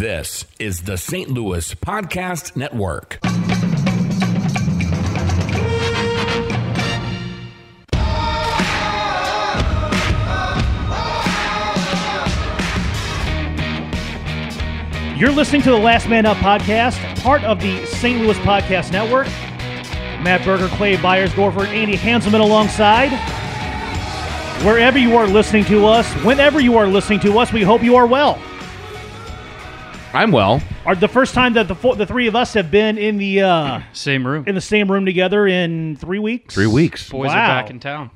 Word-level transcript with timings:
This 0.00 0.46
is 0.58 0.84
the 0.84 0.96
St. 0.96 1.28
Louis 1.28 1.74
Podcast 1.74 2.56
Network. 2.56 3.18
You're 15.18 15.32
listening 15.32 15.60
to 15.60 15.70
the 15.70 15.76
Last 15.76 16.08
Man 16.08 16.24
Up 16.24 16.38
podcast, 16.38 16.96
part 17.22 17.44
of 17.44 17.60
the 17.60 17.84
St. 17.84 18.22
Louis 18.22 18.38
Podcast 18.38 18.92
Network. 18.92 19.26
Matt 20.24 20.42
Berger, 20.46 20.68
Clay 20.68 20.96
Byersdorfer, 20.96 21.66
and 21.66 21.76
Andy 21.76 21.98
Hanselman 21.98 22.40
alongside. 22.40 23.10
Wherever 24.64 24.98
you 24.98 25.18
are 25.18 25.26
listening 25.26 25.66
to 25.66 25.84
us, 25.84 26.10
whenever 26.24 26.58
you 26.58 26.78
are 26.78 26.86
listening 26.86 27.20
to 27.20 27.38
us, 27.38 27.52
we 27.52 27.62
hope 27.62 27.82
you 27.82 27.96
are 27.96 28.06
well. 28.06 28.40
I'm 30.12 30.32
well. 30.32 30.60
Are 30.84 30.94
the 30.96 31.08
first 31.08 31.34
time 31.34 31.52
that 31.54 31.68
the 31.68 31.74
four, 31.74 31.94
the 31.96 32.06
three 32.06 32.26
of 32.26 32.34
us 32.34 32.54
have 32.54 32.70
been 32.70 32.98
in 32.98 33.16
the 33.18 33.42
uh, 33.42 33.80
Same 33.92 34.26
room. 34.26 34.44
in 34.46 34.54
the 34.54 34.60
same 34.60 34.90
room 34.90 35.04
together 35.06 35.46
in 35.46 35.96
three 35.96 36.18
weeks. 36.18 36.54
Three 36.54 36.66
weeks. 36.66 37.08
Boys 37.08 37.28
Wow. 37.28 37.34
are 37.34 37.62
back 37.62 37.70
in 37.70 37.78
town. 37.80 38.10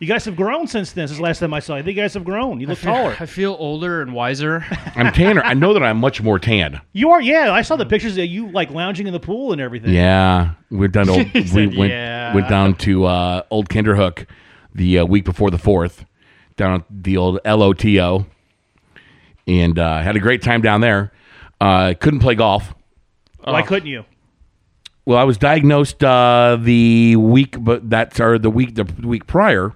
You 0.00 0.06
guys 0.06 0.24
have 0.26 0.36
grown 0.36 0.68
since 0.68 0.92
then. 0.92 1.08
Since 1.08 1.18
last 1.18 1.40
time 1.40 1.52
I 1.52 1.58
saw 1.58 1.74
you, 1.74 1.80
I 1.80 1.82
think 1.82 1.96
you 1.96 2.02
guys 2.04 2.14
have 2.14 2.24
grown. 2.24 2.60
You 2.60 2.68
look 2.68 2.78
taller. 2.78 3.16
I 3.18 3.26
feel 3.26 3.56
older 3.58 4.00
and 4.00 4.12
wiser. 4.14 4.64
I'm 4.94 5.12
tanner. 5.12 5.42
I 5.42 5.54
know 5.54 5.72
that 5.74 5.82
I'm 5.82 5.98
much 5.98 6.22
more 6.22 6.38
tan. 6.38 6.80
You 6.92 7.10
are, 7.10 7.20
yeah. 7.20 7.50
I 7.52 7.62
saw 7.62 7.74
the 7.74 7.84
pictures 7.86 8.16
of 8.16 8.26
you 8.26 8.48
like 8.52 8.70
lounging 8.70 9.08
in 9.08 9.12
the 9.12 9.18
pool 9.18 9.50
and 9.50 9.60
everything. 9.60 9.92
Yeah, 9.92 10.50
we've 10.70 10.92
done. 10.92 11.08
Old, 11.08 11.32
we 11.34 11.44
said, 11.46 11.76
went 11.76 11.90
"Yeah." 11.90 12.32
went 12.32 12.48
down 12.48 12.74
to 12.76 13.06
uh, 13.06 13.42
Old 13.50 13.68
Kinderhook 13.70 14.26
the 14.72 15.00
uh, 15.00 15.04
week 15.04 15.24
before 15.24 15.50
the 15.50 15.58
fourth, 15.58 16.04
down 16.56 16.74
at 16.74 16.84
the 16.90 17.16
old 17.16 17.40
LOTO, 17.44 18.24
and 19.48 19.78
uh, 19.78 20.00
had 20.02 20.14
a 20.14 20.20
great 20.20 20.42
time 20.42 20.60
down 20.60 20.80
there. 20.80 21.12
Uh, 21.60 21.94
couldn't 21.98 22.20
play 22.20 22.34
golf. 22.34 22.74
Why 23.42 23.62
couldn't 23.62 23.88
you? 23.88 24.04
Well, 25.04 25.16
I 25.18 25.24
was 25.24 25.38
diagnosed 25.38 26.04
uh, 26.04 26.58
the 26.60 27.16
week, 27.16 27.56
but 27.58 27.88
that's 27.88 28.20
or 28.20 28.38
the 28.38 28.50
week 28.50 28.74
the 28.74 28.84
week 29.02 29.26
prior 29.26 29.74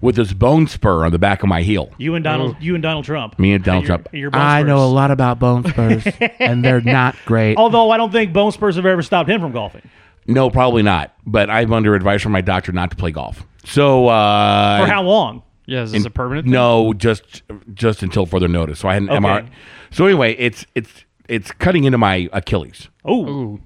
with 0.00 0.16
this 0.16 0.32
bone 0.32 0.66
spur 0.66 1.04
on 1.04 1.12
the 1.12 1.18
back 1.18 1.42
of 1.42 1.48
my 1.48 1.60
heel. 1.62 1.90
You 1.98 2.14
and 2.14 2.24
Donald. 2.24 2.56
You 2.58 2.74
and 2.74 2.82
Donald 2.82 3.04
Trump. 3.04 3.38
Me 3.38 3.52
and 3.52 3.62
Donald 3.62 3.84
Your- 3.84 3.98
Trump. 3.98 4.08
your 4.12 4.30
bone 4.30 4.40
I 4.40 4.62
know 4.62 4.78
a 4.78 4.88
lot 4.88 5.10
about 5.10 5.38
bone 5.38 5.64
spurs, 5.64 6.06
and 6.38 6.64
they're 6.64 6.80
not 6.80 7.16
great. 7.26 7.58
Although 7.58 7.90
I 7.90 7.96
don't 7.98 8.10
think 8.12 8.32
bone 8.32 8.52
spurs 8.52 8.76
have 8.76 8.86
ever 8.86 9.02
stopped 9.02 9.28
him 9.28 9.40
from 9.40 9.52
golfing. 9.52 9.88
No, 10.26 10.50
probably 10.50 10.82
not. 10.82 11.14
But 11.26 11.50
I'm 11.50 11.72
under 11.72 11.94
advice 11.94 12.22
from 12.22 12.32
my 12.32 12.40
doctor 12.40 12.72
not 12.72 12.90
to 12.90 12.96
play 12.96 13.10
golf. 13.10 13.46
So 13.64 14.08
uh, 14.08 14.84
For 14.86 14.90
how 14.90 15.02
long? 15.02 15.42
Yeah, 15.68 15.82
is 15.82 15.92
this 15.92 16.04
a 16.06 16.10
permanent 16.10 16.46
thing? 16.46 16.52
No, 16.52 16.94
just 16.94 17.42
just 17.74 18.02
until 18.02 18.24
further 18.24 18.48
notice. 18.48 18.78
So 18.80 18.88
I 18.88 18.94
had 18.94 19.02
an 19.02 19.10
Okay. 19.10 19.18
MRI. 19.20 19.48
So 19.90 20.06
anyway, 20.06 20.34
it's 20.38 20.64
it's 20.74 21.04
it's 21.28 21.50
cutting 21.52 21.84
into 21.84 21.98
my 21.98 22.28
Achilles. 22.32 22.88
Oh, 23.04 23.60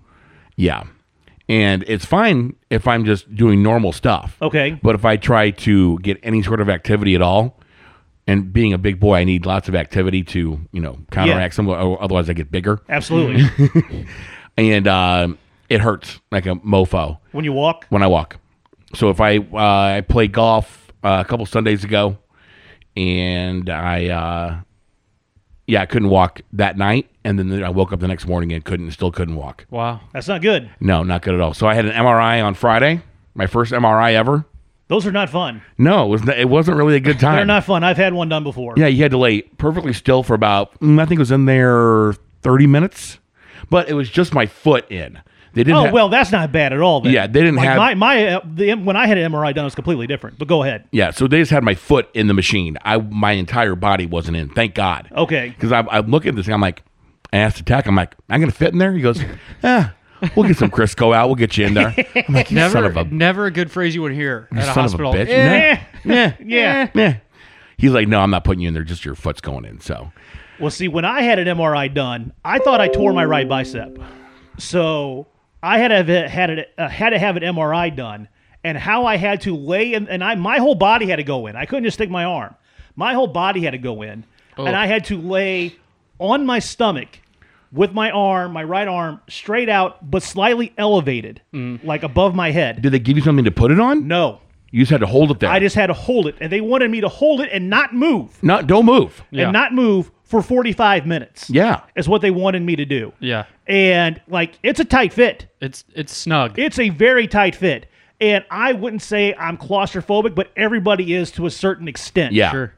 Yeah, 0.57 0.83
and 1.49 1.85
it's 1.87 2.05
fine 2.05 2.57
if 2.71 2.89
I'm 2.89 3.05
just 3.05 3.33
doing 3.35 3.63
normal 3.63 3.93
stuff. 3.93 4.37
okay. 4.43 4.79
But 4.83 4.97
if 4.97 5.05
I 5.05 5.17
try 5.17 5.51
to 5.51 5.99
get 6.01 6.19
any 6.25 6.43
sort 6.43 6.61
of 6.61 6.69
activity 6.69 7.15
at 7.15 7.23
all, 7.23 7.61
and 8.27 8.53
being 8.53 8.73
a 8.73 8.79
big 8.79 8.99
boy, 8.99 9.19
I 9.19 9.25
need 9.25 9.47
lots 9.47 9.69
of 9.69 9.75
activity 9.77 10.25
to 10.25 10.59
you 10.73 10.81
know 10.81 10.99
counteract 11.13 11.55
some. 11.55 11.69
Otherwise, 11.71 12.29
I 12.29 12.33
get 12.33 12.51
bigger, 12.51 12.81
Absolutely. 12.89 13.45
and 14.57 14.89
uh, 14.89 15.29
it 15.69 15.81
hurts 15.81 16.21
like 16.33 16.47
a 16.47 16.57
mofo. 16.57 17.19
when 17.31 17.45
you 17.45 17.53
walk, 17.53 17.87
when 17.91 18.03
I 18.03 18.09
walk. 18.09 18.39
So 18.95 19.09
if 19.11 19.21
I 19.21 19.39
uh, 19.39 19.99
I 19.99 20.01
play 20.09 20.27
golf 20.29 20.82
uh, 21.03 21.23
a 21.25 21.29
couple 21.29 21.45
Sundays 21.47 21.85
ago, 21.85 22.19
and 22.97 23.69
I 23.69 24.09
uh, 24.09 24.61
yeah 25.67 25.83
I 25.83 25.87
couldn't 25.87 26.09
walk 26.09 26.41
that 26.53 26.77
night, 26.77 27.11
and 27.25 27.39
then 27.39 27.63
I 27.63 27.71
woke 27.71 27.93
up 27.93 28.01
the 28.01 28.09
next 28.09 28.27
morning 28.27 28.53
and 28.53 28.65
couldn't 28.65 28.91
still 28.93 29.11
couldn't 29.11 29.37
walk. 29.37 29.67
Wow. 29.71 30.01
that's 30.13 30.29
not 30.29 30.43
good. 30.43 30.71
No, 30.81 31.03
not 31.03 31.23
good 31.23 31.35
at 31.35 31.41
all. 31.41 31.55
So 31.55 31.67
I 31.67 31.75
had 31.75 31.85
an 31.87 31.93
MRI 31.93 32.45
on 32.45 32.55
Friday, 32.55 33.03
my 33.35 33.47
first 33.47 33.73
MRI 33.73 34.15
ever. 34.15 34.45
Those 34.89 35.07
are 35.07 35.13
not 35.13 35.31
fun. 35.31 35.63
No, 35.79 36.05
it 36.05 36.09
was 36.09 36.25
not, 36.25 36.39
it 36.39 36.49
wasn't 36.51 36.77
really 36.77 36.97
a 36.97 37.01
good 37.01 37.19
time. 37.19 37.37
They're 37.37 37.45
not 37.47 37.65
fun. 37.65 37.83
I've 37.83 37.97
had 37.97 38.13
one 38.13 38.29
done 38.29 38.45
before. 38.45 38.75
Yeah, 38.77 38.89
you 38.89 39.03
had 39.03 39.13
to 39.13 39.19
lay 39.19 39.41
perfectly 39.43 39.95
still 39.95 40.23
for 40.23 40.35
about 40.35 40.79
mm, 40.81 41.01
I 41.01 41.07
think 41.07 41.19
it 41.19 41.23
was 41.23 41.31
in 41.31 41.47
there 41.47 42.13
thirty 42.43 42.67
minutes, 42.67 43.19
but 43.71 43.89
it 43.89 43.95
was 43.95 44.11
just 44.11 44.35
my 44.35 44.47
foot 44.47 44.91
in. 44.91 45.21
They 45.55 45.65
didn't. 45.65 45.77
Oh 45.77 45.85
have- 45.85 45.93
well, 45.93 46.09
that's 46.09 46.33
not 46.33 46.51
bad 46.53 46.73
at 46.73 46.81
all. 46.81 47.01
Then. 47.03 47.13
Yeah, 47.13 47.27
they 47.27 47.41
didn't 47.41 47.57
like 47.57 47.67
have- 47.67 47.77
my 47.77 47.95
my 47.95 48.27
uh, 48.35 48.41
the, 48.45 48.75
when 48.75 48.97
I 48.97 49.07
had 49.07 49.19
an 49.19 49.31
MRI 49.33 49.55
done 49.55 49.65
it 49.65 49.67
was 49.67 49.75
completely 49.75 50.07
different. 50.07 50.39
But 50.39 50.49
go 50.49 50.63
ahead. 50.63 50.89
Yeah, 50.93 51.11
so 51.11 51.27
they 51.27 51.39
just 51.41 51.51
had 51.51 51.63
my 51.63 51.75
foot 51.75 52.09
in 52.15 52.27
the 52.27 52.35
machine. 52.35 52.79
I 52.85 52.97
my 52.99 53.33
entire 53.33 53.75
body 53.75 54.07
wasn't 54.07 54.37
in. 54.39 54.49
Thank 54.49 54.75
God. 54.75 55.09
Okay. 55.15 55.51
Because 55.51 55.73
I'm, 55.73 55.89
I'm 55.91 56.11
looking 56.11 56.31
at 56.31 56.37
this 56.37 56.47
thing. 56.47 56.55
I'm 56.55 56.61
like, 56.61 56.83
I 57.33 57.39
asked 57.39 57.59
the 57.59 57.65
tech. 57.65 57.87
I'm 57.87 57.95
like, 57.97 58.15
I'm 58.31 58.41
gonna 58.41 58.53
fit 58.53 58.73
in 58.73 58.79
there. 58.79 58.93
He 58.95 59.03
goes, 59.03 59.23
Yeah, 59.63 59.91
we'll 60.37 60.47
get 60.49 60.57
some 60.57 60.71
Crisco 60.71 61.15
out. 61.15 61.27
We'll 61.29 61.35
get 61.37 61.57
you 61.59 61.67
in 61.67 61.75
there. 61.75 61.95
I'm 62.29 62.35
like, 62.35 62.51
you 62.51 62.55
Never, 62.57 62.73
son 62.73 62.85
of 62.85 62.97
a, 62.97 63.05
never 63.05 63.47
a 63.47 63.51
good 63.51 63.71
phrase 63.71 63.95
you 63.95 64.03
would 64.03 64.13
hear 64.13 64.49
at 64.53 64.59
a 64.59 64.63
son 64.63 64.71
of 64.71 64.77
a 64.77 64.81
hospital. 64.83 65.13
bitch. 65.13 65.29
Eh. 65.29 65.81
yeah, 66.05 66.35
Yeah. 66.45 66.91
yeah. 66.95 67.17
He's 67.77 67.91
like, 67.93 68.09
No, 68.09 68.21
I'm 68.21 68.31
not 68.31 68.45
putting 68.45 68.61
you 68.63 68.69
in 68.69 68.75
there. 68.75 68.85
Just 68.85 69.05
your 69.05 69.15
foot's 69.15 69.41
going 69.43 69.65
in. 69.67 69.81
So 69.81 70.13
Well, 70.61 70.71
see, 70.71 70.89
when 70.89 71.05
I 71.05 71.23
had 71.23 71.39
an 71.39 71.49
MRI 71.59 71.93
done, 71.93 72.33
I 72.45 72.59
thought 72.59 72.81
I 72.81 72.89
tore 72.89 73.13
my 73.13 73.25
right 73.25 73.49
bicep. 73.49 73.99
So 74.59 75.27
I 75.63 75.79
had 75.79 75.89
to 75.89 75.97
have, 75.97 76.11
it- 76.11 76.31
had 76.31 76.51
it 76.51 76.73
uh, 76.77 76.89
had 76.89 77.11
to 77.11 77.19
have 77.19 77.37
an 77.37 77.43
MRI 77.43 77.95
done, 77.95 78.29
and 78.65 78.77
how 78.79 79.07
I 79.07 79.17
had 79.17 79.41
to 79.43 79.57
lay 79.57 79.95
in, 79.95 80.09
and 80.09 80.23
I 80.25 80.35
my 80.35 80.59
whole 80.59 80.75
body 80.75 81.07
had 81.07 81.17
to 81.17 81.25
go 81.25 81.47
in. 81.47 81.57
I 81.57 81.65
couldn't 81.67 81.85
just 81.85 81.97
stick 81.97 82.11
my 82.11 82.25
arm. 82.25 82.55
My 82.97 83.15
whole 83.15 83.27
body 83.29 83.61
had 83.63 83.71
to 83.73 83.79
go 83.79 84.03
in, 84.03 84.25
and 84.57 84.77
I 84.77 84.87
had 84.87 85.05
to 85.07 85.17
lay 85.19 85.75
on 86.19 86.45
my 86.47 86.59
stomach 86.59 87.09
with 87.73 87.93
my 87.93 88.11
arm, 88.11 88.53
my 88.53 88.63
right 88.63 88.87
arm, 88.87 89.21
straight 89.29 89.69
out, 89.71 90.11
but 90.11 90.23
slightly 90.23 90.73
elevated, 90.77 91.41
like 91.53 92.03
above 92.03 92.35
my 92.35 92.51
head. 92.51 92.83
did 92.83 92.93
they 92.93 92.99
give 92.99 93.17
you 93.17 93.23
something 93.23 93.47
to 93.47 93.51
put 93.51 93.71
it 93.71 93.81
on? 93.81 94.07
No, 94.07 94.41
You 94.71 94.81
just 94.83 94.91
had 94.91 95.01
to 95.01 95.07
hold 95.07 95.31
it 95.31 95.41
there. 95.41 95.49
I 95.51 95.59
just 95.59 95.75
had 95.75 95.87
to 95.87 95.95
hold 95.95 96.27
it, 96.27 96.37
and 96.41 96.53
they 96.53 96.61
wanted 96.61 96.91
me 96.91 97.01
to 97.01 97.09
hold 97.09 97.41
it 97.41 97.49
and 97.51 97.71
not 97.71 97.95
move, 97.95 98.43
not 98.43 98.67
don't 98.67 98.85
move. 98.85 99.23
Yeah. 99.31 99.45
and 99.45 99.53
not 99.55 99.73
move 99.73 100.11
for 100.33 100.41
forty 100.41 100.73
five 100.73 101.07
minutes. 101.07 101.51
Yeah. 101.51 101.83
is 101.95 102.09
what 102.09 102.23
they 102.23 102.31
wanted 102.31 102.63
me 102.63 102.75
to 102.75 102.87
do. 102.87 103.13
Yeah. 103.21 103.45
And 103.67 104.19
like 104.29 104.59
it's 104.63 104.81
a 104.81 104.85
tight 104.85 105.13
fit. 105.13 105.47
It's 105.61 105.85
it's 105.95 106.17
snug. 106.17 106.59
It's 106.59 106.79
a 106.79 106.89
very 106.89 107.29
tight 107.29 107.55
fit. 107.55 107.85
And 108.19 108.43
I 108.51 108.73
wouldn't 108.73 109.03
say 109.03 109.35
I'm 109.35 109.59
claustrophobic, 109.59 110.35
but 110.35 110.51
everybody 110.57 111.13
is 111.13 111.31
to 111.33 111.45
a 111.45 111.51
certain 111.51 111.87
extent. 111.87 112.33
Yeah. 112.33 112.51
Sure. 112.51 112.75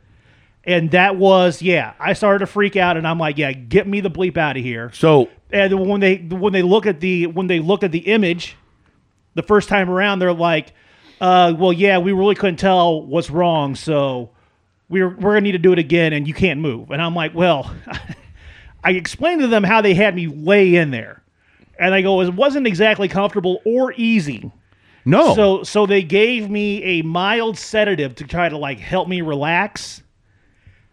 And 0.65 0.91
that 0.91 1.15
was 1.15 1.63
yeah, 1.63 1.95
I 2.01 2.15
started 2.15 2.41
to 2.41 2.47
freak 2.47 2.75
out 2.75 2.97
and 2.97 3.07
I'm 3.07 3.21
like, 3.21 3.39
yeah, 3.39 3.53
get 3.53 3.87
me 3.87 4.01
the 4.01 4.11
bleep 4.11 4.37
out 4.37 4.57
of 4.57 4.65
here. 4.65 4.91
So 4.93 5.29
And 5.53 5.89
when 5.89 6.01
they 6.01 6.17
when 6.17 6.53
they 6.53 6.63
look 6.63 6.87
at 6.87 6.99
the 6.99 7.29
when 7.29 7.47
they 7.47 7.61
look 7.61 7.85
at 7.85 7.93
the 7.93 8.01
image 8.01 8.57
the 9.35 9.45
first 9.45 9.69
time 9.69 9.89
around, 9.89 10.19
they're 10.19 10.33
like, 10.33 10.73
uh, 11.21 11.55
well, 11.57 11.73
yeah, 11.73 11.99
we 11.99 12.11
really 12.11 12.35
couldn't 12.35 12.57
tell 12.57 13.01
what's 13.07 13.31
wrong, 13.31 13.77
so 13.77 14.31
we're 14.95 15.09
we're 15.09 15.33
gonna 15.33 15.41
need 15.41 15.53
to 15.53 15.59
do 15.59 15.73
it 15.73 15.79
again 15.81 16.13
and 16.13 16.29
you 16.29 16.33
can't 16.33 16.61
move. 16.61 16.93
And 16.93 17.03
I'm 17.03 17.17
like, 17.17 17.35
well, 17.35 17.75
I 18.85 18.93
explained 18.93 19.41
to 19.41 19.49
them 19.49 19.65
how 19.65 19.81
they 19.81 19.93
had 19.93 20.15
me 20.15 20.29
lay 20.29 20.77
in 20.77 20.93
there. 20.93 21.23
And 21.79 21.93
I 21.93 22.03
go, 22.03 22.21
it 22.21 22.33
wasn't 22.33 22.69
exactly 22.69 23.09
comfortable 23.09 23.61
or 23.65 23.93
easy. 23.97 24.53
no. 25.05 25.35
So 25.35 25.65
so 25.65 25.85
they 25.85 26.03
gave 26.03 26.49
me 26.49 26.83
a 26.85 27.03
mild 27.03 27.59
sedative 27.59 28.15
to 28.17 28.25
try 28.25 28.49
to 28.49 28.57
like 28.57 28.79
help 28.79 29.09
me 29.09 29.21
relax. 29.21 30.01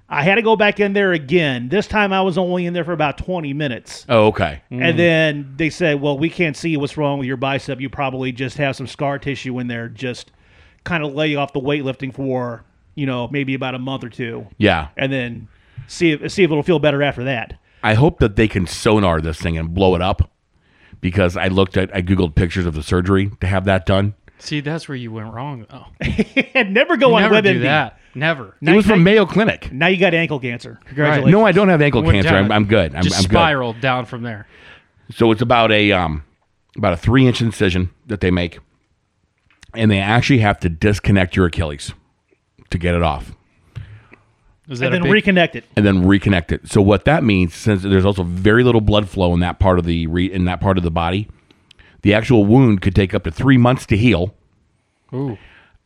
I 0.10 0.24
had 0.24 0.36
to 0.36 0.42
go 0.42 0.58
back 0.58 0.82
in 0.82 0.92
there 0.92 1.14
again. 1.14 1.70
This 1.70 1.88
time 1.88 2.12
I 2.12 2.22
was 2.22 2.38
only 2.38 2.66
in 2.66 2.74
there 2.74 2.84
for 2.84 2.92
about 2.92 3.18
20 3.18 3.54
minutes. 3.54 4.06
oh, 4.10 4.28
okay. 4.28 4.62
And 4.70 4.82
mm. 4.82 4.98
then 4.98 5.54
they 5.56 5.70
said, 5.70 6.02
"Well, 6.02 6.18
we 6.18 6.30
can't 6.30 6.58
see 6.58 6.76
what's 6.76 6.98
wrong 6.98 7.20
with 7.20 7.28
your 7.28 7.38
bicep. 7.38 7.80
You 7.80 7.90
probably 7.90 8.34
just 8.34 8.58
have 8.58 8.76
some 8.76 8.88
scar 8.88 9.20
tissue 9.20 9.58
in 9.60 9.68
there. 9.68 9.88
Just 9.88 10.32
kind 10.84 11.04
of 11.04 11.14
lay 11.14 11.36
off 11.36 11.54
the 11.54 11.62
weightlifting 11.62 12.14
for, 12.14 12.66
you 13.02 13.08
know, 13.08 13.28
maybe 13.32 13.54
about 13.56 13.74
a 13.76 13.80
month 13.80 14.04
or 14.04 14.10
two, 14.10 14.46
Yeah. 14.58 14.90
and 14.96 15.12
then 15.12 15.48
see 15.88 16.12
if 16.12 16.32
see 16.32 16.44
if 16.44 16.52
it'll 16.52 16.62
feel 16.64 16.80
better 16.80 17.02
after 17.02 17.24
that." 17.24 17.56
I 17.84 17.96
hope 17.96 18.20
that 18.20 18.36
they 18.36 18.48
can 18.48 18.68
sonar 18.68 19.20
this 19.22 19.40
thing 19.42 19.58
and 19.58 19.74
blow 19.74 19.96
it 19.96 20.02
up 20.04 20.30
because 21.02 21.36
I 21.36 21.48
looked 21.48 21.78
at 21.78 21.94
I 21.96 22.02
googled 22.04 22.36
pictures 22.36 22.66
of 22.68 22.76
the 22.76 22.84
surgery 22.84 23.32
to 23.42 23.48
have 23.48 23.66
that 23.66 23.86
done. 23.88 24.14
See, 24.38 24.60
that's 24.60 24.88
where 24.88 24.96
you 24.96 25.12
went 25.12 25.34
wrong. 25.34 25.66
Oh, 25.72 25.88
and 26.56 26.74
never 26.74 26.96
go 26.98 27.16
on 27.16 27.22
never 27.24 27.36
WebMD. 27.36 27.54
do 27.54 27.60
that. 27.62 27.98
Never. 28.14 28.56
it 28.62 28.76
was 28.76 28.86
from 28.86 29.04
Mayo 29.04 29.26
Clinic. 29.26 29.72
Now 29.72 29.88
you 29.88 29.98
got 29.98 30.14
ankle 30.14 30.40
cancer. 30.40 30.80
Congratulations. 30.86 31.32
No, 31.32 31.46
I 31.46 31.52
don't 31.54 31.70
have 31.70 31.82
ankle 31.82 32.02
Went 32.04 32.16
cancer. 32.16 32.30
down. 32.32 32.46
I'm, 32.46 32.52
I'm 32.52 32.66
good. 32.66 32.94
I'm, 32.94 33.04
Just 33.04 33.16
I'm 33.18 33.22
good. 33.24 33.30
spiraled 33.32 33.80
down 33.82 34.06
from 34.06 34.24
there. 34.24 34.48
So 35.12 35.32
it's 35.32 35.42
about 35.42 35.72
a 35.72 35.92
um 35.92 36.24
about 36.78 36.94
a 36.94 36.98
three 36.98 37.26
inch 37.28 37.42
incision 37.42 37.90
that 38.08 38.20
they 38.22 38.30
make, 38.32 38.60
and 39.74 39.90
they 39.90 40.00
actually 40.00 40.40
have 40.40 40.60
to 40.62 40.70
disconnect 40.70 41.36
your 41.36 41.46
Achilles 41.48 41.94
to 42.72 42.78
get 42.78 42.96
it 42.96 43.02
off, 43.04 43.34
Is 44.68 44.80
that 44.80 44.94
and 44.94 45.04
then 45.06 45.12
big, 45.12 45.24
reconnect 45.24 45.56
it. 45.56 45.66
and 45.76 45.86
then 45.86 46.04
reconnect 46.04 46.52
it. 46.52 46.68
So 46.68 46.82
what 46.82 47.06
that 47.06 47.24
means, 47.24 47.54
since 47.54 47.84
there's 47.84 48.06
also 48.06 48.24
very 48.24 48.64
little 48.64 48.82
blood 48.82 49.08
flow 49.10 49.34
in 49.34 49.40
that 49.42 49.60
part 49.60 49.80
of 49.80 49.86
the 49.86 50.08
re, 50.08 50.32
in 50.32 50.46
that 50.46 50.60
part 50.60 50.78
of 50.78 50.84
the 50.84 50.92
body, 50.92 51.28
the 52.02 52.14
actual 52.14 52.46
wound 52.46 52.82
could 52.82 52.96
take 52.96 53.14
up 53.14 53.24
to 53.26 53.32
three 53.32 53.58
months 53.58 53.86
to 53.88 53.98
heal. 53.98 54.34
Ooh. 55.14 55.38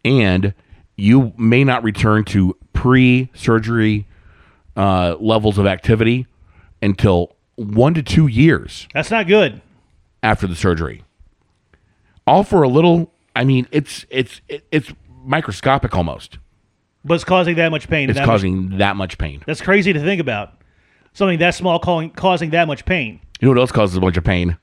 and 0.04 0.54
you 0.98 1.34
may 1.36 1.64
not 1.64 1.82
return 1.84 2.24
to 2.26 2.56
pre-surgery 2.74 4.06
uh, 4.78 5.16
levels 5.20 5.58
of 5.58 5.66
activity 5.66 6.28
until 6.82 7.36
one 7.56 7.94
to 7.96 8.04
two 8.04 8.28
years 8.28 8.88
That's 8.94 9.10
not 9.10 9.26
good. 9.28 9.62
after 10.22 10.46
the 10.46 10.56
surgery. 10.56 11.04
All 12.28 12.44
for 12.44 12.62
a 12.64 12.68
little. 12.70 13.12
I 13.36 13.44
mean, 13.46 13.68
it's 13.72 14.06
it's 14.10 14.42
it's 14.72 14.94
microscopic 15.24 15.96
almost. 15.96 16.38
But 17.06 17.14
it's 17.16 17.24
causing 17.24 17.56
that 17.56 17.70
much 17.70 17.88
pain. 17.88 18.10
It's 18.10 18.18
that 18.18 18.24
much- 18.26 18.34
causing 18.34 18.78
that 18.80 18.96
much 18.96 19.18
pain. 19.18 19.42
that's 19.46 19.62
crazy 19.62 19.94
to 19.94 20.00
think 20.00 20.20
about. 20.20 20.54
Something 21.14 21.40
that 21.40 21.56
small 21.56 21.80
calling, 21.80 22.10
causing 22.10 22.50
that 22.50 22.68
much 22.68 22.84
pain. 22.84 23.20
You 23.40 23.48
know 23.48 23.52
what 23.54 23.60
else 23.62 23.72
causes 23.72 23.96
a 23.96 24.02
bunch 24.02 24.18
of 24.18 24.24
pain? 24.24 24.58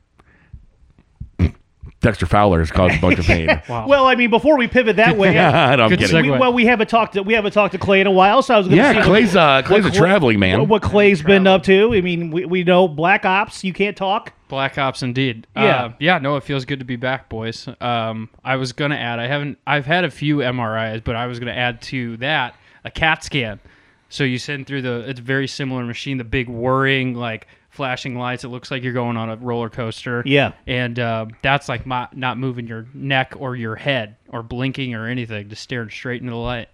Dexter 2.00 2.26
Fowler 2.26 2.58
has 2.58 2.70
caused 2.70 2.96
a 2.96 3.00
bunch 3.00 3.19
of 3.19 3.26
pain. 3.26 3.49
Wow. 3.69 3.87
Well, 3.87 4.06
I 4.06 4.17
mean, 4.17 4.29
before 4.31 4.56
we 4.58 4.67
pivot 4.67 4.96
that 4.96 5.17
way, 5.17 5.38
I 5.38 5.76
don't 5.76 5.88
Good 5.88 6.00
get 6.00 6.12
we, 6.12 6.31
well, 6.31 6.52
we 6.52 6.67
haven't 6.67 6.88
talked. 6.88 7.14
To, 7.14 7.23
we 7.23 7.32
haven't 7.34 7.52
talked 7.52 7.73
to 7.73 7.79
Clay 7.79 8.00
in 8.00 8.06
a 8.06 8.11
while, 8.11 8.43
so 8.43 8.55
I 8.55 8.58
was 8.58 8.67
going 8.67 8.79
to 8.79 8.82
Yeah, 8.82 8.93
see 8.93 8.99
what- 8.99 9.06
Clay's 9.06 9.37
uh, 9.37 9.62
Clay's 9.62 9.87
a 9.87 9.90
traveling 9.90 10.38
man. 10.40 10.69
what 10.69 10.82
Clay's 10.82 11.23
been 11.23 11.46
up 11.46 11.62
to. 11.64 11.94
I 11.94 12.00
mean, 12.00 12.31
we, 12.31 12.44
we 12.44 12.64
know 12.64 12.88
Black 12.88 13.25
Ops. 13.25 13.62
You 13.62 13.73
can't 13.73 13.96
talk. 13.96 14.32
Black 14.49 14.76
Ops, 14.79 15.02
indeed. 15.02 15.46
Yeah. 15.56 15.62
uh, 15.62 15.93
yeah. 16.00 16.19
No, 16.19 16.37
it 16.37 16.43
feels 16.43 16.64
good 16.64 16.81
to 16.81 16.84
be 16.84 16.96
back, 16.96 17.29
boys. 17.29 17.69
Um, 17.81 18.29
I 18.44 18.56
was 18.56 18.73
gonna 18.73 18.96
add. 18.96 19.19
I 19.20 19.26
haven't. 19.29 19.58
I've 19.67 19.87
had 19.87 20.05
a 20.05 20.11
few 20.11 20.38
MRIs, 20.38 21.02
but 21.05 21.14
I 21.17 21.26
was 21.26 21.38
gonna 21.38 21.52
add 21.52 21.81
to 21.82 22.17
that 22.19 22.56
a 22.84 22.90
CAT 22.90 23.23
scan. 23.25 23.61
So 24.08 24.25
you 24.25 24.38
send 24.38 24.67
through 24.67 24.82
the. 24.82 25.08
It's 25.08 25.20
a 25.20 25.23
very 25.23 25.46
similar 25.49 25.84
machine. 25.84 26.19
The 26.19 26.25
big 26.25 26.49
whirring, 26.49 27.14
like 27.14 27.46
flashing 27.73 28.17
lights. 28.17 28.45
It 28.45 28.49
looks 28.49 28.71
like 28.71 28.83
you're 28.85 28.93
going 28.93 29.17
on 29.17 29.29
a 29.29 29.37
roller 29.37 29.69
coaster. 29.69 30.23
Yeah. 30.25 30.53
And 30.67 30.99
uh, 30.99 31.27
that's 31.43 31.69
like 31.69 31.85
my, 31.87 32.07
not 32.13 32.39
moving 32.39 32.67
your 32.69 32.87
neck 32.95 33.35
or 33.37 33.57
your 33.57 33.75
head 33.75 34.17
or 34.29 34.43
blinking 34.45 34.95
or 34.95 35.09
anything, 35.09 35.49
just 35.49 35.63
staring 35.63 35.91
straight 35.91 36.21
into 36.21 36.31
the 36.33 36.37
light. 36.39 36.69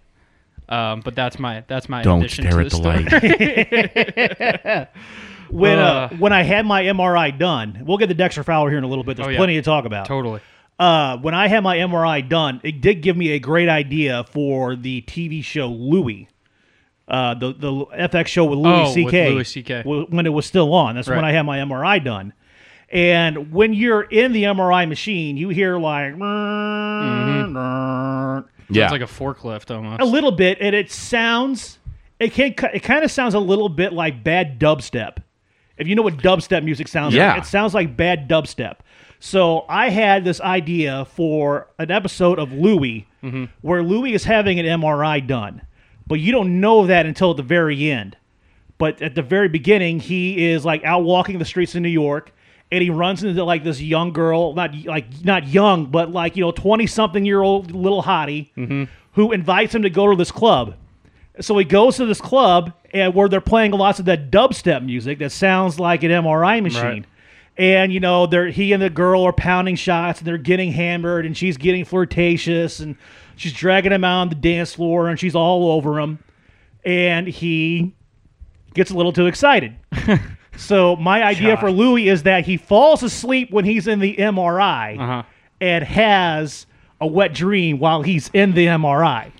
Um, 0.67 1.01
but 1.03 1.15
that's 1.15 1.39
my 1.39 1.63
that's 1.67 1.89
my 1.89 2.03
Don't 2.03 2.19
addition 2.19 2.45
stare 2.45 2.59
to 2.59 2.65
at 2.65 2.69
the 2.69 2.75
story. 2.75 3.03
light. 4.69 4.87
When 5.49 5.79
uh, 5.79 5.81
Uh. 5.81 6.09
when 6.17 6.31
I 6.31 6.43
had 6.43 6.63
my 6.67 6.83
MRI 6.83 7.35
done, 7.35 7.81
we'll 7.87 7.97
get 7.97 8.05
the 8.07 8.13
Dexter 8.13 8.43
Fowler 8.43 8.69
here 8.69 8.77
in 8.77 8.83
a 8.83 8.87
little 8.87 9.03
bit. 9.03 9.17
There's 9.17 9.27
Oh, 9.27 9.31
yeah. 9.31 9.37
plenty 9.37 9.55
to 9.55 9.63
talk 9.63 9.85
about. 9.85 10.05
totally. 10.05 10.41
Uh, 10.77 11.17
when 11.17 11.33
I 11.33 11.47
had 11.47 11.61
my 11.63 11.77
MRI 11.77 12.21
done, 12.29 12.61
it 12.63 12.81
did 12.81 13.01
give 13.01 13.17
me 13.17 13.31
a 13.31 13.39
great 13.39 13.67
idea 13.67 14.23
for 14.25 14.75
the 14.75 15.01
TV 15.01 15.43
show 15.43 15.67
Louie. 15.67 16.27
Uh, 17.09 17.33
the 17.33 17.53
the 17.53 17.71
FX 17.71 18.27
show 18.27 18.45
with 18.45 18.59
Louis 18.59 18.71
Oh, 18.73 18.83
with 18.83 18.93
C.K. 18.93 19.29
Louis 19.31 19.53
CK. 20.03 20.11
when 20.11 20.25
it 20.25 20.29
was 20.29 20.45
still 20.45 20.73
on. 20.73 20.95
That's 20.95 21.07
when 21.09 21.25
I 21.25 21.31
had 21.31 21.41
my 21.43 21.57
MRI 21.59 22.03
done. 22.03 22.33
And 22.91 23.51
when 23.51 23.73
you're 23.73 24.01
in 24.01 24.31
the 24.31 24.43
MRI 24.43 24.87
machine, 24.87 25.37
you 25.37 25.49
hear 25.49 25.77
like 25.77 26.13
yeah, 28.71 28.83
It's 28.83 28.91
like 28.91 29.01
a 29.01 29.05
forklift 29.05 29.73
almost. 29.75 30.01
a 30.01 30.05
little 30.05 30.31
bit, 30.31 30.57
and 30.61 30.75
it 30.75 30.91
sounds 30.91 31.79
it 32.19 32.33
can 32.33 32.53
it 32.73 32.81
kind 32.83 33.03
of 33.03 33.11
sounds 33.11 33.33
a 33.33 33.39
little 33.39 33.69
bit 33.69 33.93
like 33.93 34.23
bad 34.23 34.59
dubstep. 34.59 35.17
If 35.77 35.87
you 35.87 35.95
know 35.95 36.01
what 36.01 36.17
dubstep 36.17 36.63
music 36.63 36.87
sounds 36.87 37.15
Yeah. 37.15 37.33
like, 37.33 37.43
it 37.43 37.45
sounds 37.45 37.73
like 37.73 37.95
bad 37.95 38.27
dubstep. 38.29 38.77
So 39.21 39.65
I 39.69 39.89
had 39.89 40.23
this 40.25 40.39
idea 40.41 41.05
for 41.05 41.67
an 41.79 41.91
episode 41.91 42.37
of 42.39 42.51
Louie 42.53 43.07
where 43.61 43.83
Louie 43.83 44.13
is 44.13 44.23
having 44.23 44.59
an 44.59 44.65
MRI 44.65 45.25
done, 45.25 45.61
but 46.09 46.19
you 46.19 46.33
don't 46.33 46.59
know 46.59 46.87
that 46.87 47.05
until 47.05 47.33
the 47.33 47.43
very 47.43 47.89
end. 47.89 48.17
But 48.77 49.01
at 49.01 49.15
the 49.15 49.21
very 49.21 49.47
beginning, 49.47 49.99
he 49.99 50.49
is 50.49 50.65
like 50.65 50.83
out 50.83 51.03
walking 51.03 51.37
the 51.37 51.45
streets 51.45 51.75
of 51.75 51.81
New 51.81 51.89
York, 51.89 52.33
and 52.71 52.81
he 52.81 52.89
runs 52.89 53.23
into 53.23 53.43
like 53.43 53.63
this 53.63 53.79
young 53.79 54.11
girl, 54.11 54.53
not 54.53 54.73
like 54.85 55.23
not 55.23 55.47
young, 55.47 55.85
but 55.85 56.11
like 56.11 56.35
you 56.35 56.41
know, 56.43 56.51
twenty 56.51 56.87
something 56.87 57.25
year 57.25 57.41
old 57.41 57.71
little 57.71 58.03
hottie, 58.03 58.49
mm-hmm. 58.57 58.85
who 59.13 59.31
invites 59.31 59.75
him 59.75 59.83
to 59.83 59.89
go 59.89 60.09
to 60.09 60.15
this 60.15 60.31
club. 60.31 60.75
So 61.41 61.57
he 61.57 61.63
goes 61.63 61.97
to 61.97 62.05
this 62.05 62.19
club 62.19 62.73
and 62.93 63.13
where 63.13 63.29
they're 63.29 63.39
playing 63.39 63.71
lots 63.71 63.99
of 63.99 64.05
that 64.05 64.31
dubstep 64.31 64.83
music 64.83 65.19
that 65.19 65.31
sounds 65.31 65.79
like 65.79 66.03
an 66.03 66.11
MRI 66.11 66.61
machine. 66.61 66.83
Right. 66.83 67.05
And 67.57 67.93
you 67.93 67.99
know, 67.99 68.25
they're 68.25 68.47
he 68.47 68.71
and 68.71 68.81
the 68.81 68.89
girl 68.89 69.23
are 69.23 69.33
pounding 69.33 69.75
shots 69.75 70.19
and 70.19 70.27
they're 70.27 70.37
getting 70.37 70.71
hammered 70.71 71.25
and 71.25 71.35
she's 71.35 71.57
getting 71.57 71.85
flirtatious 71.85 72.79
and 72.79 72.95
she's 73.39 73.53
dragging 73.53 73.91
him 73.91 74.03
out 74.03 74.21
on 74.21 74.29
the 74.29 74.35
dance 74.35 74.73
floor 74.75 75.07
and 75.09 75.19
she's 75.19 75.35
all 75.35 75.71
over 75.71 75.99
him. 75.99 76.19
And 76.85 77.27
he 77.27 77.95
gets 78.73 78.91
a 78.91 78.95
little 78.95 79.13
too 79.13 79.27
excited. 79.27 79.75
so 80.57 80.95
my 80.95 81.23
idea 81.23 81.57
for 81.57 81.71
Louie 81.71 82.09
is 82.09 82.23
that 82.23 82.45
he 82.45 82.57
falls 82.57 83.01
asleep 83.03 83.51
when 83.51 83.65
he's 83.65 83.87
in 83.87 83.99
the 83.99 84.15
MRI 84.17 84.99
Uh-huh. 84.99 85.23
and 85.61 85.83
has 85.83 86.65
a 87.01 87.07
wet 87.07 87.33
dream 87.33 87.79
while 87.79 88.01
he's 88.01 88.29
in 88.33 88.53
the 88.53 88.65
MRI. 88.67 89.31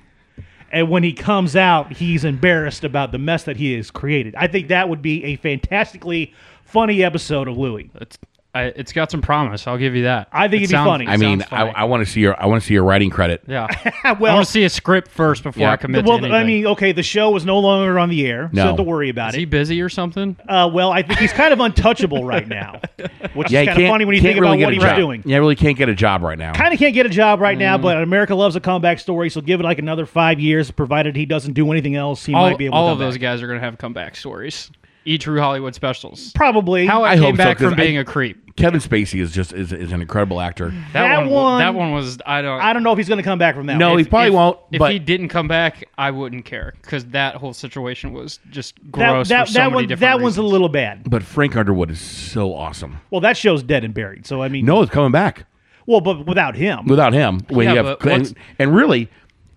And 0.71 0.89
when 0.89 1.03
he 1.03 1.13
comes 1.13 1.55
out, 1.55 1.93
he's 1.93 2.23
embarrassed 2.23 2.83
about 2.83 3.11
the 3.11 3.17
mess 3.17 3.43
that 3.45 3.57
he 3.57 3.73
has 3.75 3.89
created. 3.89 4.35
I 4.35 4.47
think 4.47 4.67
that 4.67 4.87
would 4.87 5.01
be 5.01 5.23
a 5.25 5.35
fantastically 5.37 6.33
funny 6.63 7.03
episode 7.03 7.47
of 7.47 7.57
Louie. 7.57 7.89
It's 7.95 8.17
I, 8.55 8.63
it's 8.63 8.93
got 8.93 9.11
some 9.11 9.21
promise. 9.21 9.67
I'll 9.67 9.77
give 9.77 9.95
you 9.95 10.03
that. 10.03 10.27
I 10.31 10.47
think 10.47 10.53
It 10.53 10.55
it'd 10.55 10.69
be 10.69 10.71
sounds- 10.71 10.87
funny. 10.89 11.07
I 11.07 11.17
mean, 11.17 11.41
sounds 11.41 11.51
I. 11.51 11.81
I 11.81 11.83
want 11.83 12.03
to 12.03 12.11
see 12.11 12.19
your 12.21 12.41
I 12.41 12.47
want 12.47 12.63
to 12.63 12.67
see 12.67 12.73
your 12.73 12.83
writing 12.83 13.11
credit. 13.11 13.43
yeah. 13.47 13.67
well, 14.19 14.31
I 14.31 14.35
want 14.35 14.45
to 14.47 14.51
see 14.51 14.63
a 14.63 14.69
script 14.69 15.11
first 15.11 15.43
before 15.43 15.61
Yeah. 15.61 15.73
I 15.73 15.77
commit 15.77 16.03
well, 16.03 16.17
to 16.17 16.23
anything. 16.25 16.35
I 16.41 16.43
mean, 16.43 16.65
okay, 16.65 16.91
the 16.91 17.03
show 17.03 17.35
is 17.35 17.45
no 17.45 17.59
longer 17.59 17.99
on 17.99 18.09
the 18.09 18.25
air, 18.25 18.49
so 18.51 18.55
No. 18.55 18.61
you 18.61 18.65
don't 18.65 18.67
have 18.69 18.75
to 18.77 18.83
worry 18.89 19.09
about 19.09 19.29
is 19.29 19.35
it. 19.35 19.39
he 19.39 19.45
busy 19.45 19.79
or 19.83 19.89
something? 19.89 20.35
Uh, 20.47 20.67
well, 20.73 20.91
I 20.91 21.03
think 21.03 21.19
he's 21.19 21.31
kind 21.31 21.53
of 21.53 21.59
untouchable 21.59 22.25
right 22.25 22.47
now, 22.47 22.81
which 23.35 23.51
Yeah, 23.51 23.61
is 23.61 23.67
kind 23.67 23.81
of 23.83 23.87
funny 23.89 24.05
when 24.05 24.15
you 24.15 24.21
think 24.23 24.39
really 24.39 24.57
about 24.57 24.57
get 24.57 24.65
what 24.65 24.71
a 24.71 24.75
he 24.77 24.79
was 24.79 24.89
job. 24.89 24.97
doing. 24.97 25.23
Yeah, 25.27 25.37
really 25.37 25.55
can't 25.55 25.77
get 25.77 25.89
a 25.89 25.93
job 25.95 26.23
right 26.23 26.37
now. 26.39 26.53
Kind 26.53 26.73
of 26.73 26.79
can't 26.79 26.95
get 26.95 27.05
a 27.05 27.09
job 27.09 27.41
right 27.41 27.55
Mm. 27.55 27.61
now, 27.61 27.77
but 27.77 28.01
America 28.01 28.33
loves 28.33 28.55
a 28.55 28.59
comeback 28.59 28.97
story, 28.99 29.29
so 29.29 29.41
give 29.41 29.59
it 29.59 29.63
like 29.63 29.77
another 29.77 30.07
five 30.07 30.39
years, 30.39 30.71
provided 30.71 31.15
he 31.15 31.27
doesn't 31.27 31.53
do 31.53 31.71
anything 31.71 31.95
else. 31.95 32.25
He 32.25 32.33
all 32.33 32.49
might 32.49 32.57
be 32.57 32.65
able 32.65 32.75
all 32.77 32.87
to 32.87 32.91
of 32.93 32.97
come 32.97 33.05
those 33.05 33.13
back. 33.15 33.21
guys 33.21 33.43
are 33.43 33.47
going 33.47 33.59
to 33.59 33.63
have 33.65 33.77
comeback 33.77 34.15
stories. 34.15 34.71
E 35.09 35.17
True 35.17 35.39
Hollywood 35.39 35.73
specials. 35.75 36.31
Probably. 36.33 36.85
How 36.85 37.03
I, 37.03 37.11
I 37.11 37.15
came 37.15 37.23
hope 37.23 37.33
so, 37.33 37.37
back 37.37 37.57
'cause 37.57 37.71
from 37.71 37.79
I- 37.79 37.83
being 37.83 37.97
a 37.97 38.05
creep. 38.05 38.45
Kevin 38.55 38.81
Spacey 38.81 39.21
is 39.21 39.31
just 39.31 39.53
is, 39.53 39.71
is 39.71 39.93
an 39.93 40.01
incredible 40.01 40.41
actor. 40.41 40.69
That, 40.91 41.03
That 41.03 41.17
one, 41.21 41.29
one- 41.29 41.59
That 41.59 41.73
one 41.75 41.93
was. 41.93 42.17
I 42.25 42.41
don't. 42.41 42.59
I 42.61 42.73
don't 42.73 42.83
know 42.83 42.91
if 42.91 42.97
he's 42.97 43.07
going 43.07 43.17
to 43.19 43.23
come 43.23 43.39
back 43.39 43.55
from 43.55 43.67
that. 43.67 43.77
No, 43.77 43.91
one. 43.91 43.99
he 43.99 44.03
probably 44.05 44.27
if, 44.27 44.33
won't. 44.33 44.59
If 44.73 44.79
but 44.79 44.91
he 44.91 44.99
didn't 44.99 45.29
come 45.29 45.47
back, 45.47 45.85
I 45.97 46.11
wouldn't 46.11 46.43
care 46.43 46.73
because 46.81 47.05
that 47.07 47.35
whole 47.35 47.53
situation 47.53 48.11
was 48.11 48.39
just 48.49 48.75
that, 48.75 48.91
gross 48.91 49.29
that, 49.29 49.47
for 49.47 49.53
so 49.53 49.59
that 49.59 49.63
many 49.67 49.75
one 49.75 49.83
different 49.87 49.99
that 50.01 50.21
one's 50.21 50.37
a 50.37 50.41
reasons. 50.41 50.51
little 50.51 50.67
bad. 50.69 51.09
but 51.09 51.23
Frank 51.23 51.55
Underwood 51.55 51.89
is 51.89 52.01
so 52.01 52.53
awesome. 52.53 52.99
Well, 53.11 53.21
that 53.21 53.37
show's 53.37 53.63
dead 53.63 53.85
and 53.85 53.93
buried. 53.93 54.25
So 54.27 54.41
I 54.43 54.49
mean, 54.49 54.65
No, 54.65 54.81
it's 54.81 54.91
coming 54.91 55.11
back 55.13 55.45
Well, 55.85 56.01
but 56.01 56.25
without 56.27 56.55
him, 56.55 56.85
without 56.85 57.13
him. 57.13 57.39
When 57.49 57.65
Yeah, 57.65 57.71
you 57.71 57.77
have 57.77 57.99
but 57.99 58.05
what's- 58.05 58.29
and, 58.31 58.37
and 58.59 58.75
really, 58.75 59.09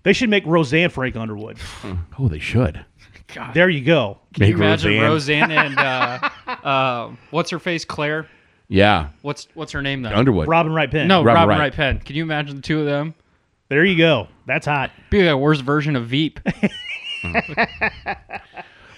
they 0.03 0.13
should 0.13 0.29
make 0.29 0.45
Roseanne 0.45 0.89
Frank 0.91 1.17
Underwood. 1.17 1.57
oh, 2.19 2.29
they 2.29 2.39
should 2.39 2.85
There 3.53 3.69
you 3.69 3.81
go. 3.81 4.19
Can 4.33 4.47
you 4.47 4.55
imagine 4.55 4.99
Roseanne. 4.99 5.49
Roseanne, 5.49 5.51
and 5.51 5.77
uh, 5.77 6.29
uh, 6.63 7.11
what's 7.31 7.49
her 7.51 7.59
face, 7.59 7.85
Claire? 7.85 8.27
Yeah, 8.69 9.09
What's 9.21 9.47
what's 9.53 9.71
her 9.73 9.81
name 9.81 10.01
though? 10.01 10.09
Underwood. 10.15 10.47
Robin 10.47 10.73
Wright 10.73 10.89
Penn. 10.89 11.07
no, 11.07 11.19
Robin 11.23 11.35
Robin, 11.35 11.49
Wright. 11.49 11.59
Wright 11.59 11.73
Penn. 11.73 11.99
Can 11.99 12.15
you 12.15 12.23
imagine 12.23 12.55
the 12.55 12.61
two 12.61 12.79
of 12.79 12.85
them? 12.85 13.13
there 13.69 13.83
you 13.85 13.97
go. 13.97 14.27
That's 14.45 14.65
hot. 14.65 14.91
Be 15.09 15.27
a 15.27 15.37
worse 15.37 15.59
version 15.59 15.95
of 15.95 16.07
Veep. 16.07 16.39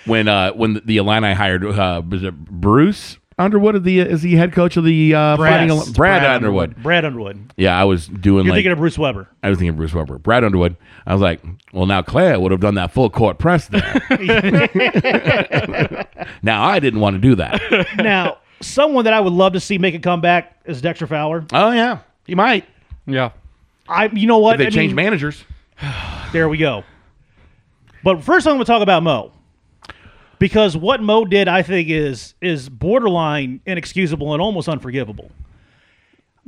when 0.05 0.27
uh 0.27 0.51
when 0.53 0.73
the, 0.75 0.81
the 0.81 0.97
Illini 0.97 1.33
hired 1.33 1.65
uh 1.65 2.01
was 2.07 2.23
it 2.23 2.35
Bruce 2.35 3.17
Underwood 3.37 3.75
of 3.75 3.83
the 3.83 3.99
is 3.99 4.21
the 4.21 4.35
head 4.35 4.53
coach 4.53 4.77
of 4.77 4.85
the 4.85 5.13
uh 5.13 5.35
Brad. 5.35 5.53
fighting 5.53 5.69
Ill- 5.69 5.83
Brad, 5.93 6.21
Brad 6.21 6.23
Underwood. 6.23 6.81
Brad 6.81 7.03
Underwood. 7.03 7.53
Yeah, 7.57 7.77
I 7.79 7.83
was 7.83 8.07
doing 8.07 8.45
You're 8.45 8.51
like 8.53 8.59
thinking 8.59 8.71
of 8.71 8.77
Bruce 8.77 8.97
Weber. 8.97 9.27
I 9.43 9.49
was 9.49 9.57
thinking 9.57 9.71
of 9.71 9.75
Bruce 9.77 9.93
Weber. 9.93 10.17
Brad 10.19 10.45
Underwood. 10.45 10.77
I 11.05 11.11
was 11.13 11.21
like, 11.21 11.41
well, 11.73 11.85
now 11.85 12.01
Claire 12.01 12.39
would 12.39 12.51
have 12.51 12.61
done 12.61 12.75
that 12.75 12.91
full 12.93 13.09
court 13.09 13.37
press 13.37 13.67
there. 13.67 13.81
now 16.41 16.63
I 16.63 16.79
didn't 16.79 17.01
want 17.01 17.15
to 17.15 17.19
do 17.19 17.35
that. 17.35 17.61
now, 17.97 18.37
someone 18.61 19.03
that 19.05 19.13
I 19.13 19.19
would 19.19 19.33
love 19.33 19.53
to 19.53 19.59
see 19.59 19.77
make 19.77 19.95
a 19.95 19.99
comeback 19.99 20.61
is 20.65 20.81
Dexter 20.81 21.05
Fowler. 21.07 21.45
Oh 21.51 21.71
yeah, 21.71 21.99
he 22.25 22.35
might. 22.35 22.65
yeah. 23.05 23.31
I, 23.87 24.05
you 24.07 24.25
know 24.27 24.39
what? 24.39 24.53
If 24.55 24.59
they 24.59 24.67
I 24.67 24.69
change 24.69 24.91
mean, 24.93 25.05
managers. 25.05 25.43
There 26.31 26.49
we 26.49 26.57
go. 26.57 26.83
But 28.03 28.23
first, 28.23 28.45
I'm 28.45 28.53
going 28.55 28.65
to 28.65 28.71
talk 28.71 28.81
about 28.81 29.03
Mo 29.03 29.31
because 30.39 30.75
what 30.75 31.01
Mo 31.01 31.25
did, 31.25 31.47
I 31.47 31.61
think, 31.61 31.89
is 31.89 32.35
is 32.41 32.69
borderline 32.69 33.61
inexcusable 33.65 34.33
and 34.33 34.41
almost 34.41 34.67
unforgivable. 34.69 35.31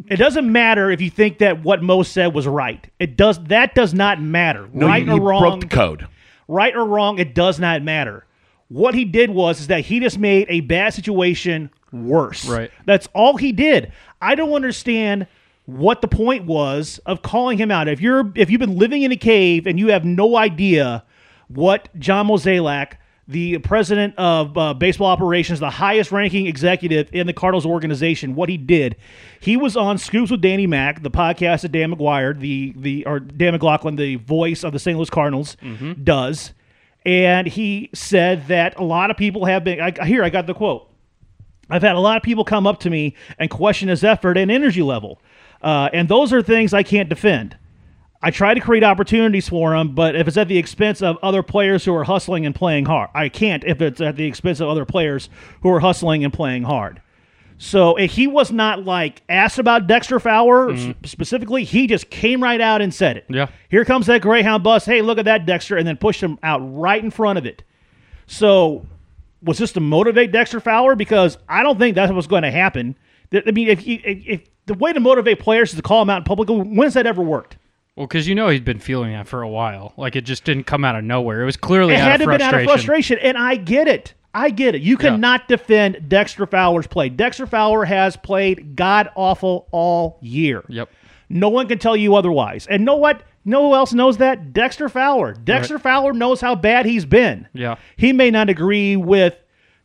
It 0.08 0.18
doesn't 0.18 0.52
matter 0.52 0.92
if 0.92 1.02
you 1.02 1.10
think 1.10 1.40
that 1.40 1.64
what 1.64 1.82
Mo 1.82 2.04
said 2.04 2.34
was 2.34 2.46
right. 2.46 2.88
It 3.00 3.18
does 3.18 3.44
that 3.46 3.74
does 3.74 3.94
not 3.94 4.22
matter. 4.22 4.70
No, 4.72 4.88
right 4.88 5.04
he, 5.04 5.12
or 5.12 5.20
wrong, 5.20 5.42
broke 5.42 5.62
the 5.62 5.68
code. 5.68 6.08
right 6.48 6.76
or 6.76 6.86
wrong, 6.86 7.18
it 7.20 7.34
does 7.34 7.60
not 7.60 7.82
matter. 7.82 8.26
What 8.70 8.94
he 8.94 9.06
did 9.06 9.30
was 9.30 9.62
is 9.62 9.68
that 9.68 9.86
he 9.86 10.00
just 10.00 10.20
made 10.20 10.46
a 10.50 10.60
bad 10.62 10.94
situation 10.94 11.70
worse. 11.92 12.46
Right. 12.48 12.70
That's 12.86 13.08
all 13.14 13.38
he 13.38 13.52
did. 13.52 13.92
I 14.22 14.36
don't 14.36 14.54
understand 14.54 15.28
what 15.66 16.02
the 16.02 16.08
point 16.08 16.46
was 16.46 17.00
of 17.06 17.22
calling 17.22 17.58
him 17.58 17.72
out. 17.72 17.88
If 17.88 18.00
you're 18.02 18.32
if 18.36 18.50
you've 18.50 18.60
been 18.60 18.78
living 18.78 19.02
in 19.04 19.12
a 19.12 19.18
cave 19.18 19.68
and 19.68 19.80
you 19.80 19.88
have 19.90 20.06
no 20.06 20.38
idea 20.38 21.04
what 21.48 21.90
John 21.98 22.28
Mozeliak, 22.28 22.94
the 23.28 23.58
president 23.60 24.16
of 24.18 24.58
uh, 24.58 24.74
baseball 24.74 25.08
operations, 25.08 25.60
the 25.60 25.70
highest 25.70 26.12
ranking 26.12 26.48
executive 26.48 27.10
in 27.12 27.28
the 27.28 27.34
Cardinals 27.34 27.66
organization, 27.66 28.36
what 28.36 28.48
he 28.48 28.56
did, 28.58 28.96
he 29.40 29.58
was 29.58 29.76
on 29.76 29.98
Scoops 29.98 30.32
with 30.32 30.42
Danny 30.42 30.66
Mac, 30.66 31.04
the 31.04 31.12
podcast 31.12 31.62
that 31.62 31.72
Dan 31.74 31.94
McGuire, 31.94 32.40
the 32.40 32.74
the 32.78 33.06
or 33.06 33.20
Dan 33.20 33.54
McLaughlin, 33.54 33.96
the 33.98 34.16
voice 34.16 34.64
of 34.64 34.72
the 34.72 34.80
St. 34.80 34.98
Louis 34.98 35.10
Cardinals, 35.10 35.58
does, 36.04 36.54
and 37.06 37.48
he 37.48 37.90
said 37.94 38.48
that 38.48 38.78
a 38.80 38.84
lot 38.84 39.12
of 39.12 39.18
people 39.18 39.46
have 39.46 39.64
been. 39.64 39.82
I, 39.82 40.06
here, 40.06 40.24
I 40.24 40.30
got 40.30 40.48
the 40.48 40.54
quote. 40.54 40.90
I've 41.70 41.82
had 41.82 41.96
a 41.96 42.00
lot 42.00 42.16
of 42.16 42.24
people 42.24 42.46
come 42.46 42.66
up 42.66 42.80
to 42.82 42.90
me 42.90 43.14
and 43.38 43.50
question 43.50 43.90
his 43.90 44.04
effort 44.04 44.38
and 44.38 44.50
energy 44.50 44.82
level. 44.82 45.20
Uh, 45.62 45.90
and 45.92 46.08
those 46.08 46.32
are 46.32 46.42
things 46.42 46.74
I 46.74 46.84
can't 46.84 47.10
defend. 47.10 47.58
I 48.22 48.32
try 48.32 48.54
to 48.54 48.60
create 48.60 48.84
opportunities 48.84 49.48
for 49.48 49.76
him, 49.76 49.94
but 49.94 50.16
if 50.16 50.28
it's 50.28 50.38
at 50.38 50.48
the 50.48 50.58
expense 50.58 51.02
of 51.02 51.18
other 51.22 51.44
players 51.44 51.86
who 51.86 51.94
are 51.94 52.04
hustling 52.04 52.46
and 52.46 52.56
playing 52.56 52.86
hard, 52.86 53.10
I 53.14 53.30
can't 53.30 53.64
if 53.64 53.82
it's 53.82 54.02
at 54.02 54.16
the 54.16 54.26
expense 54.26 54.60
of 54.60 54.70
other 54.70 54.86
players 54.86 55.30
who 55.62 55.70
are 55.70 55.80
hustling 55.80 56.24
and 56.24 56.34
playing 56.34 56.64
hard. 56.64 57.02
So 57.60 57.96
if 57.96 58.12
he 58.12 58.28
was 58.28 58.52
not 58.52 58.86
like 58.86 59.22
asked 59.30 59.60
about 59.60 59.88
Dexter 59.88 60.20
Fowler 60.20 60.72
s- 60.72 60.80
mm-hmm. 60.80 61.06
specifically, 61.06 61.64
he 61.64 61.88
just 61.88 62.10
came 62.10 62.42
right 62.42 62.62
out 62.62 62.82
and 62.82 62.94
said 62.94 63.18
it. 63.18 63.26
Yeah. 63.30 63.48
Here 63.70 63.84
comes 63.84 64.06
that 64.08 64.22
Greyhound 64.22 64.64
bus. 64.64 64.86
Hey, 64.86 65.02
look 65.02 65.18
at 65.18 65.26
that 65.26 65.46
Dexter, 65.46 65.78
and 65.78 65.88
then 65.88 65.98
pushed 65.98 66.22
him 66.22 66.38
out 66.44 66.60
right 66.60 67.04
in 67.04 67.12
front 67.12 67.40
of 67.40 67.46
it. 67.46 67.64
So 68.28 68.86
was 69.42 69.58
this 69.58 69.72
to 69.74 69.80
motivate 69.80 70.32
Dexter 70.32 70.60
Fowler? 70.60 70.96
Because 70.96 71.38
I 71.50 71.64
don't 71.64 71.80
think 71.80 71.96
that's 71.96 72.12
what's 72.12 72.28
going 72.28 72.44
to 72.44 72.52
happen. 72.52 72.96
I 73.34 73.52
mean, 73.52 73.68
if, 73.68 73.86
you, 73.86 74.00
if, 74.04 74.28
if 74.28 74.42
the 74.68 74.74
way 74.76 74.94
to 74.94 75.00
motivate 75.00 75.40
players 75.40 75.72
is 75.72 75.76
to 75.78 75.82
call 75.82 76.02
them 76.02 76.10
out 76.10 76.20
in 76.20 76.24
public, 76.24 76.50
when's 76.50 76.94
that 76.94 77.06
ever 77.06 77.22
worked? 77.22 77.58
Well, 77.98 78.08
because 78.08 78.28
you 78.28 78.36
know 78.36 78.48
he's 78.50 78.62
been 78.62 78.80
feeling 78.80 79.12
that 79.14 79.28
for 79.28 79.42
a 79.42 79.50
while. 79.50 79.94
Like 79.98 80.16
it 80.16 80.22
just 80.24 80.44
didn't 80.44 80.66
come 80.66 80.86
out 80.86 80.96
of 80.96 81.04
nowhere. 81.04 81.42
It 81.42 81.46
was 81.46 81.58
clearly 81.58 81.96
It 81.96 82.00
out 82.00 82.12
had 82.12 82.22
of 82.22 82.28
to 82.28 82.32
been 82.32 82.42
out 82.42 82.54
of 82.54 82.64
frustration. 82.64 83.18
and 83.22 83.36
I 83.38 83.56
get 83.56 83.88
it. 83.88 84.14
I 84.36 84.52
get 84.52 84.76
it. 84.76 84.82
You 84.84 84.94
Yeah. 85.02 85.10
cannot 85.10 85.48
defend 85.48 86.08
Dexter 86.08 86.46
Fowler's 86.46 86.86
play. 86.86 87.10
Dexter 87.10 87.48
Fowler 87.48 87.86
has 87.86 88.16
played 88.16 88.76
god 88.76 89.10
awful 89.16 89.68
all 89.72 90.20
year. 90.22 90.64
Yep. 90.70 90.90
No 91.30 91.50
one 91.50 91.68
can 91.68 91.80
tell 91.80 91.98
you 91.98 92.14
otherwise. 92.16 92.68
And 92.68 92.86
know 92.86 92.96
what? 92.96 93.24
No 93.44 93.68
one 93.70 93.78
else 93.80 93.94
knows 93.94 94.18
that? 94.18 94.54
Dexter 94.54 94.90
Fowler. 94.90 95.34
Dexter 95.34 95.80
Fowler 95.80 96.14
knows 96.14 96.40
how 96.40 96.54
bad 96.54 96.86
he's 96.86 97.06
been. 97.06 97.48
Yeah. 97.54 97.76
He 97.96 98.14
may 98.14 98.30
not 98.30 98.48
agree 98.50 98.96
with, 98.96 99.34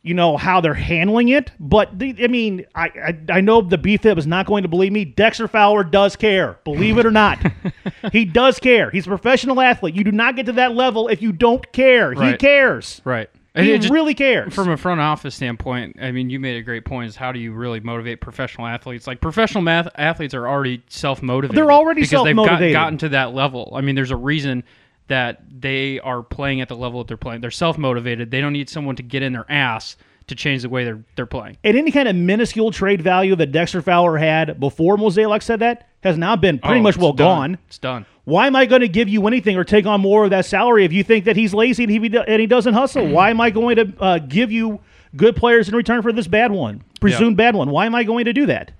you 0.03 0.13
know, 0.13 0.35
how 0.35 0.59
they're 0.59 0.73
handling 0.73 1.29
it, 1.29 1.49
but 1.61 1.97
the, 1.97 2.13
I 2.21 2.27
mean, 2.27 2.65
I, 2.75 2.87
I 3.29 3.37
I 3.37 3.41
know 3.41 3.61
the 3.61 3.77
BFIB 3.77 4.17
is 4.17 4.27
not 4.27 4.45
going 4.45 4.63
to 4.63 4.67
believe 4.69 4.91
me. 4.91 5.05
Dexter 5.05 5.47
Fowler 5.47 5.83
does 5.85 6.17
care. 6.17 6.59
Believe 6.65 6.97
it 6.97 7.05
or 7.05 7.11
not. 7.11 7.39
he 8.11 8.25
does 8.25 8.59
care. 8.59 8.89
He's 8.91 9.05
a 9.05 9.09
professional 9.09 9.61
athlete. 9.61 9.95
You 9.95 10.03
do 10.03 10.11
not 10.11 10.35
get 10.35 10.45
to 10.47 10.51
that 10.53 10.73
level 10.75 11.07
if 11.07 11.21
you 11.21 11.31
don't 11.31 11.71
care. 11.71 12.13
He 12.13 12.35
cares. 12.35 13.01
Right. 13.05 13.29
And 13.55 13.65
He 13.65 13.71
it 13.73 13.81
just- 13.81 13.93
really 13.93 14.13
cares. 14.15 14.53
From 14.53 14.69
a 14.69 14.77
front 14.77 14.99
office 14.99 15.35
standpoint, 15.35 15.97
I 16.01 16.11
mean, 16.11 16.29
you 16.29 16.39
made 16.39 16.57
a 16.57 16.63
great 16.63 16.85
point. 16.85 17.07
Is 17.09 17.15
how 17.15 17.31
do 17.31 17.39
you 17.39 17.53
really 17.53 17.79
motivate 17.79 18.19
professional 18.19 18.67
athletes? 18.67 19.05
Like 19.07 19.21
professional 19.21 19.61
math 19.61 19.87
athletes 19.95 20.33
are 20.33 20.47
already 20.47 20.81
self 20.89 21.21
motivated. 21.21 21.55
They're 21.57 21.71
already 21.71 22.01
because 22.01 22.23
they've 22.23 22.35
self-motivated. 22.35 22.73
got, 22.73 22.85
gotten 22.85 22.97
to 22.99 23.09
that 23.09 23.33
level. 23.33 23.71
I 23.75 23.81
mean, 23.81 23.95
there's 23.95 24.11
a 24.11 24.17
reason 24.17 24.63
that 25.07 25.41
they 25.61 25.99
are 25.99 26.21
playing 26.23 26.61
at 26.61 26.69
the 26.69 26.75
level 26.75 26.99
that 27.01 27.07
they're 27.07 27.17
playing. 27.17 27.41
They're 27.41 27.51
self 27.51 27.77
motivated. 27.77 28.31
They 28.31 28.41
don't 28.41 28.53
need 28.53 28.69
someone 28.69 28.95
to 28.97 29.03
get 29.03 29.21
in 29.23 29.33
their 29.33 29.45
ass 29.49 29.95
to 30.27 30.35
change 30.35 30.61
the 30.61 30.69
way 30.69 30.85
they're 30.85 31.03
they're 31.17 31.25
playing. 31.25 31.57
and 31.65 31.75
any 31.77 31.91
kind 31.91 32.07
of 32.07 32.15
minuscule 32.15 32.71
trade 32.71 33.01
value 33.01 33.35
that 33.35 33.51
Dexter 33.51 33.81
Fowler 33.81 34.17
had 34.17 34.57
before 34.59 34.95
Mozeliak 34.95 35.43
said 35.43 35.59
that 35.59 35.89
has 36.01 36.17
now 36.17 36.35
been 36.37 36.59
pretty 36.59 36.79
Oh, 36.79 36.83
much 36.83 36.95
well 36.97 37.11
done. 37.11 37.51
gone. 37.51 37.57
It's 37.67 37.77
done. 37.77 38.05
Why 38.23 38.47
am 38.47 38.55
I 38.55 38.65
going 38.65 38.79
to 38.81 38.87
give 38.87 39.09
you 39.09 39.27
anything 39.27 39.57
or 39.57 39.65
take 39.65 39.85
on 39.85 39.99
more 39.99 40.23
of 40.23 40.29
that 40.29 40.45
salary 40.45 40.85
if 40.85 40.93
you 40.93 41.03
think 41.03 41.25
that 41.25 41.35
he's 41.35 41.53
lazy 41.53 41.83
and 41.83 41.91
he, 41.91 42.17
and 42.17 42.39
he 42.39 42.47
doesn't 42.47 42.73
hustle? 42.73 43.05
Why 43.09 43.31
am 43.31 43.41
I 43.41 43.49
going 43.49 43.75
to 43.75 43.93
uh, 43.99 44.19
give 44.19 44.49
you 44.49 44.79
good 45.17 45.35
players 45.35 45.67
in 45.67 45.75
return 45.75 46.01
for 46.01 46.13
this 46.13 46.27
bad 46.27 46.53
one, 46.53 46.83
presumed 47.01 47.35
bad 47.35 47.53
one? 47.53 47.69
Why 47.69 47.85
am 47.85 47.93
I 47.93 48.05
going 48.05 48.23
to 48.23 48.31
do 48.33 48.45
that? 48.45 48.71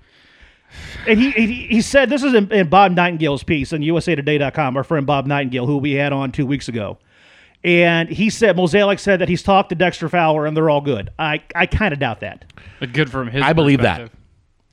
And 1.06 1.18
he, 1.18 1.30
he, 1.32 1.66
he 1.66 1.80
said, 1.80 2.08
this 2.08 2.22
is 2.22 2.34
in, 2.34 2.50
in 2.52 2.68
Bob 2.68 2.92
Nightingale's 2.92 3.42
piece 3.42 3.72
on 3.72 3.80
USAToday.com, 3.80 4.76
our 4.76 4.84
friend 4.84 5.06
Bob 5.06 5.26
Nightingale, 5.26 5.66
who 5.66 5.78
we 5.78 5.92
had 5.92 6.12
on 6.12 6.32
two 6.32 6.46
weeks 6.46 6.68
ago. 6.68 6.98
And 7.62 8.08
he 8.08 8.30
said, 8.30 8.56
Mozeliak 8.56 9.00
said 9.00 9.20
that 9.20 9.28
he's 9.28 9.42
talked 9.42 9.70
to 9.70 9.74
Dexter 9.74 10.08
Fowler 10.08 10.46
and 10.46 10.56
they're 10.56 10.68
all 10.68 10.82
good. 10.82 11.10
I, 11.18 11.42
I 11.54 11.66
kind 11.66 11.92
of 11.92 11.98
doubt 11.98 12.20
that. 12.20 12.52
But 12.80 12.92
good 12.92 13.10
from 13.10 13.28
his. 13.28 13.42
I 13.42 13.52
believe 13.52 13.80
that. 13.80 14.00
perspective. 14.00 14.20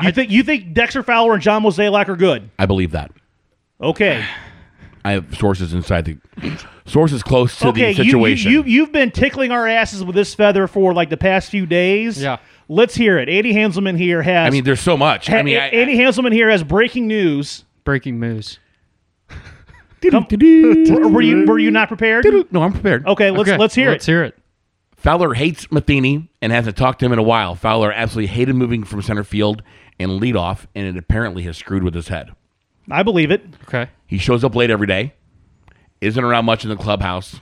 You 0.01 0.11
think 0.11 0.31
you 0.31 0.43
think 0.43 0.73
Dexter 0.73 1.03
Fowler 1.03 1.33
and 1.33 1.41
John 1.41 1.63
Mozeliak 1.63 2.09
are 2.09 2.15
good? 2.15 2.49
I 2.57 2.65
believe 2.65 2.91
that. 2.91 3.11
Okay. 3.79 4.25
I 5.03 5.13
have 5.13 5.35
sources 5.35 5.73
inside 5.73 6.05
the 6.05 6.17
sources 6.85 7.23
close 7.23 7.57
to 7.59 7.69
okay, 7.69 7.93
the 7.93 8.03
situation. 8.03 8.51
you, 8.51 8.63
you, 8.63 8.69
you've 8.69 8.91
been 8.91 9.11
tickling 9.11 9.51
our 9.51 9.67
asses 9.67 10.03
with 10.03 10.15
this 10.15 10.33
feather 10.35 10.67
for 10.67 10.93
like 10.93 11.09
the 11.09 11.17
past 11.17 11.49
few 11.49 11.65
days. 11.65 12.21
Yeah. 12.21 12.37
Let's 12.67 12.95
hear 12.95 13.17
it. 13.17 13.27
Andy 13.27 13.53
Hanselman 13.53 13.97
here 13.97 14.21
has. 14.21 14.47
I 14.47 14.49
mean, 14.49 14.63
there's 14.63 14.79
so 14.79 14.95
much. 14.95 15.29
I 15.29 15.37
ha- 15.37 15.43
mean, 15.43 15.57
I, 15.57 15.67
Andy 15.69 15.97
Hanselman 15.97 16.31
here 16.31 16.49
has 16.49 16.63
breaking 16.63 17.07
news. 17.07 17.65
Breaking 17.83 18.19
news. 18.19 18.59
Come- 20.09 20.27
were 21.13 21.21
you 21.21 21.45
were 21.45 21.59
you 21.59 21.71
not 21.71 21.87
prepared? 21.87 22.25
no, 22.51 22.63
I'm 22.63 22.73
prepared. 22.73 23.05
Okay, 23.05 23.29
let's 23.29 23.49
Okay, 23.49 23.57
let's 23.57 23.75
hear 23.75 23.89
it. 23.89 23.93
Let's 23.93 24.05
hear 24.05 24.23
it. 24.23 24.37
Fowler 24.95 25.33
hates 25.33 25.71
Matheny 25.71 26.29
and 26.41 26.51
hasn't 26.51 26.77
talked 26.77 26.99
to 26.99 27.05
him 27.05 27.11
in 27.11 27.19
a 27.19 27.23
while. 27.23 27.55
Fowler 27.55 27.91
absolutely 27.91 28.27
hated 28.27 28.55
moving 28.55 28.83
from 28.83 29.01
center 29.01 29.23
field 29.23 29.63
and 29.99 30.21
leadoff, 30.21 30.67
and 30.75 30.85
it 30.85 30.95
apparently 30.95 31.43
has 31.43 31.57
screwed 31.57 31.83
with 31.83 31.95
his 31.95 32.07
head. 32.07 32.31
I 32.89 33.03
believe 33.03 33.31
it. 33.31 33.43
Okay. 33.63 33.89
He 34.11 34.17
shows 34.17 34.43
up 34.43 34.55
late 34.55 34.69
every 34.69 34.87
day, 34.87 35.13
isn't 36.01 36.21
around 36.21 36.43
much 36.43 36.65
in 36.65 36.69
the 36.69 36.75
clubhouse 36.75 37.39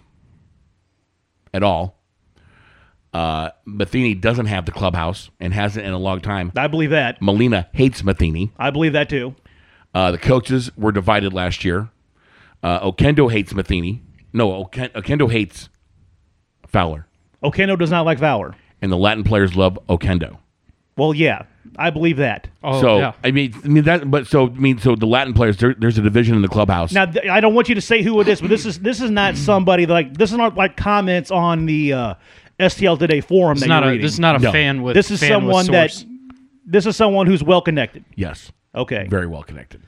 at 1.52 1.64
all. 1.64 2.00
Uh, 3.12 3.50
Matheny 3.66 4.14
doesn't 4.14 4.46
have 4.46 4.68
the 4.68 4.72
clubhouse 4.72 5.32
and 5.40 5.52
hasn't 5.52 5.84
in 5.84 5.94
a 5.94 5.98
long 5.98 6.22
time. 6.22 6.52
I 6.56 6.68
believe 6.68 6.92
that. 6.92 7.24
Molina 7.24 7.68
hates 7.74 8.04
Matheny. 8.04 8.52
I 8.60 8.70
believe 8.70 8.94
that 8.94 9.10
too. 9.10 9.34
Uh, 9.96 10.12
the 10.12 10.20
coaches 10.20 10.70
were 10.78 10.92
divided 10.92 11.34
last 11.34 11.66
year. 11.66 11.90
Uh, 12.62 12.92
Oquendo 12.92 13.32
hates 13.32 13.52
Matheny. 13.52 14.04
No, 14.32 14.54
Oken- 14.54 14.92
Oquendo 14.94 15.32
hates 15.32 15.70
Fowler. 16.68 17.08
Oquendo 17.44 17.80
does 17.80 17.90
not 17.90 18.06
like 18.06 18.20
Fowler. 18.20 18.56
And 18.80 18.92
the 18.92 18.98
Latin 18.98 19.24
players 19.24 19.56
love 19.56 19.80
Oquendo. 19.90 20.38
Well, 20.96 21.16
yeah, 21.16 21.46
I 21.78 21.90
believe 21.90 22.18
that. 22.18 22.48
Oh 22.64 22.82
so 22.82 22.98
yeah. 23.00 23.12
I 23.24 23.32
mean, 23.32 23.54
I 23.64 23.68
mean 23.68 23.84
that. 23.86 24.10
But 24.10 24.28
so 24.28 24.48
I 24.48 24.50
mean, 24.50 24.78
so 24.80 24.96
the 24.96 25.06
Latin 25.06 25.34
players, 25.34 25.58
there, 25.58 25.74
there's 25.78 25.98
a 25.98 26.02
division 26.02 26.36
in 26.36 26.42
the 26.42 26.48
clubhouse. 26.48 26.92
Now, 26.92 27.06
th- 27.06 27.28
I 27.28 27.40
don't 27.40 27.54
want 27.54 27.70
you 27.70 27.76
to 27.76 27.82
say 27.82 28.02
who 28.02 28.20
it 28.22 28.28
is, 28.28 28.42
but 28.42 28.50
this 28.50 28.66
is 28.66 28.80
this 28.80 29.02
is 29.02 29.10
not 29.12 29.36
somebody 29.38 29.86
like 29.86 30.18
this 30.18 30.32
is 30.32 30.38
not 30.38 30.56
like 30.56 30.76
comments 30.78 31.32
on 31.32 31.66
the 31.66 31.94
uh, 31.94 32.14
STL 32.60 32.98
Today 33.00 33.22
forum 33.22 33.56
This 33.56 33.62
that 33.62 33.66
is 33.66 33.70
not 33.70 33.80
you're 33.84 33.90
a 33.90 33.92
reading. 33.94 34.06
this 34.06 34.14
is 34.14 34.20
not 34.20 34.36
a 34.36 34.40
No. 34.40 34.52
fan 34.52 34.82
with 34.84 34.96
This 34.96 35.12
is 35.12 35.20
fan 35.20 35.46
with 35.46 35.56
someone 35.56 35.66
that 35.68 36.06
this 36.66 36.86
is 36.86 36.96
someone 36.96 37.26
who's 37.28 37.44
well 37.44 37.62
connected. 37.62 38.04
yes, 38.16 38.52
Okay. 38.76 39.08
very 39.08 39.28
well 39.28 39.44
connected. 39.44 39.82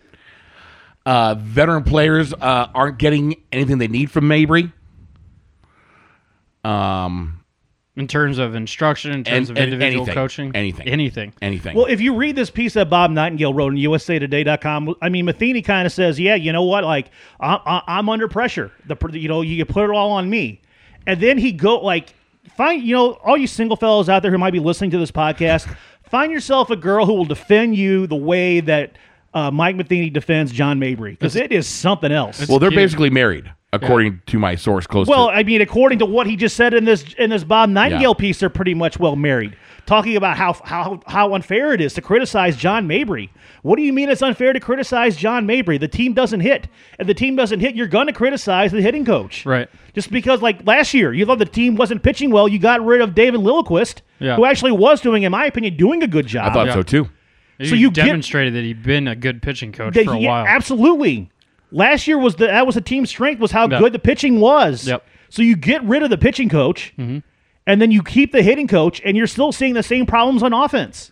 Uh, 1.05 1.35
veteran 1.37 1.83
players 1.83 2.31
uh, 2.33 2.67
aren't 2.73 2.97
getting 2.99 3.35
anything 3.51 3.77
they 3.79 3.87
need 3.87 4.09
from 4.11 4.27
Mabry. 4.27 4.71
Um, 6.63 7.40
in 7.97 8.07
terms 8.07 8.37
of 8.37 8.55
instruction, 8.55 9.11
in 9.11 9.23
terms 9.23 9.49
And- 9.49 9.57
of 9.57 9.63
individual 9.63 10.03
anything. 10.03 10.13
coaching, 10.13 10.51
Anything. 10.55 10.87
anything. 10.87 11.33
anything. 11.41 11.75
Well, 11.75 11.87
if 11.87 11.99
you 11.99 12.15
read 12.15 12.35
this 12.37 12.49
piece 12.49 12.73
that 12.75 12.89
Bob 12.89 13.11
Nightingale 13.11 13.53
wrote 13.53 13.73
on 13.73 13.77
USAToday.com, 13.77 14.95
I 15.01 15.09
mean, 15.09 15.25
Matheny 15.25 15.61
kind 15.61 15.85
of 15.85 15.91
says, 15.91 16.19
"Yeah, 16.19 16.35
you 16.35 16.53
know 16.53 16.63
what? 16.63 16.83
Like, 16.83 17.07
I, 17.39 17.55
I, 17.65 17.81
I'm 17.97 18.07
under 18.09 18.27
pressure. 18.27 18.71
The 18.87 18.95
you 19.19 19.27
know, 19.27 19.41
you 19.41 19.63
put 19.65 19.83
it 19.83 19.89
all 19.93 20.11
on 20.11 20.29
me." 20.29 20.61
And 21.07 21.19
then 21.19 21.37
he 21.37 21.51
go 21.51 21.79
like, 21.79 22.13
find 22.55 22.81
you 22.83 22.95
know, 22.95 23.11
all 23.25 23.35
you 23.37 23.47
single 23.47 23.75
fellows 23.75 24.07
out 24.07 24.21
there 24.21 24.31
who 24.31 24.37
might 24.37 24.51
be 24.53 24.59
listening 24.59 24.91
to 24.91 24.97
this 24.99 25.11
podcast, 25.11 25.73
find 26.09 26.31
yourself 26.31 26.69
a 26.69 26.75
girl 26.75 27.05
who 27.05 27.13
will 27.13 27.25
defend 27.25 27.75
you 27.75 28.05
the 28.07 28.15
way 28.15 28.59
that 28.61 28.97
uh, 29.33 29.49
Mike 29.49 29.75
Matheny 29.75 30.09
defends 30.09 30.51
John 30.51 30.77
Mabry 30.79 31.11
because 31.11 31.35
it 31.35 31.51
is 31.51 31.67
something 31.67 32.11
else. 32.11 32.47
well, 32.47 32.59
they're 32.59 32.69
cute. 32.69 32.77
basically 32.79 33.09
married, 33.09 33.51
according 33.73 34.21
to 34.27 34.39
my 34.39 34.55
source 34.55 34.85
close. 34.87 35.07
Well, 35.07 35.27
to, 35.27 35.33
I 35.33 35.43
mean, 35.43 35.61
according 35.61 35.99
to 35.99 36.05
what 36.05 36.27
he 36.27 36.35
just 36.35 36.55
said 36.55 36.73
in 36.73 36.85
this 36.85 37.13
in 37.17 37.29
this 37.29 37.43
Bob 37.43 37.69
Nightingale 37.69 38.11
Yeah. 38.17 38.19
piece, 38.19 38.39
they're 38.39 38.49
pretty 38.49 38.73
much 38.73 38.99
well 38.99 39.15
married. 39.15 39.55
Talking 39.85 40.15
about 40.15 40.37
how 40.37 40.53
how 40.63 41.01
how 41.07 41.33
unfair 41.33 41.73
it 41.73 41.81
is 41.81 41.93
to 41.95 42.01
criticize 42.01 42.55
John 42.55 42.87
Mabry. 42.87 43.31
What 43.63 43.75
do 43.77 43.81
you 43.83 43.91
mean 43.93 44.09
it's 44.09 44.21
unfair 44.21 44.53
to 44.53 44.59
criticize 44.59 45.15
John 45.17 45.45
Mabry? 45.45 45.77
The 45.77 45.87
team 45.87 46.13
doesn't 46.13 46.39
hit. 46.39 46.67
If 46.99 47.07
the 47.07 47.13
team 47.13 47.35
doesn't 47.35 47.59
hit, 47.59 47.75
you're 47.75 47.87
going 47.87 48.07
to 48.07 48.13
criticize 48.13 48.71
the 48.71 48.81
hitting 48.81 49.05
coach. 49.05 49.45
Right. 49.45 49.69
Just 49.93 50.11
because, 50.11 50.41
like 50.41 50.65
last 50.65 50.93
year, 50.93 51.13
you 51.13 51.25
thought 51.25 51.39
the 51.39 51.45
team 51.45 51.75
wasn't 51.75 52.03
pitching 52.03 52.31
well, 52.31 52.47
you 52.47 52.59
got 52.59 52.83
rid 52.85 53.01
of 53.01 53.13
David 53.15 53.41
Lilliquist, 53.41 54.01
Yeah. 54.19 54.35
who 54.35 54.45
actually 54.45 54.71
was 54.71 55.01
doing, 55.01 55.23
in 55.23 55.31
my 55.31 55.45
opinion, 55.45 55.75
doing 55.77 56.01
a 56.03 56.07
good 56.07 56.25
job. 56.27 56.51
I 56.51 56.53
thought 56.53 56.67
Yeah. 56.67 56.73
so 56.73 56.83
too. 56.83 57.09
So 57.63 57.75
you 57.75 57.91
get- 57.91 58.05
demonstrated 58.05 58.55
that 58.55 58.63
he'd 58.63 58.81
been 58.81 59.07
a 59.07 59.15
good 59.15 59.41
pitching 59.43 59.71
coach 59.71 59.93
for 59.93 59.99
a 60.13 60.17
he- 60.17 60.25
while. 60.27 60.45
Absolutely. 60.47 61.29
Last 61.71 62.07
year 62.07 62.17
was 62.17 62.35
the 62.35 62.47
that 62.47 62.65
was 62.65 62.75
the 62.75 62.81
team's 62.81 63.09
strength 63.09 63.39
was 63.39 63.51
how 63.51 63.67
Yeah. 63.69 63.79
good 63.79 63.93
the 63.93 63.99
pitching 63.99 64.39
was. 64.39 64.87
Yep. 64.87 65.05
So 65.29 65.41
you 65.41 65.55
get 65.55 65.81
rid 65.83 66.03
of 66.03 66.09
the 66.09 66.17
pitching 66.17 66.49
coach, 66.49 66.93
Mm-hmm. 66.97 67.19
and 67.65 67.81
then 67.81 67.91
you 67.91 68.03
keep 68.03 68.31
the 68.33 68.41
hitting 68.43 68.67
coach, 68.67 69.01
and 69.05 69.15
you're 69.15 69.27
still 69.27 69.51
seeing 69.51 69.73
the 69.73 69.83
same 69.83 70.05
problems 70.05 70.43
on 70.43 70.51
offense. 70.53 71.11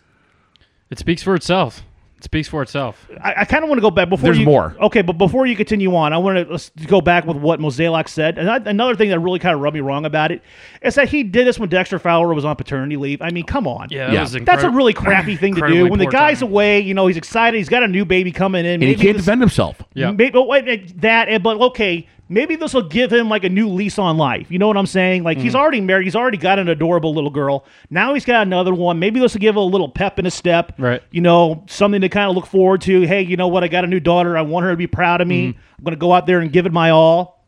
It 0.90 0.98
speaks 0.98 1.22
for 1.22 1.34
itself. 1.34 1.82
It 2.20 2.24
speaks 2.24 2.48
for 2.48 2.60
itself. 2.60 3.08
I, 3.24 3.32
I 3.38 3.44
kind 3.46 3.64
of 3.64 3.70
want 3.70 3.78
to 3.78 3.80
go 3.82 3.90
back 3.90 4.10
before 4.10 4.24
There's 4.26 4.38
you, 4.38 4.44
more. 4.44 4.76
Okay, 4.78 5.00
but 5.00 5.14
before 5.14 5.46
you 5.46 5.56
continue 5.56 5.96
on, 5.96 6.12
I 6.12 6.18
want 6.18 6.36
to 6.36 6.52
let's 6.52 6.68
go 6.68 7.00
back 7.00 7.24
with 7.24 7.38
what 7.38 7.60
Mozeliak 7.60 8.08
said. 8.10 8.36
And 8.36 8.50
I, 8.50 8.56
another 8.56 8.94
thing 8.94 9.08
that 9.08 9.18
really 9.20 9.38
kind 9.38 9.54
of 9.54 9.62
rubbed 9.62 9.72
me 9.74 9.80
wrong 9.80 10.04
about 10.04 10.30
it 10.30 10.42
is 10.82 10.96
that 10.96 11.08
he 11.08 11.22
did 11.22 11.46
this 11.46 11.58
when 11.58 11.70
Dexter 11.70 11.98
Fowler 11.98 12.34
was 12.34 12.44
on 12.44 12.54
paternity 12.56 12.98
leave. 12.98 13.22
I 13.22 13.30
mean, 13.30 13.44
come 13.44 13.66
on. 13.66 13.88
Yeah, 13.90 14.08
that 14.08 14.12
Yeah. 14.12 14.20
was 14.20 14.32
That's 14.44 14.64
a 14.64 14.68
really 14.68 14.92
crappy 14.92 15.34
thing 15.34 15.54
to 15.54 15.66
do. 15.66 15.88
When 15.88 15.98
the 15.98 16.08
guy's 16.08 16.40
timing. 16.40 16.52
away, 16.52 16.80
you 16.80 16.92
know, 16.92 17.06
he's 17.06 17.16
excited. 17.16 17.56
He's 17.56 17.70
got 17.70 17.82
a 17.84 17.88
new 17.88 18.04
baby 18.04 18.32
coming 18.32 18.66
in. 18.66 18.74
And 18.74 18.82
he 18.82 18.96
can't 18.96 19.16
this- 19.16 19.24
defend 19.24 19.40
himself. 19.40 19.82
Yeah. 19.94 20.10
Maybe, 20.10 20.36
oh, 20.36 20.44
wait, 20.44 21.00
that, 21.00 21.30
eh, 21.30 21.38
but 21.38 21.58
okay, 21.58 22.06
maybe 22.30 22.56
this 22.56 22.72
will 22.72 22.88
give 22.88 23.12
him 23.12 23.28
like 23.28 23.44
a 23.44 23.48
new 23.50 23.68
lease 23.68 23.98
on 23.98 24.16
life. 24.16 24.50
You 24.50 24.58
know 24.58 24.68
what 24.68 24.78
I'm 24.78 24.86
saying? 24.86 25.24
Like 25.24 25.36
Mm. 25.36 25.42
he's 25.42 25.54
already 25.54 25.80
married, 25.82 26.04
he's 26.04 26.16
already 26.16 26.38
got 26.38 26.58
an 26.58 26.68
adorable 26.68 27.12
little 27.12 27.28
girl. 27.28 27.66
Now 27.90 28.14
he's 28.14 28.24
got 28.24 28.46
another 28.46 28.72
one. 28.72 28.98
Maybe 28.98 29.20
this 29.20 29.34
will 29.34 29.40
give 29.40 29.56
him 29.56 29.58
a 29.58 29.64
little 29.64 29.88
pep 29.90 30.18
in 30.18 30.24
his 30.24 30.32
step. 30.32 30.72
Right. 30.78 31.02
You 31.10 31.20
know, 31.20 31.64
something 31.68 32.00
to 32.00 32.08
kind 32.08 32.30
of 32.30 32.36
look 32.36 32.46
forward 32.46 32.80
to. 32.82 33.02
Hey, 33.02 33.20
you 33.22 33.36
know 33.36 33.48
what? 33.48 33.62
I 33.64 33.68
got 33.68 33.84
a 33.84 33.88
new 33.88 34.00
daughter. 34.00 34.38
I 34.38 34.42
want 34.42 34.64
her 34.64 34.70
to 34.70 34.76
be 34.76 34.86
proud 34.86 35.20
of 35.20 35.28
me. 35.28 35.48
Mm-hmm. 35.48 35.58
I'm 35.78 35.84
going 35.84 35.94
to 35.94 36.00
go 36.00 36.12
out 36.14 36.26
there 36.26 36.38
and 36.40 36.50
give 36.52 36.64
it 36.64 36.72
my 36.72 36.88
all. 36.90 37.44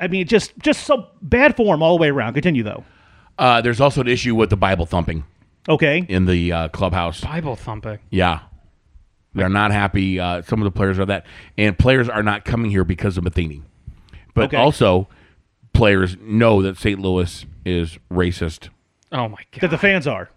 I 0.00 0.08
mean, 0.08 0.26
just 0.26 0.58
just 0.58 0.84
so 0.86 1.06
bad 1.22 1.54
for 1.56 1.74
him 1.74 1.82
all 1.82 1.96
the 1.96 2.00
way 2.00 2.08
around. 2.08 2.34
Continue 2.34 2.62
though. 2.62 2.84
Uh, 3.38 3.60
there's 3.60 3.80
also 3.80 4.00
an 4.00 4.08
issue 4.08 4.34
with 4.34 4.50
the 4.50 4.56
Bible 4.56 4.86
thumping 4.86 5.24
Okay. 5.68 6.04
in 6.08 6.24
the 6.24 6.50
uh, 6.52 6.68
clubhouse. 6.68 7.20
Bible 7.20 7.54
thumping. 7.56 7.98
Yeah. 8.10 8.40
They're 9.34 9.48
not 9.48 9.70
happy. 9.70 10.18
Uh, 10.18 10.42
some 10.42 10.60
of 10.60 10.64
the 10.64 10.70
players 10.70 10.98
are 10.98 11.06
that. 11.06 11.26
And 11.56 11.78
players 11.78 12.08
are 12.08 12.22
not 12.22 12.44
coming 12.44 12.70
here 12.70 12.82
because 12.84 13.16
of 13.18 13.24
Matheny. 13.24 13.62
But 14.38 14.46
Okay. 14.46 14.56
also, 14.56 15.08
players 15.72 16.16
know 16.20 16.62
that 16.62 16.76
St. 16.78 16.98
Louis 17.00 17.44
is 17.64 17.98
racist. 18.10 18.68
Oh 19.12 19.28
my 19.28 19.38
god. 19.52 19.60
That 19.62 19.70
the 19.70 19.78
fans 19.78 20.06
are. 20.06 20.30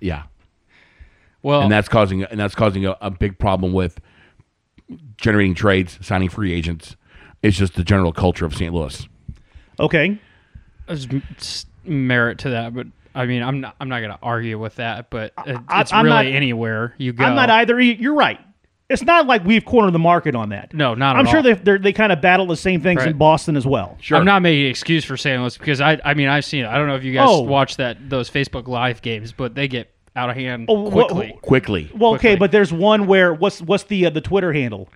Yeah. 0.00 0.24
well, 1.42 1.62
And 1.62 1.72
that's 1.72 1.88
causing 1.88 2.22
and 2.24 2.38
that's 2.38 2.54
causing 2.54 2.86
a, 2.86 2.96
a 3.00 3.10
big 3.10 3.38
problem 3.38 3.72
with 3.72 4.00
generating 5.16 5.54
trades, 5.54 5.98
signing 6.02 6.28
free 6.28 6.52
agents. 6.52 6.96
It's 7.42 7.56
just 7.56 7.74
the 7.74 7.84
general 7.84 8.12
culture 8.12 8.44
of 8.46 8.54
St. 8.54 8.72
Louis. 8.74 9.06
Okay. 9.80 10.18
there's 10.86 11.06
merit 11.84 12.38
to 12.38 12.50
that, 12.50 12.74
but 12.74 12.86
I 13.14 13.26
mean, 13.26 13.42
I'm 13.42 13.60
not. 13.60 13.74
I'm 13.80 13.88
not 13.88 14.00
going 14.00 14.12
to 14.12 14.18
argue 14.22 14.58
with 14.58 14.76
that. 14.76 15.10
But 15.10 15.32
it, 15.46 15.56
I- 15.68 15.80
it's 15.80 15.92
I'm 15.92 16.04
really 16.04 16.26
not- 16.30 16.36
anywhere 16.36 16.94
you 16.98 17.12
go. 17.12 17.24
I'm 17.24 17.34
not 17.34 17.50
either. 17.50 17.80
You're 17.80 18.14
right. 18.14 18.38
It's 18.90 19.02
not 19.02 19.26
like 19.26 19.44
we've 19.44 19.64
cornered 19.64 19.92
the 19.92 19.98
market 19.98 20.34
on 20.34 20.48
that. 20.48 20.72
No, 20.72 20.94
not 20.94 21.16
I'm 21.16 21.26
sure 21.26 21.36
all. 21.38 21.42
they 21.42 21.52
they're, 21.52 21.92
kind 21.92 22.10
of 22.10 22.22
battle 22.22 22.46
the 22.46 22.56
same 22.56 22.80
things 22.80 23.04
in 23.04 23.18
Boston 23.18 23.54
as 23.56 23.66
well. 23.66 23.98
Sure. 24.00 24.16
I'm 24.16 24.24
not 24.24 24.40
making 24.40 24.64
an 24.64 24.70
excuse 24.70 25.04
for 25.04 25.16
St. 25.16 25.38
Louis 25.40 25.58
because 25.58 25.80
I. 25.82 26.00
I 26.04 26.14
mean, 26.14 26.28
I've 26.28 26.44
seen 26.46 26.64
it. 26.64 26.68
I 26.68 26.78
don't 26.78 26.86
know 26.86 26.96
if 26.96 27.04
you 27.04 27.12
guys 27.12 27.28
Oh. 27.30 27.42
watch 27.42 27.76
that 27.76 28.08
those 28.08 28.30
Facebook 28.30 28.66
Live 28.66 29.02
games, 29.02 29.32
but 29.32 29.54
they 29.54 29.68
get 29.68 29.92
out 30.16 30.30
of 30.30 30.36
hand 30.36 30.66
Oh, 30.68 30.84
wha- 30.84 30.90
quickly. 30.90 31.38
Quickly. 31.42 31.90
Well, 31.94 32.12
okay, 32.14 32.20
quickly. 32.30 32.36
but 32.38 32.52
there's 32.52 32.72
one 32.72 33.06
where 33.06 33.34
what's 33.34 33.60
what's 33.60 33.84
the 33.84 34.06
uh, 34.06 34.10
the 34.10 34.22
Twitter 34.22 34.54
handle? 34.54 34.88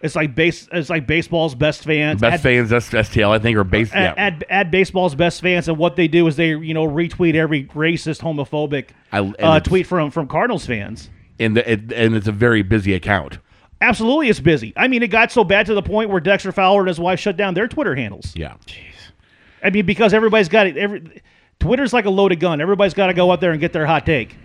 It's 0.00 0.16
like 0.16 0.34
base. 0.34 0.66
It's 0.72 0.88
like 0.88 1.06
baseball's 1.06 1.54
best 1.54 1.84
fans. 1.84 2.22
Best 2.22 2.34
Add- 2.34 2.40
fans, 2.40 2.70
that's 2.70 2.88
STL, 2.90 3.30
I 3.30 3.38
think, 3.38 3.56
or 3.58 3.64
base. 3.64 3.90
Add, 3.92 4.14
yeah. 4.16 4.24
add, 4.26 4.44
add 4.50 4.70
baseball's 4.70 5.14
best 5.14 5.42
fans, 5.42 5.68
and 5.68 5.76
what 5.78 5.96
they 5.96 6.08
do 6.08 6.26
is 6.26 6.36
they 6.36 6.48
you 6.48 6.72
know 6.74 6.86
retweet 6.86 7.34
every 7.34 7.64
racist, 7.66 8.20
homophobic 8.22 8.88
I- 9.12 9.20
uh, 9.38 9.60
tweet 9.60 9.86
from 9.86 10.10
from 10.10 10.28
Cardinals 10.28 10.64
fans. 10.66 11.10
And, 11.38 11.56
the, 11.56 11.70
it, 11.72 11.92
and 11.92 12.14
it's 12.14 12.28
a 12.28 12.32
very 12.32 12.62
busy 12.62 12.94
account. 12.94 13.38
Absolutely, 13.80 14.28
it's 14.28 14.40
busy. 14.40 14.72
I 14.76 14.88
mean, 14.88 15.02
it 15.02 15.08
got 15.08 15.30
so 15.32 15.44
bad 15.44 15.66
to 15.66 15.74
the 15.74 15.82
point 15.82 16.08
where 16.10 16.20
Dexter 16.20 16.52
Fowler 16.52 16.80
and 16.80 16.88
his 16.88 16.98
wife 17.00 17.20
shut 17.20 17.36
down 17.36 17.54
their 17.54 17.68
Twitter 17.68 17.94
handles. 17.94 18.32
Yeah. 18.34 18.54
Jeez. 18.66 18.78
I 19.62 19.70
mean, 19.70 19.84
because 19.86 20.14
everybody's 20.14 20.48
got 20.48 20.66
it. 20.66 20.76
Every 20.76 21.22
Twitter's 21.60 21.92
like 21.92 22.04
a 22.04 22.10
loaded 22.10 22.40
gun. 22.40 22.60
Everybody's 22.60 22.94
got 22.94 23.08
to 23.08 23.14
go 23.14 23.30
out 23.32 23.40
there 23.40 23.50
and 23.52 23.60
get 23.60 23.72
their 23.72 23.86
hot 23.86 24.06
take. 24.06 24.36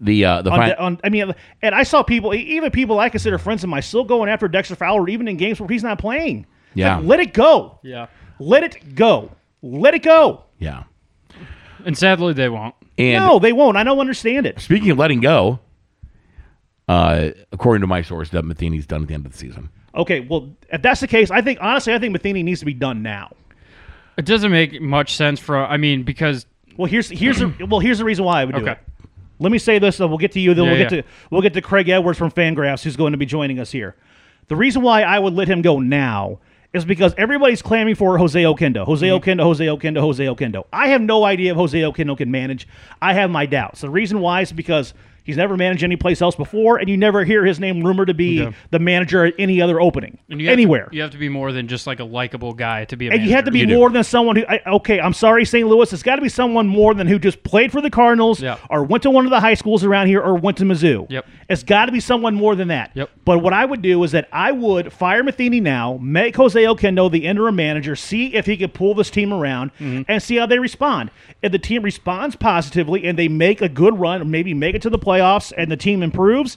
The 0.00 0.24
uh, 0.24 0.42
the 0.42 0.50
On, 0.50 0.58
fi- 0.58 0.68
de- 0.70 0.80
on, 0.80 1.00
I 1.04 1.08
mean, 1.10 1.34
and 1.60 1.74
I 1.74 1.82
saw 1.82 2.02
people, 2.02 2.34
e- 2.34 2.38
even 2.56 2.70
people 2.70 2.98
I 2.98 3.10
consider 3.10 3.36
friends 3.36 3.62
of 3.64 3.70
mine, 3.70 3.82
still 3.82 4.04
going 4.04 4.30
after 4.30 4.48
Dexter 4.48 4.76
Fowler, 4.76 5.08
even 5.10 5.28
in 5.28 5.36
games 5.36 5.60
where 5.60 5.68
he's 5.68 5.82
not 5.82 5.98
playing. 5.98 6.46
It's 6.70 6.76
Yeah. 6.78 6.96
like, 6.96 7.04
let 7.06 7.20
it 7.20 7.34
go. 7.34 7.78
Yeah, 7.82 8.06
Let 8.38 8.62
it 8.64 8.94
go. 8.94 9.30
Let 9.62 9.94
it 9.94 10.02
go. 10.02 10.44
yeah. 10.58 10.84
and 11.84 11.96
sadly 11.98 12.32
they 12.32 12.48
won't. 12.48 12.74
And 12.96 13.22
no, 13.24 13.38
they 13.38 13.52
won't. 13.52 13.76
I 13.76 13.84
don't 13.84 13.98
understand 13.98 14.46
it. 14.46 14.58
speaking 14.60 14.90
of 14.90 14.98
letting 14.98 15.20
go, 15.20 15.58
uh, 16.88 17.30
according 17.52 17.80
to 17.82 17.86
my 17.86 18.02
source, 18.02 18.30
that 18.30 18.44
Matheny's 18.44 18.86
done 18.86 19.02
at 19.02 19.08
the 19.08 19.14
end 19.14 19.26
of 19.26 19.32
the 19.32 19.38
season. 19.38 19.68
Okay, 19.94 20.20
well, 20.20 20.50
if 20.72 20.82
that's 20.82 21.00
the 21.00 21.06
case, 21.06 21.30
I 21.30 21.40
think 21.40 21.58
honestly, 21.62 21.94
I 21.94 21.98
think 21.98 22.12
Matheny 22.12 22.42
needs 22.42 22.60
to 22.60 22.66
be 22.66 22.74
done 22.74 23.02
now. 23.02 23.32
It 24.16 24.24
doesn't 24.26 24.50
make 24.50 24.80
much 24.80 25.14
sense 25.16 25.40
for. 25.40 25.56
I 25.56 25.76
mean, 25.76 26.02
because 26.02 26.46
Well, 26.76 26.86
here's 26.90 27.08
here's 27.08 27.38
the, 27.38 27.66
well 27.68 27.80
here's 27.80 27.98
the 27.98 28.04
reason 28.04 28.24
why 28.24 28.42
I 28.42 28.44
would 28.44 28.54
do 28.54 28.62
Okay. 28.62 28.72
it. 28.72 28.78
Let 29.40 29.50
me 29.50 29.58
say 29.58 29.78
this, 29.78 29.98
and 30.00 30.08
we'll 30.08 30.18
get 30.18 30.32
to 30.32 30.40
you. 30.40 30.54
Then 30.54 30.64
Yeah, 30.66 30.70
we'll 30.70 30.78
get 30.80 30.92
yeah. 30.92 31.02
to 31.02 31.08
we'll 31.30 31.42
get 31.42 31.54
to 31.54 31.60
Craig 31.60 31.88
Edwards 31.88 32.18
from 32.18 32.30
Fangraphs, 32.30 32.82
who's 32.84 32.96
going 32.96 33.12
to 33.12 33.18
be 33.18 33.26
joining 33.26 33.58
us 33.58 33.70
here. 33.72 33.96
The 34.48 34.56
reason 34.56 34.82
why 34.82 35.02
I 35.02 35.18
would 35.18 35.34
let 35.34 35.48
him 35.48 35.62
go 35.62 35.78
now 35.80 36.38
is 36.72 36.84
because 36.84 37.14
everybody's 37.16 37.62
clamoring 37.62 37.94
for 37.94 38.18
Jose 38.18 38.40
Oquendo. 38.42 38.84
Jose 38.84 39.06
Mm-hmm. 39.06 39.30
Oquendo, 39.30 39.42
Jose 39.44 39.64
Oquendo, 39.66 40.00
Jose 40.00 40.24
Oquendo. 40.24 40.64
I 40.72 40.88
have 40.88 41.00
no 41.02 41.24
idea 41.24 41.52
if 41.52 41.56
Jose 41.56 41.80
Oquendo 41.80 42.16
can 42.16 42.30
manage. 42.30 42.66
I 43.00 43.14
have 43.14 43.30
my 43.30 43.46
doubts. 43.46 43.80
The 43.80 43.90
reason 43.90 44.18
why 44.20 44.40
is 44.42 44.52
because 44.52 44.92
he's 45.24 45.36
never 45.36 45.56
managed 45.56 45.82
any 45.82 45.96
place 45.96 46.22
else 46.22 46.36
before, 46.36 46.78
and 46.78 46.88
you 46.88 46.96
never 46.96 47.24
hear 47.24 47.44
his 47.44 47.58
name 47.58 47.82
rumored 47.82 48.08
to 48.08 48.14
be 48.14 48.40
Yeah. 48.42 48.52
the 48.70 48.78
manager 48.78 49.24
at 49.24 49.34
any 49.38 49.60
other 49.60 49.80
opening 49.80 50.18
and 50.30 50.40
you 50.40 50.48
anywhere. 50.50 50.86
to, 50.90 50.96
you 50.96 51.02
have 51.02 51.10
to 51.10 51.18
be 51.18 51.28
more 51.28 51.50
than 51.52 51.66
just 51.68 51.86
like 51.86 51.98
a 52.00 52.04
likable 52.04 52.52
guy 52.52 52.84
to 52.86 52.96
be 52.96 53.08
a 53.08 53.12
And 53.12 53.22
you 53.24 53.30
have 53.32 53.44
to 53.44 53.50
be 53.50 53.60
You 53.60 53.66
do. 53.66 53.74
more 53.76 53.90
than 53.90 54.04
someone 54.04 54.36
who. 54.36 54.44
I, 54.48 54.60
okay, 54.66 55.00
I'm 55.00 55.12
sorry, 55.12 55.44
St. 55.44 55.66
Louis. 55.68 55.92
It's 55.92 56.02
got 56.02 56.16
to 56.16 56.22
be 56.22 56.28
someone 56.28 56.66
more 56.68 56.94
than 56.94 57.06
who 57.06 57.18
just 57.18 57.42
played 57.42 57.72
for 57.72 57.80
the 57.80 57.90
Cardinals, 57.90 58.40
Yeah. 58.40 58.56
or 58.70 58.84
went 58.84 59.02
to 59.04 59.10
one 59.10 59.24
of 59.24 59.30
the 59.30 59.40
high 59.40 59.54
schools 59.54 59.82
around 59.84 60.06
here, 60.06 60.20
or 60.20 60.34
went 60.36 60.56
to 60.58 60.64
Mizzou. 60.64 61.06
Yep. 61.10 61.26
It's 61.48 61.62
got 61.62 61.86
to 61.86 61.92
be 61.92 62.00
someone 62.00 62.34
more 62.34 62.54
than 62.54 62.68
that. 62.68 62.90
Yep. 62.94 63.10
But 63.24 63.38
what 63.42 63.52
I 63.52 63.64
would 63.64 63.82
do 63.82 64.02
is 64.04 64.12
that 64.12 64.28
I 64.32 64.52
would 64.52 64.92
fire 64.92 65.22
Matheny 65.22 65.60
now, 65.60 65.98
make 66.00 66.36
Jose 66.36 66.62
Oquendo 66.62 67.10
the 67.10 67.26
interim 67.26 67.56
manager, 67.56 67.96
see 67.96 68.34
if 68.34 68.46
he 68.46 68.56
could 68.56 68.74
pull 68.74 68.94
this 68.94 69.10
team 69.10 69.32
around, 69.32 69.70
Mm-hmm. 69.80 70.02
and 70.08 70.22
see 70.22 70.36
how 70.36 70.46
they 70.46 70.58
respond. 70.58 71.10
If 71.42 71.52
the 71.52 71.58
team 71.58 71.82
responds 71.82 72.36
positively 72.36 73.04
and 73.06 73.18
they 73.18 73.28
make 73.28 73.60
a 73.62 73.68
good 73.68 73.98
run, 73.98 74.20
or 74.22 74.24
maybe 74.24 74.52
make 74.54 74.74
it 74.74 74.82
to 74.82 74.90
the 74.90 74.98
playoffs, 74.98 75.13
and 75.52 75.70
the 75.70 75.76
team 75.76 76.02
improves. 76.02 76.56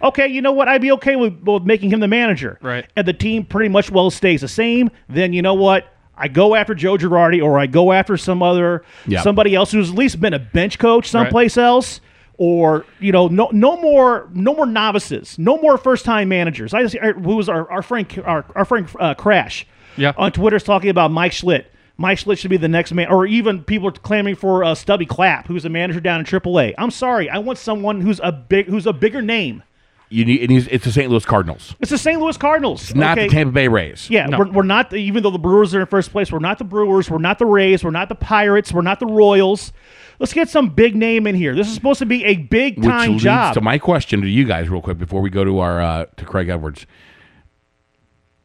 Okay, 0.00 0.28
you 0.28 0.40
know 0.40 0.52
what? 0.52 0.68
I'd 0.68 0.80
be 0.80 0.92
okay 0.92 1.16
with, 1.16 1.40
with 1.42 1.64
making 1.64 1.90
him 1.90 1.98
the 2.00 2.06
manager. 2.08 2.52
Mm-hmm. 2.58 2.66
Right. 2.66 2.86
And 2.96 3.06
the 3.08 3.12
team 3.12 3.44
pretty 3.44 3.68
much 3.68 3.90
well 3.90 4.10
stays 4.10 4.42
the 4.42 4.48
same. 4.48 4.90
Then 5.08 5.32
you 5.32 5.42
know 5.42 5.54
what? 5.54 5.92
I 6.16 6.28
go 6.28 6.54
after 6.54 6.74
Joe 6.74 6.96
Girardi, 6.96 7.42
or 7.44 7.58
I 7.58 7.66
go 7.66 7.92
after 7.92 8.16
some 8.16 8.42
other 8.42 8.84
Yeah. 9.06 9.22
somebody 9.22 9.54
else 9.54 9.72
who's 9.72 9.90
at 9.90 9.96
least 9.96 10.20
been 10.20 10.34
a 10.34 10.38
bench 10.38 10.78
coach 10.78 11.08
someplace 11.08 11.56
else, 11.56 12.00
or 12.36 12.84
you 13.00 13.10
know, 13.12 13.26
no 13.28 13.50
no 13.52 13.76
more 13.80 14.28
no 14.32 14.54
more 14.54 14.66
novices, 14.66 15.36
no 15.38 15.58
more 15.60 15.76
first 15.78 16.04
time 16.04 16.28
managers. 16.28 16.74
I 16.74 16.82
just 16.82 16.96
who 16.96 17.36
was 17.36 17.48
our 17.48 17.68
our 17.70 17.82
friend 17.82 18.06
our, 18.24 18.44
our 18.54 18.64
friend 18.64 18.88
uh, 19.00 19.14
Crash 19.14 19.66
Yeah. 19.96 20.12
on 20.16 20.30
Twitter's 20.32 20.62
talking 20.64 20.90
about 20.90 21.10
Mike 21.10 21.32
Shildt. 21.32 21.64
Mike 22.00 22.18
Shildt 22.18 22.38
should 22.38 22.50
be 22.50 22.56
the 22.56 22.68
next 22.68 22.92
man, 22.92 23.08
or 23.08 23.26
even 23.26 23.64
people 23.64 23.88
are 23.88 23.92
clamoring 23.92 24.36
for 24.36 24.62
uh, 24.62 24.74
Stubby 24.74 25.04
Clapp, 25.04 25.48
who's 25.48 25.64
a 25.64 25.68
manager 25.68 25.98
down 26.00 26.20
in 26.20 26.26
AAA. 26.26 26.74
I'm 26.78 26.92
sorry, 26.92 27.28
I 27.28 27.38
want 27.38 27.58
someone 27.58 28.00
who's 28.00 28.20
a 28.22 28.30
big, 28.30 28.66
who's 28.66 28.86
a 28.86 28.92
bigger 28.92 29.20
name. 29.20 29.64
You 30.10 30.24
need, 30.24 30.40
it 30.40 30.48
needs, 30.48 30.66
it's 30.70 30.84
the 30.86 30.92
St. 30.92 31.10
Louis 31.10 31.24
Cardinals, 31.24 31.74
It's 31.80 31.90
the 31.90 31.98
St. 31.98 32.18
Louis 32.18 32.36
Cardinals, 32.38 32.94
not 32.94 33.18
okay? 33.18 33.26
the 33.26 33.34
Tampa 33.34 33.52
Bay 33.52 33.68
Rays. 33.68 34.08
Yeah, 34.08 34.26
No. 34.26 34.38
we're, 34.38 34.50
we're 34.52 34.62
not. 34.62 34.90
The, 34.90 34.96
even 34.96 35.22
though 35.22 35.30
the 35.30 35.38
Brewers 35.38 35.74
are 35.74 35.80
in 35.80 35.86
first 35.86 36.12
place, 36.12 36.32
we're 36.32 36.38
not 36.38 36.56
the 36.56 36.64
Brewers. 36.64 37.10
We're 37.10 37.18
not 37.18 37.38
the 37.38 37.44
Rays. 37.44 37.84
We're 37.84 37.90
not 37.90 38.08
the 38.08 38.14
Pirates. 38.14 38.72
We're 38.72 38.80
not 38.80 39.00
the 39.00 39.06
Royals. 39.06 39.72
Let's 40.18 40.32
get 40.32 40.48
some 40.48 40.70
big 40.70 40.96
name 40.96 41.26
in 41.26 41.34
here. 41.34 41.54
This 41.54 41.68
is 41.68 41.74
supposed 41.74 41.98
to 41.98 42.06
be 42.06 42.24
a 42.24 42.36
big 42.36 42.82
time 42.82 43.18
job. 43.18 43.52
to 43.54 43.60
my 43.60 43.76
question 43.76 44.22
to 44.22 44.28
you 44.28 44.44
guys, 44.44 44.68
real 44.70 44.80
quick, 44.80 44.98
before 44.98 45.20
we 45.20 45.30
go 45.30 45.44
to 45.44 45.58
our 45.58 45.80
uh, 45.80 46.06
to 46.16 46.24
Craig 46.24 46.48
Edwards. 46.48 46.86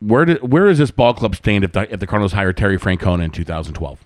Where 0.06 0.26
do, 0.26 0.34
where 0.42 0.68
does 0.68 0.78
this 0.80 0.92
ball 0.92 1.14
club 1.14 1.36
stand 1.36 1.64
if 1.64 1.72
the 1.72 1.92
if 1.94 2.00
the 2.00 2.08
Cardinals 2.08 2.34
hire 2.34 2.52
Terry 2.54 2.78
Francona 2.78 3.24
in 3.24 3.32
2012? 3.32 4.00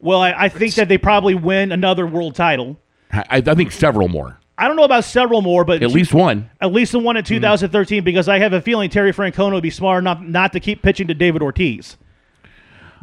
well, 0.00 0.20
I, 0.20 0.32
I 0.36 0.48
think 0.48 0.74
that 0.74 0.88
they 0.88 0.98
probably 0.98 1.34
win 1.36 1.70
another 1.70 2.06
world 2.06 2.34
title. 2.34 2.76
I, 3.12 3.24
I 3.46 3.54
think 3.54 3.70
several 3.70 4.08
more, 4.08 4.38
I 4.58 4.66
don't 4.66 4.76
know 4.76 4.82
about 4.84 5.04
several 5.04 5.42
more, 5.42 5.64
but 5.64 5.82
at 5.82 5.90
least 5.90 6.12
one. 6.14 6.50
at 6.60 6.72
least 6.72 6.92
the 6.92 6.98
one 6.98 7.16
in 7.16 7.24
2013 7.24 8.02
because 8.02 8.28
I 8.28 8.38
have 8.40 8.52
a 8.52 8.60
feeling 8.60 8.90
Terry 8.90 9.12
Francona 9.12 9.52
would 9.52 9.62
be 9.62 9.70
smart 9.70 10.02
enough 10.02 10.20
not 10.20 10.52
to 10.54 10.60
keep 10.60 10.82
pitching 10.82 11.06
to 11.08 11.14
David 11.14 11.42
Ortiz. 11.42 11.96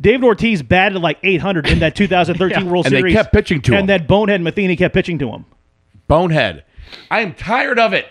David 0.02 0.24
Ortiz 0.26 0.62
batted 0.64 1.02
like 1.02 1.20
800 1.24 1.68
in 1.68 1.80
that 1.80 1.96
2013 1.96 2.70
World 2.70 2.86
And 2.86 2.94
they 2.96 3.00
Series. 3.00 3.14
kept 3.16 3.34
pitching 3.34 3.62
to 3.62 3.72
and 3.74 3.82
him. 3.82 3.88
that 3.88 4.08
bonehead 4.08 4.42
Matheny 4.42 4.76
kept 4.76 4.94
pitching 4.94 5.20
to 5.20 5.30
him. 5.30 5.46
Bonehead. 6.08 6.64
I 7.12 7.22
am 7.22 7.34
tired 7.36 7.78
of 7.80 7.94
it. 7.94 8.08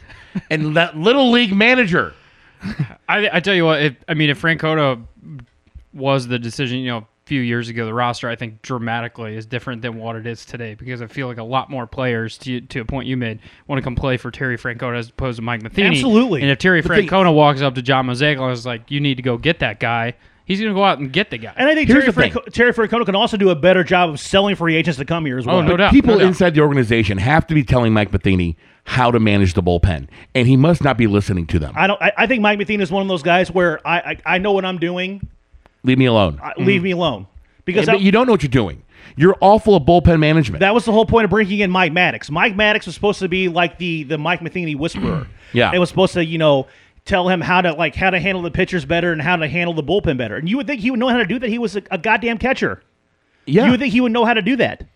and 0.50 0.76
that 0.76 0.96
little 0.96 1.30
league 1.30 1.54
manager. 1.54 2.14
I, 3.08 3.28
I 3.32 3.40
tell 3.40 3.54
you 3.54 3.64
what, 3.64 3.82
if, 3.82 3.96
I 4.08 4.14
mean, 4.14 4.30
if 4.30 4.40
Francona 4.40 5.04
was 5.92 6.26
the 6.28 6.38
decision, 6.38 6.78
you 6.78 6.88
know, 6.88 6.98
a 6.98 7.06
few 7.24 7.40
years 7.40 7.68
ago, 7.68 7.84
the 7.84 7.94
roster 7.94 8.28
I 8.28 8.36
think 8.36 8.62
dramatically 8.62 9.36
is 9.36 9.46
different 9.46 9.82
than 9.82 9.96
what 9.96 10.16
it 10.16 10.26
is 10.26 10.44
today 10.44 10.74
because 10.74 11.02
I 11.02 11.06
feel 11.06 11.28
like 11.28 11.38
a 11.38 11.44
lot 11.44 11.70
more 11.70 11.86
players, 11.86 12.38
to, 12.38 12.60
to 12.60 12.80
a 12.80 12.84
point 12.84 13.06
you 13.06 13.16
made, 13.16 13.40
want 13.66 13.78
to 13.78 13.82
come 13.82 13.94
play 13.94 14.16
for 14.16 14.30
Terry 14.30 14.58
Francona 14.58 14.98
as 14.98 15.08
opposed 15.08 15.36
to 15.36 15.42
Mike 15.42 15.62
Matheny. 15.62 15.88
Absolutely. 15.88 16.42
And 16.42 16.50
if 16.50 16.58
Terry 16.58 16.82
Francona 16.82 17.34
walks 17.34 17.60
up 17.62 17.74
to 17.76 17.82
John 17.82 18.06
Mozeliak 18.06 18.40
and 18.40 18.52
is 18.52 18.66
like, 18.66 18.90
"You 18.90 19.00
need 19.00 19.16
to 19.16 19.22
go 19.22 19.38
get 19.38 19.60
that 19.60 19.78
guy," 19.80 20.14
he's 20.52 20.60
going 20.60 20.72
to 20.72 20.78
go 20.78 20.84
out 20.84 20.98
and 20.98 21.12
get 21.12 21.30
the 21.30 21.38
guy. 21.38 21.52
And 21.56 21.68
I 21.68 21.74
think 21.74 21.88
Here's 21.88 22.04
Terry, 22.04 22.12
the 22.12 22.20
thing. 22.20 22.32
Franco- 22.32 22.50
Terry 22.50 22.72
Francona 22.72 23.06
can 23.06 23.14
also 23.16 23.36
do 23.36 23.50
a 23.50 23.54
better 23.56 23.82
job 23.82 24.10
of 24.10 24.20
selling 24.20 24.54
free 24.56 24.76
agents 24.76 24.98
to 24.98 25.04
come 25.04 25.24
here 25.24 25.38
as 25.38 25.46
well. 25.46 25.56
Oh, 25.56 25.62
no 25.62 25.76
doubt. 25.76 25.92
People 25.92 26.14
no 26.14 26.18
doubt. 26.20 26.28
inside 26.28 26.54
the 26.54 26.60
organization 26.60 27.18
have 27.18 27.46
to 27.46 27.54
be 27.54 27.64
telling 27.64 27.92
Mike 27.92 28.12
Matheny 28.12 28.56
how 28.84 29.10
to 29.10 29.20
manage 29.20 29.54
the 29.54 29.62
bullpen, 29.62 30.08
and 30.34 30.46
he 30.48 30.56
must 30.56 30.82
not 30.82 30.98
be 30.98 31.06
listening 31.06 31.46
to 31.46 31.58
them. 31.58 31.72
I 31.76 31.86
don't. 31.86 32.00
I, 32.02 32.12
I 32.18 32.26
think 32.26 32.42
Mike 32.42 32.58
Matheny 32.58 32.82
is 32.82 32.90
one 32.90 33.02
of 33.02 33.08
those 33.08 33.22
guys 33.22 33.50
where 33.50 33.86
I 33.86 33.98
I, 33.98 34.34
I 34.34 34.38
know 34.38 34.52
what 34.52 34.64
I'm 34.64 34.78
doing. 34.78 35.26
Leave 35.84 35.98
me 35.98 36.06
alone. 36.06 36.40
I, 36.42 36.52
Leave 36.58 36.80
mm. 36.80 36.84
me 36.84 36.90
alone 36.92 37.26
because 37.64 37.86
but 37.86 37.96
I- 37.96 37.98
you 37.98 38.12
don't 38.12 38.26
know 38.26 38.32
what 38.32 38.42
you're 38.42 38.50
doing. 38.50 38.82
You're 39.16 39.36
awful 39.40 39.76
at 39.76 39.82
bullpen 39.84 40.20
management. 40.20 40.60
that 40.60 40.74
was 40.74 40.84
the 40.84 40.92
whole 40.92 41.04
point 41.04 41.24
of 41.24 41.30
bringing 41.30 41.58
in 41.58 41.70
Mike 41.70 41.92
Maddux. 41.92 42.30
Mike 42.30 42.54
Maddux 42.54 42.86
was 42.86 42.94
supposed 42.94 43.18
to 43.18 43.28
be 43.28 43.48
like 43.48 43.78
the 43.78 44.04
the 44.04 44.16
Mike 44.18 44.42
Matheny 44.42 44.74
whisperer. 44.74 45.26
Yeah. 45.54 45.72
it 45.74 45.78
was 45.78 45.90
supposed 45.90 46.14
to 46.14 46.24
you 46.24 46.38
know 46.38 46.66
tell 47.04 47.28
him 47.28 47.40
how 47.40 47.60
to 47.60 47.72
like 47.72 47.94
how 47.94 48.10
to 48.10 48.20
handle 48.20 48.42
the 48.42 48.50
pitchers 48.50 48.84
better 48.84 49.12
and 49.12 49.20
how 49.20 49.36
to 49.36 49.48
handle 49.48 49.74
the 49.74 49.82
bullpen 49.82 50.16
better. 50.16 50.36
And 50.36 50.48
you 50.48 50.56
would 50.56 50.66
think 50.66 50.80
he 50.80 50.90
would 50.90 51.00
know 51.00 51.08
how 51.08 51.18
to 51.18 51.26
do 51.26 51.38
that. 51.38 51.48
He 51.48 51.58
was 51.58 51.76
a, 51.76 51.82
a 51.90 51.98
goddamn 51.98 52.38
catcher. 52.38 52.82
Yeah. 53.46 53.64
You 53.64 53.72
would 53.72 53.80
think 53.80 53.92
he 53.92 54.00
would 54.00 54.12
know 54.12 54.24
how 54.24 54.34
to 54.34 54.42
do 54.42 54.56
that. 54.56 54.86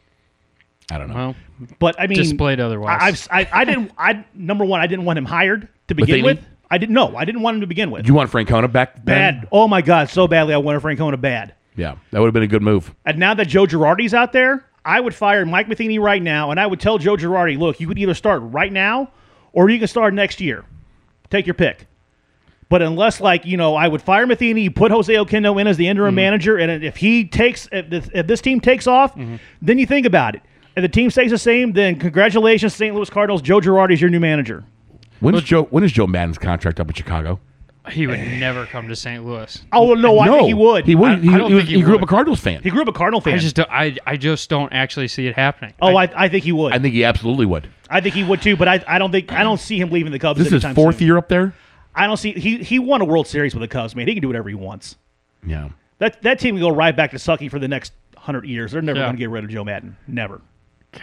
I 0.90 0.98
don't 0.98 1.08
know. 1.08 1.14
Well, 1.14 1.34
But 1.78 2.00
I 2.00 2.06
mean, 2.06 2.18
displayed 2.18 2.60
otherwise. 2.60 3.28
I, 3.30 3.38
I've, 3.38 3.48
I, 3.52 3.60
I 3.60 3.64
didn't. 3.64 3.92
I 3.98 4.24
number 4.34 4.64
one, 4.64 4.80
I 4.80 4.86
didn't 4.86 5.04
want 5.04 5.18
him 5.18 5.24
hired 5.24 5.68
to 5.88 5.94
begin 5.94 6.24
with. 6.24 6.44
I 6.70 6.78
didn't 6.78 6.94
know. 6.94 7.16
I 7.16 7.24
didn't 7.24 7.42
want 7.42 7.56
him 7.56 7.60
to 7.60 7.66
begin 7.66 7.90
with. 7.90 8.06
you 8.06 8.14
want 8.14 8.30
Francona 8.30 8.70
back? 8.70 8.94
then? 8.96 9.04
bad. 9.04 9.48
Oh 9.52 9.68
my 9.68 9.82
god, 9.82 10.10
so 10.10 10.26
badly. 10.26 10.54
I 10.54 10.58
wanted 10.58 10.82
Francona 10.82 11.20
bad. 11.20 11.54
Yeah, 11.76 11.96
that 12.10 12.20
would 12.20 12.26
have 12.26 12.34
been 12.34 12.42
a 12.42 12.48
good 12.48 12.62
move. 12.62 12.94
And 13.04 13.18
now 13.18 13.34
that 13.34 13.46
Joe 13.46 13.66
Girardi's 13.66 14.14
out 14.14 14.32
there, 14.32 14.64
I 14.84 15.00
would 15.00 15.14
fire 15.14 15.44
Mike 15.44 15.68
Matheny 15.68 15.98
right 15.98 16.22
now, 16.22 16.50
and 16.50 16.58
I 16.58 16.66
would 16.66 16.80
tell 16.80 16.98
Joe 16.98 17.16
Girardi, 17.16 17.58
look, 17.58 17.80
you 17.80 17.86
could 17.86 17.98
either 17.98 18.14
start 18.14 18.42
right 18.44 18.72
now, 18.72 19.10
or 19.52 19.68
you 19.68 19.78
can 19.78 19.88
start 19.88 20.14
next 20.14 20.40
year. 20.40 20.64
Take 21.30 21.46
your 21.46 21.54
pick. 21.54 21.86
But 22.68 22.82
unless, 22.82 23.20
like 23.20 23.44
you 23.44 23.56
know, 23.56 23.76
I 23.76 23.86
would 23.86 24.02
fire 24.02 24.26
Matheny, 24.26 24.62
you 24.62 24.70
put 24.70 24.90
Jose 24.90 25.12
Oquendo 25.12 25.60
in 25.60 25.66
as 25.66 25.76
the 25.76 25.86
interim 25.86 26.10
mm-hmm. 26.10 26.16
manager, 26.16 26.56
and 26.58 26.82
if 26.82 26.96
he 26.96 27.24
takes, 27.24 27.68
if 27.70 27.88
this, 27.88 28.10
if 28.12 28.26
this 28.26 28.40
team 28.40 28.60
takes 28.60 28.86
off, 28.86 29.14
mm-hmm. 29.14 29.36
then 29.62 29.78
you 29.78 29.86
think 29.86 30.06
about 30.06 30.34
it. 30.34 30.42
If 30.76 30.82
the 30.82 30.88
team 30.88 31.10
stays 31.10 31.30
the 31.30 31.38
same, 31.38 31.72
then 31.72 31.98
congratulations, 31.98 32.74
St. 32.74 32.94
Louis 32.94 33.08
Cardinals. 33.08 33.40
Joe 33.40 33.60
Girardi's 33.60 34.00
your 34.00 34.10
new 34.10 34.20
manager. 34.20 34.64
When's 35.20 35.42
Joe? 35.42 35.64
When 35.64 35.84
is 35.84 35.92
Joe 35.92 36.06
Maddon's 36.06 36.38
contract 36.38 36.80
up 36.80 36.88
in 36.88 36.94
Chicago? 36.94 37.40
he 37.90 38.06
would 38.06 38.18
never 38.18 38.66
come 38.66 38.88
to 38.88 38.96
St. 38.96 39.24
Louis. 39.24 39.64
Oh 39.72 39.94
no, 39.94 40.18
I 40.18 40.28
think 40.28 40.46
he 40.46 40.54
would. 40.54 40.84
He 40.84 40.94
would. 40.94 41.10
I- 41.12 41.16
he, 41.18 41.28
I 41.28 41.38
don't 41.38 41.50
he 41.50 41.56
think 41.58 41.68
he 41.68 41.76
he 41.76 41.82
grew 41.82 41.96
up 41.96 42.02
a. 42.02 42.06
Cardinals 42.06 42.40
fan. 42.40 42.62
He 42.62 42.70
grew 42.70 42.82
up 42.82 42.88
a 42.88 42.92
Cardinal 42.92 43.20
fan. 43.20 43.34
I 43.34 43.38
just 43.38 43.56
don't, 43.56 43.70
I 43.70 43.96
I 44.06 44.16
just 44.16 44.50
don't 44.50 44.72
actually 44.72 45.08
see 45.08 45.26
it 45.26 45.34
happening. 45.34 45.74
oh, 45.80 45.96
I, 45.96 46.10
I 46.16 46.28
think 46.28 46.44
he 46.44 46.52
would. 46.52 46.72
I 46.72 46.78
think 46.78 46.94
he 46.94 47.04
absolutely 47.04 47.46
would. 47.46 47.68
I 47.88 48.00
think 48.00 48.14
he 48.14 48.24
would 48.24 48.42
too, 48.42 48.56
but 48.56 48.68
I, 48.68 48.84
I 48.86 48.98
don't 48.98 49.12
think 49.12 49.32
I 49.32 49.42
don't 49.42 49.60
see 49.60 49.80
him 49.80 49.90
leaving 49.90 50.12
the 50.12 50.18
Cubs. 50.18 50.38
This 50.38 50.52
is 50.52 50.62
his 50.62 50.74
fourth 50.74 50.98
soon. 50.98 51.06
year 51.06 51.16
up 51.16 51.28
there. 51.28 51.54
I 51.96 52.06
don't 52.06 52.16
see 52.18 52.32
he 52.32 52.58
he 52.58 52.78
won 52.78 53.00
a 53.00 53.04
World 53.04 53.26
Series 53.26 53.54
with 53.54 53.62
the 53.62 53.68
Cubs, 53.68 53.96
man. 53.96 54.06
He 54.06 54.14
can 54.14 54.20
do 54.22 54.28
whatever 54.28 54.48
he 54.48 54.54
wants. 54.54 54.96
Yeah. 55.44 55.70
That 55.98 56.20
that 56.22 56.38
team 56.38 56.54
can 56.56 56.60
go 56.62 56.68
right 56.68 56.94
back 56.94 57.10
to 57.12 57.18
sucking 57.18 57.48
for 57.50 57.58
the 57.58 57.68
next 57.68 57.92
hundred 58.16 58.44
years. 58.46 58.72
They're 58.72 58.82
never 58.82 58.98
Yeah. 58.98 59.06
going 59.06 59.16
to 59.16 59.20
get 59.20 59.30
rid 59.30 59.44
of 59.44 59.50
Joe 59.50 59.64
Maddon. 59.64 59.96
Never. 60.06 60.42
God. 60.92 61.02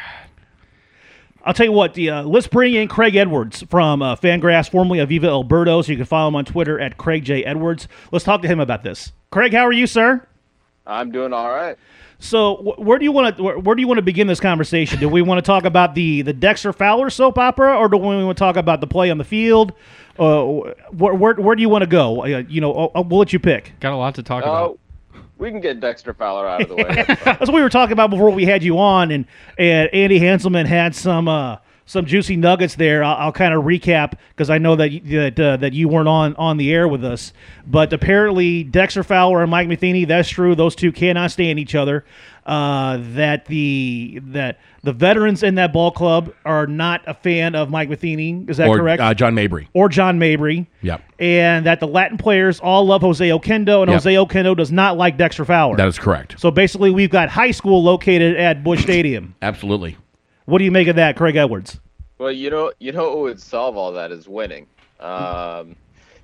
I'll 1.45 1.53
tell 1.53 1.65
you 1.65 1.71
what. 1.71 1.93
The 1.93 2.09
uh, 2.09 2.23
let's 2.23 2.47
bring 2.47 2.73
in 2.73 2.87
Craig 2.87 3.15
Edwards 3.15 3.63
from 3.63 4.01
uh, 4.01 4.15
Fangraphs, 4.15 4.69
formerly 4.69 5.03
Viva 5.05 5.27
El 5.27 5.43
Birdos. 5.43 5.85
So 5.85 5.91
you 5.91 5.97
can 5.97 6.05
follow 6.05 6.27
him 6.29 6.35
on 6.35 6.45
Twitter 6.45 6.79
at 6.79 6.97
Craig 6.97 7.25
J 7.25 7.43
Edwards. 7.43 7.87
Let's 8.11 8.23
talk 8.23 8.41
to 8.43 8.47
him 8.47 8.59
about 8.59 8.83
this. 8.83 9.11
Craig, 9.31 9.53
how 9.53 9.65
are 9.65 9.73
you, 9.73 9.87
sir? 9.87 10.25
I'm 10.85 11.11
doing 11.11 11.33
all 11.33 11.49
right. 11.49 11.77
So 12.23 12.55
wh- 12.55 12.79
where 12.79 12.97
do 12.97 13.03
you 13.03 13.11
want 13.11 13.35
to 13.37 13.43
where, 13.43 13.59
where 13.59 13.75
do 13.75 13.81
you 13.81 13.87
want 13.87 13.97
to 13.97 14.01
begin 14.03 14.27
this 14.27 14.39
conversation? 14.39 14.99
Do 14.99 15.09
we 15.09 15.21
want 15.21 15.39
to 15.39 15.41
talk 15.41 15.65
about 15.65 15.93
the 15.93 16.21
the 16.21 16.31
Dexter 16.33 16.71
Fowler 16.71 17.09
soap 17.09 17.37
opera, 17.37 17.77
or 17.77 17.89
do 17.89 17.97
we 17.97 18.23
want 18.23 18.37
to 18.37 18.41
talk 18.41 18.55
about 18.55 18.79
the 18.81 18.87
play 18.87 19.11
on 19.11 19.17
the 19.17 19.23
field? 19.25 19.73
Uh, 20.17 20.43
where, 20.91 21.13
where 21.13 21.33
where 21.35 21.55
do 21.55 21.61
you 21.61 21.69
want 21.69 21.81
to 21.83 21.87
go? 21.87 22.23
Uh, 22.23 22.43
you 22.47 22.61
know, 22.61 22.91
uh, 22.95 23.01
we'll 23.01 23.19
let 23.19 23.33
you 23.33 23.39
pick. 23.39 23.73
Got 23.81 23.91
a 23.93 23.97
lot 23.97 24.15
to 24.15 24.23
talk 24.23 24.45
Uh, 24.45 24.49
about. 24.49 24.79
we 25.37 25.51
can 25.51 25.59
get 25.59 25.79
Dexter 25.81 26.13
Fowler 26.13 26.47
out 26.47 26.61
of 26.61 26.69
the 26.69 26.75
way. 26.75 26.83
That's. 27.07 27.23
That's 27.25 27.39
what 27.41 27.53
we 27.55 27.61
were 27.61 27.69
talking 27.69 27.93
about 27.93 28.09
before 28.09 28.29
we 28.29 28.45
had 28.45 28.63
you 28.63 28.79
on, 28.79 29.11
and 29.11 29.25
and 29.57 29.89
Andy 29.93 30.19
Hanselman 30.19 30.65
had 30.65 30.95
some 30.95 31.27
uh, 31.27 31.57
some 31.85 32.05
juicy 32.05 32.35
nuggets 32.37 32.75
there. 32.75 33.03
I'll, 33.03 33.15
I'll 33.27 33.31
kind 33.31 33.53
of 33.53 33.63
recap 33.63 34.13
because 34.29 34.49
I 34.49 34.57
know 34.57 34.75
that 34.77 34.91
you, 34.91 34.99
that 35.19 35.39
uh, 35.39 35.57
that 35.57 35.73
you 35.73 35.87
weren't 35.89 36.07
on 36.07 36.35
on 36.37 36.57
the 36.57 36.71
air 36.73 36.87
with 36.87 37.03
us, 37.03 37.33
but 37.67 37.91
apparently 37.93 38.63
Dexter 38.63 39.03
Fowler 39.03 39.41
and 39.41 39.51
Mike 39.51 39.67
Matheny, 39.67 40.05
that's 40.05 40.29
true. 40.29 40.55
Those 40.55 40.75
two 40.75 40.91
cannot 40.91 41.31
stand 41.31 41.59
each 41.59 41.75
other. 41.75 42.05
Uh, 42.45 42.97
that 43.13 43.45
the 43.45 44.19
that 44.21 44.59
the 44.83 44.91
veterans 44.91 45.43
in 45.43 45.55
that 45.55 45.71
ball 45.71 45.91
club 45.91 46.33
are 46.43 46.67
not 46.67 47.01
a 47.07 47.13
fan 47.13 47.55
of 47.55 47.69
Mike 47.69 47.87
Matheny. 47.89 48.43
Is 48.49 48.57
that 48.57 48.67
or 48.67 48.77
correct? 48.77 49.01
Uh, 49.01 49.13
John 49.13 49.33
Mabry. 49.33 49.69
or 49.73 49.87
John 49.87 50.19
Mabry. 50.19 50.69
Yep. 50.81 51.01
And 51.19 51.65
that 51.65 51.79
the 51.79 51.87
Latin 51.87 52.17
players 52.17 52.59
all 52.59 52.85
love 52.85 53.01
Jose 53.01 53.25
Oquendo, 53.29 53.81
and 53.81 53.89
Yep. 53.89 54.01
Jose 54.01 54.13
Oquendo 54.15 54.57
does 54.57 54.73
not 54.73 54.97
like 54.97 55.15
Dexter 55.17 55.45
Fowler. 55.45 55.77
That 55.77 55.87
is 55.87 55.97
correct. 55.97 56.37
So 56.37 56.51
basically, 56.51 56.91
we've 56.91 57.09
got 57.09 57.29
high 57.29 57.51
school 57.51 57.81
located 57.81 58.35
at 58.35 58.61
Busch 58.61 58.81
Stadium. 58.81 59.35
Absolutely. 59.41 59.95
What 60.45 60.57
do 60.59 60.65
you 60.65 60.71
make 60.71 60.87
of 60.87 60.97
that, 60.97 61.15
Craig 61.15 61.35
Edwards? 61.35 61.79
well, 62.19 62.31
you 62.31 62.49
know, 62.49 62.71
you 62.79 62.91
know 62.91 63.09
what 63.09 63.19
would 63.19 63.41
solve 63.41 63.77
all 63.77 63.93
that 63.93 64.11
is 64.11 64.27
winning. 64.27 64.67
Um, 64.99 65.75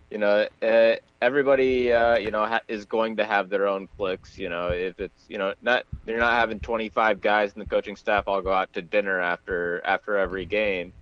you 0.10 0.17
know, 0.17 0.47
uh, 0.62 0.95
everybody, 1.21 1.91
uh, 1.91 2.17
you 2.17 2.32
know, 2.32 2.45
ha- 2.45 2.62
is 2.67 2.86
going 2.86 3.17
to 3.17 3.25
have 3.25 3.49
their 3.49 3.67
own 3.67 3.88
cliques. 3.97 4.38
You 4.38 4.49
know, 4.49 4.69
if 4.69 4.99
it's, 4.99 5.25
you 5.27 5.38
know, 5.38 5.53
not 5.62 5.84
they're 6.05 6.17
not 6.19 6.34
having 6.34 6.60
25 6.60 7.21
guys 7.21 7.53
in 7.53 7.60
the 7.60 7.65
coaching 7.65 7.95
staff 7.95 8.23
all 8.27 8.41
go 8.41 8.51
out 8.51 8.71
to 8.73 8.82
dinner 8.82 9.19
after 9.19 9.82
after 9.86 10.17
every 10.17 10.45
game. 10.45 10.93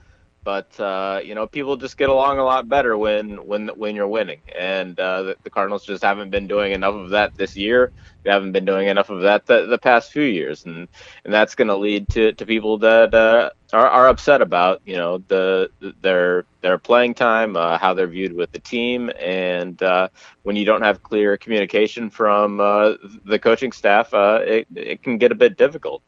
But 0.48 0.80
uh, 0.80 1.20
you 1.26 1.36
know, 1.36 1.46
people 1.46 1.76
just 1.76 1.98
get 1.98 2.08
along 2.08 2.40
a 2.40 2.46
lot 2.46 2.70
better 2.70 2.98
when 2.98 3.46
when 3.46 3.68
when 3.68 3.98
you're 3.98 4.08
winning, 4.08 4.44
and 4.58 4.98
uh, 4.98 5.24
the, 5.24 5.38
the 5.44 5.50
Cardinals 5.50 5.86
just 5.86 6.02
haven't 6.06 6.30
been 6.30 6.48
doing 6.48 6.72
enough 6.72 6.96
of 6.96 7.10
that 7.10 7.36
this 7.36 7.58
year. 7.58 7.92
They 8.24 8.32
haven't 8.32 8.54
been 8.54 8.64
doing 8.64 8.88
enough 8.88 9.10
of 9.10 9.24
that 9.24 9.46
the, 9.46 9.66
the 9.66 9.78
past 9.78 10.14
few 10.14 10.24
years, 10.24 10.64
and 10.64 10.88
and 11.26 11.34
that's 11.34 11.56
going 11.56 11.68
to 11.68 11.76
lead 11.76 12.08
to, 12.12 12.32
to 12.32 12.46
people 12.46 12.78
that 12.78 13.14
uh, 13.14 13.50
are, 13.74 13.88
are 13.90 14.08
upset 14.08 14.42
about 14.42 14.82
you 14.86 14.96
know 14.96 15.18
the 15.28 15.70
their 16.02 16.46
their 16.62 16.78
playing 16.78 17.16
time, 17.16 17.58
uh, 17.58 17.78
how 17.78 17.94
they're 17.94 18.08
viewed 18.08 18.34
with 18.34 18.54
the 18.54 18.60
team, 18.60 19.12
and 19.20 19.84
uh, 19.84 20.08
when 20.44 20.56
you 20.56 20.64
don't 20.64 20.82
have 20.84 21.04
clear 21.04 21.36
communication 21.38 22.10
from 22.10 22.62
uh, 22.62 22.94
the 23.26 23.38
coaching 23.38 23.74
staff, 23.74 24.14
it 24.14 24.66
it 24.76 25.04
can 25.04 25.18
get 25.18 25.34
a 25.34 25.36
bit 25.36 25.58
difficult. 25.58 26.04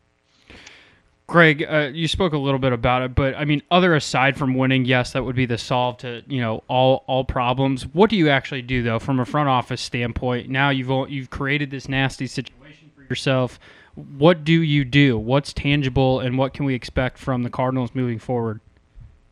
Greg, 1.30 1.64
uh, 1.70 1.92
you 1.94 2.08
spoke 2.08 2.34
a 2.34 2.38
little 2.40 2.60
bit 2.60 2.74
about 2.74 3.04
it, 3.04 3.14
but 3.14 3.36
I 3.36 3.46
mean, 3.46 3.62
other 3.70 3.94
aside 3.94 4.36
from 4.36 4.56
winning, 4.56 4.86
yes, 4.86 5.14
that 5.14 5.24
would 5.24 5.36
be 5.36 5.46
the 5.46 5.60
solve 5.60 5.98
to 5.98 6.24
you 6.28 6.42
know 6.42 6.64
all 6.68 7.04
all 7.06 7.24
problems. 7.24 7.84
What 7.86 8.10
do 8.10 8.16
you 8.16 8.30
actually 8.30 8.64
do 8.64 8.82
though, 8.82 8.98
from 8.98 9.20
a 9.20 9.26
front 9.26 9.48
office 9.48 9.80
standpoint? 9.80 10.50
Now 10.50 10.72
you've 10.72 10.90
you've 11.10 11.30
created 11.30 11.70
this 11.70 11.88
nasty 11.88 12.26
situation 12.26 12.92
for 12.96 13.04
yourself. 13.04 13.60
What 13.94 14.44
do 14.44 14.64
you 14.64 14.84
do? 14.84 15.20
What's 15.20 15.54
tangible, 15.54 16.20
and 16.20 16.36
what 16.36 16.56
can 16.56 16.66
we 16.66 16.74
expect 16.74 17.20
from 17.20 17.44
the 17.44 17.52
Cardinals 17.52 17.92
moving 17.94 18.18
forward? 18.18 18.60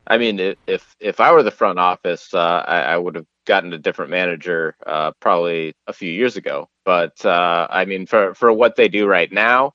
I 0.06 0.20
mean, 0.20 0.40
if 0.68 0.96
if 1.00 1.20
I 1.20 1.32
were 1.32 1.42
the 1.42 1.50
front 1.50 1.80
office, 1.80 2.32
uh, 2.32 2.64
I, 2.68 2.82
I 2.82 2.98
would 2.98 3.16
have 3.16 3.26
gotten 3.46 3.74
a 3.74 3.78
different 3.80 4.12
manager 4.12 4.76
uh, 4.86 5.14
probably 5.20 5.74
a 5.88 5.94
few 5.94 6.12
years 6.12 6.38
ago. 6.38 6.70
But 6.86 7.26
uh, 7.26 7.66
I 7.72 7.86
mean, 7.86 8.06
for 8.06 8.36
for 8.36 8.54
what 8.54 8.76
they 8.76 8.88
do 8.88 9.08
right 9.08 9.32
now, 9.32 9.74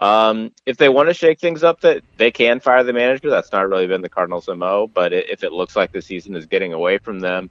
um, 0.00 0.52
if 0.66 0.78
they 0.78 0.88
want 0.88 1.08
to 1.10 1.14
shake 1.14 1.40
things 1.40 1.62
up, 1.62 1.80
that 1.82 2.02
they 2.16 2.32
can 2.32 2.60
fire 2.60 2.84
the 2.84 2.92
manager. 2.92 3.30
That's 3.30 3.52
not 3.52 3.68
really 3.68 3.86
been 3.86 4.02
the 4.02 4.08
Cardinals' 4.10 4.48
mo. 4.48 4.88
But 4.92 5.12
if 5.12 5.44
it 5.44 5.52
looks 5.52 5.76
like 5.76 5.92
the 5.92 6.02
season 6.02 6.34
is 6.36 6.46
getting 6.46 6.72
away 6.72 6.98
from 6.98 7.20
them, 7.20 7.50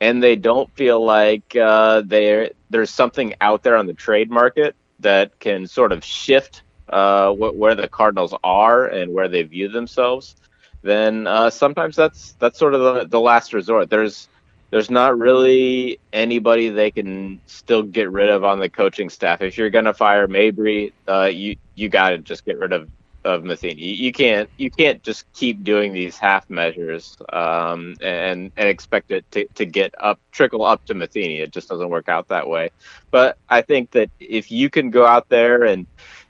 and 0.00 0.22
they 0.22 0.36
don't 0.36 0.72
feel 0.76 1.04
like 1.04 1.56
uh, 1.56 2.02
there 2.06 2.50
there's 2.70 2.90
something 2.90 3.34
out 3.40 3.62
there 3.62 3.76
on 3.76 3.86
the 3.86 3.94
trade 3.94 4.30
market 4.30 4.76
that 5.00 5.38
can 5.40 5.66
sort 5.66 5.92
of 5.92 6.04
shift 6.04 6.62
uh, 6.90 7.32
wh- 7.32 7.56
where 7.56 7.74
the 7.74 7.88
Cardinals 7.88 8.34
are 8.44 8.86
and 8.86 9.12
where 9.12 9.28
they 9.28 9.42
view 9.42 9.68
themselves, 9.68 10.36
then 10.82 11.26
uh, 11.26 11.50
sometimes 11.50 11.96
that's 11.96 12.34
that's 12.38 12.58
sort 12.58 12.74
of 12.74 12.80
the, 12.80 13.06
the 13.06 13.20
last 13.20 13.52
resort. 13.54 13.90
There's 13.90 14.28
there's 14.70 14.90
not 14.90 15.18
really 15.18 15.98
anybody 16.12 16.68
they 16.68 16.90
can 16.90 17.40
still 17.46 17.82
get 17.82 18.10
rid 18.10 18.28
of 18.30 18.44
on 18.44 18.58
the 18.58 18.68
coaching 18.68 19.08
staff. 19.10 19.40
If 19.40 19.56
you're 19.56 19.70
gonna 19.70 19.94
fire 19.94 20.26
Mabry, 20.26 20.92
uh, 21.08 21.30
you 21.32 21.56
you 21.74 21.88
got 21.88 22.10
to 22.10 22.18
just 22.18 22.44
get 22.44 22.58
rid 22.58 22.72
of 22.72 22.88
of 23.26 23.44
Matheny. 23.44 23.80
You, 23.80 23.94
you 24.06 24.12
can't 24.12 24.48
you 24.56 24.70
can't 24.70 25.02
just 25.02 25.30
keep 25.34 25.62
doing 25.64 25.92
these 25.92 26.16
half 26.16 26.48
measures 26.48 27.16
um, 27.32 27.96
and 28.00 28.52
and 28.56 28.68
expect 28.68 29.10
it 29.10 29.30
to, 29.32 29.46
to 29.54 29.66
get 29.66 29.94
up 29.98 30.20
trickle 30.32 30.64
up 30.64 30.84
to 30.86 30.94
Matheny. 30.94 31.40
It 31.40 31.52
just 31.52 31.68
doesn't 31.68 31.90
work 31.90 32.08
out 32.08 32.28
that 32.28 32.48
way. 32.48 32.70
But 33.10 33.38
I 33.48 33.62
think 33.62 33.90
that 33.92 34.10
if 34.20 34.50
you 34.50 34.70
can 34.70 34.90
go 34.90 35.04
out 35.04 35.28
there 35.28 35.64
and 35.64 35.86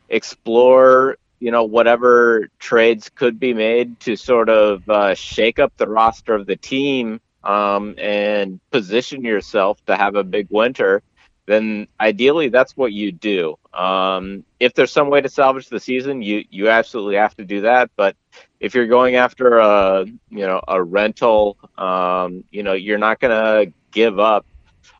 explore 0.08 1.18
you 1.38 1.50
know 1.50 1.64
whatever 1.64 2.48
trades 2.58 3.10
could 3.14 3.38
be 3.38 3.52
made 3.52 4.00
to 4.00 4.16
sort 4.16 4.48
of 4.48 4.88
uh, 4.88 5.14
shake 5.14 5.58
up 5.58 5.76
the 5.76 5.88
roster 5.88 6.34
of 6.34 6.46
the 6.46 6.56
team 6.56 7.20
um, 7.46 7.94
and 7.98 8.60
position 8.70 9.24
yourself 9.24 9.84
to 9.86 9.96
have 9.96 10.16
a 10.16 10.24
big 10.24 10.48
winter 10.50 11.02
then 11.46 11.86
ideally 12.00 12.48
that's 12.48 12.76
what 12.76 12.92
you 12.92 13.12
do. 13.12 13.56
Um, 13.72 14.44
if 14.60 14.74
there's 14.74 14.92
some 14.92 15.10
way 15.10 15.20
to 15.20 15.28
salvage 15.28 15.68
the 15.68 15.80
season 15.80 16.22
you 16.22 16.44
you 16.50 16.68
absolutely 16.68 17.16
have 17.16 17.34
to 17.36 17.44
do 17.44 17.62
that. 17.62 17.90
But 17.96 18.16
if 18.60 18.74
you're 18.74 18.86
going 18.86 19.16
after 19.16 19.58
a 19.58 20.04
you 20.04 20.46
know 20.46 20.60
a 20.68 20.82
rental 20.82 21.56
um, 21.78 22.44
you 22.50 22.62
know 22.62 22.74
you're 22.74 22.98
not 22.98 23.20
to 23.32 23.72
give 23.92 24.18
up 24.18 24.44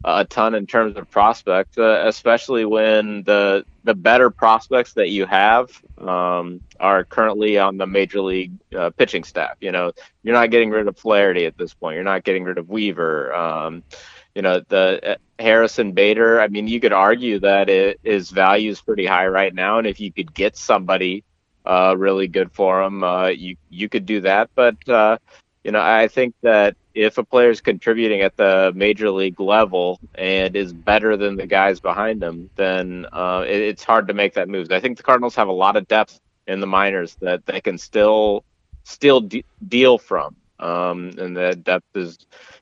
a 0.05 0.25
ton 0.25 0.55
in 0.55 0.67
terms 0.67 0.97
of 0.97 1.11
prospects, 1.11 1.79
uh, 1.79 2.05
especially 2.07 2.65
when 2.65 3.23
the 3.25 3.65
the 3.85 3.95
better 3.95 4.31
prospects 4.31 4.95
that 4.95 5.11
you 5.11 5.27
have 5.27 5.71
um, 5.99 6.61
are 6.81 7.05
currently 7.05 7.59
on 7.59 7.77
the 7.77 7.87
major 7.87 8.21
league 8.21 8.53
uh, 8.77 8.91
pitching 8.91 9.25
staff. 9.25 9.57
You 9.61 9.73
know, 9.73 9.93
you're 10.23 10.35
not 10.35 10.51
getting 10.51 10.71
rid 10.71 10.89
of 10.89 10.99
Flaherty 10.99 11.47
at 11.47 11.57
this 11.57 11.75
point. 11.75 11.95
You're 11.95 12.05
not 12.05 12.25
getting 12.25 12.45
rid 12.45 12.59
of 12.59 12.69
Weaver. 12.69 13.35
Um, 13.35 13.83
you 14.35 14.43
know, 14.43 14.61
the 14.69 15.13
uh, 15.13 15.17
Harrison 15.39 15.93
Bader. 15.93 16.41
I 16.41 16.49
mean, 16.49 16.69
you 16.69 16.79
could 16.81 16.93
argue 16.93 17.39
that 17.41 17.69
it, 17.69 18.01
his 18.03 18.31
value 18.31 18.71
is 18.71 18.81
pretty 18.81 19.07
high 19.07 19.29
right 19.29 19.55
now, 19.55 19.79
and 19.79 19.87
if 19.87 19.99
you 19.99 20.13
could 20.13 20.35
get 20.35 20.57
somebody 20.57 21.25
uh, 21.65 21.95
really 21.97 22.29
good 22.29 22.53
for 22.53 22.83
him, 22.83 23.03
uh, 23.03 23.29
you 23.29 23.57
you 23.71 23.89
could 23.89 24.07
do 24.07 24.21
that. 24.21 24.51
But 24.55 24.89
uh, 24.89 25.19
you 25.67 25.73
know, 25.73 25.83
I 25.83 26.09
think 26.09 26.35
that 26.45 26.77
if 26.95 27.19
a 27.19 27.25
player 27.25 27.51
is 27.51 27.61
contributing 27.61 28.23
at 28.23 28.37
the 28.37 28.73
major 28.77 29.11
league 29.11 29.41
level 29.41 30.01
and 30.15 30.57
is 30.57 30.73
better 30.73 31.17
than 31.17 31.37
the 31.37 31.47
guys 31.47 31.81
behind 31.81 32.23
him, 32.23 32.51
then 32.57 33.07
uh, 33.13 33.45
it, 33.47 33.61
it's 33.63 33.85
hard 33.85 34.09
to 34.09 34.15
make 34.15 34.35
that 34.35 34.49
move. 34.49 34.73
I 34.73 34.81
think 34.81 34.99
the 34.99 35.05
Cardinals 35.05 35.37
have 35.37 35.49
a 35.49 35.53
lot 35.53 35.77
of 35.77 35.89
depth 35.89 36.21
in 36.47 36.61
the 36.61 36.67
minors 36.67 37.17
that 37.23 37.47
they 37.47 37.61
can 37.61 37.79
still 37.79 38.45
still 38.85 39.21
de- 39.23 39.45
deal 39.69 39.99
from, 39.99 40.37
um, 40.61 41.13
and 41.19 41.37
the 41.37 41.57
depth 41.57 41.87
is, 41.97 42.19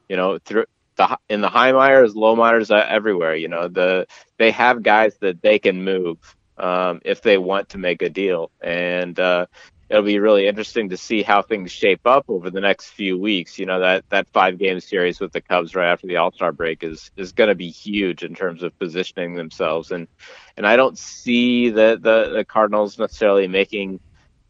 you 0.08 0.16
know, 0.16 0.38
through 0.44 0.64
the 0.96 1.18
in 1.28 1.40
the 1.42 1.48
high 1.50 1.72
minors, 1.72 2.16
low 2.16 2.36
minors, 2.36 2.70
uh, 2.70 2.86
everywhere. 2.88 3.36
You 3.36 3.48
know, 3.48 3.68
the 3.68 4.06
they 4.38 4.50
have 4.52 4.82
guys 4.82 5.16
that 5.20 5.42
they 5.42 5.58
can 5.58 5.84
move 5.84 6.18
um, 6.58 7.00
if 7.04 7.22
they 7.22 7.38
want 7.38 7.70
to 7.70 7.78
make 7.78 8.02
a 8.02 8.10
deal, 8.10 8.50
and 8.62 9.18
uh, 9.18 9.46
it'll 9.88 10.02
be 10.02 10.18
really 10.18 10.46
interesting 10.46 10.88
to 10.88 10.96
see 10.96 11.22
how 11.22 11.42
things 11.42 11.70
shape 11.70 12.06
up 12.06 12.24
over 12.28 12.50
the 12.50 12.60
next 12.60 12.90
few 12.90 13.18
weeks. 13.18 13.58
You 13.58 13.66
know 13.66 13.80
that 13.80 14.04
that 14.10 14.26
five 14.32 14.58
game 14.58 14.80
series 14.80 15.20
with 15.20 15.32
the 15.32 15.40
Cubs 15.40 15.74
right 15.74 15.90
after 15.90 16.06
the 16.06 16.16
All 16.16 16.32
Star 16.32 16.52
break 16.52 16.82
is 16.82 17.10
is 17.16 17.32
going 17.32 17.48
to 17.48 17.54
be 17.54 17.70
huge 17.70 18.22
in 18.22 18.34
terms 18.34 18.62
of 18.62 18.78
positioning 18.78 19.34
themselves, 19.34 19.90
and 19.90 20.08
and 20.56 20.66
I 20.66 20.76
don't 20.76 20.98
see 20.98 21.70
the 21.70 21.98
the, 22.00 22.32
the 22.36 22.44
Cardinals 22.44 22.98
necessarily 22.98 23.48
making 23.48 24.00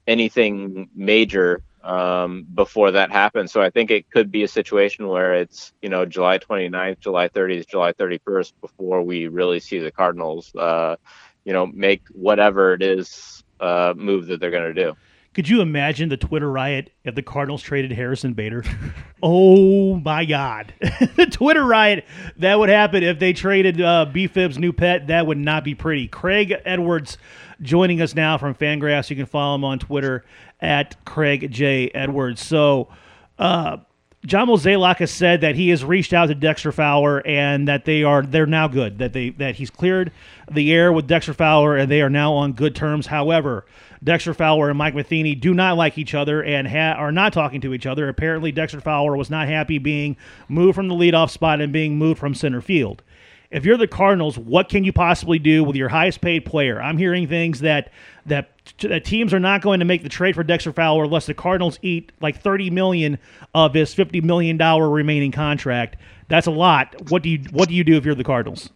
anything 0.07 0.89
major 0.95 1.63
um, 1.83 2.47
before 2.55 2.93
that 2.93 3.11
happens. 3.11 3.53
So 3.53 3.61
I 3.61 3.71
think 3.71 3.91
it 3.91 4.11
could 4.11 4.31
be 4.31 4.43
a 4.43 4.49
situation 4.49 5.09
where 5.09 5.35
it's 5.35 5.73
you 5.83 5.89
know 5.89 6.07
July 6.07 6.39
29th, 6.39 7.01
July 7.01 7.29
30th, 7.29 7.69
July 7.69 7.93
31st 7.93 8.53
before 8.61 9.03
we 9.03 9.29
really 9.29 9.61
see 9.61 9.79
the 9.79 9.91
Cardinals. 9.91 10.55
Uh, 10.55 10.97
you 11.45 11.53
know, 11.53 11.67
make 11.67 12.03
whatever 12.13 12.73
it 12.73 12.83
is 12.83 13.45
uh, 13.61 13.93
move 13.97 14.27
that 14.27 14.41
they're 14.41 14.51
going 14.51 14.75
to 14.75 14.83
do. 14.83 14.95
Could 15.35 15.49
you 15.49 15.61
imagine 15.61 16.09
the 16.09 16.17
Twitter 16.17 16.49
riot 16.49 16.91
if 17.03 17.17
the 17.17 17.23
Cardinals 17.23 17.61
traded 17.61 17.91
Harrison 17.91 18.35
Bader? 18.35 18.65
oh 19.23 19.97
my 19.97 20.25
God. 20.25 20.73
the 20.81 21.27
Twitter 21.31 21.65
riot 21.65 22.05
that 22.37 22.57
would 22.57 22.69
happen 22.69 23.03
if 23.03 23.19
they 23.19 23.33
traded 23.33 23.81
uh, 23.81 24.07
BFIB's 24.09 24.59
new 24.59 24.73
pet. 24.73 25.09
That 25.09 25.27
would 25.27 25.39
not 25.39 25.65
be 25.65 25.75
pretty. 25.75 26.07
Craig 26.07 26.55
Edwards 26.65 27.19
joining 27.61 28.01
us 28.01 28.15
now 28.15 28.39
from 28.39 28.55
Fangraphs. 28.55 29.11
You 29.11 29.17
can 29.17 29.27
follow 29.27 29.57
him 29.57 29.65
on 29.65 29.81
Twitter 29.81 30.25
at 30.61 31.05
Craig 31.05 31.51
J. 31.51 31.89
Edwards. 31.89 32.45
So, 32.45 32.89
uh, 33.37 33.79
John 34.25 34.49
Mozeliak 34.49 34.97
has 34.99 35.11
said 35.11 35.43
that 35.43 35.55
he 35.55 35.69
has 35.69 35.85
reached 35.85 36.15
out 36.15 36.27
to 36.27 36.35
Dexter 36.35 36.73
Fowler 36.73 37.27
and 37.27 37.69
that 37.69 37.85
they 37.85 38.05
are 38.05 38.23
they're 38.23 38.47
now 38.47 38.69
good. 38.69 38.99
That 38.99 39.13
they 39.13 39.31
that 39.31 39.57
he's 39.57 39.69
cleared 39.69 40.13
the 40.51 40.73
air 40.73 40.93
with 40.93 41.07
Dexter 41.07 41.35
Fowler 41.35 41.77
and 41.77 41.91
they 41.91 42.01
are 42.01 42.09
now 42.09 42.33
on 42.33 42.53
good 42.53 42.75
terms. 42.75 43.07
However, 43.07 43.67
Dexter 44.05 44.35
Fowler 44.35 44.69
and 44.69 44.77
Mike 44.77 44.95
Matheny 44.95 45.35
do 45.35 45.55
not 45.55 45.79
like 45.79 45.97
each 45.97 46.15
other 46.15 46.43
and 46.45 46.69
ha- 46.69 46.93
are 46.93 47.11
not 47.11 47.33
talking 47.33 47.63
to 47.63 47.73
each 47.73 47.87
other. 47.87 48.09
Apparently, 48.09 48.53
Dexter 48.53 48.81
Fowler 48.81 49.17
was 49.17 49.31
not 49.31 49.49
happy 49.49 49.79
being 49.79 50.17
moved 50.47 50.77
from 50.77 50.89
the 50.89 50.95
leadoff 50.95 51.31
spot 51.31 51.61
and 51.61 51.73
being 51.73 51.97
moved 51.97 52.21
from 52.21 52.35
center 52.35 52.61
field. 52.61 53.03
If 53.51 53.65
you're 53.65 53.77
the 53.77 53.87
Cardinals, 53.87 54.37
what 54.37 54.69
can 54.69 54.85
you 54.85 54.93
possibly 54.93 55.39
do 55.39 55.63
with 55.65 55.77
your 55.77 55.89
highest 55.89 56.21
paid 56.21 56.45
player? 56.45 56.83
I'm 56.83 56.99
hearing 56.99 57.29
things 57.29 57.61
that 57.61 57.93
that, 58.27 58.51
that 58.81 59.05
teams 59.05 59.33
are 59.33 59.41
not 59.41 59.63
going 59.63 59.79
to 59.79 59.85
make 59.87 60.03
the 60.03 60.09
trade 60.09 60.35
for 60.35 60.43
Dexter 60.43 60.73
Fowler 60.73 61.05
unless 61.05 61.27
the 61.27 61.35
Cardinals 61.35 61.79
eat 61.81 62.11
like 62.21 62.41
30 62.41 62.71
million 62.71 63.19
of 63.55 63.75
his 63.75 63.95
50 63.95 64.21
million 64.23 64.57
dollar 64.57 64.89
remaining 64.91 65.31
contract. 65.31 65.97
That's 66.29 66.47
a 66.47 66.51
lot. 66.51 67.11
What 67.11 67.23
do 67.23 67.29
you 67.31 67.39
what 67.53 67.69
do 67.69 67.75
you 67.75 67.85
do 67.85 67.97
if 67.97 68.05
you're 68.05 68.15
the 68.15 68.25
Cardinals? 68.25 68.71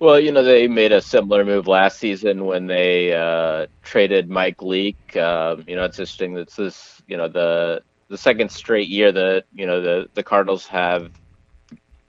Well, 0.00 0.20
you 0.20 0.30
know, 0.30 0.44
they 0.44 0.68
made 0.68 0.92
a 0.92 1.00
similar 1.00 1.44
move 1.44 1.66
last 1.66 1.98
season 1.98 2.44
when 2.44 2.66
they 2.66 3.12
uh, 3.12 3.66
traded 3.82 4.30
Mike 4.30 4.62
Leake. 4.62 5.16
Uh, 5.16 5.56
you 5.66 5.74
know, 5.74 5.84
it's 5.84 5.98
interesting 5.98 6.34
that 6.34 6.50
this, 6.50 7.02
you 7.08 7.16
know, 7.16 7.28
the 7.28 7.82
the 8.08 8.18
second 8.18 8.50
straight 8.50 8.88
year 8.88 9.10
that 9.12 9.44
you 9.52 9.66
know 9.66 9.80
the 9.82 10.08
the 10.14 10.22
Cardinals 10.22 10.66
have, 10.68 11.10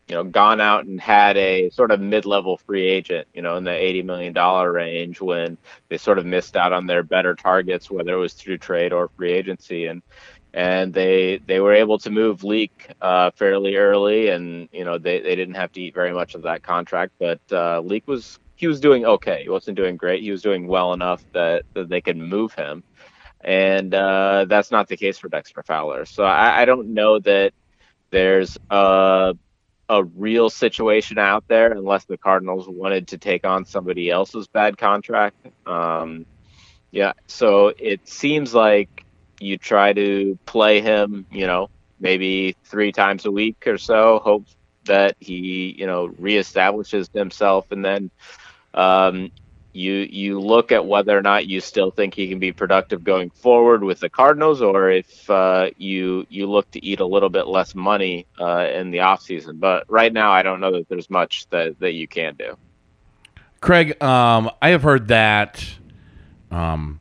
you 0.07 0.15
know, 0.15 0.23
gone 0.23 0.61
out 0.61 0.85
and 0.85 1.01
had 1.01 1.35
a 1.37 1.69
sort 1.71 1.91
of 1.91 1.99
mid-level 1.99 2.57
free 2.57 2.87
agent, 2.87 3.27
you 3.33 3.41
know, 3.41 3.57
in 3.57 3.63
the 3.63 3.71
eighty 3.71 4.03
million 4.03 4.33
dollar 4.33 4.71
range 4.71 5.19
when 5.19 5.57
they 5.89 5.97
sort 5.97 6.19
of 6.19 6.25
missed 6.27 6.55
out 6.55 6.73
on 6.73 6.85
their 6.85 7.01
better 7.03 7.33
targets, 7.33 7.89
whether 7.89 8.13
it 8.13 8.17
was 8.17 8.33
through 8.33 8.59
trade 8.59 8.93
or 8.93 9.09
free 9.17 9.31
agency, 9.33 9.87
and 9.87 10.03
and 10.53 10.93
they 10.93 11.39
they 11.45 11.59
were 11.59 11.73
able 11.73 11.99
to 11.99 12.09
move 12.09 12.43
Leake 12.43 12.91
uh, 13.01 13.31
fairly 13.31 13.75
early, 13.75 14.29
and 14.29 14.69
you 14.71 14.83
know 14.83 14.97
they, 14.97 15.21
they 15.21 15.35
didn't 15.35 15.55
have 15.55 15.71
to 15.73 15.81
eat 15.81 15.93
very 15.93 16.13
much 16.13 16.35
of 16.35 16.43
that 16.43 16.63
contract. 16.63 17.13
But 17.19 17.39
uh, 17.51 17.81
Leake 17.81 18.07
was 18.07 18.39
he 18.55 18.67
was 18.67 18.79
doing 18.79 19.05
okay. 19.05 19.43
He 19.43 19.49
wasn't 19.49 19.77
doing 19.77 19.95
great. 19.95 20.21
He 20.21 20.31
was 20.31 20.41
doing 20.41 20.67
well 20.67 20.93
enough 20.93 21.23
that, 21.33 21.63
that 21.73 21.87
they 21.89 22.01
could 22.01 22.17
move 22.17 22.53
him, 22.53 22.83
and 23.41 23.93
uh, 23.93 24.45
that's 24.49 24.71
not 24.71 24.87
the 24.87 24.97
case 24.97 25.17
for 25.17 25.29
Dexter 25.29 25.63
Fowler. 25.63 26.05
So 26.05 26.23
I, 26.23 26.61
I 26.61 26.65
don't 26.65 26.93
know 26.93 27.19
that 27.19 27.53
there's 28.09 28.57
a 28.69 29.35
a 29.89 30.03
real 30.03 30.51
situation 30.51 31.17
out 31.17 31.43
there 31.47 31.71
unless 31.71 32.05
the 32.05 32.17
Cardinals 32.17 32.67
wanted 32.69 33.07
to 33.07 33.17
take 33.17 33.45
on 33.45 33.65
somebody 33.65 34.09
else's 34.11 34.47
bad 34.47 34.77
contract. 34.77 35.35
Um, 35.65 36.27
yeah, 36.91 37.13
so 37.27 37.73
it 37.77 38.07
seems 38.07 38.53
like 38.53 38.98
you 39.39 39.57
try 39.57 39.93
to 39.93 40.37
play 40.45 40.81
him, 40.81 41.25
you 41.31 41.47
know, 41.47 41.69
maybe 41.99 42.55
three 42.65 42.91
times 42.91 43.25
a 43.25 43.31
week 43.31 43.67
or 43.67 43.77
so, 43.77 44.19
hope 44.19 44.45
that 44.85 45.15
he, 45.19 45.75
you 45.77 45.85
know, 45.85 46.09
reestablishes 46.09 47.11
himself, 47.13 47.71
and 47.71 47.83
then 47.83 48.09
um, 48.73 49.31
you 49.73 49.93
you 49.93 50.39
look 50.39 50.71
at 50.71 50.85
whether 50.85 51.17
or 51.17 51.21
not 51.21 51.47
you 51.47 51.61
still 51.61 51.91
think 51.91 52.13
he 52.13 52.27
can 52.27 52.39
be 52.39 52.51
productive 52.51 53.03
going 53.03 53.29
forward 53.29 53.83
with 53.83 53.99
the 53.99 54.09
Cardinals, 54.09 54.61
or 54.61 54.89
if 54.89 55.29
uh, 55.29 55.69
you 55.77 56.25
you 56.29 56.49
look 56.49 56.69
to 56.71 56.83
eat 56.83 56.99
a 56.99 57.05
little 57.05 57.29
bit 57.29 57.47
less 57.47 57.75
money 57.75 58.25
uh, 58.39 58.67
in 58.73 58.91
the 58.91 58.99
offseason. 58.99 59.59
But 59.59 59.85
right 59.87 60.11
now, 60.11 60.31
I 60.31 60.43
don't 60.43 60.59
know 60.59 60.71
that 60.71 60.89
there's 60.89 61.09
much 61.09 61.47
that 61.49 61.79
that 61.79 61.93
you 61.93 62.07
can 62.07 62.35
do. 62.35 62.57
Craig, 63.61 64.01
um, 64.01 64.49
I 64.61 64.69
have 64.69 64.83
heard 64.83 65.09
that 65.09 65.65
um, 66.49 66.99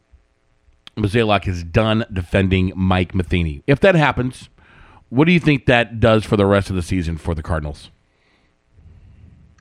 Mozeliak 0.99 1.47
is 1.49 1.65
done 1.65 2.05
defending 2.13 2.73
Mike 2.77 3.15
Matheny. 3.15 3.63
If 3.67 3.81
that 3.81 3.95
happens, 3.95 4.49
what 5.09 5.27
do 5.27 5.33
you 5.33 5.41
think 5.41 5.67
that 5.67 6.01
does 6.01 6.25
for 6.25 6.37
the 6.37 6.47
rest 6.47 6.71
of 6.71 6.77
the 6.77 6.83
season 6.83 7.17
for 7.17 7.35
the 7.35 7.43
Cardinals? 7.43 7.91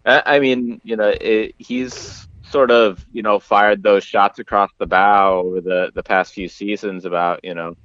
I 0.05 0.39
mean, 0.39 0.79
you 0.85 0.95
know, 0.95 1.13
it, 1.19 1.53
he's 1.57 2.27
sort 2.49 2.71
of, 2.71 3.05
you 3.11 3.21
know, 3.21 3.39
fired 3.39 3.83
those 3.83 4.05
shots 4.05 4.39
across 4.39 4.69
the 4.77 4.85
bow 4.85 5.39
over 5.39 5.59
the 5.59 5.91
the 5.93 6.03
past 6.03 6.33
few 6.33 6.47
seasons 6.47 7.03
about, 7.03 7.43
you 7.43 7.53
know, 7.53 7.75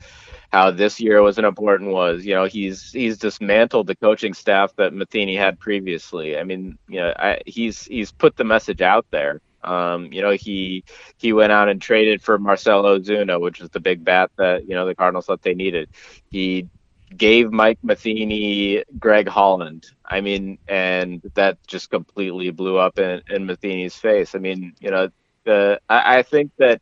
how 0.53 0.71
this 0.71 1.01
year 1.01 1.21
was 1.21 1.39
an 1.39 1.45
important 1.45 1.91
was. 1.91 2.25
You 2.25 2.35
know, 2.35 2.45
he's 2.45 2.93
he's 2.93 3.19
dismantled 3.19 3.89
the 3.89 3.97
coaching 3.97 4.35
staff 4.35 4.73
that 4.77 4.93
Matheny 4.93 5.35
had 5.35 5.59
previously. 5.59 6.39
I 6.39 6.45
mean, 6.45 6.79
you 6.89 7.01
know, 7.01 7.13
I, 7.19 7.41
he's 7.45 7.85
he's 7.87 8.13
put 8.13 8.37
the 8.37 8.45
message 8.45 8.83
out 8.83 9.07
there 9.11 9.41
um, 9.65 10.13
you 10.13 10.23
know, 10.23 10.33
he 10.33 10.85
he 11.19 11.33
went 11.33 11.53
out 11.53 11.69
and 11.69 11.81
traded 11.81 12.23
for 12.23 12.39
Marcell 12.39 12.85
Ozuna, 12.85 13.41
which 13.41 13.61
was 13.61 13.71
the 13.71 13.81
big 13.81 14.05
bat 14.05 14.31
that 14.37 14.69
you 14.69 14.75
know 14.75 14.87
the 14.87 14.95
Cardinals 14.95 15.27
thought 15.27 15.43
they 15.43 15.55
needed. 15.55 15.89
He 16.31 16.69
gave 17.17 17.53
Mike 17.53 17.79
Matheny 17.83 18.85
Greg 18.99 19.29
Holland. 19.29 19.87
I 20.05 20.21
mean, 20.21 20.59
and 20.67 21.23
that 21.35 21.59
just 21.67 21.91
completely 21.91 22.51
blew 22.51 22.79
up 22.79 22.99
in, 22.99 23.23
in 23.29 23.47
Matheny's 23.47 23.97
face. 23.97 24.35
I 24.35 24.39
mean, 24.39 24.75
you 24.81 24.91
know, 24.91 25.09
the 25.45 25.81
I, 25.89 26.19
I 26.19 26.23
think 26.23 26.53
that 26.59 26.81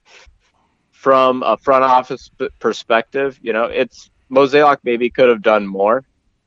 from 0.93 1.43
a 1.43 1.57
front 1.57 1.85
office 1.85 2.31
perspective, 2.59 3.39
you 3.43 3.53
know, 3.53 3.65
it's 3.65 4.11
Mozeliak 4.31 4.79
maybe 4.85 5.11
could 5.11 5.29
have 5.29 5.43
done 5.43 5.67
more 5.67 6.05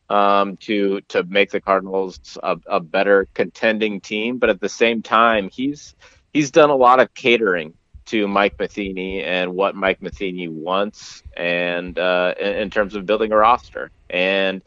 um, 0.10 0.58
to 0.58 1.02
to 1.10 1.24
make 1.24 1.52
the 1.52 1.62
Cardinals 1.62 2.38
a, 2.42 2.58
a, 2.68 2.80
better 2.80 3.28
contending 3.34 4.00
team, 4.02 4.38
but 4.38 4.50
at 4.50 4.60
the 4.60 4.70
same 4.70 5.02
time, 5.02 5.50
he's 5.50 5.96
he's 6.34 6.52
done 6.52 6.70
a 6.70 6.76
lot 6.76 7.00
of 7.00 7.14
catering 7.14 7.74
to 8.06 8.28
Mike 8.28 8.60
Matheny 8.60 9.24
and 9.24 9.54
what 9.54 9.76
Mike 9.76 10.02
Matheny 10.02 10.48
wants, 10.48 11.24
and 11.38 11.98
uh, 11.98 12.34
in, 12.40 12.54
in, 12.54 12.70
terms 12.70 12.96
of 12.96 13.06
building 13.06 13.32
a 13.32 13.38
roster. 13.38 13.92
And 14.10 14.62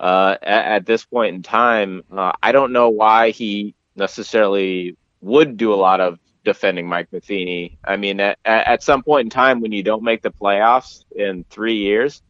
uh, 0.00 0.36
at, 0.42 0.64
at, 0.64 0.86
this 0.86 1.04
point 1.04 1.36
in 1.36 1.42
time, 1.42 2.02
uh, 2.10 2.32
I 2.42 2.50
don't 2.50 2.72
know 2.72 2.88
why 2.88 3.30
he 3.30 3.74
necessarily 3.94 4.96
would 5.20 5.56
do 5.56 5.72
a 5.72 5.76
lot 5.76 6.00
of 6.00 6.18
defending 6.44 6.88
Mike 6.88 7.12
Matheny. 7.12 7.78
I 7.84 7.96
mean, 7.96 8.18
at, 8.18 8.38
at 8.44 8.82
some 8.82 9.04
point 9.04 9.26
in 9.26 9.30
time, 9.30 9.60
when 9.60 9.70
you 9.70 9.84
don't 9.84 10.02
make 10.02 10.22
the 10.22 10.32
playoffs 10.32 11.04
in 11.14 11.44
three 11.50 11.76
years, 11.76 12.20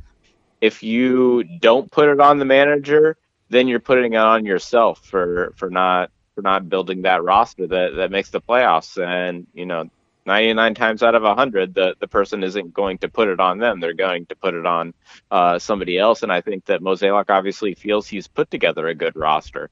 if 0.61 0.83
you 0.83 1.45
don't 1.45 1.91
put 1.91 2.09
it 2.09 2.21
on 2.21 2.39
the 2.39 2.45
manager, 2.45 3.17
then 3.49 3.69
you're 3.69 3.81
putting 3.81 4.13
it 4.13 4.19
on 4.19 4.45
yourself 4.45 5.05
for 5.05 5.53
for 5.57 5.71
not 5.71 6.11
for 6.35 6.43
not 6.43 6.69
building 6.69 7.03
that 7.03 7.23
roster 7.23 7.67
that 7.67 7.97
that 7.97 8.11
makes 8.11 8.31
the 8.31 8.41
playoffs. 8.41 9.03
And 9.03 9.47
you 9.55 9.67
know, 9.67 9.91
99 10.27 10.75
times 10.75 11.03
out 11.03 11.15
of 11.15 11.23
100, 11.23 11.75
the 11.75 11.95
the 11.99 12.09
person 12.09 12.43
isn't 12.45 12.73
going 12.73 12.99
to 12.99 13.09
put 13.09 13.29
it 13.29 13.41
on 13.41 13.59
them. 13.59 13.81
They're 13.81 13.95
going 13.95 14.27
to 14.27 14.37
put 14.37 14.55
it 14.55 14.67
on 14.67 14.95
uh, 15.31 15.59
somebody 15.59 15.99
else. 15.99 16.23
And 16.23 16.33
I 16.33 16.41
think 16.41 16.67
that 16.67 16.81
Mozeliak 16.81 17.29
obviously 17.29 17.75
feels 17.75 18.07
he's 18.07 18.29
put 18.29 18.51
together 18.51 18.87
a 18.89 18.95
good 18.95 19.17
roster. 19.17 19.71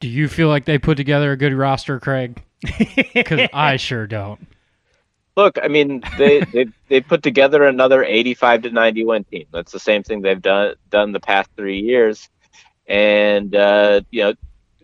Do 0.00 0.08
you 0.08 0.28
feel 0.28 0.48
like 0.48 0.64
they 0.64 0.78
put 0.78 0.96
together 0.96 1.32
a 1.32 1.36
good 1.36 1.54
roster, 1.54 1.98
Craig? 1.98 2.42
Because 3.14 3.48
I 3.52 3.76
sure 3.76 4.06
don't. 4.06 4.40
look, 5.36 5.58
I 5.62 5.68
mean, 5.68 6.02
they 6.18 6.40
they 6.40 6.66
they 6.88 7.00
put 7.00 7.22
together 7.22 7.64
another 7.64 8.04
85 8.04 8.62
to 8.62 8.70
90 8.70 9.04
win 9.04 9.24
team. 9.24 9.46
That's 9.52 9.72
the 9.72 9.78
same 9.78 10.02
thing 10.02 10.20
they've 10.20 10.42
done 10.42 10.74
done 10.90 11.12
the 11.12 11.20
past 11.20 11.50
three 11.56 11.80
years, 11.80 12.28
and 12.86 13.54
uh, 13.54 14.02
you 14.10 14.22
know, 14.22 14.34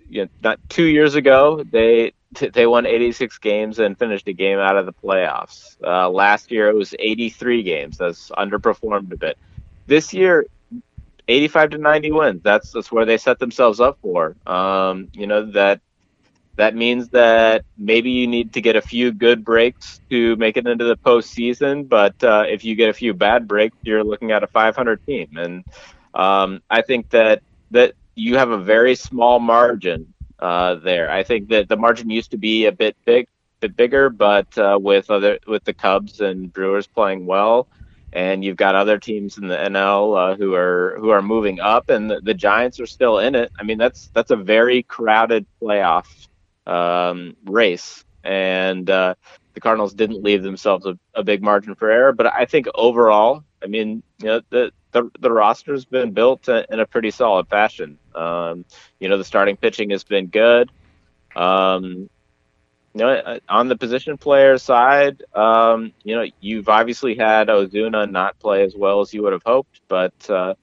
you 0.08 0.22
know, 0.22 0.28
not 0.42 0.58
two 0.68 0.84
years 0.84 1.14
ago 1.14 1.62
they 1.70 2.12
they 2.52 2.66
won 2.66 2.86
86 2.86 3.38
games 3.38 3.78
and 3.78 3.98
finished 3.98 4.28
a 4.28 4.32
game 4.32 4.58
out 4.58 4.76
of 4.76 4.86
the 4.86 4.92
playoffs. 4.92 5.76
Uh, 5.82 6.08
last 6.10 6.50
year 6.50 6.68
it 6.68 6.74
was 6.74 6.94
83 6.98 7.62
games. 7.62 7.98
That's 7.98 8.30
underperformed 8.30 9.12
a 9.12 9.16
bit. 9.16 9.38
This 9.86 10.12
year, 10.12 10.46
85 11.28 11.70
to 11.70 11.78
90 11.78 12.12
wins. 12.12 12.42
That's 12.42 12.72
that's 12.72 12.90
where 12.90 13.04
they 13.04 13.18
set 13.18 13.38
themselves 13.38 13.80
up 13.80 13.98
for. 14.02 14.36
Um, 14.46 15.08
you 15.12 15.26
know 15.26 15.50
that 15.52 15.80
that 16.56 16.74
means 16.76 17.08
that 17.08 17.64
maybe 17.76 18.10
you 18.10 18.26
need 18.26 18.52
to 18.52 18.60
get 18.60 18.76
a 18.76 18.82
few 18.82 19.12
good 19.12 19.44
breaks 19.44 20.00
to 20.10 20.36
make 20.36 20.56
it 20.56 20.66
into 20.66 20.84
the 20.84 20.96
postseason. 20.96 21.88
But 21.88 22.22
uh, 22.22 22.44
if 22.48 22.64
you 22.64 22.76
get 22.76 22.90
a 22.90 22.92
few 22.92 23.12
bad 23.12 23.48
breaks, 23.48 23.76
you're 23.82 24.04
looking 24.04 24.30
at 24.30 24.44
a 24.44 24.46
500 24.46 25.04
team. 25.04 25.36
And 25.36 25.64
um, 26.14 26.62
I 26.70 26.82
think 26.82 27.10
that 27.10 27.42
that 27.72 27.94
you 28.14 28.36
have 28.36 28.50
a 28.50 28.58
very 28.58 28.94
small 28.94 29.40
margin 29.40 30.12
uh, 30.38 30.74
there. 30.76 31.10
I 31.10 31.22
think 31.22 31.48
that 31.48 31.68
the 31.68 31.76
margin 31.76 32.10
used 32.10 32.30
to 32.32 32.36
be 32.36 32.66
a 32.66 32.72
bit 32.72 32.96
big, 33.04 33.28
bit 33.60 33.76
bigger, 33.76 34.10
but 34.10 34.56
uh, 34.58 34.78
with 34.80 35.10
other 35.10 35.38
with 35.46 35.64
the 35.64 35.74
Cubs 35.74 36.20
and 36.20 36.52
Brewers 36.52 36.86
playing 36.86 37.26
well, 37.26 37.68
and 38.12 38.44
you've 38.44 38.56
got 38.56 38.74
other 38.74 38.98
teams 38.98 39.38
in 39.38 39.48
the 39.48 39.56
NL 39.56 40.32
uh, 40.32 40.36
who 40.36 40.54
are 40.54 40.96
who 40.98 41.10
are 41.10 41.22
moving 41.22 41.60
up, 41.60 41.90
and 41.90 42.10
the, 42.10 42.20
the, 42.20 42.34
Giants 42.34 42.78
are 42.80 42.86
still 42.86 43.18
in 43.18 43.34
it. 43.34 43.50
I 43.58 43.62
mean, 43.62 43.78
that's 43.78 44.08
that's 44.08 44.30
a 44.30 44.36
very 44.36 44.82
crowded 44.82 45.46
playoff 45.60 46.06
um, 46.66 47.36
race, 47.44 48.04
and 48.22 48.88
uh, 48.88 49.14
the 49.54 49.60
Cardinals 49.60 49.94
didn't 49.94 50.22
leave 50.22 50.42
themselves 50.42 50.86
a, 50.86 50.98
a, 51.14 51.24
big 51.24 51.42
margin 51.42 51.74
for 51.74 51.90
error. 51.90 52.12
But 52.12 52.26
I 52.26 52.44
think 52.44 52.66
overall, 52.74 53.44
I 53.62 53.66
mean, 53.66 54.02
you 54.20 54.26
know, 54.26 54.40
the 54.50 54.72
the, 54.94 55.10
the 55.18 55.30
roster's 55.30 55.84
been 55.84 56.12
built 56.12 56.48
in 56.48 56.80
a 56.80 56.86
pretty 56.86 57.10
solid 57.10 57.48
fashion. 57.48 57.98
Um, 58.14 58.64
you 59.00 59.08
know, 59.08 59.18
the 59.18 59.24
starting 59.24 59.56
pitching 59.56 59.90
has 59.90 60.04
been 60.04 60.28
good. 60.28 60.70
Um, 61.34 62.08
you 62.94 63.00
know, 63.00 63.08
uh, 63.10 63.40
on 63.48 63.66
the 63.66 63.76
position 63.76 64.16
player 64.16 64.56
side, 64.56 65.20
um, 65.34 65.92
you 66.04 66.14
know, 66.14 66.24
you've 66.40 66.68
obviously 66.68 67.16
had 67.16 67.48
Ozuna 67.48 68.08
not 68.08 68.38
play 68.38 68.62
as 68.62 68.76
well 68.76 69.00
as 69.00 69.12
you 69.12 69.24
would 69.24 69.32
have 69.32 69.42
hoped, 69.44 69.80
but 69.88 70.14
uh, 70.30 70.54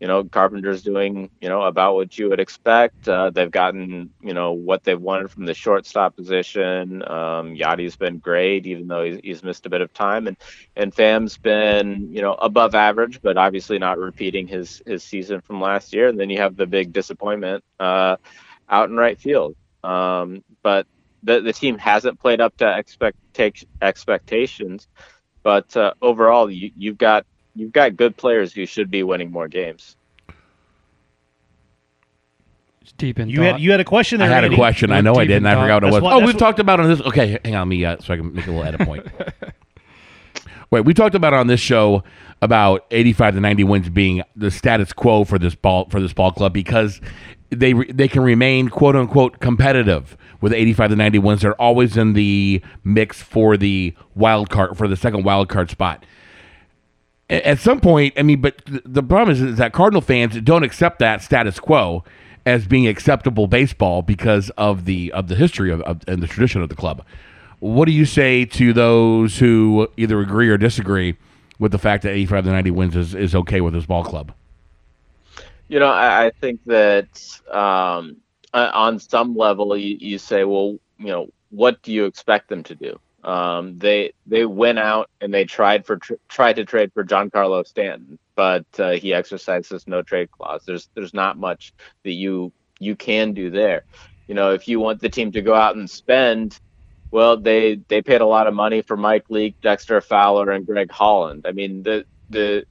you 0.00 0.06
know, 0.06 0.24
Carpenter's 0.24 0.82
doing, 0.82 1.30
you 1.40 1.48
know, 1.48 1.62
about 1.62 1.94
what 1.94 2.18
you 2.18 2.28
would 2.28 2.40
expect. 2.40 3.08
Uh, 3.08 3.30
they've 3.30 3.50
gotten, 3.50 4.10
you 4.22 4.34
know, 4.34 4.52
what 4.52 4.84
they've 4.84 5.00
wanted 5.00 5.30
from 5.30 5.46
the 5.46 5.54
shortstop 5.54 6.16
position. 6.16 7.02
Um, 7.02 7.54
Yadi's 7.54 7.96
been 7.96 8.18
great, 8.18 8.66
even 8.66 8.88
though 8.88 9.04
he's, 9.04 9.20
he's, 9.22 9.42
missed 9.42 9.64
a 9.64 9.70
bit 9.70 9.80
of 9.80 9.92
time, 9.94 10.26
and 10.26 10.36
and 10.74 10.94
Pham's 10.94 11.38
been, 11.38 12.12
you 12.12 12.20
know, 12.20 12.34
above 12.34 12.74
average, 12.74 13.22
but 13.22 13.38
obviously 13.38 13.78
not 13.78 13.98
repeating 13.98 14.46
his 14.46 14.82
his 14.86 15.02
season 15.02 15.40
from 15.40 15.60
last 15.60 15.94
year. 15.94 16.08
And 16.08 16.20
then 16.20 16.30
you 16.30 16.38
have 16.38 16.56
the 16.56 16.66
big 16.66 16.92
disappointment 16.92 17.64
uh, 17.80 18.16
out 18.68 18.90
in 18.90 18.96
right 18.96 19.18
field. 19.18 19.56
Um, 19.82 20.44
but 20.62 20.86
the 21.22 21.40
the 21.40 21.52
team 21.52 21.78
hasn't 21.78 22.20
played 22.20 22.40
up 22.40 22.56
to 22.58 22.78
expect 22.78 23.16
expectations. 23.80 24.88
But 25.42 25.76
uh, 25.76 25.94
overall, 26.02 26.50
you, 26.50 26.72
you've 26.76 26.98
got 26.98 27.24
you've 27.56 27.72
got 27.72 27.96
good 27.96 28.16
players 28.16 28.52
who 28.52 28.66
should 28.66 28.90
be 28.90 29.02
winning 29.02 29.30
more 29.30 29.48
games. 29.48 29.96
It's 32.82 32.92
deep 32.92 33.18
in 33.18 33.28
you 33.28 33.38
thought. 33.38 33.44
had 33.52 33.60
you 33.60 33.70
had 33.72 33.80
a 33.80 33.84
question 33.84 34.18
there. 34.20 34.28
I 34.30 34.34
had 34.34 34.44
Andy. 34.44 34.54
a 34.54 34.58
question. 34.58 34.92
I 34.92 35.00
know 35.00 35.14
I 35.14 35.24
did, 35.24 35.30
in 35.32 35.36
and 35.38 35.48
I 35.48 35.54
thought. 35.54 35.62
forgot 35.62 35.74
what 35.74 35.82
it 35.82 35.86
That's 35.86 35.94
was. 35.94 36.02
what- 36.02 36.12
oh, 36.12 36.18
we've 36.18 36.34
what- 36.34 36.38
talked 36.38 36.58
about 36.60 36.78
it 36.80 36.84
on 36.84 36.88
this. 36.90 37.00
Okay, 37.00 37.38
hang 37.44 37.54
on, 37.56 37.68
me 37.68 37.84
uh, 37.84 37.96
so 38.00 38.14
I 38.14 38.16
can 38.16 38.32
make 38.32 38.46
a 38.46 38.50
little 38.50 38.64
edit 38.64 38.80
point. 38.86 39.06
Wait, 40.70 40.84
we 40.84 40.94
talked 40.94 41.14
about 41.14 41.32
on 41.32 41.46
this 41.46 41.60
show 41.60 42.02
about 42.42 42.84
85 42.90 43.34
to 43.34 43.40
90 43.40 43.64
wins 43.64 43.88
being 43.88 44.22
the 44.34 44.50
status 44.50 44.92
quo 44.92 45.24
for 45.24 45.38
this 45.38 45.54
ball 45.54 45.88
for 45.90 46.00
this 46.00 46.12
ball 46.12 46.32
club 46.32 46.52
because 46.52 47.00
they 47.50 47.72
re- 47.74 47.90
they 47.90 48.08
can 48.08 48.22
remain 48.22 48.68
quote 48.68 48.96
unquote 48.96 49.38
competitive 49.40 50.16
with 50.40 50.52
85 50.52 50.90
to 50.90 50.96
90 50.96 51.18
wins. 51.20 51.42
They're 51.42 51.60
always 51.60 51.96
in 51.96 52.12
the 52.14 52.60
mix 52.84 53.22
for 53.22 53.56
the 53.56 53.94
wild 54.16 54.50
card 54.50 54.76
for 54.76 54.86
the 54.88 54.96
second 54.96 55.24
wild 55.24 55.48
card 55.48 55.70
spot. 55.70 56.04
At 57.28 57.58
some 57.58 57.80
point, 57.80 58.14
I 58.16 58.22
mean, 58.22 58.40
but 58.40 58.62
the 58.66 59.02
problem 59.02 59.34
is, 59.34 59.42
is 59.42 59.58
that 59.58 59.72
Cardinal 59.72 60.00
fans 60.00 60.40
don't 60.42 60.62
accept 60.62 61.00
that 61.00 61.22
status 61.22 61.58
quo 61.58 62.04
as 62.44 62.66
being 62.66 62.86
acceptable 62.86 63.48
baseball 63.48 64.02
because 64.02 64.50
of 64.50 64.84
the 64.84 65.10
of 65.12 65.26
the 65.26 65.34
history 65.34 65.72
of, 65.72 65.80
of 65.82 66.02
and 66.06 66.22
the 66.22 66.28
tradition 66.28 66.62
of 66.62 66.68
the 66.68 66.76
club. 66.76 67.04
What 67.58 67.86
do 67.86 67.92
you 67.92 68.04
say 68.04 68.44
to 68.44 68.72
those 68.72 69.38
who 69.38 69.88
either 69.96 70.20
agree 70.20 70.48
or 70.48 70.56
disagree 70.56 71.16
with 71.58 71.72
the 71.72 71.78
fact 71.78 72.02
that 72.04 72.10
85 72.10 72.44
to 72.44 72.50
90 72.50 72.70
wins 72.70 72.96
is, 72.96 73.14
is 73.14 73.34
okay 73.34 73.60
with 73.60 73.72
this 73.72 73.86
ball 73.86 74.04
club? 74.04 74.32
You 75.68 75.80
know, 75.80 75.88
I, 75.88 76.26
I 76.26 76.30
think 76.40 76.60
that 76.66 77.40
um, 77.50 78.18
uh, 78.52 78.70
on 78.72 78.98
some 79.00 79.34
level, 79.34 79.76
you, 79.76 79.96
you 79.98 80.18
say, 80.18 80.44
well, 80.44 80.78
you 80.98 81.06
know, 81.06 81.28
what 81.50 81.82
do 81.82 81.92
you 81.92 82.04
expect 82.04 82.48
them 82.48 82.62
to 82.64 82.74
do? 82.74 83.00
Um, 83.26 83.76
they 83.78 84.12
they 84.24 84.46
went 84.46 84.78
out 84.78 85.10
and 85.20 85.34
they 85.34 85.44
tried 85.44 85.84
for 85.84 85.96
tr- 85.96 86.14
tried 86.28 86.54
to 86.56 86.64
trade 86.64 86.92
for 86.94 87.04
Giancarlo 87.04 87.66
Stanton, 87.66 88.18
but 88.36 88.64
uh, 88.78 88.92
he 88.92 89.12
exercised 89.12 89.70
this 89.70 89.88
no 89.88 90.00
trade 90.02 90.30
clause. 90.30 90.62
There's 90.64 90.88
there's 90.94 91.12
not 91.12 91.36
much 91.36 91.74
that 92.04 92.12
you 92.12 92.52
you 92.78 92.94
can 92.94 93.32
do 93.34 93.50
there. 93.50 93.84
You 94.28 94.34
know, 94.34 94.52
if 94.52 94.68
you 94.68 94.78
want 94.78 95.00
the 95.00 95.08
team 95.08 95.32
to 95.32 95.42
go 95.42 95.54
out 95.54 95.74
and 95.74 95.90
spend, 95.90 96.60
well, 97.10 97.36
they 97.36 97.80
they 97.88 98.00
paid 98.00 98.20
a 98.20 98.26
lot 98.26 98.46
of 98.46 98.54
money 98.54 98.80
for 98.80 98.96
Mike 98.96 99.28
Leake, 99.28 99.60
Dexter 99.60 100.00
Fowler, 100.00 100.52
and 100.52 100.64
Greg 100.64 100.92
Holland. 100.92 101.46
I 101.48 101.52
mean, 101.52 101.82
the 101.82 102.04
the 102.30 102.64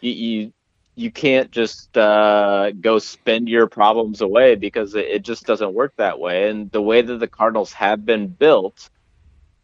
you 0.00 0.12
you, 0.12 0.52
you 0.96 1.10
can't 1.12 1.52
just 1.52 1.96
uh, 1.96 2.72
go 2.72 2.98
spend 2.98 3.48
your 3.48 3.68
problems 3.68 4.22
away 4.22 4.56
because 4.56 4.96
it, 4.96 5.06
it 5.06 5.22
just 5.22 5.46
doesn't 5.46 5.72
work 5.72 5.94
that 5.96 6.18
way. 6.18 6.50
And 6.50 6.68
the 6.72 6.82
way 6.82 7.00
that 7.00 7.18
the 7.18 7.28
Cardinals 7.28 7.72
have 7.74 8.04
been 8.04 8.26
built, 8.26 8.90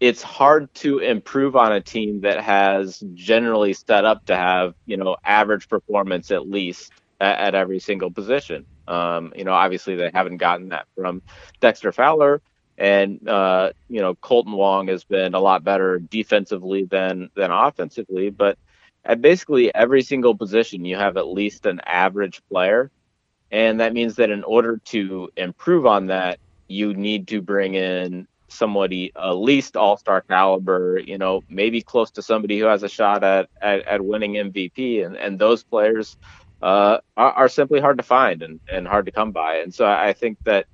it's 0.00 0.22
hard 0.22 0.72
to 0.74 0.98
improve 0.98 1.56
on 1.56 1.72
a 1.72 1.80
team 1.80 2.20
that 2.20 2.42
has 2.42 3.02
generally 3.14 3.72
set 3.72 4.04
up 4.04 4.24
to 4.26 4.36
have 4.36 4.74
you 4.84 4.96
know 4.96 5.16
average 5.24 5.68
performance 5.68 6.30
at 6.30 6.48
least 6.48 6.92
at, 7.20 7.38
at 7.38 7.54
every 7.54 7.78
single 7.78 8.10
position. 8.10 8.66
Um, 8.88 9.32
you 9.36 9.44
know, 9.44 9.52
obviously 9.52 9.96
they 9.96 10.10
haven't 10.12 10.36
gotten 10.36 10.68
that 10.68 10.86
from 10.94 11.22
Dexter 11.60 11.92
Fowler, 11.92 12.42
and 12.78 13.26
uh, 13.28 13.70
you 13.88 14.00
know 14.00 14.14
Kolten 14.16 14.54
Wong 14.56 14.88
has 14.88 15.04
been 15.04 15.34
a 15.34 15.40
lot 15.40 15.64
better 15.64 15.98
defensively 15.98 16.84
than 16.84 17.30
than 17.34 17.50
offensively, 17.50 18.30
but 18.30 18.58
at 19.04 19.22
basically 19.22 19.74
every 19.74 20.02
single 20.02 20.36
position 20.36 20.84
you 20.84 20.96
have 20.96 21.16
at 21.16 21.28
least 21.28 21.64
an 21.64 21.80
average 21.86 22.42
player, 22.50 22.90
and 23.50 23.80
that 23.80 23.94
means 23.94 24.16
that 24.16 24.30
in 24.30 24.44
order 24.44 24.78
to 24.86 25.30
improve 25.36 25.86
on 25.86 26.06
that, 26.06 26.38
you 26.68 26.92
need 26.92 27.28
to 27.28 27.40
bring 27.40 27.74
in 27.74 28.26
somebody 28.48 29.12
at 29.16 29.32
least 29.32 29.76
all-star 29.76 30.20
caliber 30.22 30.98
you 30.98 31.18
know 31.18 31.42
maybe 31.48 31.82
close 31.82 32.10
to 32.10 32.22
somebody 32.22 32.58
who 32.58 32.66
has 32.66 32.82
a 32.82 32.88
shot 32.88 33.24
at 33.24 33.48
at, 33.60 33.86
at 33.86 34.04
winning 34.04 34.34
mvp 34.34 35.04
and 35.04 35.16
and 35.16 35.38
those 35.38 35.64
players 35.64 36.16
uh, 36.62 36.98
are, 37.16 37.32
are 37.32 37.48
simply 37.48 37.80
hard 37.80 37.98
to 37.98 38.02
find 38.02 38.42
and, 38.42 38.60
and 38.72 38.88
hard 38.88 39.06
to 39.06 39.12
come 39.12 39.30
by. 39.32 39.56
And 39.56 39.74
so 39.74 39.86
i 39.86 40.12
think 40.12 40.38
that 40.44 40.66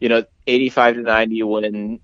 you 0.00 0.08
know 0.08 0.24
85 0.46 0.96
to 0.96 1.02
90 1.02 1.42
win 1.44 2.00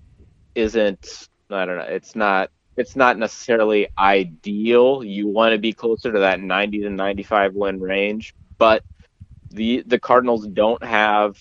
isn't 0.54 1.28
i 1.50 1.64
don't 1.64 1.78
know 1.78 1.84
it's 1.84 2.14
not 2.14 2.50
it's 2.76 2.96
not 2.96 3.18
necessarily 3.18 3.88
ideal. 3.98 5.04
You 5.04 5.28
want 5.28 5.52
to 5.52 5.58
be 5.58 5.74
closer 5.74 6.12
to 6.12 6.20
that 6.20 6.40
90 6.40 6.80
to 6.82 6.90
95 6.90 7.54
win 7.54 7.80
range 7.80 8.34
but 8.58 8.84
the 9.50 9.82
the 9.86 9.98
cardinals 9.98 10.46
don't 10.46 10.82
have 10.84 11.36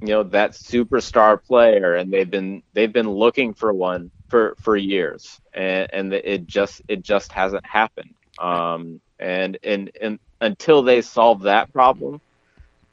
you 0.00 0.08
know 0.08 0.22
that 0.24 0.52
superstar 0.52 1.42
player 1.42 1.94
and 1.96 2.12
they've 2.12 2.30
been 2.30 2.62
they've 2.72 2.92
been 2.92 3.10
looking 3.10 3.54
for 3.54 3.72
one 3.72 4.10
for 4.28 4.54
for 4.60 4.76
years 4.76 5.40
and 5.54 5.88
and 5.92 6.14
it 6.14 6.46
just 6.46 6.82
it 6.88 7.02
just 7.02 7.32
hasn't 7.32 7.66
happened. 7.66 8.14
Um 8.38 9.00
and 9.18 9.58
and 9.62 9.90
and 10.00 10.18
until 10.40 10.82
they 10.82 11.02
solve 11.02 11.42
that 11.42 11.72
problem 11.72 12.20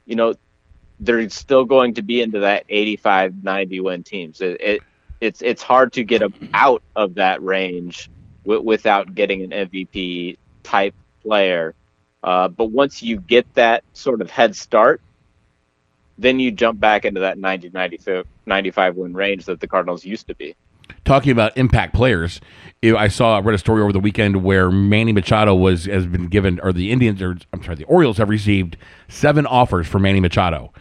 you 0.06 0.16
know 0.16 0.34
they're 1.00 1.28
still 1.30 1.64
going 1.64 1.94
to 1.94 2.02
be 2.02 2.20
into 2.22 2.40
that 2.40 2.64
85 2.68 3.42
90 3.44 3.80
win 3.80 4.02
teams. 4.02 4.40
It, 4.40 4.60
it 4.60 4.82
it's 5.20 5.42
it's 5.42 5.62
hard 5.62 5.92
to 5.94 6.04
get 6.04 6.22
out 6.54 6.82
of 6.96 7.14
that 7.14 7.42
range 7.42 8.10
w- 8.44 8.62
without 8.62 9.14
getting 9.14 9.42
an 9.42 9.50
MVP 9.50 10.36
type 10.62 10.94
player. 11.22 11.74
Uh, 12.22 12.48
but 12.48 12.66
once 12.66 13.02
you 13.02 13.18
get 13.20 13.52
that 13.54 13.84
sort 13.92 14.20
of 14.20 14.30
head 14.30 14.56
start 14.56 15.00
then 16.18 16.40
you 16.40 16.50
jump 16.50 16.80
back 16.80 17.04
into 17.04 17.20
that 17.20 17.38
90 17.38 17.70
95, 17.70 18.26
95 18.46 18.96
win 18.96 19.14
range 19.14 19.44
that 19.46 19.60
the 19.60 19.68
Cardinals 19.68 20.04
used 20.04 20.26
to 20.26 20.34
be. 20.34 20.54
Talking 21.04 21.32
about 21.32 21.56
impact 21.56 21.94
players, 21.94 22.40
I 22.82 23.08
saw 23.08 23.36
I 23.36 23.40
read 23.40 23.54
a 23.54 23.58
story 23.58 23.82
over 23.82 23.92
the 23.92 24.00
weekend 24.00 24.42
where 24.42 24.70
Manny 24.70 25.12
Machado 25.12 25.54
was 25.54 25.84
has 25.84 26.06
been 26.06 26.26
given, 26.26 26.60
or 26.60 26.72
the 26.72 26.90
Indians, 26.90 27.22
or 27.22 27.36
I'm 27.52 27.62
sorry, 27.62 27.76
the 27.76 27.84
Orioles 27.84 28.18
have 28.18 28.28
received 28.28 28.76
seven 29.08 29.46
offers 29.46 29.86
for 29.86 29.98
Manny 29.98 30.20
Machado, 30.20 30.72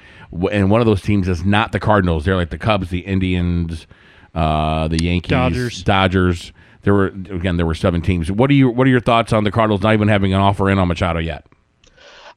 and 0.51 0.71
one 0.71 0.81
of 0.81 0.88
those 0.88 1.01
teams 1.01 1.27
is 1.27 1.45
not 1.45 1.71
the 1.71 1.79
Cardinals. 1.79 2.25
They're 2.25 2.35
like 2.35 2.49
the 2.49 2.57
Cubs, 2.57 2.89
the 2.89 2.99
Indians, 2.99 3.85
uh, 4.33 4.88
the 4.88 5.01
Yankees, 5.01 5.29
Dodgers. 5.29 5.83
Dodgers. 5.83 6.53
there 6.83 6.93
were 6.93 7.07
again 7.07 7.57
there 7.57 7.65
were 7.65 7.75
seven 7.75 8.01
teams. 8.01 8.31
What 8.31 8.49
are 8.49 8.53
you 8.53 8.69
what 8.69 8.88
are 8.88 8.91
your 8.91 9.01
thoughts 9.01 9.33
on 9.33 9.43
the 9.43 9.51
Cardinals 9.51 9.81
not 9.81 9.93
even 9.93 10.07
having 10.07 10.33
an 10.33 10.39
offer 10.39 10.69
in 10.69 10.79
on 10.79 10.88
Machado 10.88 11.19
yet? 11.19 11.45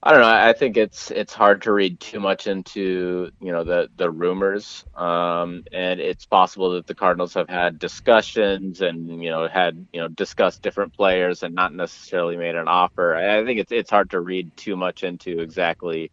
I 0.02 0.12
don't 0.12 0.22
know. 0.22 0.28
I 0.28 0.54
think 0.54 0.78
it's 0.78 1.10
it's 1.10 1.34
hard 1.34 1.62
to 1.62 1.72
read 1.72 2.00
too 2.00 2.20
much 2.20 2.46
into 2.46 3.30
you 3.38 3.52
know 3.52 3.64
the 3.64 3.88
the 3.96 4.10
rumors, 4.10 4.82
um, 4.94 5.64
and 5.72 6.00
it's 6.00 6.24
possible 6.24 6.72
that 6.72 6.86
the 6.86 6.94
Cardinals 6.94 7.34
have 7.34 7.50
had 7.50 7.78
discussions 7.78 8.80
and 8.80 9.22
you 9.22 9.30
know 9.30 9.46
had 9.46 9.86
you 9.92 10.00
know 10.00 10.08
discussed 10.08 10.62
different 10.62 10.94
players 10.94 11.42
and 11.42 11.54
not 11.54 11.74
necessarily 11.74 12.38
made 12.38 12.54
an 12.54 12.66
offer. 12.66 13.14
I 13.14 13.44
think 13.44 13.60
it's 13.60 13.72
it's 13.72 13.90
hard 13.90 14.10
to 14.10 14.20
read 14.20 14.56
too 14.56 14.74
much 14.74 15.04
into 15.04 15.40
exactly 15.40 16.12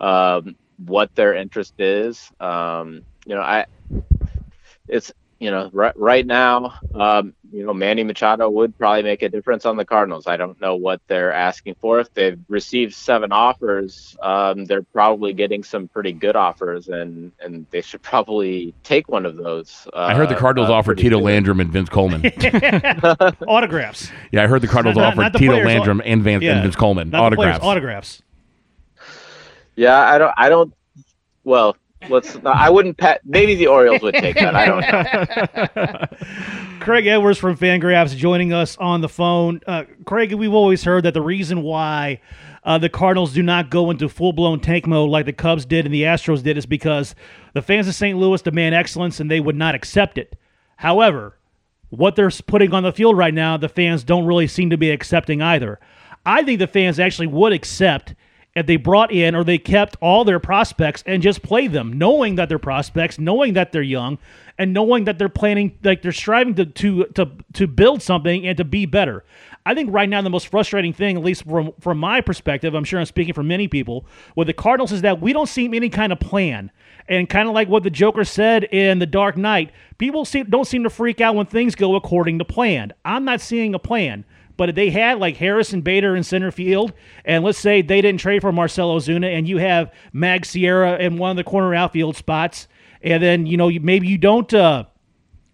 um, 0.00 0.56
what 0.78 1.14
their 1.14 1.34
interest 1.34 1.74
is. 1.78 2.30
Um, 2.40 3.02
you 3.26 3.34
know, 3.34 3.42
I 3.42 3.66
it's 4.88 5.12
you 5.40 5.50
know, 5.52 5.70
right 5.72 5.96
right 5.96 6.26
now, 6.26 6.74
um, 6.94 7.32
you 7.52 7.64
know, 7.64 7.72
Manny 7.72 8.02
Machado 8.02 8.50
would 8.50 8.76
probably 8.76 9.04
make 9.04 9.22
a 9.22 9.28
difference 9.28 9.64
on 9.64 9.76
the 9.76 9.84
Cardinals. 9.84 10.26
I 10.26 10.36
don't 10.36 10.60
know 10.60 10.74
what 10.74 11.00
they're 11.06 11.32
asking 11.32 11.76
for. 11.80 12.00
If 12.00 12.12
they've 12.12 12.38
received 12.48 12.92
seven 12.94 13.30
offers, 13.30 14.16
um, 14.20 14.64
they're 14.64 14.82
probably 14.82 15.32
getting 15.32 15.62
some 15.62 15.86
pretty 15.88 16.12
good 16.12 16.34
offers, 16.34 16.88
and 16.88 17.30
and 17.40 17.66
they 17.70 17.80
should 17.82 18.02
probably 18.02 18.74
take 18.82 19.08
one 19.08 19.24
of 19.24 19.36
those. 19.36 19.86
Uh, 19.92 19.98
I 20.00 20.14
heard 20.14 20.28
the 20.28 20.34
Cardinals 20.34 20.70
uh, 20.70 20.74
offered 20.74 20.98
Tito 20.98 21.16
soon. 21.18 21.24
Landrum 21.24 21.60
and 21.60 21.70
Vince 21.70 21.88
Coleman. 21.88 22.22
Autographs. 23.46 24.10
yeah, 24.32 24.42
I 24.42 24.46
heard 24.48 24.60
the 24.62 24.66
Cardinals 24.68 24.96
Not- 24.96 25.12
offered 25.12 25.22
not 25.22 25.32
the 25.34 25.38
Tito 25.38 25.52
players, 25.52 25.66
Landrum 25.66 26.02
and, 26.04 26.22
Van, 26.22 26.42
Yeah. 26.42 26.54
and 26.54 26.62
Vince 26.62 26.76
Coleman 26.76 27.10
Not 27.10 27.30
the 27.30 27.36
players, 27.36 27.60
autographs. 27.62 27.64
autographs. 27.64 28.22
Yeah, 29.76 29.96
I 29.98 30.18
don't. 30.18 30.34
I 30.36 30.48
don't. 30.48 30.74
Well, 31.44 31.76
let's. 32.08 32.36
I 32.44 32.70
wouldn't. 32.70 32.96
Pat, 32.96 33.20
maybe 33.24 33.54
the 33.54 33.66
Orioles 33.66 34.02
would 34.02 34.14
take 34.14 34.36
that. 34.36 34.54
I 34.54 34.66
don't 34.66 34.80
know. 34.80 36.78
Craig 36.80 37.06
Edwards 37.06 37.38
from 37.38 37.56
Fangraphs 37.56 38.16
joining 38.16 38.52
us 38.52 38.76
on 38.78 39.00
the 39.00 39.08
phone. 39.08 39.60
Uh, 39.66 39.84
Craig, 40.04 40.32
we've 40.34 40.54
always 40.54 40.84
heard 40.84 41.04
that 41.04 41.14
the 41.14 41.22
reason 41.22 41.62
why 41.62 42.20
uh, 42.64 42.78
the 42.78 42.88
Cardinals 42.88 43.32
do 43.32 43.42
not 43.42 43.70
go 43.70 43.90
into 43.90 44.08
full 44.08 44.32
blown 44.32 44.60
tank 44.60 44.86
mode 44.86 45.10
like 45.10 45.26
the 45.26 45.32
Cubs 45.32 45.64
did 45.64 45.84
and 45.84 45.94
the 45.94 46.02
Astros 46.02 46.42
did 46.42 46.58
is 46.58 46.66
because 46.66 47.14
the 47.54 47.62
fans 47.62 47.88
of 47.88 47.94
St. 47.94 48.18
Louis 48.18 48.42
demand 48.42 48.74
excellence 48.74 49.20
and 49.20 49.30
they 49.30 49.40
would 49.40 49.56
not 49.56 49.74
accept 49.74 50.18
it. 50.18 50.36
However, 50.76 51.38
what 51.90 52.16
they're 52.16 52.30
putting 52.46 52.72
on 52.74 52.82
the 52.82 52.92
field 52.92 53.16
right 53.16 53.34
now, 53.34 53.56
the 53.56 53.68
fans 53.68 54.04
don't 54.04 54.26
really 54.26 54.46
seem 54.46 54.70
to 54.70 54.76
be 54.76 54.90
accepting 54.90 55.40
either. 55.42 55.80
I 56.26 56.42
think 56.42 56.58
the 56.58 56.66
fans 56.66 57.00
actually 57.00 57.28
would 57.28 57.52
accept 57.52 58.14
they 58.66 58.76
brought 58.76 59.12
in 59.12 59.34
or 59.34 59.44
they 59.44 59.58
kept 59.58 59.96
all 60.00 60.24
their 60.24 60.40
prospects 60.40 61.02
and 61.06 61.22
just 61.22 61.42
played 61.42 61.72
them, 61.72 61.92
knowing 61.98 62.36
that 62.36 62.48
they're 62.48 62.58
prospects, 62.58 63.18
knowing 63.18 63.52
that 63.54 63.72
they're 63.72 63.82
young, 63.82 64.18
and 64.58 64.72
knowing 64.72 65.04
that 65.04 65.18
they're 65.18 65.28
planning, 65.28 65.78
like 65.84 66.02
they're 66.02 66.12
striving 66.12 66.54
to 66.54 66.66
to 66.66 67.04
to, 67.14 67.30
to 67.52 67.66
build 67.66 68.02
something 68.02 68.46
and 68.46 68.56
to 68.56 68.64
be 68.64 68.86
better. 68.86 69.24
I 69.66 69.74
think 69.74 69.92
right 69.92 70.08
now 70.08 70.22
the 70.22 70.30
most 70.30 70.48
frustrating 70.48 70.92
thing, 70.92 71.16
at 71.16 71.22
least 71.22 71.44
from 71.44 71.72
from 71.78 71.98
my 71.98 72.20
perspective, 72.20 72.74
I'm 72.74 72.84
sure 72.84 72.98
I'm 72.98 73.06
speaking 73.06 73.34
for 73.34 73.42
many 73.42 73.68
people, 73.68 74.06
with 74.34 74.46
the 74.46 74.54
Cardinals 74.54 74.92
is 74.92 75.02
that 75.02 75.20
we 75.20 75.32
don't 75.32 75.48
see 75.48 75.66
any 75.66 75.90
kind 75.90 76.12
of 76.12 76.20
plan. 76.20 76.70
And 77.10 77.26
kind 77.28 77.48
of 77.48 77.54
like 77.54 77.68
what 77.68 77.84
the 77.84 77.90
Joker 77.90 78.24
said 78.24 78.64
in 78.64 78.98
The 78.98 79.06
Dark 79.06 79.38
Knight, 79.38 79.70
people 79.96 80.26
don't 80.48 80.66
seem 80.66 80.82
to 80.82 80.90
freak 80.90 81.22
out 81.22 81.34
when 81.34 81.46
things 81.46 81.74
go 81.74 81.96
according 81.96 82.38
to 82.38 82.44
plan. 82.44 82.92
I'm 83.02 83.24
not 83.24 83.40
seeing 83.40 83.74
a 83.74 83.78
plan. 83.78 84.26
But 84.58 84.70
if 84.70 84.74
they 84.74 84.90
had 84.90 85.20
like 85.20 85.36
Harrison 85.36 85.82
Bader 85.82 86.16
in 86.16 86.24
center 86.24 86.50
field, 86.50 86.92
and 87.24 87.44
let's 87.44 87.58
say 87.58 87.80
they 87.80 88.02
didn't 88.02 88.20
trade 88.20 88.42
for 88.42 88.52
Marcell 88.52 88.94
Ozuna, 88.98 89.38
and 89.38 89.48
you 89.48 89.58
have 89.58 89.94
Mag 90.12 90.44
Sierra 90.44 90.98
in 90.98 91.16
one 91.16 91.30
of 91.30 91.36
the 91.36 91.44
corner 91.44 91.74
outfield 91.76 92.16
spots, 92.16 92.66
and 93.00 93.22
then 93.22 93.46
you 93.46 93.56
know 93.56 93.70
maybe 93.70 94.08
you 94.08 94.18
don't 94.18 94.52
uh, 94.52 94.84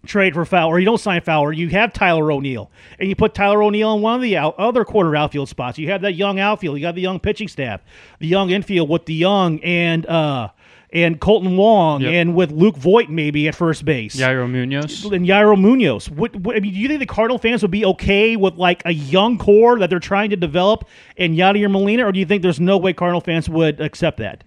trade 0.07 0.33
for 0.33 0.43
Fowler, 0.43 0.79
you 0.79 0.85
don't 0.85 0.99
sign 0.99 1.21
Fowler, 1.21 1.53
you 1.53 1.69
have 1.69 1.93
Tyler 1.93 2.31
O'Neill, 2.31 2.71
and 2.97 3.07
you 3.07 3.15
put 3.15 3.35
Tyler 3.35 3.61
O'Neill 3.61 3.93
in 3.93 4.01
one 4.01 4.15
of 4.15 4.21
the 4.23 4.37
out, 4.37 4.57
other 4.57 4.83
corner 4.83 5.15
outfield 5.15 5.49
spots. 5.49 5.77
You 5.77 5.91
have 5.91 6.01
that 6.01 6.13
young 6.13 6.39
outfield, 6.39 6.75
you 6.77 6.81
got 6.81 6.95
the 6.95 7.01
young 7.01 7.19
pitching 7.19 7.47
staff, 7.47 7.81
the 8.17 8.27
young 8.27 8.49
infield 8.49 8.89
with 8.89 9.05
the 9.05 9.13
young 9.13 9.59
and 9.63 10.07
uh, 10.07 10.49
and 10.95 11.19
Kolten 11.21 11.55
Wong, 11.57 12.01
Yep. 12.01 12.11
and 12.13 12.35
with 12.35 12.51
Luke 12.51 12.77
Voit 12.77 13.09
maybe 13.09 13.47
at 13.47 13.53
first 13.55 13.85
base 13.85 14.15
Yairo 14.15 14.49
Munoz. 14.49 15.03
and 15.05 15.25
Yairo 15.27 15.59
Munoz. 15.59 16.09
What, 16.09 16.35
what, 16.37 16.55
I 16.55 16.59
mean, 16.61 16.73
do 16.73 16.79
you 16.79 16.87
think 16.87 16.99
the 17.01 17.05
Cardinal 17.05 17.37
fans 17.37 17.61
would 17.61 17.71
be 17.71 17.85
okay 17.85 18.35
with 18.35 18.55
like 18.55 18.81
a 18.85 18.91
young 18.93 19.37
core 19.37 19.77
that 19.79 19.89
they're 19.89 19.99
trying 19.99 20.29
to 20.31 20.35
develop 20.37 20.85
in 21.17 21.35
Yadier 21.35 21.69
Molina, 21.69 22.05
or 22.07 22.11
do 22.11 22.19
you 22.19 22.25
think 22.25 22.41
there's 22.41 22.59
no 22.59 22.77
way 22.77 22.93
Cardinal 22.93 23.21
fans 23.21 23.47
would 23.49 23.79
accept 23.81 24.17
that? 24.19 24.43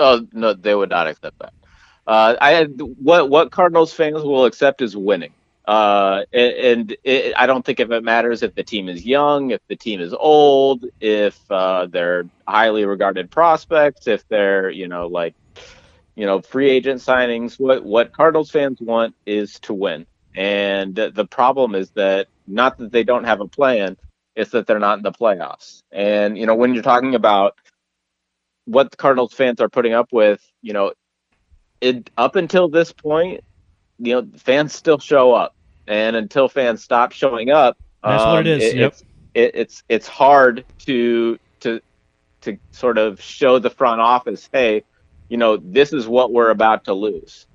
Oh 0.00 0.26
no, 0.32 0.54
they 0.54 0.74
would 0.74 0.90
not 0.90 1.06
accept 1.06 1.38
that. 1.40 1.52
Uh, 2.06 2.34
I 2.40 2.64
what 2.64 3.28
what 3.28 3.50
Cardinals 3.50 3.92
fans 3.92 4.22
will 4.22 4.46
accept 4.46 4.80
is 4.80 4.96
winning. 4.96 5.32
Uh, 5.68 6.24
and 6.32 6.96
it, 7.04 7.34
I 7.36 7.46
don't 7.46 7.62
think 7.62 7.78
if 7.78 7.90
it 7.90 8.02
matters 8.02 8.42
if 8.42 8.54
the 8.54 8.64
team 8.64 8.88
is 8.88 9.04
young, 9.04 9.50
if 9.50 9.60
the 9.68 9.76
team 9.76 10.00
is 10.00 10.14
old, 10.14 10.86
if 10.98 11.38
uh, 11.50 11.86
they're 11.86 12.24
highly 12.46 12.86
regarded 12.86 13.30
prospects, 13.30 14.06
if 14.06 14.26
they're 14.28 14.70
you 14.70 14.88
know 14.88 15.08
like 15.08 15.34
you 16.16 16.24
know 16.24 16.40
free 16.40 16.70
agent 16.70 17.02
signings. 17.02 17.60
What 17.60 17.84
what 17.84 18.14
Cardinals 18.14 18.50
fans 18.50 18.80
want 18.80 19.14
is 19.26 19.60
to 19.60 19.74
win. 19.74 20.06
And 20.34 20.94
the 20.94 21.10
the 21.10 21.26
problem 21.26 21.74
is 21.74 21.90
that 21.90 22.28
not 22.46 22.78
that 22.78 22.90
they 22.90 23.04
don't 23.04 23.24
have 23.24 23.42
a 23.42 23.48
plan, 23.48 23.98
it's 24.34 24.52
that 24.52 24.66
they're 24.66 24.78
not 24.78 24.96
in 24.98 25.02
the 25.02 25.12
playoffs. 25.12 25.82
And 25.92 26.38
you 26.38 26.46
know 26.46 26.54
when 26.54 26.72
you're 26.72 26.82
talking 26.82 27.14
about 27.14 27.58
what 28.64 28.90
the 28.90 28.96
Cardinals 28.96 29.34
fans 29.34 29.60
are 29.60 29.68
putting 29.68 29.92
up 29.92 30.12
with, 30.12 30.40
you 30.62 30.72
know, 30.72 30.94
it 31.82 32.10
up 32.16 32.36
until 32.36 32.68
this 32.70 32.92
point, 32.92 33.42
you 33.98 34.14
know, 34.14 34.28
fans 34.38 34.72
still 34.74 34.98
show 34.98 35.34
up, 35.34 35.54
and 35.88 36.14
until 36.14 36.48
fans 36.48 36.82
stop 36.82 37.12
showing 37.12 37.50
up, 37.50 37.76
That's 38.04 38.24
what 38.24 38.46
it 38.46 38.72
um, 38.72 38.78
yep. 38.78 38.92
It's 38.92 39.02
it, 39.34 39.50
it's 39.54 39.82
it's 39.88 40.06
hard 40.08 40.64
to 40.86 41.38
to 41.60 41.80
to 42.42 42.58
sort 42.70 42.98
of 42.98 43.20
show 43.20 43.58
the 43.58 43.70
front 43.70 44.00
office, 44.00 44.48
hey, 44.52 44.84
you 45.28 45.36
know, 45.36 45.56
this 45.56 45.92
is 45.92 46.06
what 46.06 46.32
we're 46.32 46.50
about 46.50 46.84
to 46.84 46.94
lose. 46.94 47.46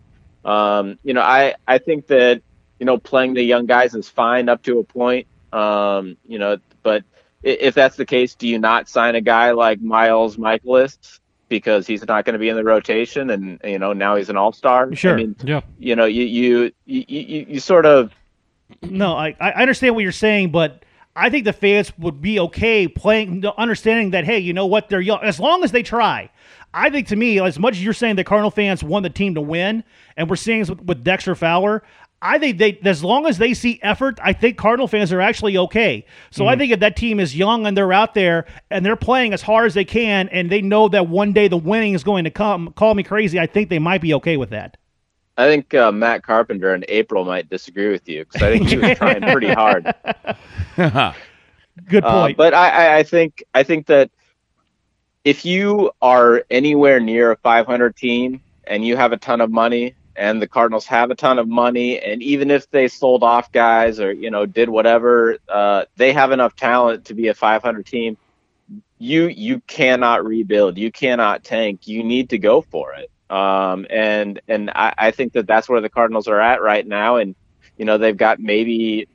Um, 0.43 0.99
you 1.03 1.13
know, 1.13 1.21
I 1.21 1.55
I 1.67 1.77
think 1.77 2.07
that 2.07 2.41
you 2.79 2.85
know 2.85 2.97
playing 2.97 3.33
the 3.33 3.43
young 3.43 3.65
guys 3.65 3.95
is 3.95 4.09
fine 4.09 4.49
up 4.49 4.61
to 4.63 4.79
a 4.79 4.83
point. 4.83 5.27
Um, 5.53 6.17
you 6.25 6.39
know, 6.39 6.57
but 6.81 7.03
if 7.43 7.75
that's 7.75 7.95
the 7.95 8.05
case, 8.05 8.35
do 8.35 8.47
you 8.47 8.59
not 8.59 8.89
sign 8.89 9.15
a 9.15 9.21
guy 9.21 9.51
like 9.51 9.81
Miles 9.81 10.37
Mikolas 10.37 11.19
because 11.49 11.85
he's 11.85 12.05
not 12.07 12.25
going 12.25 12.33
to 12.33 12.39
be 12.39 12.49
in 12.49 12.55
the 12.55 12.63
rotation, 12.63 13.29
and 13.29 13.59
you 13.63 13.79
know 13.79 13.93
now 13.93 14.15
he's 14.15 14.29
an 14.29 14.37
all 14.37 14.51
star? 14.51 14.93
Sure. 14.95 15.13
I 15.13 15.17
mean, 15.17 15.35
Yeah. 15.43 15.61
you 15.77 15.95
know, 15.95 16.05
you 16.05 16.23
you, 16.23 16.71
you, 16.85 17.45
you 17.49 17.59
sort 17.59 17.85
of 17.85 18.11
No, 18.89 19.15
I, 19.15 19.35
I 19.39 19.51
understand 19.61 19.95
what 19.95 20.03
you're 20.03 20.11
saying, 20.11 20.51
but 20.51 20.83
I 21.15 21.29
think 21.29 21.45
the 21.45 21.53
fans 21.53 21.91
would 21.97 22.21
be 22.21 22.39
okay 22.39 22.87
playing, 22.87 23.45
understanding 23.57 24.11
that, 24.11 24.25
hey, 24.25 24.39
you 24.39 24.53
know 24.53 24.65
what, 24.65 24.89
they're 24.89 25.01
young, 25.01 25.19
as 25.21 25.39
long 25.39 25.63
as 25.63 25.71
they 25.71 25.83
try. 25.83 26.29
I 26.73 26.89
think 26.89 27.07
to 27.09 27.15
me, 27.15 27.39
as 27.39 27.59
much 27.59 27.75
as 27.75 27.83
you're 27.83 27.93
saying 27.93 28.15
the 28.15 28.23
Cardinal 28.23 28.49
fans 28.49 28.83
want 28.83 29.03
the 29.03 29.09
team 29.09 29.35
to 29.35 29.41
win, 29.41 29.83
and 30.17 30.29
we're 30.29 30.35
seeing 30.35 30.59
this 30.59 30.69
with, 30.69 30.81
with 30.81 31.03
Dexter 31.03 31.35
Fowler, 31.35 31.83
I 32.19 32.39
think 32.39 32.57
they, 32.57 32.79
as 32.83 33.03
long 33.03 33.27
as 33.27 33.37
they 33.37 33.53
see 33.53 33.79
effort, 33.83 34.17
I 34.23 34.33
think 34.33 34.57
Cardinal 34.57 34.87
fans 34.87 35.11
are 35.11 35.19
actually 35.21 35.57
okay. 35.57 36.05
So 36.31 36.47
I 36.47 36.53
mm-hmm. 36.53 36.59
think 36.59 36.71
if 36.71 36.79
that 36.79 36.95
team 36.95 37.19
is 37.19 37.35
young 37.35 37.67
and 37.67 37.75
they're 37.77 37.93
out 37.93 38.13
there 38.13 38.45
and 38.71 38.85
they're 38.85 38.95
playing 38.95 39.33
as 39.33 39.41
hard 39.41 39.65
as 39.65 39.73
they 39.73 39.85
can, 39.85 40.29
and 40.29 40.49
they 40.49 40.61
know 40.61 40.87
that 40.87 41.09
one 41.09 41.33
day 41.33 41.47
the 41.49 41.57
winning 41.57 41.93
is 41.93 42.03
going 42.03 42.23
to 42.23 42.31
come, 42.31 42.71
call 42.73 42.95
me 42.95 43.03
crazy, 43.03 43.39
I 43.39 43.45
think 43.45 43.69
they 43.69 43.77
might 43.77 44.01
be 44.01 44.13
okay 44.15 44.37
with 44.37 44.51
that. 44.51 44.77
I 45.37 45.47
think 45.47 45.73
uh, 45.73 45.91
Matt 45.91 46.23
Carpenter 46.23 46.73
in 46.75 46.85
April 46.87 47.25
might 47.25 47.49
disagree 47.49 47.89
with 47.91 48.07
you 48.07 48.21
because 48.23 48.41
I 48.41 48.49
think 48.51 48.65
he 48.65 48.77
was 48.77 48.91
trying 48.91 49.25
pretty 49.25 49.51
hard. 49.51 49.87
Good 51.87 52.05
Uh, 52.05 52.07
point. 52.07 52.37
but 52.37 52.53
I, 52.53 52.69
I, 52.69 52.97
I 52.97 53.03
think 53.03 53.43
I 53.53 53.63
think 53.63 53.87
that 53.87 54.11
if 55.23 55.45
you 55.45 55.91
are 56.01 56.43
anywhere 56.49 56.99
near 56.99 57.31
a 57.31 57.37
500 57.37 57.95
team 57.95 58.41
and 58.65 58.85
you 58.85 58.95
have 58.97 59.11
a 59.13 59.17
ton 59.17 59.41
of 59.41 59.51
money, 59.51 59.95
and 60.15 60.41
the 60.41 60.47
Cardinals 60.47 60.85
have 60.87 61.11
a 61.11 61.15
ton 61.15 61.39
of 61.39 61.47
money, 61.47 61.99
and 61.99 62.21
even 62.21 62.51
if 62.51 62.69
they 62.69 62.87
sold 62.87 63.23
off 63.23 63.51
guys 63.51 63.99
or 63.99 64.11
you 64.13 64.29
know 64.31 64.45
did 64.45 64.69
whatever, 64.69 65.37
uh, 65.49 65.85
they 65.97 66.13
have 66.13 66.31
enough 66.31 66.55
talent 66.55 67.05
to 67.05 67.15
be 67.15 67.27
a 67.27 67.33
500 67.33 67.85
team. 67.85 68.17
You 68.99 69.27
you 69.27 69.61
cannot 69.67 70.25
rebuild. 70.25 70.77
You 70.77 70.91
cannot 70.91 71.43
tank. 71.43 71.87
You 71.87 72.03
need 72.03 72.29
to 72.31 72.39
go 72.39 72.61
for 72.61 72.93
it. 72.93 73.09
Um, 73.33 73.87
and 73.89 74.41
and 74.47 74.69
I, 74.69 74.93
I 74.97 75.11
think 75.11 75.33
that 75.33 75.47
that's 75.47 75.67
where 75.67 75.81
the 75.81 75.89
Cardinals 75.89 76.27
are 76.27 76.39
at 76.39 76.61
right 76.61 76.85
now. 76.85 77.17
And 77.17 77.35
you 77.77 77.85
know 77.85 77.97
they've 77.97 78.17
got 78.17 78.39
maybe 78.39 79.07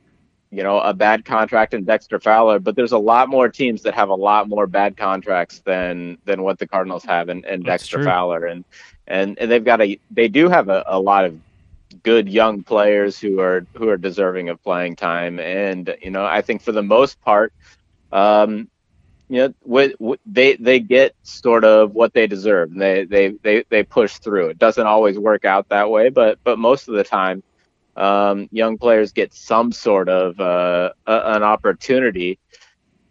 you 0.51 0.63
know, 0.63 0.79
a 0.79 0.93
bad 0.93 1.25
contract 1.25 1.73
in 1.73 1.83
Dexter 1.83 2.19
Fowler, 2.19 2.57
but 2.57 2.75
there's 2.75 2.91
a 2.91 2.97
lot 2.97 3.29
more 3.29 3.49
teams 3.49 3.83
that 3.83 3.93
have 3.93 4.09
a 4.09 4.15
lot 4.15 4.49
more 4.49 4.65
bad 4.65 4.97
contracts 4.97 5.59
than 5.59 6.17
than 6.25 6.41
what 6.41 6.57
the 6.57 6.67
Cardinals 6.67 7.03
have 7.05 7.29
in, 7.29 7.45
in 7.45 7.61
Dexter 7.61 7.97
true. 7.97 8.05
Fowler, 8.05 8.45
and 8.45 8.65
and 9.07 9.37
and 9.37 9.51
they've 9.51 9.63
got 9.63 9.81
a 9.81 9.99
they 10.09 10.27
do 10.27 10.49
have 10.49 10.69
a, 10.69 10.83
a 10.87 10.99
lot 10.99 11.25
of 11.25 11.39
good 12.01 12.27
young 12.27 12.63
players 12.63 13.19
who 13.19 13.39
are 13.39 13.65
who 13.75 13.89
are 13.89 13.97
deserving 13.97 14.49
of 14.49 14.61
playing 14.63 14.95
time, 14.95 15.39
and 15.39 15.95
you 16.01 16.09
know, 16.09 16.25
I 16.25 16.41
think 16.41 16.63
for 16.63 16.71
the 16.71 16.83
most 16.83 17.21
part, 17.21 17.53
um, 18.11 18.69
you 19.29 19.53
know, 19.69 20.15
they 20.25 20.55
they 20.55 20.79
get 20.79 21.15
sort 21.21 21.63
of 21.63 21.93
what 21.93 22.13
they 22.13 22.25
deserve. 22.25 22.73
They 22.73 23.05
they 23.05 23.29
they 23.43 23.63
they 23.69 23.83
push 23.83 24.17
through. 24.17 24.49
It 24.49 24.57
doesn't 24.59 24.87
always 24.87 25.19
work 25.19 25.45
out 25.45 25.69
that 25.69 25.89
way, 25.91 26.09
but 26.09 26.39
but 26.43 26.57
most 26.57 26.87
of 26.87 26.95
the 26.95 27.03
time 27.03 27.43
um, 27.95 28.47
young 28.51 28.77
players 28.77 29.11
get 29.11 29.33
some 29.33 29.71
sort 29.71 30.09
of 30.09 30.39
uh, 30.39 30.91
a, 31.05 31.35
an 31.35 31.43
opportunity. 31.43 32.39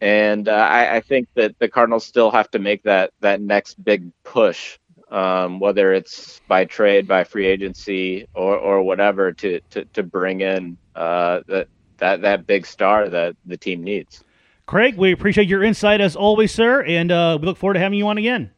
And 0.01 0.49
uh, 0.49 0.53
I, 0.53 0.97
I, 0.97 1.01
think 1.01 1.29
that 1.35 1.59
the 1.59 1.69
Cardinals 1.69 2.07
still 2.07 2.31
have 2.31 2.51
to 2.53 2.59
make 2.59 2.85
that 2.85 3.12
that 3.21 3.41
next 3.41 3.83
big 3.83 4.11
push, 4.23 4.79
um, 5.11 5.59
whether 5.59 5.93
it's 5.93 6.41
by 6.47 6.64
trade, 6.64 7.09
by 7.09 7.25
free 7.25 7.47
agency, 7.47 8.29
or, 8.33 8.57
or 8.57 8.83
whatever, 8.83 9.33
to, 9.33 9.61
to, 9.71 9.85
to 9.87 10.03
bring 10.05 10.41
in 10.41 10.79
uh, 10.95 11.41
that 11.49 11.69
that 11.99 12.23
that 12.23 12.47
big 12.47 12.64
star 12.64 13.09
that 13.09 13.37
the 13.45 13.57
team 13.57 13.83
needs. 13.83 14.25
Craig, 14.69 14.99
we 14.99 15.12
appreciate 15.12 15.49
your 15.49 15.64
insight 15.64 16.03
as 16.03 16.14
always, 16.14 16.53
sir, 16.53 16.85
and 16.85 17.11
uh, 17.11 17.39
we 17.41 17.47
look 17.47 17.57
forward 17.57 17.75
to 17.75 17.81
having 17.81 17.99
you 17.99 18.07
on 18.07 18.19
again. 18.19 18.51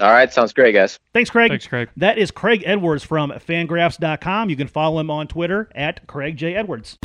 All 0.00 0.12
right, 0.12 0.32
sounds 0.32 0.52
great, 0.52 0.72
guys. 0.72 1.00
Thanks, 1.12 1.30
Craig. 1.30 1.50
Thanks, 1.50 1.66
Craig. 1.66 1.88
That 1.96 2.16
is 2.16 2.30
Craig 2.30 2.62
Edwards 2.64 3.02
from 3.02 3.32
fangraphs.com. 3.32 4.50
You 4.50 4.56
can 4.56 4.68
follow 4.68 5.00
him 5.00 5.10
on 5.10 5.26
Twitter 5.26 5.68
at 5.74 6.06
Craig 6.06 6.36
J. 6.36 6.54
Edwards. 6.54 6.96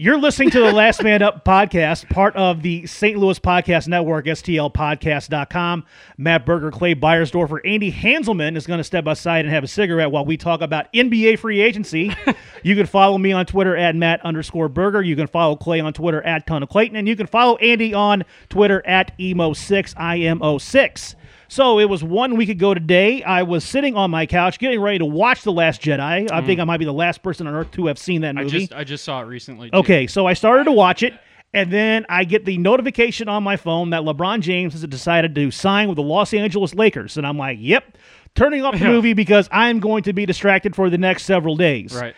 You're 0.00 0.18
listening 0.18 0.48
to 0.52 0.60
the 0.60 0.72
Last 0.72 1.02
Man 1.02 1.20
Up 1.20 1.44
podcast, 1.44 2.08
part 2.08 2.34
of 2.34 2.62
the 2.62 2.86
St. 2.86 3.18
Louis 3.18 3.38
Podcast 3.38 3.86
Network, 3.86 4.24
STLpodcast.com. 4.24 5.84
Matt 6.16 6.46
Berger, 6.46 6.70
Clay 6.70 6.94
Byersdorfer, 6.94 7.58
Andy 7.66 7.92
Hanselman 7.92 8.56
is 8.56 8.66
going 8.66 8.78
to 8.78 8.84
step 8.84 9.06
aside 9.06 9.44
and 9.44 9.52
have 9.52 9.62
a 9.62 9.66
cigarette 9.66 10.10
while 10.10 10.24
we 10.24 10.38
talk 10.38 10.62
about 10.62 10.90
NBA 10.94 11.38
free 11.38 11.60
agency. 11.60 12.16
you 12.62 12.76
can 12.76 12.86
follow 12.86 13.18
me 13.18 13.32
on 13.32 13.44
Twitter 13.44 13.76
at 13.76 13.94
Matt 13.94 14.24
underscore 14.24 14.70
Berger. 14.70 15.02
You 15.02 15.16
can 15.16 15.26
follow 15.26 15.54
Clay 15.54 15.80
on 15.80 15.92
Twitter 15.92 16.22
at 16.22 16.46
Ton 16.46 16.62
of 16.62 16.70
Clayton. 16.70 16.96
And 16.96 17.06
you 17.06 17.14
can 17.14 17.26
follow 17.26 17.56
Andy 17.56 17.92
on 17.92 18.24
Twitter 18.48 18.82
at 18.86 19.18
Emo6, 19.18 19.94
IMO6. 19.96 21.14
So 21.50 21.80
it 21.80 21.86
was 21.86 22.04
one 22.04 22.36
week 22.36 22.48
ago 22.48 22.74
today. 22.74 23.24
I 23.24 23.42
was 23.42 23.64
sitting 23.64 23.96
on 23.96 24.08
my 24.12 24.24
couch 24.24 24.60
getting 24.60 24.80
ready 24.80 24.98
to 24.98 25.04
watch 25.04 25.42
The 25.42 25.50
Last 25.50 25.82
Jedi. 25.82 26.30
I 26.30 26.46
think 26.46 26.60
I 26.60 26.64
might 26.64 26.76
be 26.76 26.84
the 26.84 26.92
last 26.92 27.24
person 27.24 27.48
on 27.48 27.54
earth 27.54 27.72
to 27.72 27.86
have 27.86 27.98
seen 27.98 28.20
that 28.20 28.36
I 28.36 28.44
movie. 28.44 28.60
just 28.60 28.72
I 28.72 28.84
just 28.84 29.02
saw 29.02 29.20
it 29.20 29.24
recently. 29.24 29.68
too. 29.68 29.78
Okay, 29.78 30.06
so 30.06 30.26
I 30.26 30.34
started 30.34 30.62
to 30.64 30.72
watch 30.72 31.02
it, 31.02 31.12
and 31.52 31.72
then 31.72 32.06
I 32.08 32.22
get 32.22 32.44
the 32.44 32.56
notification 32.56 33.28
on 33.28 33.42
my 33.42 33.56
phone 33.56 33.90
that 33.90 34.02
LeBron 34.02 34.42
James 34.42 34.74
has 34.74 34.86
decided 34.86 35.34
to 35.34 35.50
sign 35.50 35.88
with 35.88 35.96
the 35.96 36.04
Los 36.04 36.32
Angeles 36.32 36.72
Lakers. 36.72 37.16
And 37.16 37.26
I'm 37.26 37.36
like, 37.36 37.58
yep, 37.60 37.98
turning 38.36 38.62
off 38.62 38.78
the 38.78 38.84
movie 38.86 39.14
because 39.14 39.48
I'm 39.50 39.80
going 39.80 40.04
to 40.04 40.12
be 40.12 40.26
distracted 40.26 40.76
for 40.76 40.88
the 40.88 40.98
next 40.98 41.24
several 41.24 41.56
days. 41.56 41.92
Right. 41.92 42.14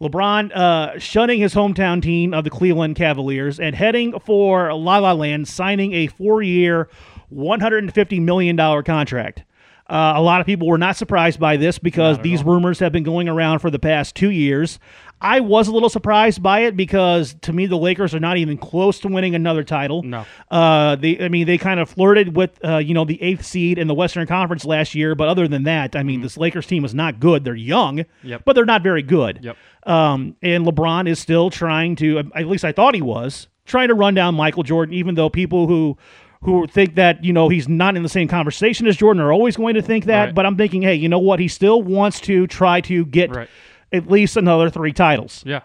LeBron 0.00 0.54
uh, 0.54 0.98
shunning 1.00 1.40
his 1.40 1.54
hometown 1.54 2.00
team 2.00 2.32
of 2.32 2.44
the 2.44 2.50
Cleveland 2.50 2.94
Cavaliers 2.94 3.58
and 3.58 3.74
heading 3.74 4.16
for 4.20 4.72
La 4.74 4.98
La 4.98 5.12
Land, 5.12 5.48
signing 5.48 5.92
a 5.94 6.06
four 6.06 6.40
year, 6.40 6.88
$150 7.32 8.20
million 8.22 8.56
contract. 8.84 9.42
Uh, 9.88 10.14
a 10.16 10.20
lot 10.22 10.40
of 10.40 10.46
people 10.46 10.66
were 10.66 10.78
not 10.78 10.96
surprised 10.96 11.38
by 11.38 11.56
this 11.56 11.78
because 11.78 12.18
these 12.18 12.42
rumors 12.42 12.80
have 12.80 12.90
been 12.90 13.04
going 13.04 13.28
around 13.28 13.60
for 13.60 13.70
the 13.70 13.78
past 13.78 14.16
two 14.16 14.30
years. 14.30 14.80
I 15.20 15.38
was 15.38 15.68
a 15.68 15.72
little 15.72 15.88
surprised 15.88 16.42
by 16.42 16.60
it 16.64 16.76
because 16.76 17.36
to 17.42 17.52
me 17.52 17.66
the 17.66 17.78
Lakers 17.78 18.12
are 18.12 18.18
not 18.18 18.36
even 18.36 18.58
close 18.58 18.98
to 19.00 19.08
winning 19.08 19.36
another 19.36 19.62
title. 19.62 20.02
No. 20.02 20.26
Uh, 20.50 20.96
they, 20.96 21.20
I 21.20 21.28
mean, 21.28 21.46
they 21.46 21.56
kind 21.56 21.78
of 21.78 21.88
flirted 21.88 22.34
with, 22.34 22.58
uh, 22.64 22.78
you 22.78 22.94
know, 22.94 23.04
the 23.04 23.22
eighth 23.22 23.46
seed 23.46 23.78
in 23.78 23.86
the 23.86 23.94
Western 23.94 24.26
Conference 24.26 24.64
last 24.64 24.92
year, 24.96 25.14
but 25.14 25.28
other 25.28 25.46
than 25.46 25.62
that, 25.62 25.94
I 25.94 26.02
mean, 26.02 26.20
this 26.20 26.36
Lakers 26.36 26.66
team 26.66 26.84
is 26.84 26.92
not 26.92 27.20
good. 27.20 27.44
They're 27.44 27.54
young, 27.54 27.98
Mm-hmm. 27.98 28.28
Yep. 28.28 28.42
but 28.44 28.54
they're 28.54 28.64
not 28.64 28.82
very 28.82 29.02
good. 29.02 29.38
Yep. 29.40 29.56
Um, 29.84 30.34
and 30.42 30.66
LeBron 30.66 31.08
is 31.08 31.20
still 31.20 31.48
trying 31.48 31.94
to, 31.96 32.18
at 32.34 32.48
least 32.48 32.64
I 32.64 32.72
thought 32.72 32.96
he 32.96 33.02
was, 33.02 33.46
trying 33.66 33.88
to 33.88 33.94
run 33.94 34.14
down 34.14 34.34
Michael 34.34 34.64
Jordan, 34.64 34.94
even 34.96 35.14
though 35.14 35.30
people 35.30 35.68
who 35.68 35.96
who 36.42 36.66
think 36.66 36.94
that 36.96 37.24
you 37.24 37.32
know 37.32 37.48
he's 37.48 37.68
not 37.68 37.96
in 37.96 38.02
the 38.02 38.08
same 38.08 38.28
conversation 38.28 38.86
as 38.86 38.96
Jordan 38.96 39.22
are 39.22 39.32
always 39.32 39.56
going 39.56 39.74
to 39.74 39.82
think 39.82 40.04
that. 40.06 40.24
Right. 40.26 40.34
But 40.34 40.46
I'm 40.46 40.56
thinking, 40.56 40.82
hey, 40.82 40.94
you 40.94 41.08
know 41.08 41.18
what? 41.18 41.40
He 41.40 41.48
still 41.48 41.82
wants 41.82 42.20
to 42.22 42.46
try 42.46 42.80
to 42.82 43.04
get 43.06 43.34
Right. 43.34 43.48
at 43.92 44.08
least 44.10 44.36
another 44.36 44.70
three 44.70 44.92
titles. 44.92 45.42
Yeah. 45.46 45.60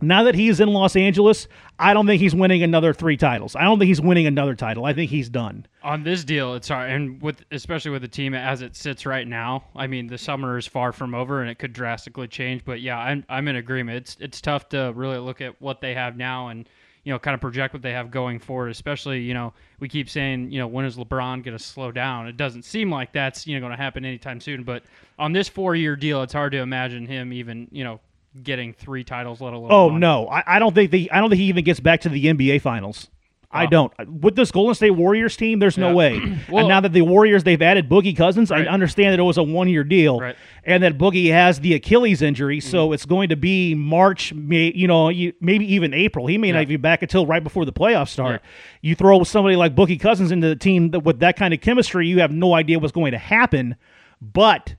Now 0.00 0.22
that 0.22 0.36
he's 0.36 0.60
in 0.60 0.68
Los 0.68 0.94
Angeles, 0.94 1.48
I 1.76 1.92
don't 1.92 2.06
think 2.06 2.20
he's 2.22 2.32
winning 2.32 2.62
another 2.62 2.92
three 2.94 3.16
titles. 3.16 3.56
I 3.56 3.62
don't 3.64 3.80
think 3.80 3.88
he's 3.88 4.00
winning 4.00 4.26
another 4.28 4.54
title. 4.54 4.84
I 4.84 4.92
think 4.92 5.10
he's 5.10 5.28
done. 5.28 5.66
On 5.82 6.04
this 6.04 6.22
deal, 6.22 6.54
it's 6.54 6.68
hard, 6.68 6.88
and 6.92 7.20
with 7.20 7.44
especially 7.50 7.90
with 7.90 8.02
the 8.02 8.08
team 8.08 8.32
as 8.32 8.62
it 8.62 8.76
sits 8.76 9.06
right 9.06 9.26
now. 9.26 9.64
I 9.74 9.88
mean, 9.88 10.06
the 10.06 10.16
summer 10.16 10.56
is 10.56 10.68
far 10.68 10.92
from 10.92 11.16
over, 11.16 11.40
and 11.40 11.50
it 11.50 11.58
could 11.58 11.72
drastically 11.72 12.28
change. 12.28 12.64
But 12.64 12.80
yeah, 12.80 12.96
I'm 12.96 13.24
I'm 13.28 13.48
in 13.48 13.56
agreement. 13.56 13.96
It's 13.96 14.16
it's 14.20 14.40
tough 14.40 14.68
to 14.68 14.92
really 14.94 15.18
look 15.18 15.40
at 15.40 15.60
what 15.60 15.80
they 15.80 15.94
have 15.94 16.16
now 16.16 16.46
and 16.46 16.68
you 17.08 17.14
know 17.14 17.18
kind 17.18 17.34
of 17.34 17.40
project 17.40 17.72
what 17.72 17.80
they 17.80 17.92
have 17.92 18.10
going 18.10 18.38
forward. 18.38 18.68
Especially 18.70 19.22
you 19.22 19.32
know 19.32 19.54
we 19.80 19.88
keep 19.88 20.10
saying 20.10 20.50
you 20.50 20.58
know 20.58 20.66
when 20.66 20.84
is 20.84 20.96
LeBron 20.98 21.42
going 21.42 21.56
to 21.56 21.58
slow 21.58 21.90
down? 21.90 22.28
It 22.28 22.36
doesn't 22.36 22.66
seem 22.66 22.90
like 22.90 23.12
that's 23.14 23.46
you 23.46 23.54
know 23.56 23.60
going 23.60 23.74
to 23.76 23.82
happen 23.82 24.04
anytime 24.04 24.42
soon. 24.42 24.62
But 24.62 24.82
on 25.18 25.32
this 25.32 25.48
four 25.48 25.74
year 25.74 25.96
deal, 25.96 26.22
it's 26.22 26.34
hard 26.34 26.52
to 26.52 26.58
imagine 26.58 27.06
him 27.06 27.32
even 27.32 27.66
you 27.72 27.82
know 27.82 28.00
getting 28.42 28.74
three 28.74 29.04
titles, 29.04 29.40
let 29.40 29.54
alone 29.54 29.70
Oh 29.72 29.86
one. 29.86 30.00
no, 30.00 30.28
I, 30.28 30.56
I 30.56 30.58
don't 30.58 30.74
think 30.74 30.90
the 30.90 31.10
I 31.10 31.20
don't 31.20 31.30
think 31.30 31.40
he 31.40 31.46
even 31.46 31.64
gets 31.64 31.80
back 31.80 32.02
to 32.02 32.10
the 32.10 32.26
NBA 32.26 32.60
Finals. 32.60 33.08
I 33.50 33.64
don't. 33.64 33.90
With 34.20 34.36
this 34.36 34.50
Golden 34.50 34.74
State 34.74 34.90
Warriors 34.90 35.34
team, 35.36 35.58
there's 35.58 35.78
no 35.78 35.94
way. 35.94 36.20
Well- 36.50 36.58
and 36.60 36.68
now 36.68 36.80
that 36.80 36.92
the 36.92 37.00
Warriors 37.02 37.44
they've 37.44 37.60
added 37.62 37.88
Boogie 37.88 38.14
Cousins, 38.16 38.50
Right. 38.50 38.66
I 38.68 38.70
understand 38.70 39.12
that 39.14 39.18
it 39.20 39.22
was 39.22 39.38
a 39.38 39.42
one 39.42 39.68
year 39.68 39.84
deal, 39.84 40.20
Right. 40.20 40.36
and 40.64 40.82
that 40.82 40.98
Boogie 40.98 41.30
has 41.30 41.60
the 41.60 41.72
Achilles 41.74 42.20
injury, 42.20 42.58
Mm-hmm. 42.58 42.70
so 42.70 42.92
it's 42.92 43.06
going 43.06 43.30
to 43.30 43.36
be 43.36 43.74
March, 43.74 44.34
May, 44.34 44.72
you 44.74 44.86
know, 44.86 45.10
maybe 45.40 45.72
even 45.74 45.94
April. 45.94 46.26
He 46.26 46.36
may 46.36 46.48
Yeah. 46.48 46.54
not 46.58 46.68
be 46.68 46.76
back 46.76 47.02
until 47.02 47.26
right 47.26 47.42
before 47.42 47.64
the 47.64 47.72
playoffs 47.72 48.08
start. 48.08 48.42
Yeah. 48.42 48.48
You 48.90 48.94
throw 48.94 49.22
somebody 49.24 49.56
like 49.56 49.74
Boogie 49.74 49.98
Cousins 49.98 50.30
into 50.30 50.46
the 50.48 50.56
team 50.56 50.90
that, 50.90 51.00
with 51.00 51.20
that 51.20 51.36
kind 51.36 51.54
of 51.54 51.60
chemistry, 51.62 52.06
you 52.06 52.20
have 52.20 52.30
no 52.32 52.54
idea 52.54 52.78
what's 52.78 52.92
going 52.92 53.12
to 53.12 53.18
happen. 53.18 53.76
But 54.20 54.74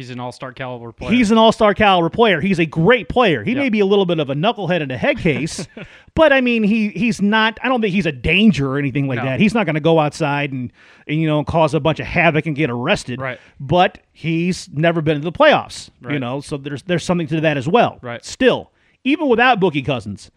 He's 0.00 0.10
an 0.10 0.18
all 0.18 0.32
star 0.32 0.52
caliber 0.52 0.92
player. 0.92 1.10
He's 1.12 1.30
an 1.30 1.36
all-star 1.36 1.74
caliber 1.74 2.08
player. 2.08 2.40
He's 2.40 2.58
a 2.58 2.64
great 2.64 3.08
player. 3.10 3.44
He 3.44 3.52
Yeah. 3.52 3.58
may 3.58 3.68
be 3.68 3.80
a 3.80 3.84
little 3.86 4.06
bit 4.06 4.18
of 4.18 4.30
a 4.30 4.34
knucklehead 4.34 4.80
and 4.82 4.90
a 4.90 4.96
head 4.96 5.18
case, 5.18 5.68
but 6.14 6.32
I 6.32 6.40
mean, 6.40 6.62
he 6.62 6.88
he's 6.88 7.20
not. 7.20 7.58
I 7.62 7.68
don't 7.68 7.82
think 7.82 7.92
he's 7.94 8.06
a 8.06 8.12
danger 8.12 8.70
or 8.72 8.78
anything 8.78 9.06
like 9.08 9.18
No. 9.18 9.24
that. 9.26 9.40
He's 9.40 9.52
not 9.52 9.66
going 9.66 9.74
to 9.74 9.80
go 9.80 9.98
outside 10.00 10.52
and, 10.52 10.72
and 11.06 11.20
you 11.20 11.26
know 11.26 11.44
cause 11.44 11.74
a 11.74 11.80
bunch 11.80 12.00
of 12.00 12.06
havoc 12.06 12.46
and 12.46 12.56
get 12.56 12.70
arrested. 12.70 13.20
Right. 13.20 13.38
But 13.60 13.98
he's 14.12 14.68
never 14.72 15.02
been 15.02 15.16
to 15.16 15.22
the 15.22 15.32
playoffs. 15.32 15.90
You 16.08 16.18
know, 16.18 16.40
so 16.40 16.56
there's 16.56 16.82
there's 16.84 17.04
something 17.04 17.26
to 17.26 17.40
that 17.42 17.56
as 17.58 17.68
well. 17.68 17.98
Right. 18.00 18.24
Still, 18.24 18.70
even 19.04 19.28
without 19.28 19.60
Boogie 19.60 19.84
Cousins, 19.84 20.30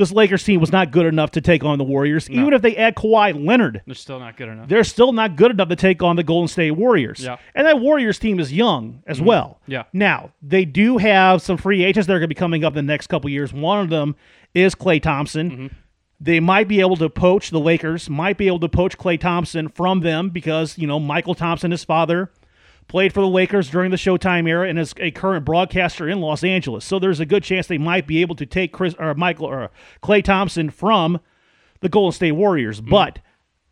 this 0.00 0.10
Lakers 0.12 0.42
team 0.42 0.60
was 0.60 0.72
not 0.72 0.90
good 0.90 1.06
enough 1.06 1.30
to 1.32 1.40
take 1.40 1.62
on 1.62 1.78
the 1.78 1.84
Warriors. 1.84 2.28
Even 2.28 2.52
if 2.52 2.62
they 2.62 2.76
add 2.76 2.96
Kawhi 2.96 3.46
Leonard, 3.46 3.82
They're 3.86 3.94
still 3.94 4.18
not 4.18 4.36
good 4.36 4.48
enough. 4.48 4.68
they're 4.68 4.82
still 4.84 5.12
not 5.12 5.36
good 5.36 5.52
enough 5.52 5.68
to 5.68 5.76
take 5.76 6.02
on 6.02 6.16
the 6.16 6.24
Golden 6.24 6.48
State 6.48 6.72
Warriors. 6.72 7.22
Yeah. 7.22 7.34
Mm-hmm. 7.34 7.42
And 7.54 7.66
that 7.66 7.78
Warriors 7.80 8.18
team 8.18 8.40
is 8.40 8.52
young 8.52 9.02
as 9.06 9.20
well. 9.20 9.60
Yeah. 9.66 9.84
Now, 9.92 10.32
they 10.42 10.64
do 10.64 10.98
have 10.98 11.42
some 11.42 11.56
free 11.56 11.84
agents 11.84 12.06
that 12.08 12.14
are 12.14 12.18
going 12.18 12.28
to 12.28 12.34
be 12.34 12.34
coming 12.34 12.64
up 12.64 12.72
in 12.76 12.86
the 12.86 12.92
next 12.92 13.06
couple 13.06 13.30
years. 13.30 13.52
One 13.52 13.80
of 13.80 13.90
them 13.90 14.16
is 14.54 14.74
Klay 14.74 15.00
Thompson. 15.00 15.50
Mm-hmm. 15.50 15.66
They 16.22 16.40
might 16.40 16.68
be 16.68 16.80
able 16.80 16.96
to 16.96 17.08
poach 17.08 17.50
the 17.50 17.60
Lakers, 17.60 18.10
might 18.10 18.36
be 18.36 18.46
able 18.46 18.60
to 18.60 18.68
poach 18.68 18.98
Klay 18.98 19.18
Thompson 19.18 19.68
from 19.68 20.00
them 20.00 20.28
because, 20.28 20.76
you 20.76 20.86
know, 20.86 21.00
Mychal 21.00 21.36
Thompson, 21.36 21.70
his 21.70 21.82
father, 21.84 22.30
played 22.90 23.12
for 23.14 23.20
the 23.20 23.28
Lakers 23.28 23.70
during 23.70 23.90
the 23.90 23.96
Showtime 23.96 24.46
era 24.48 24.68
and 24.68 24.78
is 24.78 24.92
a 24.98 25.10
current 25.12 25.44
broadcaster 25.46 26.08
in 26.08 26.20
Los 26.20 26.44
Angeles. 26.44 26.84
So 26.84 26.98
there's 26.98 27.20
a 27.20 27.24
good 27.26 27.42
chance 27.42 27.66
they 27.66 27.78
might 27.78 28.06
be 28.06 28.20
able 28.20 28.34
to 28.36 28.44
take 28.44 28.72
Chris 28.72 28.94
or 28.98 29.14
Michael 29.14 29.46
or 29.46 29.70
Klay 30.02 30.22
Thompson 30.22 30.68
from 30.70 31.20
the 31.80 31.88
Golden 31.88 32.12
State 32.12 32.32
Warriors. 32.32 32.80
But 32.80 33.20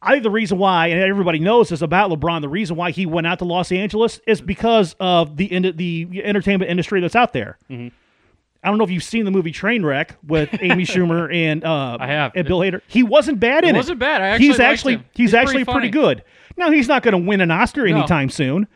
I 0.00 0.12
think 0.12 0.22
the 0.22 0.30
reason 0.30 0.56
why, 0.58 0.86
and 0.86 1.00
everybody 1.00 1.40
knows 1.40 1.68
this 1.70 1.82
about 1.82 2.10
LeBron, 2.10 2.40
the 2.40 2.48
reason 2.48 2.76
why 2.76 2.92
he 2.92 3.04
went 3.04 3.26
out 3.26 3.40
to 3.40 3.44
Los 3.44 3.70
Angeles 3.72 4.20
is 4.26 4.40
because 4.40 4.94
of 5.00 5.36
the 5.36 5.48
the 5.72 6.22
entertainment 6.24 6.70
industry 6.70 7.00
that's 7.00 7.16
out 7.16 7.32
there. 7.32 7.58
I 7.70 8.70
don't 8.70 8.78
know 8.78 8.84
if 8.84 8.90
you've 8.90 9.04
seen 9.04 9.24
the 9.24 9.30
movie 9.30 9.52
Trainwreck 9.52 10.10
with 10.26 10.48
Amy 10.60 10.84
Schumer 10.84 11.32
and 11.32 11.64
uh, 11.64 11.96
I 12.00 12.06
have. 12.08 12.32
and 12.34 12.46
Bill 12.46 12.58
Hader. 12.58 12.80
He 12.88 13.02
wasn't 13.04 13.38
bad 13.40 13.64
in 13.64 13.74
it. 13.74 13.78
wasn't 13.78 13.98
bad. 14.00 14.20
I 14.20 14.28
actually 14.28 14.46
he's 14.48 14.60
actually 14.60 14.94
he's, 14.96 15.02
He's 15.14 15.30
pretty 15.30 15.42
actually 15.42 15.64
pretty 15.64 15.78
funny. 15.80 15.90
good. 15.90 16.24
Now 16.56 16.70
he's 16.72 16.88
not 16.88 17.02
going 17.04 17.12
to 17.12 17.18
win 17.28 17.40
an 17.40 17.50
Oscar 17.52 17.86
No. 17.88 17.96
anytime 17.98 18.30
soon, 18.30 18.66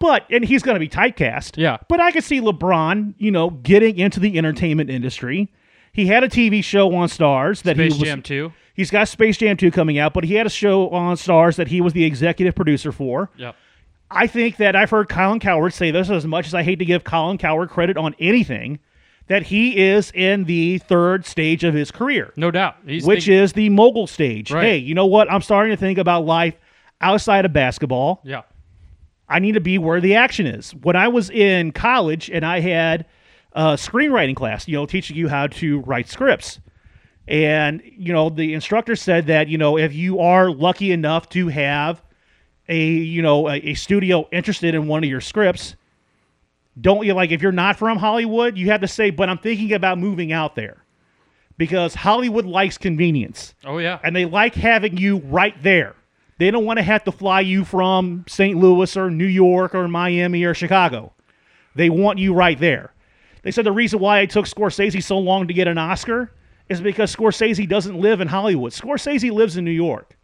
but 0.00 0.24
and 0.30 0.44
he's 0.44 0.62
going 0.62 0.74
to 0.76 0.80
be 0.80 0.88
typecast. 0.88 1.56
Yeah. 1.56 1.78
But 1.88 2.00
I 2.00 2.10
could 2.12 2.24
see 2.24 2.40
LeBron, 2.40 3.14
you 3.18 3.30
know, 3.30 3.50
getting 3.50 3.98
into 3.98 4.20
the 4.20 4.38
entertainment 4.38 4.90
industry. 4.90 5.52
He 5.92 6.06
had 6.06 6.22
a 6.22 6.28
TV 6.28 6.62
show 6.62 6.94
on 6.94 7.08
Starz 7.08 7.62
that 7.62 7.76
Space 7.76 7.94
he 7.94 7.98
was. 8.00 8.08
Jam 8.08 8.22
2. 8.22 8.52
He's 8.74 8.90
got 8.90 9.08
Space 9.08 9.36
Jam 9.38 9.56
2 9.56 9.70
coming 9.72 9.98
out, 9.98 10.14
but 10.14 10.22
he 10.24 10.34
had 10.34 10.46
a 10.46 10.50
show 10.50 10.88
on 10.90 11.16
Starz 11.16 11.56
that 11.56 11.68
he 11.68 11.80
was 11.80 11.92
the 11.94 12.04
executive 12.04 12.54
producer 12.54 12.92
for. 12.92 13.30
Yep. 13.36 13.56
I 14.10 14.26
think 14.28 14.56
that 14.58 14.76
I've 14.76 14.90
heard 14.90 15.08
Colin 15.08 15.40
Cowherd 15.40 15.74
say 15.74 15.90
this 15.90 16.08
as 16.08 16.26
much 16.26 16.46
as 16.46 16.54
I 16.54 16.62
hate 16.62 16.78
to 16.78 16.84
give 16.84 17.02
Colin 17.04 17.36
Cowherd 17.36 17.68
credit 17.70 17.96
on 17.96 18.14
anything, 18.20 18.78
that 19.26 19.42
he 19.42 19.76
is 19.76 20.10
in 20.14 20.44
the 20.44 20.78
third 20.78 21.26
stage 21.26 21.64
of 21.64 21.74
his 21.74 21.90
career, 21.90 22.32
No 22.36 22.50
doubt. 22.50 22.76
He's 22.86 23.04
which 23.04 23.26
think- 23.26 23.34
is 23.34 23.52
the 23.52 23.68
mogul 23.68 24.06
stage. 24.06 24.50
Right. 24.52 24.64
Hey, 24.64 24.76
you 24.78 24.94
know 24.94 25.06
what? 25.06 25.30
I'm 25.30 25.42
starting 25.42 25.72
to 25.72 25.76
think 25.76 25.98
about 25.98 26.24
life 26.24 26.54
outside 27.00 27.44
of 27.44 27.52
basketball. 27.52 28.20
Yeah. 28.24 28.42
I 29.28 29.38
need 29.38 29.52
to 29.52 29.60
be 29.60 29.78
where 29.78 30.00
the 30.00 30.14
action 30.14 30.46
is. 30.46 30.74
When 30.74 30.96
I 30.96 31.08
was 31.08 31.28
in 31.30 31.72
college 31.72 32.30
and 32.30 32.44
I 32.46 32.60
had 32.60 33.06
a 33.52 33.74
screenwriting 33.74 34.36
class, 34.36 34.66
you 34.68 34.76
know, 34.76 34.86
teaching 34.86 35.16
you 35.16 35.28
how 35.28 35.48
to 35.48 35.80
write 35.80 36.08
scripts. 36.08 36.60
And, 37.26 37.82
you 37.84 38.12
know, 38.12 38.30
the 38.30 38.54
instructor 38.54 38.96
said 38.96 39.26
that, 39.26 39.48
you 39.48 39.58
know, 39.58 39.76
if 39.76 39.92
you 39.92 40.18
are 40.20 40.50
lucky 40.50 40.92
enough 40.92 41.28
to 41.30 41.48
have 41.48 42.02
a 42.70 42.84
you 42.86 43.22
know 43.22 43.48
a, 43.48 43.54
a 43.56 43.74
studio 43.74 44.28
interested 44.30 44.74
in 44.74 44.86
one 44.88 45.02
of 45.02 45.08
your 45.08 45.20
scripts, 45.22 45.74
don't 46.80 47.04
you 47.06 47.14
like 47.14 47.30
if 47.30 47.40
you're 47.42 47.50
not 47.52 47.76
from 47.78 47.98
Hollywood, 47.98 48.56
you 48.56 48.70
have 48.70 48.82
to 48.82 48.88
say, 48.88 49.10
but 49.10 49.28
I'm 49.28 49.38
thinking 49.38 49.72
about 49.72 49.98
moving 49.98 50.32
out 50.32 50.54
there 50.54 50.84
because 51.56 51.94
Hollywood 51.94 52.44
likes 52.44 52.78
convenience 52.78 53.54
Oh 53.64 53.78
yeah. 53.78 53.98
and 54.04 54.14
they 54.14 54.24
like 54.26 54.54
having 54.54 54.96
you 54.98 55.18
right 55.18 55.54
there. 55.62 55.96
They 56.38 56.50
don't 56.50 56.64
want 56.64 56.78
to 56.78 56.82
have 56.82 57.04
to 57.04 57.12
fly 57.12 57.40
you 57.40 57.64
from 57.64 58.24
St. 58.28 58.56
Louis 58.58 58.96
or 58.96 59.10
New 59.10 59.26
York 59.26 59.74
or 59.74 59.88
Miami 59.88 60.44
or 60.44 60.54
Chicago. 60.54 61.12
They 61.74 61.90
want 61.90 62.18
you 62.18 62.32
right 62.32 62.58
there. 62.58 62.92
They 63.42 63.50
said 63.50 63.64
the 63.66 63.72
reason 63.72 63.98
why 64.00 64.20
it 64.20 64.30
took 64.30 64.46
Scorsese 64.46 65.02
so 65.02 65.18
long 65.18 65.48
to 65.48 65.54
get 65.54 65.68
an 65.68 65.78
Oscar 65.78 66.32
is 66.68 66.80
because 66.80 67.14
Scorsese 67.14 67.68
doesn't 67.68 67.98
live 67.98 68.20
in 68.20 68.28
Hollywood. 68.28 68.72
Scorsese 68.72 69.32
lives 69.32 69.56
in 69.56 69.64
New 69.64 69.70
York. 69.70 70.16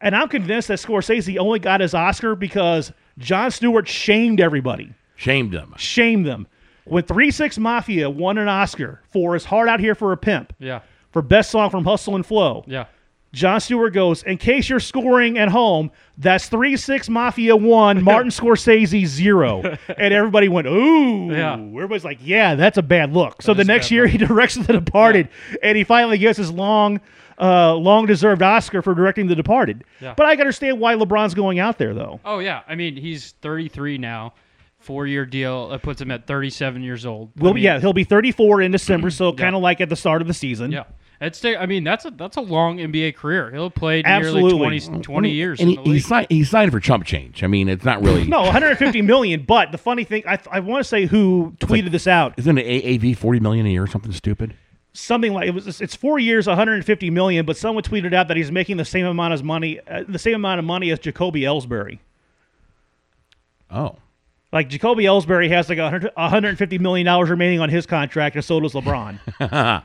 And 0.00 0.14
I'm 0.14 0.28
convinced 0.28 0.68
that 0.68 0.78
Scorsese 0.78 1.38
only 1.38 1.58
got 1.58 1.80
his 1.80 1.94
Oscar 1.94 2.34
because 2.36 2.92
Jon 3.18 3.50
Stewart 3.50 3.88
shamed 3.88 4.40
everybody 4.40 4.92
Shamed 5.18 5.52
them. 5.52 5.74
Shamed 5.76 6.24
them. 6.26 6.46
When 6.84 7.02
3 7.02 7.32
6 7.32 7.58
Mafia 7.58 8.08
won 8.08 8.38
an 8.38 8.48
Oscar 8.48 9.02
for 9.10 9.34
It's 9.34 9.44
Hard 9.44 9.68
Out 9.68 9.80
Here 9.80 9.96
for 9.96 10.12
a 10.12 10.16
Pimp, 10.16 10.54
yeah. 10.60 10.80
for 11.10 11.22
Best 11.22 11.50
Song 11.50 11.70
from 11.70 11.84
Hustle 11.84 12.14
and 12.14 12.24
Flow, 12.24 12.64
Yeah. 12.68 12.84
Jon 13.32 13.60
Stewart 13.60 13.92
goes, 13.92 14.22
In 14.22 14.38
case 14.38 14.68
you're 14.68 14.80
scoring 14.80 15.36
at 15.38 15.48
home, 15.50 15.90
that's 16.16 16.48
3 16.48 16.76
6 16.76 17.08
Mafia 17.08 17.54
1, 17.56 18.02
Martin 18.04 18.30
Scorsese 18.30 19.04
0. 19.06 19.76
And 19.98 20.14
everybody 20.14 20.48
went, 20.48 20.66
Ooh. 20.66 21.28
Yeah. 21.30 21.54
Everybody's 21.54 22.04
like, 22.04 22.18
Yeah, 22.22 22.54
that's 22.54 22.78
a 22.78 22.82
bad 22.82 23.12
look. 23.12 23.42
so 23.42 23.52
That 23.52 23.64
the 23.64 23.72
next 23.72 23.90
year, 23.90 24.04
look. 24.04 24.12
he 24.12 24.18
directs 24.26 24.54
The 24.54 24.72
Departed, 24.72 25.28
and 25.62 25.76
he 25.76 25.84
finally 25.84 26.18
gets 26.18 26.38
his 26.38 26.50
long. 26.50 27.00
Uh, 27.40 27.72
long 27.76 28.04
deserved 28.04 28.42
Oscar 28.42 28.82
for 28.82 28.96
directing 28.96 29.28
The 29.28 29.36
Departed. 29.36 29.84
Yeah. 30.00 30.14
But 30.16 30.26
I 30.26 30.32
can 30.34 30.40
understand 30.40 30.80
why 30.80 30.94
LeBron's 30.96 31.34
going 31.34 31.60
out 31.60 31.78
there, 31.78 31.94
though. 31.94 32.18
Oh 32.24 32.40
yeah. 32.40 32.62
I 32.66 32.74
mean, 32.74 32.96
he's 32.96 33.32
33 33.42 33.96
now. 33.98 34.34
Four 34.80 35.06
year 35.06 35.24
deal. 35.24 35.68
That 35.68 35.82
puts 35.82 36.00
him 36.00 36.10
at 36.10 36.26
37 36.26 36.82
years 36.82 37.06
old. 37.06 37.30
I 37.38 37.44
Well, 37.44 37.54
mean, 37.54 37.62
yeah, 37.62 37.78
he'll 37.78 37.92
be 37.92 38.02
34 38.02 38.62
in 38.62 38.72
December, 38.72 39.10
so 39.10 39.32
kind 39.32 39.54
of 39.54 39.62
like 39.62 39.80
at 39.80 39.88
the 39.88 39.94
start 39.94 40.20
of 40.20 40.26
the 40.26 40.34
season. 40.34 40.72
Yeah. 40.72 40.84
It's. 41.20 41.44
I 41.44 41.66
mean, 41.66 41.82
that's 41.82 42.04
a 42.04 42.12
that's 42.12 42.36
a 42.36 42.40
long 42.40 42.78
NBA 42.78 43.16
career. 43.16 43.50
He'll 43.50 43.70
play 43.70 44.02
nearly 44.02 44.40
Absolutely. 44.40 44.80
20, 44.80 45.02
20 45.02 45.30
years 45.30 45.58
And 45.60 45.70
in 45.70 45.78
he, 45.78 45.84
the 45.84 45.90
he, 45.94 46.00
signed, 46.00 46.26
he 46.30 46.44
signed 46.44 46.70
for 46.70 46.78
chump 46.78 47.04
change. 47.04 47.42
I 47.42 47.48
mean, 47.48 47.68
it's 47.68 47.84
not 47.84 48.02
really. 48.02 48.24
No, 48.24 48.42
150 48.42 49.02
million. 49.02 49.42
But 49.42 49.72
the 49.72 49.78
funny 49.78 50.04
thing, 50.04 50.22
I, 50.28 50.38
I 50.50 50.60
want 50.60 50.84
to 50.84 50.88
say 50.88 51.06
who 51.06 51.54
tweeted 51.58 51.90
this 51.90 52.06
out. 52.06 52.34
Isn't 52.36 52.56
it 52.58 52.84
AAV 52.84 53.16
40 53.16 53.40
million 53.40 53.66
a 53.66 53.70
year 53.70 53.82
or 53.82 53.88
something 53.88 54.12
stupid? 54.12 54.54
Something 54.92 55.32
like 55.32 55.48
it 55.48 55.54
was. 55.54 55.80
It's 55.80 55.96
four 55.96 56.20
years, 56.20 56.46
150 56.46 57.10
million. 57.10 57.44
But 57.44 57.56
someone 57.56 57.82
tweeted 57.82 58.14
out 58.14 58.28
that 58.28 58.36
he's 58.36 58.52
making 58.52 58.76
the 58.76 58.84
same 58.84 59.06
amount 59.06 59.34
as 59.34 59.42
money, 59.42 59.80
uh, 59.88 60.04
the 60.06 60.18
same 60.20 60.36
amount 60.36 60.60
of 60.60 60.64
money 60.64 60.92
as 60.92 61.00
Jacoby 61.00 61.42
Ellsbury. 61.42 61.98
Oh. 63.70 63.96
Like 64.52 64.68
Jacoby 64.68 65.04
Ellsbury 65.04 65.48
has 65.50 65.68
like 65.68 65.78
a 65.78 65.82
100 65.82 66.12
150 66.14 66.78
million 66.78 67.04
dollars 67.04 67.28
remaining 67.28 67.60
on 67.60 67.68
his 67.70 67.86
contract, 67.86 68.36
and 68.36 68.44
so 68.44 68.60
does 68.60 68.72
LeBron. 68.72 69.18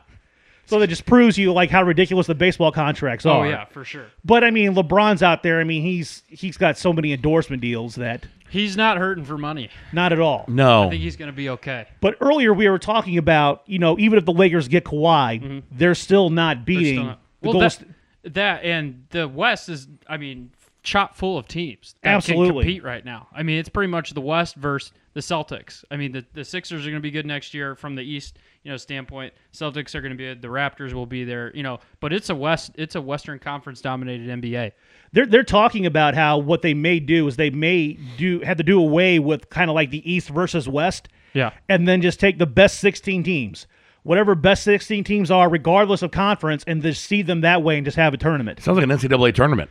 so 0.65 0.79
that 0.79 0.87
just 0.87 1.05
proves 1.05 1.37
you 1.37 1.53
like 1.53 1.69
how 1.69 1.83
ridiculous 1.83 2.27
the 2.27 2.35
baseball 2.35 2.71
contracts 2.71 3.25
oh, 3.25 3.31
are. 3.31 3.45
oh 3.45 3.49
yeah, 3.49 3.65
for 3.65 3.83
sure. 3.83 4.05
But 4.23 4.43
I 4.43 4.51
mean, 4.51 4.73
LeBron's 4.75 5.23
out 5.23 5.43
there. 5.43 5.59
I 5.59 5.63
mean, 5.63 5.83
he's 5.83 6.23
he's 6.27 6.57
got 6.57 6.77
so 6.77 6.93
many 6.93 7.13
endorsement 7.13 7.61
deals 7.61 7.95
that 7.95 8.25
He's 8.53 8.77
not 8.77 8.99
hurting 8.99 9.25
for 9.25 9.35
money. 9.35 9.71
not 9.93 10.13
at 10.13 10.19
all. 10.19 10.45
No. 10.47 10.83
I 10.85 10.89
think 10.91 11.01
he's 11.01 11.15
going 11.15 11.31
to 11.31 11.35
be 11.35 11.49
okay. 11.49 11.87
But 12.01 12.17
earlier 12.21 12.53
we 12.53 12.69
were 12.69 12.77
talking 12.77 13.17
about, 13.17 13.63
you 13.65 13.79
know, 13.79 13.97
even 13.97 14.19
if 14.19 14.25
the 14.25 14.31
Lakers 14.31 14.67
get 14.67 14.83
Kawhi, 14.83 15.41
mm-hmm. 15.41 15.59
they're 15.71 15.95
still 15.95 16.29
not 16.29 16.57
They're 16.57 16.65
beating 16.65 16.95
still 16.97 17.03
not- 17.05 17.19
the 17.41 17.49
well, 17.49 17.53
Golden 17.53 17.95
that, 18.21 18.33
that 18.35 18.63
and 18.63 19.05
the 19.09 19.27
West 19.27 19.69
is, 19.69 19.87
I 20.07 20.17
mean, 20.17 20.51
chock 20.83 21.15
full 21.15 21.39
of 21.39 21.47
teams 21.47 21.95
that 22.03 22.09
Absolutely. 22.09 22.47
can 22.49 22.55
compete 22.57 22.83
right 22.83 23.03
now. 23.03 23.27
I 23.33 23.41
mean, 23.41 23.57
it's 23.57 23.69
pretty 23.69 23.89
much 23.89 24.11
the 24.11 24.21
West 24.21 24.55
versus 24.55 24.91
the 25.13 25.21
Celtics. 25.21 25.83
I 25.89 25.97
mean, 25.97 26.11
the, 26.11 26.23
the 26.33 26.45
Sixers 26.45 26.85
are 26.85 26.89
going 26.91 27.01
to 27.01 27.03
be 27.03 27.09
good 27.09 27.25
next 27.25 27.55
year 27.55 27.75
from 27.75 27.95
the 27.95 28.03
East, 28.03 28.37
you 28.63 28.71
know, 28.71 28.77
standpoint. 28.77 29.33
Celtics 29.53 29.93
are 29.95 30.01
going 30.01 30.11
to 30.11 30.17
be 30.17 30.33
the 30.33 30.47
Raptors 30.47 30.93
will 30.93 31.05
be 31.05 31.23
there, 31.23 31.51
you 31.55 31.63
know, 31.63 31.79
but 31.99 32.13
it's 32.13 32.29
a 32.29 32.35
West, 32.35 32.71
it's 32.75 32.95
a 32.95 33.01
Western 33.01 33.39
Conference 33.39 33.81
dominated 33.81 34.29
NBA. 34.29 34.71
they're 35.11 35.25
they're 35.25 35.43
talking 35.43 35.85
about 35.85 36.15
how 36.15 36.37
what 36.37 36.61
they 36.61 36.73
may 36.73 36.99
do 36.99 37.27
is 37.27 37.35
they 37.35 37.49
may 37.49 37.93
do 38.17 38.39
have 38.41 38.57
to 38.57 38.63
do 38.63 38.79
away 38.79 39.19
with 39.19 39.49
kind 39.49 39.69
of 39.69 39.75
like 39.75 39.89
the 39.91 40.09
East 40.11 40.29
versus 40.29 40.67
West, 40.67 41.09
Yeah. 41.33 41.51
and 41.69 41.87
then 41.87 42.01
just 42.01 42.19
take 42.19 42.37
the 42.39 42.45
best 42.45 42.79
16 42.79 43.23
teams, 43.23 43.67
whatever 44.03 44.33
best 44.35 44.63
16 44.63 45.03
teams 45.03 45.29
are, 45.29 45.49
regardless 45.49 46.01
of 46.01 46.11
conference, 46.11 46.63
and 46.65 46.81
just 46.81 47.03
see 47.05 47.21
them 47.21 47.41
that 47.41 47.63
way 47.63 47.77
and 47.77 47.85
just 47.85 47.97
have 47.97 48.13
a 48.13 48.17
tournament. 48.17 48.61
Sounds 48.61 48.77
like 48.77 48.83
an 48.83 48.89
NCAA 48.91 49.33
tournament. 49.35 49.69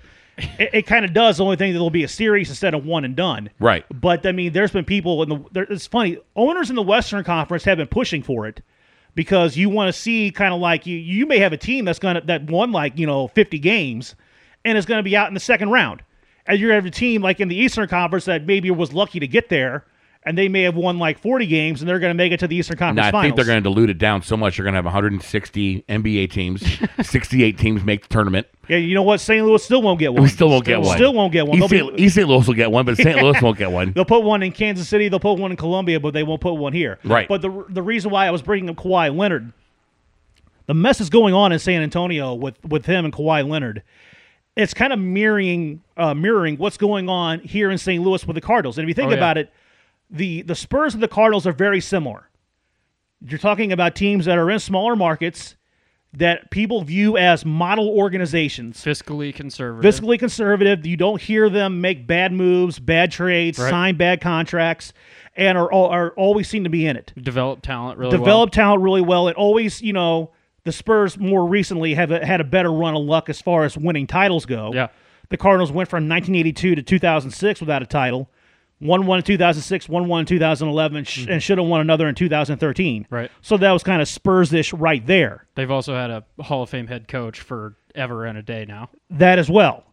It, 0.59 0.71
it 0.73 0.87
kind 0.87 1.05
of 1.05 1.13
does. 1.13 1.37
The 1.37 1.45
only 1.45 1.57
thing 1.57 1.75
that 1.75 1.79
will 1.79 1.91
be 1.91 2.05
a 2.05 2.09
series 2.09 2.49
instead 2.49 2.73
of 2.73 2.87
one 2.87 3.05
and 3.05 3.15
done. 3.15 3.51
Right. 3.61 3.85
But 3.93 4.25
I 4.27 4.33
mean, 4.33 4.53
there's 4.55 4.71
been 4.71 4.85
people 4.87 5.23
in 5.23 5.29
the. 5.29 5.45
There, 5.53 5.65
it's 5.65 5.87
funny. 5.87 6.19
Owners 6.37 6.71
in 6.71 6.77
the 6.77 6.83
Western 6.83 7.23
Conference 7.23 7.65
have 7.65 7.77
been 7.79 7.87
pushing 7.87 8.23
for 8.23 8.47
it 8.47 8.63
because 9.15 9.57
you 9.57 9.69
want 9.69 9.93
to 9.93 9.99
see 9.99 10.31
kind 10.31 10.55
of 10.55 10.61
like 10.61 10.87
you. 10.87 10.97
You 10.97 11.27
may 11.27 11.39
have 11.39 11.53
a 11.53 11.57
team 11.57 11.85
that's 11.85 11.99
gonna 11.99 12.21
that 12.23 12.45
won 12.51 12.73
like 12.73 12.99
you 12.99 13.07
know 13.07 13.29
50 13.29 13.59
games, 13.59 14.15
and 14.65 14.77
it's 14.77 14.87
to 14.99 15.03
be 15.03 15.17
out 15.17 15.29
in 15.29 15.35
the 15.35 15.41
second 15.41 15.71
round, 15.71 16.03
and 16.47 16.59
you're 16.59 16.71
gonna 16.71 16.81
have 16.81 16.87
a 16.87 16.91
team 16.91 17.23
like 17.23 17.41
in 17.41 17.49
the 17.49 17.57
Eastern 17.57 17.89
Conference 17.89 18.25
that 18.27 18.47
maybe 18.47 18.71
was 18.71 18.93
lucky 18.93 19.21
to 19.21 19.27
get 19.27 19.49
there, 19.49 19.85
and 20.25 20.39
they 20.39 20.49
may 20.49 20.63
have 20.63 20.77
won 20.77 20.99
like 20.99 21.19
40 21.19 21.47
games, 21.47 21.81
and 21.83 21.89
they're 21.89 21.99
going 21.99 22.11
to 22.11 22.15
make 22.15 22.31
it 22.33 22.39
to 22.41 22.47
the 22.47 22.55
Eastern 22.57 22.77
Conference 22.77 23.13
I 23.13 23.23
think 23.23 23.35
they're 23.37 23.45
going 23.45 23.63
to 23.63 23.69
dilute 23.69 23.91
it 23.91 23.99
down 23.99 24.23
so 24.23 24.37
much. 24.37 24.57
You're 24.57 24.65
going 24.65 24.75
to 24.75 24.79
have 24.79 24.85
160 24.85 25.83
NBA 25.89 26.31
teams, 26.31 26.63
68 27.03 27.59
teams 27.59 27.83
make 27.85 28.03
the 28.03 28.09
tournament. 28.09 28.47
Yeah, 28.69 28.77
you 28.77 28.95
know 28.95 29.03
what? 29.03 29.21
St. 29.21 29.45
Louis 29.45 29.63
still 29.63 29.83
won't 29.83 29.99
get 29.99 30.13
one. 30.15 30.23
We 30.23 30.29
still 30.29 30.49
won't 30.49 30.65
get 30.65 30.81
one. 30.81 30.97
Still 30.97 31.13
won't 31.13 31.33
get 31.33 31.47
one. 31.49 31.59
East 31.59 31.71
St. 31.71 31.97
be- 31.97 32.03
East 32.05 32.15
St. 32.15 32.29
Louis 32.29 32.47
will 32.47 32.55
get 32.55 32.71
one, 32.71 32.85
but 32.85 32.97
St. 32.97 33.21
Louis 33.21 33.43
won't 33.43 33.59
get 33.59 33.73
one. 33.73 33.93
They'll 33.95 34.05
put 34.05 34.23
one 34.23 34.43
in 34.45 34.53
Kansas 34.53 34.89
City. 34.89 35.09
They'll 35.09 35.19
put 35.21 35.39
one 35.39 35.51
in 35.51 35.57
Columbia, 35.57 35.99
but 35.99 36.15
they 36.15 36.23
won't 36.23 36.41
put 36.41 36.55
one 36.55 36.73
here. 36.73 36.99
Right. 37.05 37.27
But 37.29 37.43
the 37.43 37.65
the 37.69 37.83
reason 37.83 38.11
why 38.13 38.27
I 38.27 38.31
was 38.31 38.41
bringing 38.43 38.71
up 38.71 38.77
Kawhi 38.77 39.15
Leonard, 39.17 39.53
the 40.67 40.75
mess 40.75 41.01
is 41.01 41.11
going 41.11 41.35
on 41.35 41.51
in 41.53 41.59
San 41.59 41.83
Antonio 41.83 42.35
with 42.35 42.65
with 42.65 42.87
him 42.87 43.05
and 43.05 43.13
Kawhi 43.13 43.47
Leonard. 43.47 43.83
It's 44.55 44.75
kind 44.75 44.93
of 44.93 44.99
mirroring 44.99 45.83
uh, 45.97 46.15
mirroring 46.15 46.57
what's 46.57 46.77
going 46.77 47.09
on 47.09 47.41
here 47.41 47.71
in 47.71 47.79
St. 47.79 48.03
Louis 48.03 48.25
with 48.27 48.35
the 48.35 48.41
Cardinals. 48.41 48.79
And 48.79 48.85
if 48.85 48.89
you 48.89 48.95
think 48.95 49.09
Oh, 49.09 49.11
yeah. 49.11 49.17
about 49.17 49.39
it, 49.39 49.51
the 50.13 50.43
the 50.43 50.55
Spurs 50.55 50.95
and 50.95 51.03
the 51.03 51.09
Cardinals 51.09 51.47
are 51.47 51.53
very 51.53 51.81
similar. 51.81 52.29
You're 53.25 53.39
talking 53.39 53.73
about 53.73 53.95
teams 53.95 54.27
that 54.27 54.37
are 54.39 54.51
in 54.51 54.59
smaller 54.59 54.95
markets 54.97 55.57
that 56.15 56.51
people 56.51 56.83
view 56.83 57.17
as 57.17 57.45
model 57.47 57.89
organizations 57.89 58.85
Fiscally 58.85 59.35
conservative. 59.35 59.95
fiscally 59.95 60.19
conservative. 60.19 60.85
You 60.85 60.97
don't 60.99 61.21
hear 61.23 61.49
them 61.49 61.81
make 61.81 62.07
bad 62.07 62.33
moves, 62.33 62.79
bad 62.79 63.11
trades, 63.11 63.59
Right. 63.59 63.71
sign 63.71 63.97
bad 63.97 64.21
contracts, 64.21 64.93
and 65.37 65.57
are 65.57 65.73
are 65.73 66.11
always 66.17 66.49
seem 66.49 66.65
to 66.65 66.71
be 66.71 66.87
in 66.87 66.97
it. 66.97 67.13
develop 67.21 67.63
talent 67.63 67.99
really 67.99 68.11
Develop 68.17 68.51
talent 68.51 68.83
really 68.83 69.01
well, 69.01 69.29
and 69.29 69.37
always, 69.37 69.81
you 69.81 69.93
know, 69.95 70.33
the 70.65 70.73
Spurs 70.73 71.19
more 71.19 71.47
recently 71.47 71.95
have 71.95 72.11
a, 72.11 72.25
had 72.25 72.41
a 72.41 72.45
better 72.45 72.71
run 72.73 72.95
of 72.95 73.03
luck 73.03 73.29
as 73.31 73.41
far 73.41 73.65
as 73.65 73.79
winning 73.79 74.07
titles 74.07 74.45
go. 74.45 74.71
Yeah. 74.75 74.89
The 75.31 75.37
Cardinals 75.39 75.73
went 75.73 75.89
from 75.89 76.07
1982 76.09 76.75
to 76.75 76.83
2006 76.83 77.61
without 77.61 77.83
a 77.83 77.87
title. 77.87 78.29
Won 78.83 79.07
one 79.07 79.19
in 79.19 79.25
2006, 79.25 79.89
won 79.89 80.09
one 80.09 80.21
in 80.21 80.27
2011, 80.27 81.05
sh- 81.05 81.19
and 81.19 81.29
mm-hmm. 81.29 81.39
should 81.39 81.59
have 81.59 81.67
won 81.67 81.81
another 81.81 82.09
in 82.09 82.15
2013. 82.15 83.07
Right. 83.11 83.31
So 83.41 83.57
that 83.57 83.71
was 83.71 83.83
kind 83.83 84.03
of 84.03 84.09
Spurs-ish 84.09 84.73
right 84.73 85.07
there. 85.07 85.47
They've 85.55 85.71
also 85.71 85.95
had 85.95 86.11
a 86.11 86.25
Hall 86.41 86.63
of 86.63 86.71
Fame 86.71 86.89
head 86.89 87.07
coach 87.07 87.41
for 87.41 87.77
ever 87.95 88.25
and 88.25 88.37
a 88.37 88.43
day 88.43 88.65
now. 88.67 88.91
that 89.11 89.39
as 89.39 89.49
well. 89.49 89.85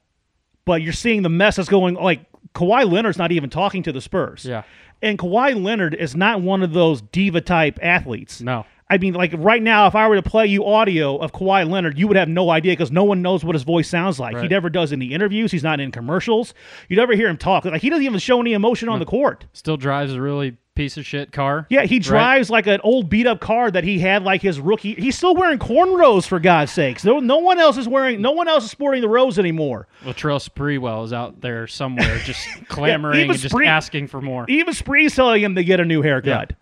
But 0.65 0.81
you're 0.81 0.93
seeing 0.93 1.21
the 1.21 1.29
mess 1.29 1.55
that's 1.55 1.69
going 1.69 1.95
like 1.95 2.25
Kawhi 2.53 2.89
Leonard's 2.89 3.17
not 3.17 3.31
even 3.31 3.49
talking 3.49 3.83
to 3.83 3.91
the 3.91 4.01
Spurs. 4.01 4.45
Yeah. 4.45 4.63
And 5.01 5.17
Kawhi 5.17 5.61
Leonard 5.61 5.93
is 5.93 6.15
not 6.15 6.41
one 6.41 6.61
of 6.61 6.73
those 6.73 7.01
diva 7.01 7.41
type 7.41 7.79
athletes. 7.81 8.41
No. 8.41 8.65
I 8.89 8.97
mean, 8.97 9.13
like 9.13 9.33
right 9.37 9.61
now, 9.61 9.85
if 9.87 9.93
I 9.95 10.07
were 10.07 10.15
to 10.15 10.21
play 10.23 10.47
you 10.47 10.65
audio 10.65 11.17
of 11.17 11.31
Kawhi 11.31 11.69
Leonard, 11.69 11.99
you 11.99 12.07
would 12.07 12.17
have 12.17 12.27
no 12.29 12.49
idea 12.49 12.73
because 12.73 12.91
no 12.91 13.03
one 13.03 13.21
knows 13.21 13.43
what 13.43 13.53
his 13.55 13.63
voice 13.63 13.87
sounds 13.87 14.19
like. 14.19 14.37
He 14.39 14.47
never 14.47 14.69
does 14.69 14.91
any 14.91 15.07
interviews. 15.13 15.51
He's 15.51 15.63
not 15.63 15.79
in 15.79 15.91
commercials. 15.91 16.53
You 16.87 16.95
never 16.97 17.13
hear 17.15 17.27
him 17.29 17.37
talk. 17.37 17.65
Like 17.65 17.81
he 17.81 17.89
doesn't 17.89 18.03
even 18.05 18.19
show 18.19 18.39
any 18.41 18.53
emotion 18.53 18.89
on 18.89 18.97
the 18.99 19.05
court. 19.05 19.45
Still 19.53 19.77
drives 19.77 20.13
a 20.13 20.21
really 20.21 20.57
piece 20.73 20.95
of 20.97 21.05
shit 21.05 21.31
car. 21.33 21.67
Yeah, 21.69 21.83
he 21.83 21.95
Right. 21.97 22.03
drives 22.03 22.49
like 22.49 22.65
an 22.65 22.79
old 22.85 23.09
beat 23.09 23.27
up 23.27 23.41
car 23.41 23.69
that 23.69 23.83
he 23.83 23.99
had 23.99 24.23
like 24.23 24.41
his 24.41 24.59
rookie. 24.61 24.95
He's 24.95 25.17
still 25.17 25.35
wearing 25.35 25.59
cornrows 25.59 26.25
for 26.25 26.39
God's 26.39 26.71
sakes. 26.71 27.03
No, 27.03 27.19
no 27.19 27.37
one 27.37 27.59
else 27.59 27.77
is 27.77 27.87
wearing. 27.87 28.21
No 28.21 28.31
one 28.31 28.47
else 28.47 28.63
is 28.63 28.71
sporting 28.71 29.01
the 29.01 29.09
rows 29.09 29.37
anymore. 29.37 29.87
Latrell 30.05 30.39
Sprewell 30.39 31.03
is 31.03 31.11
out 31.11 31.41
there 31.41 31.67
somewhere 31.67 32.17
just 32.19 32.47
clamoring 32.69 33.17
even 33.19 33.31
and 33.31 33.39
just 33.39 33.53
Spree- 33.53 33.67
asking 33.67 34.07
for 34.07 34.21
more. 34.21 34.45
Even 34.47 34.73
Spree's 34.73 35.13
telling 35.13 35.43
him 35.43 35.53
to 35.55 35.63
get 35.65 35.79
a 35.81 35.85
new 35.85 36.01
haircut. 36.01 36.53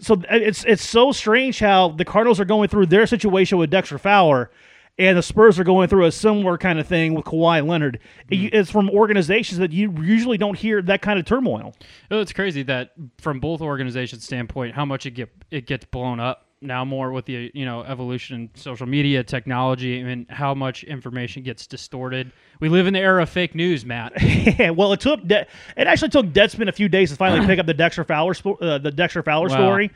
So 0.00 0.14
uh, 0.14 0.18
it's 0.30 0.64
it's 0.64 0.86
so 0.86 1.12
strange 1.12 1.58
how 1.58 1.88
the 1.88 2.04
Cardinals 2.04 2.40
are 2.40 2.44
going 2.44 2.68
through 2.68 2.86
their 2.86 3.06
situation 3.06 3.58
with 3.58 3.70
Dexter 3.70 3.98
Fowler, 3.98 4.50
and 4.98 5.16
the 5.16 5.22
Spurs 5.22 5.58
are 5.58 5.64
going 5.64 5.88
through 5.88 6.04
a 6.04 6.12
similar 6.12 6.58
kind 6.58 6.78
of 6.78 6.86
thing 6.86 7.14
with 7.14 7.24
Kawhi 7.24 7.66
Leonard. 7.66 8.00
Mm-hmm. 8.30 8.56
It's 8.56 8.70
from 8.70 8.90
organizations 8.90 9.58
that 9.58 9.72
you 9.72 9.92
usually 10.02 10.38
don't 10.38 10.56
hear 10.58 10.82
that 10.82 11.02
kind 11.02 11.18
of 11.18 11.24
turmoil. 11.24 11.74
Oh, 12.10 12.20
It's 12.20 12.32
crazy 12.32 12.62
that 12.64 12.92
from 13.18 13.40
both 13.40 13.60
organizations' 13.60 14.24
standpoint, 14.24 14.74
how 14.74 14.84
much 14.84 15.06
it 15.06 15.12
get 15.12 15.30
it 15.50 15.66
gets 15.66 15.84
blown 15.84 16.20
up 16.20 16.47
now 16.60 16.84
more 16.84 17.12
with 17.12 17.24
the 17.26 17.50
you 17.54 17.64
know 17.64 17.82
evolution 17.82 18.36
in 18.36 18.50
social 18.54 18.86
media 18.86 19.22
technology 19.22 20.00
and 20.00 20.28
how 20.30 20.54
much 20.54 20.84
information 20.84 21.42
gets 21.42 21.66
distorted. 21.66 22.32
We 22.60 22.68
live 22.68 22.86
in 22.86 22.94
the 22.94 23.00
era 23.00 23.22
of 23.22 23.28
fake 23.28 23.54
news, 23.54 23.84
Matt. 23.84 24.12
Well, 24.74 24.92
it 24.92 25.00
took 25.00 25.26
De- 25.26 25.46
it 25.76 25.86
actually 25.86 26.08
took 26.10 26.26
Deadspin 26.26 26.68
a 26.68 26.72
few 26.72 26.88
days 26.88 27.10
to 27.10 27.16
finally 27.16 27.46
pick 27.46 27.58
up 27.58 27.66
the 27.66 27.74
Dexter 27.74 28.04
Fowler 28.04 28.34
spo- 28.34 28.60
uh, 28.60 28.78
the 28.78 28.90
Dexter 28.90 29.22
Fowler 29.22 29.48
Wow. 29.48 29.54
story, 29.56 29.90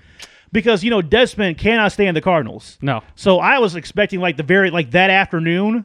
because 0.52 0.84
you 0.84 0.90
know 0.90 1.00
Deadspin 1.02 1.58
cannot 1.58 1.92
stand 1.92 2.16
the 2.16 2.20
Cardinals. 2.20 2.78
No, 2.80 3.02
So 3.16 3.38
I 3.40 3.58
was 3.58 3.74
expecting 3.74 4.20
like 4.20 4.36
the 4.36 4.42
very 4.44 4.70
like 4.70 4.92
that 4.92 5.10
afternoon 5.10 5.84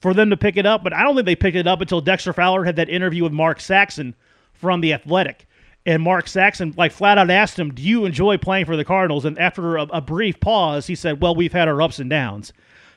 for 0.00 0.14
them 0.14 0.30
to 0.30 0.36
pick 0.36 0.56
it 0.56 0.66
up, 0.66 0.84
but 0.84 0.92
I 0.92 1.02
don't 1.02 1.14
think 1.16 1.26
they 1.26 1.34
picked 1.36 1.56
it 1.56 1.66
up 1.66 1.80
until 1.80 2.00
Dexter 2.00 2.32
Fowler 2.32 2.64
had 2.64 2.76
that 2.76 2.88
interview 2.88 3.24
with 3.24 3.32
Mark 3.32 3.60
Saxon 3.60 4.14
from 4.52 4.80
the 4.80 4.92
Athletic. 4.92 5.47
And 5.88 6.02
Mark 6.02 6.28
Saxon 6.28 6.74
like 6.76 6.92
flat 6.92 7.16
out 7.16 7.30
asked 7.30 7.58
him, 7.58 7.72
"Do 7.72 7.82
you 7.82 8.04
enjoy 8.04 8.36
playing 8.36 8.66
for 8.66 8.76
the 8.76 8.84
Cardinals?" 8.84 9.24
And 9.24 9.38
after 9.38 9.78
a, 9.78 9.84
a 9.84 10.00
brief 10.02 10.38
pause, 10.38 10.86
he 10.86 10.94
said, 10.94 11.22
"Well, 11.22 11.34
we've 11.34 11.54
had 11.54 11.66
our 11.66 11.80
ups 11.80 11.98
and 11.98 12.10
downs." 12.10 12.52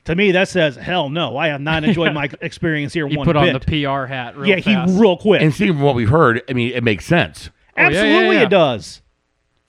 To 0.05 0.15
me, 0.15 0.33
that 0.33 0.49
says, 0.49 0.75
"Hell 0.75 1.09
no, 1.09 1.37
I 1.37 1.47
have 1.47 1.61
not 1.61 1.85
enjoyed 1.85 2.13
my 2.13 2.29
experience 2.41 2.91
here 2.91 3.07
he 3.07 3.15
one 3.15 3.25
put 3.25 3.37
on 3.37 3.45
bit." 3.45 3.65
the 3.65 3.85
PR 3.85 4.07
hat. 4.07 4.35
Real 4.35 4.49
yeah, 4.49 4.55
he 4.57 4.73
fast. 4.73 4.99
real 4.99 5.15
quick. 5.15 5.41
And 5.41 5.53
seeing 5.53 5.71
from 5.71 5.83
what 5.83 5.95
we've 5.95 6.09
heard, 6.09 6.41
I 6.49 6.53
mean, 6.53 6.73
it 6.73 6.83
makes 6.83 7.05
sense. 7.05 7.49
Oh, 7.77 7.83
yeah, 7.83 7.89
yeah, 7.91 7.97
Absolutely, 7.97 8.35
yeah. 8.35 8.43
it 8.43 8.49
does. 8.49 9.01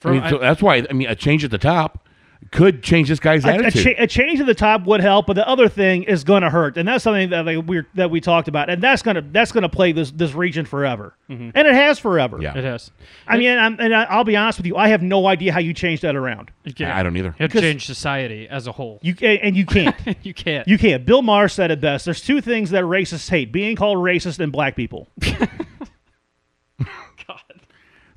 I 0.03 0.11
mean, 0.11 0.29
so 0.29 0.37
that's 0.39 0.61
why 0.61 0.85
I 0.89 0.91
mean, 0.91 1.07
a 1.07 1.15
change 1.15 1.45
at 1.45 1.51
the 1.51 1.57
top 1.57 2.02
could 2.51 2.83
change 2.83 3.09
this 3.09 3.19
guy's 3.19 3.45
A, 3.45 3.49
a, 3.49 3.53
attitude. 3.53 3.95
cha- 3.97 4.03
a 4.03 4.07
change 4.07 4.39
at 4.39 4.45
the 4.45 4.53
top 4.55 4.85
would 4.85 5.01
help, 5.01 5.27
but 5.27 5.33
the 5.33 5.47
other 5.47 5.67
thing 5.69 6.03
is 6.03 6.23
going 6.23 6.41
to 6.43 6.49
hurt, 6.49 6.77
and 6.77 6.87
that's 6.87 7.03
something 7.03 7.29
that 7.29 7.45
like, 7.45 7.67
we 7.67 7.83
that 7.95 8.09
we 8.11 8.21
talked 8.21 8.47
about, 8.47 8.69
and 8.69 8.81
that's 8.81 9.01
gonna 9.01 9.21
that's 9.31 9.51
gonna 9.51 9.69
play 9.69 9.91
this 9.91 10.11
this 10.11 10.33
region 10.33 10.65
forever, 10.65 11.15
mm-hmm. 11.29 11.49
and 11.53 11.67
it 11.67 11.73
has 11.73 11.99
forever. 11.99 12.39
Yeah. 12.41 12.57
It 12.57 12.63
has. 12.63 12.91
I 13.27 13.37
mean, 13.37 13.57
I'm, 13.57 13.79
and 13.79 13.93
I, 13.95 14.03
I'll 14.03 14.23
be 14.23 14.35
honest 14.35 14.59
with 14.59 14.65
you, 14.65 14.75
I 14.77 14.87
have 14.89 15.01
no 15.01 15.27
idea 15.27 15.53
how 15.53 15.59
you 15.59 15.73
change 15.73 16.01
that 16.01 16.15
around. 16.15 16.51
You 16.63 16.85
I 16.87 17.03
don't 17.03 17.15
either. 17.17 17.35
It 17.39 17.51
'Cause- 17.51 17.61
changed 17.61 17.85
society 17.85 18.47
as 18.49 18.67
a 18.67 18.71
whole. 18.71 18.99
You 19.01 19.15
ca- 19.15 19.39
and 19.39 19.55
you 19.55 19.65
can't. 19.65 19.95
You 20.23 20.33
can't. 20.33 20.67
You 20.67 20.77
can't. 20.77 21.05
Bill 21.05 21.21
Maher 21.21 21.47
said 21.49 21.69
it 21.71 21.81
best. 21.81 22.05
There's 22.05 22.21
two 22.21 22.39
things 22.39 22.69
that 22.69 22.83
racists 22.83 23.29
hate: 23.29 23.51
being 23.51 23.75
called 23.75 23.97
racist 23.97 24.39
and 24.39 24.51
black 24.51 24.75
people. 24.75 25.07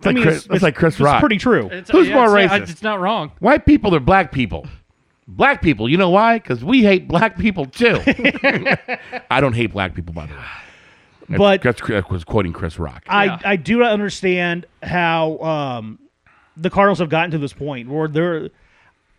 It's 0.07 0.15
like, 0.15 0.15
mean, 0.15 0.25
Chris, 0.25 0.37
it's, 0.39 0.47
that's 0.47 0.63
like 0.63 0.75
Chris 0.75 0.95
it's 0.95 1.01
Rock. 1.01 1.21
pretty 1.21 1.39
true. 1.39 1.67
It's- 1.67 1.89
Who's 1.91 2.09
yeah, 2.09 2.15
more 2.15 2.39
it's, 2.39 2.53
racist? 2.53 2.71
It's 2.71 2.83
not 2.83 3.01
wrong. 3.01 3.33
White 3.41 3.67
people 3.67 3.95
or 3.95 4.01
black 4.01 4.33
people? 4.33 4.67
Black 5.29 5.61
people. 5.63 5.89
You 5.89 5.97
know 5.97 6.11
why? 6.11 6.39
Because 6.39 6.65
we 6.65 6.83
hate 6.83 7.09
black 7.09 7.37
people 7.37 7.67
too. 7.67 8.01
I 9.31 9.41
don't 9.41 9.55
hate 9.55 9.73
black 9.73 9.95
people, 9.95 10.15
by 10.15 10.27
the 10.27 10.35
way. 10.35 10.41
That's- 11.29 11.39
But- 11.39 11.63
that's, 11.63 11.81
that 11.89 12.11
was 12.11 12.25
quoting 12.25 12.53
Chris 12.53 12.79
Rock. 12.79 13.03
I, 13.09 13.25
Yeah. 13.25 13.39
I 13.45 13.57
do 13.57 13.79
not 13.81 13.93
understand 13.93 14.67
how 14.83 15.39
um, 15.39 15.99
the 16.57 16.71
Cardinals 16.71 17.01
have 17.01 17.09
gotten 17.09 17.33
to 17.33 17.39
this 17.39 17.53
point 17.53 17.89
where 17.89 18.09
they're. 18.09 18.51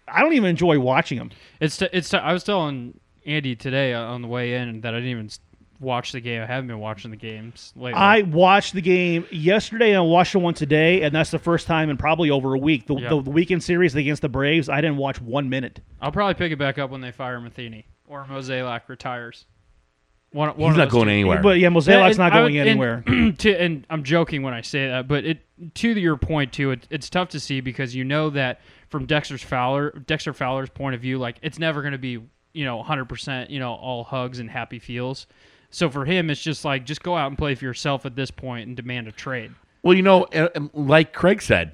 I 0.08 0.22
don't 0.22 0.32
even 0.34 0.50
enjoy 0.50 0.80
watching 0.80 1.18
them. 1.18 1.32
It's 1.60 1.76
t- 1.76 1.90
it's. 1.92 2.08
T- 2.08 2.16
I 2.18 2.32
was 2.32 2.46
telling 2.46 2.98
Andy 3.26 3.58
today 3.58 3.94
uh, 3.94 4.02
on 4.04 4.22
the 4.22 4.30
way 4.30 4.54
in 4.54 4.80
that 4.82 4.94
I 4.94 4.98
didn't 5.00 5.10
even 5.12 5.30
s- 5.78 5.82
watch 5.82 6.12
the 6.12 6.20
game. 6.20 6.42
I 6.42 6.46
haven't 6.46 6.68
been 6.68 6.80
watching 6.80 7.12
the 7.12 7.18
games 7.18 7.74
lately. 7.76 8.00
I 8.00 8.22
watched 8.22 8.74
the 8.74 8.82
game 8.82 9.26
yesterday 9.32 9.90
and 9.90 9.98
I 9.98 10.02
watched 10.02 10.34
the 10.34 10.40
one 10.40 10.54
today, 10.54 11.02
and 11.04 11.14
that's 11.14 11.32
the 11.32 11.40
first 11.40 11.68
time 11.68 11.90
in 11.90 11.98
probably 11.98 12.30
over 12.30 12.54
a 12.54 12.60
week. 12.60 12.88
The, 12.88 12.96
Yeah. 12.96 13.10
the, 13.10 13.22
the 13.22 13.30
weekend 13.32 13.64
series 13.64 13.96
against 13.96 14.22
the 14.22 14.30
Braves, 14.30 14.70
I 14.70 14.82
didn't 14.82 14.98
watch 14.98 15.22
one 15.22 15.50
minute. 15.50 15.80
I'll 16.02 16.12
probably 16.12 16.34
pick 16.36 16.52
it 16.52 16.58
back 16.58 16.78
up 16.78 16.90
when 16.90 17.02
they 17.02 17.12
fire 17.12 17.40
Matheny 17.42 17.86
or 18.08 18.26
Mozeliak 18.26 18.82
retires. 18.88 19.46
One, 20.32 20.50
one 20.58 20.72
He's 20.74 20.78
not 20.78 20.90
going 20.90 21.06
two. 21.06 21.12
anywhere. 21.12 21.42
But 21.42 21.58
yeah, 21.60 21.70
Mozeliak's 21.70 21.88
Yeah, 21.88 21.98
not 21.98 22.12
and 22.12 22.22
I 22.24 22.30
going 22.42 22.56
would- 22.58 22.68
anywhere. 22.68 23.04
And, 23.08 23.40
to, 23.40 23.52
and 23.62 23.86
I'm 23.90 24.04
joking 24.04 24.44
when 24.44 24.54
I 24.54 24.62
say 24.62 24.88
that, 24.88 25.08
but 25.08 25.24
it 25.26 25.40
to 25.76 25.90
your 25.92 26.18
point 26.18 26.52
too. 26.52 26.72
It, 26.72 26.86
it's 26.90 27.10
tough 27.10 27.30
to 27.30 27.40
see 27.40 27.62
because 27.62 27.96
you 27.96 28.04
know 28.04 28.30
that 28.32 28.60
from 28.90 29.06
Dexter's 29.06 29.42
Fowler, 29.42 29.92
Dexter 29.92 30.34
Fowler's 30.34 30.70
point 30.70 30.96
of 30.96 31.02
view, 31.02 31.18
like 31.18 31.38
it's 31.42 31.58
never 31.60 31.82
going 31.82 31.94
to 31.94 31.98
be 31.98 32.20
you 32.54 32.66
know 32.66 32.76
100 32.78 33.06
percent 33.06 33.50
you 33.52 33.60
know 33.60 33.74
all 33.74 34.04
hugs 34.04 34.40
and 34.40 34.50
happy 34.52 34.80
feels. 34.80 35.28
So 35.70 35.90
for 35.90 36.06
him, 36.06 36.30
it's 36.30 36.42
just 36.42 36.64
like 36.66 36.86
just 36.86 37.04
go 37.04 37.16
out 37.18 37.28
and 37.28 37.38
play 37.38 37.56
for 37.56 37.66
yourself 37.66 38.06
at 38.06 38.16
this 38.16 38.32
point 38.32 38.68
and 38.68 38.76
demand 38.76 39.08
a 39.08 39.12
trade. 39.12 39.52
Well, 39.84 39.94
you 39.96 40.02
know, 40.02 40.28
like 40.74 41.14
Craig 41.14 41.42
said, 41.42 41.74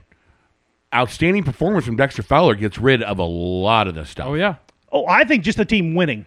outstanding 0.94 1.44
performance 1.44 1.86
from 1.86 1.96
Dexter 1.96 2.24
Fowler 2.24 2.56
gets 2.56 2.78
rid 2.78 3.02
of 3.04 3.20
a 3.20 3.24
lot 3.24 3.88
of 3.88 3.96
this 3.96 4.10
stuff. 4.10 4.28
Oh 4.28 4.34
yeah, 4.36 4.56
oh, 4.92 5.06
I 5.08 5.24
think 5.24 5.44
just 5.44 5.58
the 5.58 5.66
team 5.66 5.96
winning. 5.96 6.26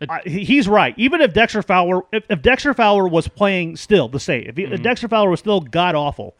It- 0.00 0.10
I, 0.10 0.20
he's 0.26 0.68
right. 0.68 0.94
Even 0.98 1.20
if 1.20 1.32
Dexter 1.32 1.62
Fowler, 1.62 2.02
if, 2.12 2.24
if 2.28 2.42
Dexter 2.42 2.74
Fowler 2.74 3.08
was 3.08 3.28
playing 3.28 3.76
still 3.76 4.08
the 4.08 4.20
same, 4.20 4.44
if, 4.46 4.56
he, 4.56 4.64
Mm-hmm. 4.64 4.74
if 4.74 4.82
Dexter 4.82 5.08
Fowler 5.08 5.30
was 5.30 5.40
still 5.40 5.60
god 5.60 5.94
awful, 5.94 6.36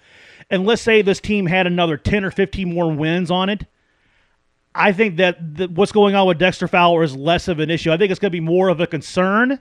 and 0.50 0.64
let's 0.66 0.82
say 0.82 1.02
this 1.02 1.20
team 1.20 1.46
had 1.46 1.66
another 1.66 1.96
ten 1.96 2.24
or 2.24 2.30
fifteen 2.30 2.72
more 2.74 2.92
wins 2.92 3.30
on 3.30 3.48
it, 3.48 3.64
I 4.74 4.92
think 4.92 5.16
that 5.16 5.56
the, 5.56 5.68
what's 5.68 5.92
going 5.92 6.14
on 6.14 6.26
with 6.26 6.38
Dexter 6.38 6.68
Fowler 6.68 7.02
is 7.02 7.16
less 7.16 7.48
of 7.48 7.58
an 7.60 7.70
issue. 7.70 7.90
I 7.92 7.96
think 7.96 8.10
it's 8.10 8.20
going 8.20 8.30
to 8.30 8.36
be 8.36 8.40
more 8.40 8.68
of 8.68 8.80
a 8.80 8.86
concern 8.86 9.60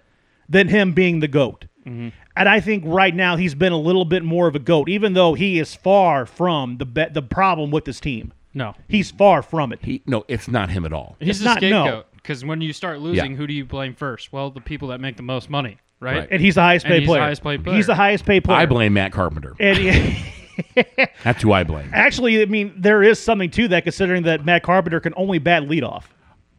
than 0.50 0.68
him 0.68 0.94
being 0.94 1.20
the 1.20 1.28
goat. 1.28 1.66
Mm-hmm. 1.86 2.10
And 2.36 2.50
I 2.50 2.60
think 2.60 2.84
right 2.86 3.16
now 3.16 3.36
he's 3.36 3.56
been 3.56 3.72
a 3.74 3.78
little 3.80 4.06
bit 4.06 4.24
more 4.24 4.48
of 4.48 4.56
a 4.56 4.60
goat, 4.60 4.90
even 4.90 5.14
though 5.14 5.34
he 5.36 5.60
is 5.60 5.74
far 5.76 6.26
from 6.26 6.78
the 6.78 6.86
be- 6.86 7.06
the 7.12 7.22
problem 7.22 7.72
with 7.72 7.86
this 7.86 8.00
team. 8.00 8.34
no, 8.54 8.74
He's 8.88 9.12
far 9.12 9.42
from 9.42 9.72
it. 9.72 9.80
He, 9.84 10.02
no, 10.06 10.26
it's 10.28 10.48
not 10.48 10.70
him 10.70 10.86
at 10.86 10.92
all. 10.94 11.16
he's 11.20 11.30
It's 11.30 11.40
the 11.40 11.46
not- 11.46 11.62
no. 11.62 11.84
scapegoat 11.86 12.06
because 12.16 12.44
when 12.44 12.60
you 12.62 12.74
start 12.74 13.00
losing, 13.00 13.32
Yeah. 13.32 13.38
who 13.38 13.46
do 13.48 13.54
you 13.54 13.66
blame 13.66 13.94
first? 13.94 14.34
Well, 14.34 14.50
the 14.50 14.62
people 14.62 14.88
that 14.90 15.00
make 15.00 15.16
the 15.16 15.24
most 15.24 15.50
money, 15.50 15.78
right? 16.00 16.18
Right. 16.20 16.28
and 16.32 16.42
he's 16.42 16.56
the 16.56 16.62
highest 16.62 16.86
And 16.86 16.92
paid 16.94 17.00
he's 17.02 17.08
player. 17.08 17.22
highest 17.22 17.44
paid 17.44 17.64
player. 17.64 17.76
He's 17.78 17.86
the 17.88 17.96
highest 17.96 18.26
paid 18.26 18.44
player. 18.44 18.58
I 18.58 18.66
blame 18.66 18.94
Matt 18.94 19.12
Carpenter. 19.12 19.54
And 19.60 20.16
That's 21.24 21.42
who 21.44 21.52
I 21.54 21.64
blame. 21.64 21.90
actually, 21.94 22.42
I 22.42 22.46
mean, 22.46 22.74
there 22.78 23.04
is 23.04 23.20
something 23.20 23.50
to 23.52 23.68
that, 23.70 23.84
considering 23.84 24.24
that 24.24 24.46
Matt 24.46 24.64
Carpenter 24.64 25.00
can 25.00 25.14
only 25.18 25.38
bat 25.38 25.64
leadoff. 25.64 26.04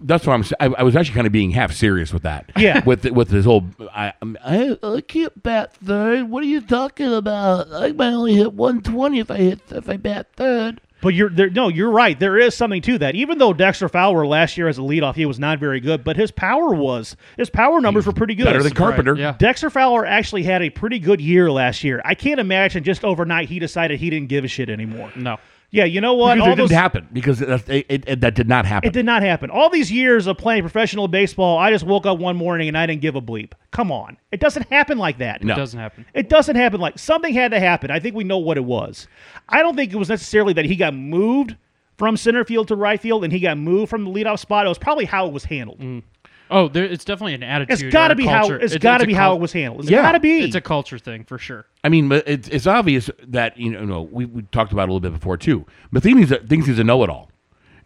That's 0.01 0.27
what 0.27 0.35
I'm. 0.61 0.75
I 0.77 0.83
was 0.83 0.95
actually 0.95 1.15
kind 1.15 1.27
of 1.27 1.33
being 1.33 1.51
half 1.51 1.73
serious 1.73 2.13
with 2.13 2.23
that. 2.25 2.53
Yeah. 2.57 2.83
With 2.87 3.05
with 3.07 3.29
this 3.29 3.45
whole, 3.47 3.65
I 3.95 4.13
I, 4.45 4.77
I 4.83 5.01
can't 5.01 5.43
bat 5.43 5.75
third. 5.77 6.29
What 6.29 6.43
are 6.43 6.47
you 6.47 6.61
talking 6.61 7.13
about? 7.13 7.73
I 7.73 7.93
might 7.93 8.13
only 8.13 8.35
hit 8.35 8.53
120 8.53 9.19
if 9.19 9.31
I 9.31 9.37
hit 9.37 9.61
if 9.71 9.89
I 9.89 9.97
bat 9.97 10.29
third. 10.37 10.81
But 11.03 11.15
you're 11.15 11.31
there. 11.31 11.51
No, 11.51 11.69
you're 11.69 11.91
right. 11.91 12.19
There 12.19 12.39
is 12.39 12.55
something 12.55 12.83
to 12.83 12.99
that. 12.99 13.15
Even 13.15 13.39
though 13.39 13.53
Dexter 13.53 13.89
Fowler 13.89 14.27
last 14.27 14.57
year 14.57 14.69
as 14.69 14.79
a 14.79 14.83
leadoff, 14.83 15.15
he 15.15 15.27
was 15.27 15.39
not 15.39 15.59
very 15.59 15.81
good, 15.81 16.05
but 16.05 16.17
his 16.17 16.31
power 16.31 16.75
was 16.75 17.17
his 17.37 17.51
power 17.51 17.81
numbers 17.81 18.07
were 18.07 18.13
pretty 18.13 18.35
good. 18.35 18.45
Better 18.45 18.63
than 18.63 18.75
Carpenter. 18.75 19.15
Yeah. 19.15 19.35
Dexter 19.39 19.71
Fowler 19.71 20.07
actually 20.07 20.43
had 20.43 20.63
a 20.63 20.71
pretty 20.71 20.99
good 20.99 21.21
year 21.21 21.51
last 21.51 21.85
year. 21.85 22.01
I 22.05 22.15
can't 22.15 22.41
imagine 22.41 22.83
just 22.85 23.05
overnight 23.05 23.49
he 23.49 23.59
decided 23.59 24.01
he 24.01 24.11
didn't 24.11 24.29
give 24.29 24.45
a 24.45 24.49
shit 24.49 24.69
anymore. 24.69 25.13
No. 25.17 25.39
Yeah, 25.71 25.85
you 25.85 26.01
know 26.01 26.15
what? 26.15 26.37
Because 26.37 26.47
All 26.47 26.53
it 26.53 26.57
didn't 26.57 26.71
happen 26.71 27.09
because 27.13 27.43
it, 27.43 27.69
it, 27.69 27.87
it, 27.89 28.05
it- 28.07 28.21
that 28.21 28.35
did 28.35 28.49
not 28.49 28.65
happen. 28.67 28.89
It 28.89 28.93
did 28.93 29.05
not 29.05 29.23
happen. 29.23 29.51
All 29.51 29.69
these 29.69 29.91
years 29.91 30.27
of 30.27 30.39
playing 30.39 30.63
professional 30.63 31.09
baseball, 31.09 31.59
I 31.59 31.71
just 31.71 31.85
woke 31.85 32.07
up 32.07 32.19
one 32.19 32.37
morning 32.37 32.69
and 32.69 32.79
I 32.79 32.87
didn't 32.87 33.03
give 33.03 33.17
a 33.17 33.21
bleep. 33.21 33.53
Come 33.73 33.91
on. 33.91 34.17
It 34.33 34.41
doesn't 34.41 34.69
happen 34.71 34.97
like 34.99 35.19
that. 35.19 35.43
No. 35.43 35.55
It 35.55 35.57
doesn't 35.57 35.79
happen. 35.79 36.07
It 36.15 36.29
doesn't 36.29 36.57
happen 36.57 36.81
like 36.81 36.99
something 36.99 37.35
had 37.35 37.51
to 37.51 37.61
happen. 37.61 37.91
I 37.91 38.01
think 38.01 38.15
we 38.15 38.25
know 38.25 38.39
what 38.39 38.57
it 38.57 38.65
was. 38.65 39.09
I 39.49 39.63
don't 39.63 39.77
think 39.77 39.93
it 39.93 39.97
was 39.97 40.09
necessarily 40.09 40.53
that 40.55 40.65
he 40.65 40.77
got 40.77 40.95
moved 40.95 41.57
from 41.99 42.17
center 42.17 42.45
field 42.45 42.69
to 42.69 42.77
right 42.77 43.01
field 43.01 43.25
and 43.25 43.33
he 43.33 43.41
got 43.41 43.59
moved 43.59 43.91
from 43.91 44.05
the 44.05 44.11
leadoff 44.11 44.39
spot. 44.39 44.67
It 44.67 44.69
was 44.69 44.79
probably 44.79 45.05
how 45.07 45.27
it 45.27 45.33
was 45.33 45.45
handled. 45.45 45.81
Mm. 45.81 46.03
Oh, 46.51 46.69
there, 46.69 46.85
it's 46.85 47.05
definitely 47.05 47.35
an 47.35 47.43
attitude. 47.43 47.83
It's 47.85 47.93
got 47.93 48.09
to 48.09 48.13
a 48.13 48.17
be 48.17 48.27
how 48.27 48.41
culture. 48.41 48.57
it's 48.57 48.73
It's- 48.75 48.83
got 48.83 48.99
to 48.99 49.03
it's 49.03 49.05
a 49.05 49.07
be 49.09 49.15
how 49.15 49.35
it 49.35 49.41
was 49.41 49.53
handled. 49.53 49.83
It's 49.83 49.91
Yeah. 49.91 50.03
got 50.03 50.13
to 50.13 50.21
be. 50.21 50.41
It's 50.41 50.55
a 50.55 50.61
culture 50.61 50.99
thing 50.99 51.25
for 51.25 51.39
sure. 51.39 51.67
I 51.83 51.89
mean, 51.89 52.09
but 52.09 52.27
it's, 52.29 52.49
it's 52.49 52.67
obvious 52.67 53.11
that 53.29 53.57
you 53.57 53.71
know, 53.73 53.85
no, 53.85 54.03
we, 54.03 54.25
we 54.27 54.43
talked 54.53 54.73
about 54.73 54.83
it 54.83 54.91
a 54.91 54.93
little 54.93 55.01
bit 55.11 55.13
before 55.13 55.37
too. 55.37 55.67
Matheny 55.91 56.25
thinks 56.25 56.67
he's 56.67 56.79
a 56.79 56.85
know-it-all, 56.85 57.31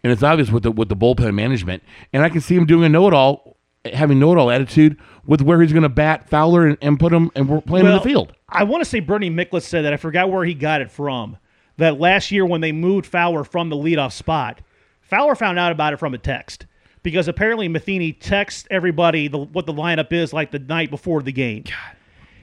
and 0.05 0.13
it's 0.13 0.23
obvious 0.23 0.51
with 0.51 0.63
the 0.65 0.71
with 0.73 0.89
the 0.89 0.97
bullpen 0.97 1.35
management. 1.35 1.83
And 2.13 2.23
I 2.23 2.29
can 2.29 2.41
see 2.41 2.55
him 2.55 2.67
doing 2.67 2.85
a 2.85 2.89
know-it-all, 2.89 3.57
having 3.93 4.19
know-it-all 4.19 4.51
attitude 4.51 4.99
with 5.25 5.41
where 5.43 5.61
he's 5.63 5.73
going 5.73 5.83
to 5.85 5.89
bat 5.89 6.29
Fowler 6.29 6.67
and, 6.67 6.79
and 6.83 6.99
put 7.01 7.13
him 7.13 7.31
and 7.35 7.49
we're 7.49 7.61
playing 7.61 7.87
in 7.87 7.93
the 7.93 8.01
field. 8.01 8.33
I 8.49 8.65
want 8.65 8.83
to 8.85 8.89
say 8.89 9.01
Bernie 9.01 9.31
Miklasz 9.31 9.63
said 9.63 9.85
that. 9.85 9.93
I 9.93 9.97
forgot 9.97 10.31
where 10.31 10.45
he 10.45 10.55
got 10.55 10.81
it 10.81 10.91
from. 10.91 11.37
That 11.77 11.99
last 11.99 12.31
year 12.31 12.45
when 12.45 12.61
they 12.61 12.73
moved 12.73 13.07
Fowler 13.07 13.43
from 13.43 13.71
the 13.71 13.77
leadoff 13.77 14.13
spot, 14.13 14.61
Fowler 15.01 15.35
found 15.35 15.59
out 15.59 15.73
about 15.73 15.95
it 15.95 15.97
from 15.97 16.13
a 16.13 16.19
text 16.19 16.67
because 17.03 17.29
apparently 17.29 17.69
Matheny 17.69 18.13
texts 18.13 18.67
everybody 18.71 19.29
the, 19.29 19.39
what 19.39 19.67
the 19.67 19.73
lineup 19.73 20.13
is 20.13 20.33
like 20.33 20.51
the 20.51 20.59
night 20.59 20.91
before 20.91 21.23
the 21.23 21.33
game. 21.33 21.63
God. 21.65 21.97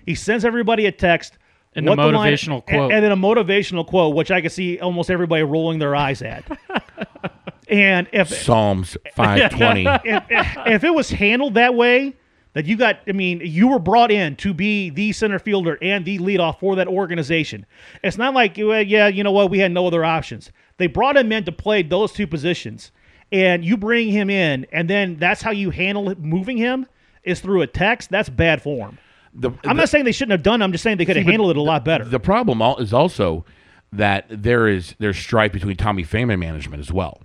He 0.06 0.16
sends 0.16 0.46
everybody 0.46 0.86
a 0.86 0.92
text. 0.92 1.38
And 1.76 1.88
a 1.88 1.92
what 1.92 1.98
the 1.98 2.08
line- 2.08 2.34
motivational 2.34 2.56
and- 2.56 2.66
quote. 2.66 2.92
And 2.92 3.04
then 3.04 3.12
a 3.12 3.18
motivational 3.18 3.86
quote, 3.86 4.16
which 4.16 4.32
I 4.32 4.42
can 4.42 4.50
see 4.50 4.80
almost 4.80 5.12
everybody 5.12 5.44
rolling 5.44 5.80
their 5.80 5.96
eyes 5.96 6.22
at. 6.22 6.44
and 7.68 8.08
if 8.12 8.30
Psalms 8.30 8.98
five 9.16 9.52
twenty. 9.52 9.86
if, 10.06 10.24
if 10.30 10.84
it 10.84 10.94
was 10.94 11.10
handled 11.10 11.56
that 11.56 11.76
way, 11.76 12.16
that 12.54 12.66
you 12.66 12.76
got, 12.76 13.02
I 13.08 13.12
mean, 13.12 13.42
you 13.44 13.68
were 13.68 13.78
brought 13.78 14.10
in 14.10 14.36
to 14.38 14.52
be 14.52 14.90
the 14.90 15.12
center 15.12 15.38
fielder 15.38 15.78
and 15.80 16.04
the 16.04 16.18
leadoff 16.18 16.60
for 16.60 16.76
that 16.78 16.88
organization. 16.88 17.68
It's 18.04 18.18
not 18.18 18.34
like, 18.34 18.56
well, 18.58 18.82
yeah, 18.82 19.08
you 19.08 19.24
know 19.24 19.32
what, 19.32 19.52
we 19.52 19.60
had 19.60 19.72
no 19.72 19.86
other 19.86 20.04
options. 20.04 20.52
They 20.78 20.88
brought 20.88 21.18
him 21.18 21.32
in 21.32 21.44
to 21.44 21.52
play 21.52 21.84
those 21.84 22.14
two 22.14 22.26
positions, 22.26 22.92
and 23.32 23.64
you 23.64 23.78
bring 23.78 24.10
him 24.10 24.30
in, 24.30 24.66
and 24.72 24.90
then 24.90 25.18
that's 25.18 25.42
how 25.42 25.52
you 25.52 25.70
handle 25.70 26.10
it, 26.10 26.20
moving 26.20 26.58
him 26.58 26.86
is 27.24 27.40
through 27.42 27.62
a 27.62 27.68
text. 27.68 28.10
That's 28.10 28.30
bad 28.30 28.62
form. 28.62 28.98
The, 29.34 29.52
I'm 29.52 29.58
the- 29.62 29.74
not 29.74 29.90
saying 29.90 30.06
they 30.06 30.12
shouldn't 30.12 30.32
have 30.32 30.44
done. 30.44 30.62
it. 30.62 30.66
I'm 30.66 30.72
just 30.72 30.84
saying 30.84 30.98
they 30.98 31.06
could 31.06 31.18
have 31.18 31.26
handled 31.26 31.52
it 31.52 31.58
a 31.58 31.62
lot 31.62 31.84
better. 31.86 32.06
The 32.06 32.20
problem 32.20 32.62
is 32.80 32.94
also 32.94 33.46
that 33.92 34.26
there 34.30 34.68
is 34.68 34.96
there's 35.00 35.18
strife 35.18 35.52
between 35.52 35.76
Tommy 35.78 36.04
Pham 36.04 36.32
and 36.32 36.40
management 36.40 36.80
as 36.82 36.92
well. 36.92 37.22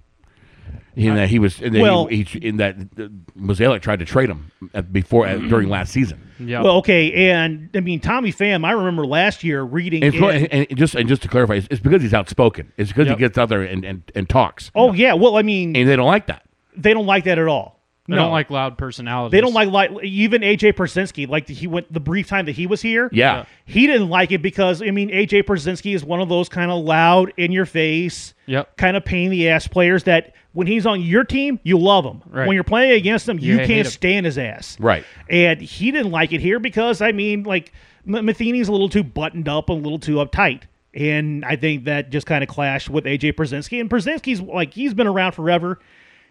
In 0.95 1.15
that 1.15 1.29
he 1.31 1.39
was, 1.39 1.61
in 1.61 1.73
that 1.73 1.81
Well- 1.81 2.07
he, 2.07 2.23
he, 2.25 2.39
in 2.41 2.59
that 2.59 2.77
uh, 2.77 3.09
Mozeliak 3.39 3.81
tried 3.81 4.01
to 4.01 4.05
trade 4.05 4.29
him 4.29 4.51
at, 4.75 4.93
before 4.93 5.27
at, 5.27 5.41
during 5.49 5.69
last 5.71 5.93
season. 5.93 6.21
Yeah. 6.39 6.61
Well, 6.63 6.77
okay, 6.79 7.31
and 7.31 7.71
I 7.75 7.81
mean 7.81 8.01
Tommy 8.01 8.33
Pham. 8.33 8.65
I 8.67 8.73
remember 8.73 9.07
last 9.07 9.43
year 9.45 9.63
reading. 9.63 10.03
And, 10.05 10.15
it's, 10.15 10.53
and, 10.53 10.67
and 10.71 10.79
just 10.79 10.95
and 10.95 11.09
just 11.09 11.23
to 11.23 11.29
clarify, 11.29 11.55
it's, 11.55 11.69
it's 11.71 11.81
because 11.81 12.03
he's 12.03 12.13
outspoken. 12.15 12.73
It's 12.77 12.91
because 12.91 13.07
Yep. 13.07 13.17
he 13.17 13.21
gets 13.21 13.39
out 13.39 13.49
there 13.49 13.63
and, 13.63 13.85
and, 13.85 14.03
and 14.15 14.29
talks, 14.29 14.71
oh 14.75 14.93
yeah, 14.93 15.15
well 15.15 15.37
I 15.37 15.43
mean 15.43 15.75
and 15.77 15.89
they 15.89 15.97
don't 15.97 16.07
like 16.07 16.27
that. 16.27 16.43
they 16.77 16.93
don't 16.93 17.07
like 17.07 17.25
that 17.25 17.39
at 17.39 17.47
all. 17.49 17.81
I 18.09 18.13
no. 18.13 18.17
don't 18.17 18.33
like 18.33 18.51
loud 18.51 18.77
personalities. 18.79 19.31
They 19.31 19.41
don't 19.41 19.53
like 19.55 19.69
like 19.69 19.91
even 20.03 20.43
AJ 20.43 20.73
Pierzynski. 20.73 21.29
Like 21.29 21.49
he 21.49 21.69
went 21.69 21.93
the 21.93 22.01
brief 22.01 22.27
time 22.27 22.47
that 22.47 22.53
he 22.53 22.67
was 22.67 22.83
here. 22.83 23.09
Yeah. 23.13 23.45
he 23.65 23.87
didn't 23.87 24.09
like 24.09 24.33
it 24.33 24.43
because 24.43 24.83
I 24.83 24.91
mean 24.91 25.09
AJ 25.11 25.45
Pierzynski 25.45 25.95
is 25.95 26.05
one 26.05 26.21
of 26.21 26.29
those 26.29 26.49
kind 26.49 26.71
of 26.73 26.85
loud, 26.85 27.33
in 27.37 27.53
your 27.53 27.65
face, 27.67 28.35
Yep. 28.47 28.77
kind 28.77 28.97
of 28.97 29.05
pain 29.05 29.27
in 29.27 29.31
the 29.31 29.49
ass 29.49 29.69
players 29.69 30.03
that 30.05 30.35
when 30.53 30.67
he's 30.67 30.85
on 30.85 31.01
your 31.01 31.23
team 31.23 31.61
you 31.63 31.79
love 31.79 32.05
him. 32.05 32.23
Right. 32.27 32.49
When 32.49 32.55
you're 32.57 32.65
playing 32.65 32.93
against 32.93 33.29
him, 33.29 33.39
you 33.39 33.53
You 33.53 33.59
can't 33.59 33.87
him. 33.87 33.93
stand 33.93 34.27
his 34.27 34.37
ass. 34.37 34.77
Right. 34.81 35.05
And 35.31 35.61
he 35.61 35.93
didn't 35.93 36.11
like 36.11 36.33
it 36.33 36.41
here 36.41 36.59
because 36.59 37.01
I 37.01 37.13
mean 37.13 37.45
like 37.45 37.73
M- 38.05 38.25
Matheny's 38.27 38.67
a 38.67 38.73
little 38.73 38.89
too 38.89 39.05
buttoned 39.05 39.49
up, 39.49 39.71
and 39.71 39.79
a 39.79 39.83
little 39.83 40.01
too 40.01 40.17
uptight. 40.17 40.63
And 40.93 41.45
I 41.45 41.55
think 41.55 41.85
that 41.85 42.11
just 42.11 42.27
kind 42.27 42.43
of 42.43 42.51
clashed 42.51 42.91
with 42.91 43.05
AJ 43.05 43.35
Pierzynski. 43.35 43.81
And 43.81 43.89
Pierzynski's 43.89 44.41
like 44.41 44.75
he's 44.75 44.93
been 44.93 45.07
around 45.07 45.33
forever. 45.33 45.79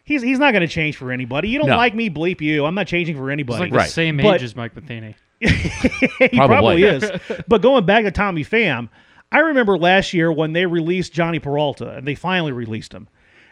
He's 0.04 0.22
he's 0.22 0.40
not 0.40 0.52
going 0.52 0.62
to 0.62 0.68
change 0.68 0.98
for 0.98 1.12
anybody. 1.12 1.50
You 1.50 1.60
don't 1.60 1.70
No. 1.70 1.78
like 1.78 1.94
me, 1.96 2.10
bleep 2.10 2.42
you. 2.42 2.66
I'm 2.66 2.76
not 2.76 2.88
changing 2.88 3.16
for 3.16 3.30
He's 3.30 3.34
anybody. 3.34 3.60
like 3.62 3.74
Right. 3.74 3.86
the 3.86 3.92
same 3.92 4.20
age 4.20 4.26
But- 4.26 4.42
as 4.44 4.56
Mike 4.56 4.76
Matheny. 4.76 5.16
he 5.40 5.48
Probably. 6.30 6.38
probably 6.38 6.84
is. 6.84 7.12
But 7.48 7.62
going 7.62 7.86
back 7.86 8.04
to 8.04 8.12
Tommy 8.12 8.44
Pham, 8.44 8.90
I 9.32 9.40
remember 9.40 9.78
last 9.78 10.14
year 10.14 10.32
when 10.32 10.54
they 10.54 10.66
released 10.66 11.14
Jhonny 11.14 11.42
Peralta, 11.42 11.90
and 11.98 12.08
they 12.08 12.16
finally 12.16 12.52
released 12.52 12.94
him. 12.94 13.08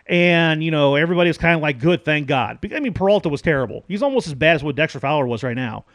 And, 0.05 0.63
you 0.63 0.71
know, 0.71 0.95
everybody 0.95 1.29
was 1.29 1.37
kind 1.37 1.55
of 1.55 1.61
like, 1.61 1.79
good, 1.79 2.03
thank 2.03 2.27
God. 2.27 2.59
Because, 2.61 2.75
I 2.77 2.79
mean, 2.79 2.93
Peralta 2.93 3.29
was 3.29 3.41
terrible. 3.41 3.85
He's 3.87 4.01
almost 4.03 4.27
as 4.27 4.33
bad 4.33 4.55
as 4.55 4.63
what 4.63 4.75
Dexter 4.75 4.99
Fowler 4.99 5.25
was 5.27 5.43
right 5.43 5.55
now. 5.55 5.85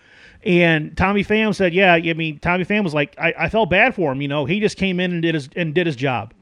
And 0.44 0.96
Tommy 0.96 1.24
Pham 1.24 1.54
said, 1.54 1.74
yeah, 1.74 1.94
I 1.94 2.12
mean, 2.12 2.38
Tommy 2.38 2.64
Pham 2.64 2.84
was 2.84 2.94
like, 2.94 3.14
I, 3.18 3.34
I 3.38 3.48
felt 3.48 3.70
bad 3.70 3.94
for 3.94 4.12
him. 4.12 4.20
You 4.22 4.28
know, 4.28 4.44
he 4.44 4.60
just 4.60 4.76
came 4.76 5.00
in 5.00 5.12
and 5.12 5.22
did 5.22 5.34
his, 5.34 5.48
and 5.56 5.74
did 5.74 5.86
his 5.86 5.96
job. 5.96 6.32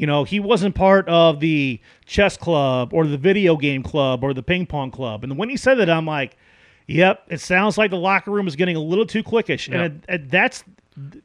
You 0.00 0.06
know, 0.06 0.24
he 0.24 0.40
wasn't 0.40 0.74
part 0.74 1.06
of 1.10 1.40
the 1.40 1.78
chess 2.06 2.36
club 2.38 2.94
or 2.94 3.06
the 3.06 3.18
video 3.18 3.56
game 3.56 3.82
club 3.82 4.24
or 4.24 4.32
the 4.32 4.42
ping 4.42 4.64
pong 4.64 4.90
club. 4.90 5.24
And 5.24 5.36
when 5.36 5.50
he 5.50 5.58
said 5.58 5.74
that, 5.74 5.90
I'm 5.90 6.06
like, 6.06 6.38
yep, 6.86 7.22
it 7.28 7.38
sounds 7.40 7.76
like 7.76 7.90
the 7.90 7.98
locker 7.98 8.30
room 8.30 8.48
is 8.48 8.56
getting 8.56 8.76
a 8.76 8.80
little 8.80 9.04
too 9.04 9.22
cliquish. 9.22 9.68
Yep. 9.68 9.74
And 9.74 10.04
it, 10.08 10.14
it- 10.14 10.30
that's 10.30 10.64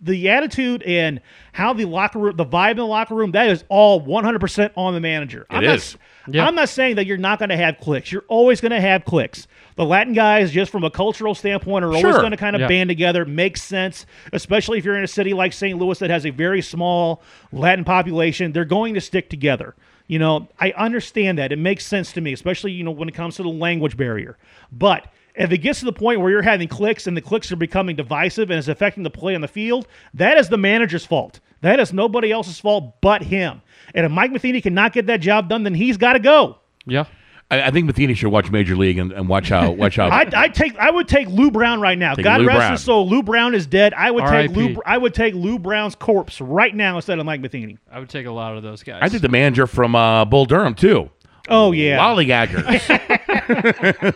the 0.01 0.29
attitude 0.29 0.83
and 0.83 1.21
how 1.53 1.71
the 1.71 1.85
locker 1.85 2.19
room, 2.19 2.35
the 2.35 2.45
vibe 2.45 2.71
in 2.71 2.77
the 2.77 2.85
locker 2.85 3.15
room, 3.15 3.31
that 3.31 3.47
is 3.49 3.63
all 3.69 4.01
100% 4.05 4.71
on 4.75 4.93
the 4.93 4.99
manager. 4.99 5.45
I'm 5.49 5.63
not, 5.63 5.75
is. 5.75 5.97
Yeah. 6.27 6.45
I'm 6.47 6.55
not 6.55 6.69
saying 6.69 6.95
that 6.95 7.05
you're 7.05 7.17
not 7.17 7.39
going 7.39 7.49
to 7.49 7.57
have 7.57 7.77
clicks. 7.79 8.11
You're 8.11 8.25
always 8.27 8.61
going 8.61 8.71
to 8.71 8.81
have 8.81 9.05
clicks. 9.05 9.47
The 9.75 9.85
Latin 9.85 10.13
guys, 10.13 10.51
just 10.51 10.71
from 10.71 10.83
a 10.83 10.89
cultural 10.89 11.35
standpoint, 11.35 11.83
are 11.85 11.89
always 11.93 12.15
going 12.15 12.31
to 12.31 12.37
kind 12.37 12.55
of 12.55 12.61
Yeah. 12.61 12.67
band 12.67 12.89
together. 12.89 13.25
Makes 13.25 13.61
sense, 13.63 14.05
especially 14.33 14.77
if 14.77 14.85
you're 14.85 14.97
in 14.97 15.03
a 15.03 15.07
city 15.07 15.33
like 15.33 15.53
St. 15.53 15.77
Louis 15.77 15.99
that 15.99 16.09
has 16.09 16.25
a 16.25 16.29
very 16.31 16.61
small 16.61 17.21
Latin 17.51 17.83
population. 17.85 18.51
They're 18.53 18.65
going 18.65 18.93
to 18.95 19.01
stick 19.01 19.29
together. 19.29 19.75
You 20.07 20.19
know, 20.19 20.47
I 20.59 20.71
understand 20.77 21.39
that. 21.39 21.51
It 21.51 21.59
makes 21.59 21.85
sense 21.85 22.11
to 22.13 22.21
me, 22.21 22.31
especially 22.33 22.71
you 22.71 22.83
know 22.83 22.91
when 22.91 23.09
it 23.09 23.15
comes 23.15 23.35
to 23.37 23.43
the 23.43 23.49
language 23.49 23.97
barrier. 23.97 24.37
But 24.71 25.07
if 25.35 25.51
it 25.51 25.57
gets 25.57 25.79
to 25.79 25.85
the 25.85 25.91
point 25.93 26.21
where 26.21 26.29
you're 26.31 26.41
having 26.43 26.67
clicks 26.67 27.07
and 27.07 27.17
the 27.17 27.21
clicks 27.21 27.51
are 27.51 27.55
becoming 27.55 27.95
divisive 27.95 28.49
and 28.51 28.57
it's 28.59 28.67
affecting 28.67 29.03
the 29.03 29.09
play 29.09 29.35
on 29.35 29.41
the 29.41 29.47
field, 29.47 29.87
that 30.13 30.37
is 30.37 30.47
the 30.49 30.57
manager's 30.57 31.05
fault. 31.05 31.39
That 31.61 31.79
is 31.79 31.91
nobody 31.91 32.31
else's 32.31 32.59
fault 32.59 33.01
but 33.01 33.23
him. 33.23 33.61
And 33.95 34.05
if 34.05 34.11
Mike 34.11 34.31
Matheny 34.31 34.61
cannot 34.61 34.93
get 34.93 35.07
that 35.07 35.21
job 35.21 35.49
done, 35.49 35.63
then 35.63 35.73
he's 35.73 35.97
got 35.97 36.13
to 36.13 36.19
go. 36.19 36.59
Yeah. 36.85 37.05
I, 37.49 37.63
I 37.63 37.71
think 37.71 37.85
Matheny 37.85 38.13
should 38.13 38.29
watch 38.29 38.51
Major 38.51 38.75
League 38.75 38.97
and, 38.97 39.11
and 39.11 39.29
watch 39.29 39.49
how 39.49 39.71
watch 39.71 39.95
how. 39.95 40.07
I 40.11 40.27
I 40.33 40.47
take 40.49 40.75
I 40.77 40.89
would 40.89 41.07
take 41.07 41.27
Lou 41.27 41.51
Brown 41.51 41.79
right 41.79 41.97
now. 41.97 42.15
Take 42.15 42.23
God 42.23 42.41
Lou 42.41 42.47
rest 42.47 42.57
Brown. 42.57 42.71
his 42.71 42.83
soul. 42.83 43.07
Lou 43.07 43.23
Brown 43.23 43.53
is 43.53 43.67
dead. 43.67 43.93
I 43.93 44.11
would 44.11 44.23
take 44.23 44.49
R.I.P.. 44.51 44.53
Lou 44.53 44.81
I 44.85 44.97
would 44.97 45.13
take 45.13 45.33
Lou 45.35 45.59
Brown's 45.59 45.95
corpse 45.95 46.41
right 46.41 46.75
now 46.75 46.95
instead 46.95 47.19
of 47.19 47.25
Mike 47.25 47.41
Matheny. 47.41 47.77
I 47.91 47.99
would 47.99 48.09
take 48.09 48.25
a 48.25 48.31
lot 48.31 48.57
of 48.57 48.63
those 48.63 48.83
guys. 48.83 48.99
I 49.01 49.09
think 49.09 49.21
the 49.21 49.29
manager 49.29 49.67
from 49.67 49.95
uh, 49.95 50.25
Bull 50.25 50.45
Durham 50.45 50.73
too. 50.73 51.09
Oh 51.47 51.71
yeah. 51.71 51.99
Lollygaggers. 51.99 52.65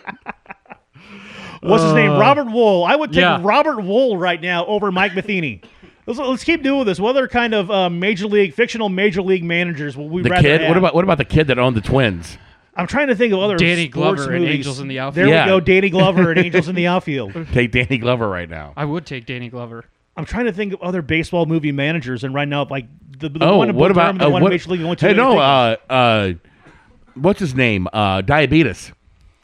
What's 1.62 1.84
his 1.84 1.92
name? 1.92 2.12
Robert 2.12 2.46
Wuhl. 2.46 2.86
I 2.86 2.96
would 2.96 3.12
take 3.12 3.20
yeah. 3.20 3.38
Robert 3.42 3.76
Wuhl 3.76 4.18
right 4.18 4.40
now 4.40 4.64
over 4.66 4.90
Mike 4.90 5.14
Matheny. 5.14 5.60
Let's, 6.06 6.18
let's 6.18 6.44
keep 6.44 6.62
doing 6.62 6.86
this. 6.86 6.98
What 6.98 7.10
other 7.10 7.28
kind 7.28 7.54
of 7.54 7.70
uh, 7.70 7.90
major 7.90 8.26
league, 8.26 8.54
fictional 8.54 8.88
major 8.88 9.22
league 9.22 9.44
managers 9.44 9.96
will 9.96 10.08
we 10.08 10.22
the 10.22 10.30
rather 10.30 10.42
kid. 10.42 10.60
have? 10.62 10.68
What 10.68 10.76
about 10.76 10.94
what 10.94 11.04
about 11.04 11.18
the 11.18 11.24
kid 11.24 11.46
that 11.48 11.58
owned 11.58 11.76
the 11.76 11.80
Twins? 11.80 12.38
I'm 12.74 12.86
trying 12.86 13.08
to 13.08 13.14
think 13.14 13.32
of 13.32 13.40
other 13.40 13.56
Danny 13.56 13.90
sports 13.90 14.22
Glover 14.22 14.32
and. 14.34 14.44
Angels 14.46 14.80
in 14.80 14.88
the 14.88 14.94
There 14.96 15.04
Outfield. 15.04 15.28
Yeah. 15.28 15.44
we 15.44 15.50
go. 15.50 15.60
Danny 15.60 15.90
Glover 15.90 16.30
and 16.30 16.40
Angels 16.40 16.68
in 16.68 16.74
the 16.74 16.86
Outfield. 16.86 17.34
Take 17.52 17.72
Danny 17.72 17.98
Glover 17.98 18.28
right 18.28 18.48
now. 18.48 18.72
I 18.76 18.84
would 18.84 19.04
take 19.06 19.26
Danny 19.26 19.48
Glover. 19.48 19.84
I'm 20.16 20.24
trying 20.24 20.46
to 20.46 20.52
think 20.52 20.72
of 20.72 20.82
other 20.82 21.02
baseball 21.02 21.46
movie 21.46 21.72
managers, 21.72 22.24
and 22.24 22.34
right 22.34 22.48
now, 22.48 22.64
like 22.64 22.86
the, 23.18 23.28
the 23.28 23.44
oh, 23.44 23.58
one 23.58 23.74
what 23.74 23.90
about 23.90 24.04
Durham, 24.04 24.18
the 24.18 24.26
uh, 24.26 24.30
one 24.30 24.40
in 24.40 24.44
what, 24.44 24.50
Major 24.50 24.70
League, 24.70 24.80
the 24.80 24.86
Hey, 24.86 24.92
I 24.92 24.96
can 24.96 25.16
no. 25.16 25.30
think. 25.30 25.40
Uh, 25.40 25.92
uh, 25.92 26.32
what's 27.14 27.40
his 27.40 27.54
name? 27.54 27.88
Uh, 27.92 28.20
Diabetes. 28.22 28.92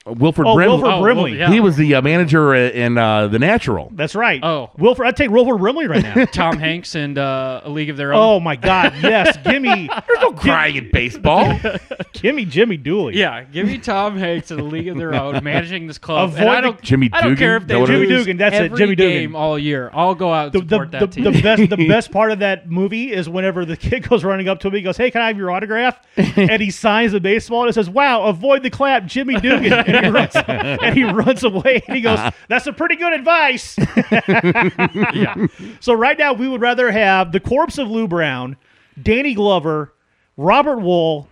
Wilford 0.06 0.46
Oh, 0.46 0.54
Brimley. 0.54 0.76
Wilford 0.76 0.90
Oh, 0.94 1.02
Brimley. 1.02 1.30
well, 1.32 1.40
yeah. 1.40 1.50
He 1.50 1.60
was 1.60 1.76
the 1.76 1.96
uh, 1.96 2.02
manager 2.02 2.54
in 2.54 2.96
uh, 2.96 3.26
The 3.28 3.38
Natural. 3.38 3.90
That's 3.94 4.14
right. 4.14 4.40
Oh. 4.42 4.70
Wilford, 4.78 5.06
I'd 5.06 5.16
take 5.16 5.30
Wilford 5.30 5.58
Brimley 5.58 5.86
right 5.88 6.02
now. 6.02 6.24
Tom 6.32 6.58
Hanks 6.58 6.94
and 6.94 7.18
uh, 7.18 7.62
A 7.64 7.70
League 7.70 7.90
of 7.90 7.96
Their 7.96 8.12
Own. 8.12 8.20
oh 8.22 8.40
my 8.40 8.56
God, 8.56 8.94
yes, 9.02 9.36
give 9.44 9.60
me, 9.60 9.88
There's 10.06 10.20
no 10.20 10.32
crying 10.32 10.76
in 10.76 10.90
baseball. 10.92 11.58
give 12.12 12.34
me 12.34 12.44
Jimmy 12.44 12.76
Dooley. 12.76 13.16
Yeah, 13.16 13.42
give 13.44 13.66
me 13.66 13.78
Tom 13.78 14.16
Hanks 14.16 14.50
and 14.50 14.60
A 14.60 14.64
League 14.64 14.88
of 14.88 14.96
Their 14.96 15.14
Own 15.14 15.42
managing 15.42 15.86
this 15.86 15.98
club. 15.98 16.30
Avoid 16.30 16.40
and 16.40 16.50
I 16.50 16.60
don't, 16.60 16.80
Jimmy 16.82 17.10
I 17.12 17.22
don't 17.22 17.36
care 17.36 17.56
if 17.56 17.66
they 17.66 17.74
that 17.74 17.80
what 17.80 17.90
it 17.90 17.94
is? 17.94 17.98
lose 18.00 18.08
Jimmy 18.08 18.18
Dugan, 18.18 18.36
that's 18.36 18.56
it, 18.56 18.76
Jimmy 18.76 18.94
Dugan. 18.94 19.12
game 19.12 19.36
all 19.36 19.58
year. 19.58 19.90
I'll 19.92 20.14
go 20.14 20.32
out 20.32 20.54
and 20.54 20.54
The, 20.54 20.60
the, 20.60 20.68
support 20.76 20.92
the, 20.92 20.98
that 21.00 21.12
team. 21.12 21.24
the 21.24 21.42
best 21.42 21.70
the 21.70 21.88
best 21.88 22.10
part 22.12 22.30
of 22.30 22.38
that 22.38 22.70
movie 22.70 23.12
is 23.12 23.28
whenever 23.28 23.64
the 23.64 23.76
kid 23.76 24.08
goes 24.08 24.22
running 24.24 24.48
up 24.48 24.60
to 24.60 24.68
him, 24.68 24.74
he 24.74 24.82
goes, 24.82 24.96
"Hey, 24.96 25.10
can 25.10 25.20
I 25.20 25.26
have 25.28 25.36
your 25.36 25.50
autograph?" 25.50 25.98
and 26.16 26.62
he 26.62 26.70
signs 26.70 27.10
the 27.12 27.20
baseball 27.20 27.62
and 27.62 27.70
it 27.70 27.72
says, 27.74 27.90
"Wow, 27.90 28.22
avoid 28.24 28.62
the 28.62 28.70
clap, 28.70 29.06
Jimmy 29.06 29.40
Dugan." 29.40 29.72
And 29.96 30.06
he 30.06 30.10
runs, 30.20 30.36
and 30.36 30.94
he 30.94 31.04
runs 31.04 31.44
away 31.44 31.82
and 31.86 31.96
he 31.96 32.02
goes, 32.02 32.18
"That's 32.48 32.66
a 32.66 32.72
pretty 32.72 32.96
good 32.96 33.12
advice." 33.12 33.76
yeah. 34.28 35.46
So 35.80 35.94
right 35.94 36.18
now, 36.18 36.32
we 36.32 36.48
would 36.48 36.60
rather 36.60 36.90
have 36.90 37.32
the 37.32 37.40
corpse 37.40 37.78
of 37.78 37.90
Lou 37.90 38.06
Brown, 38.08 38.56
Danny 39.00 39.34
Glover, 39.34 39.92
Robert 40.36 40.78
Wuhl, 40.78 41.26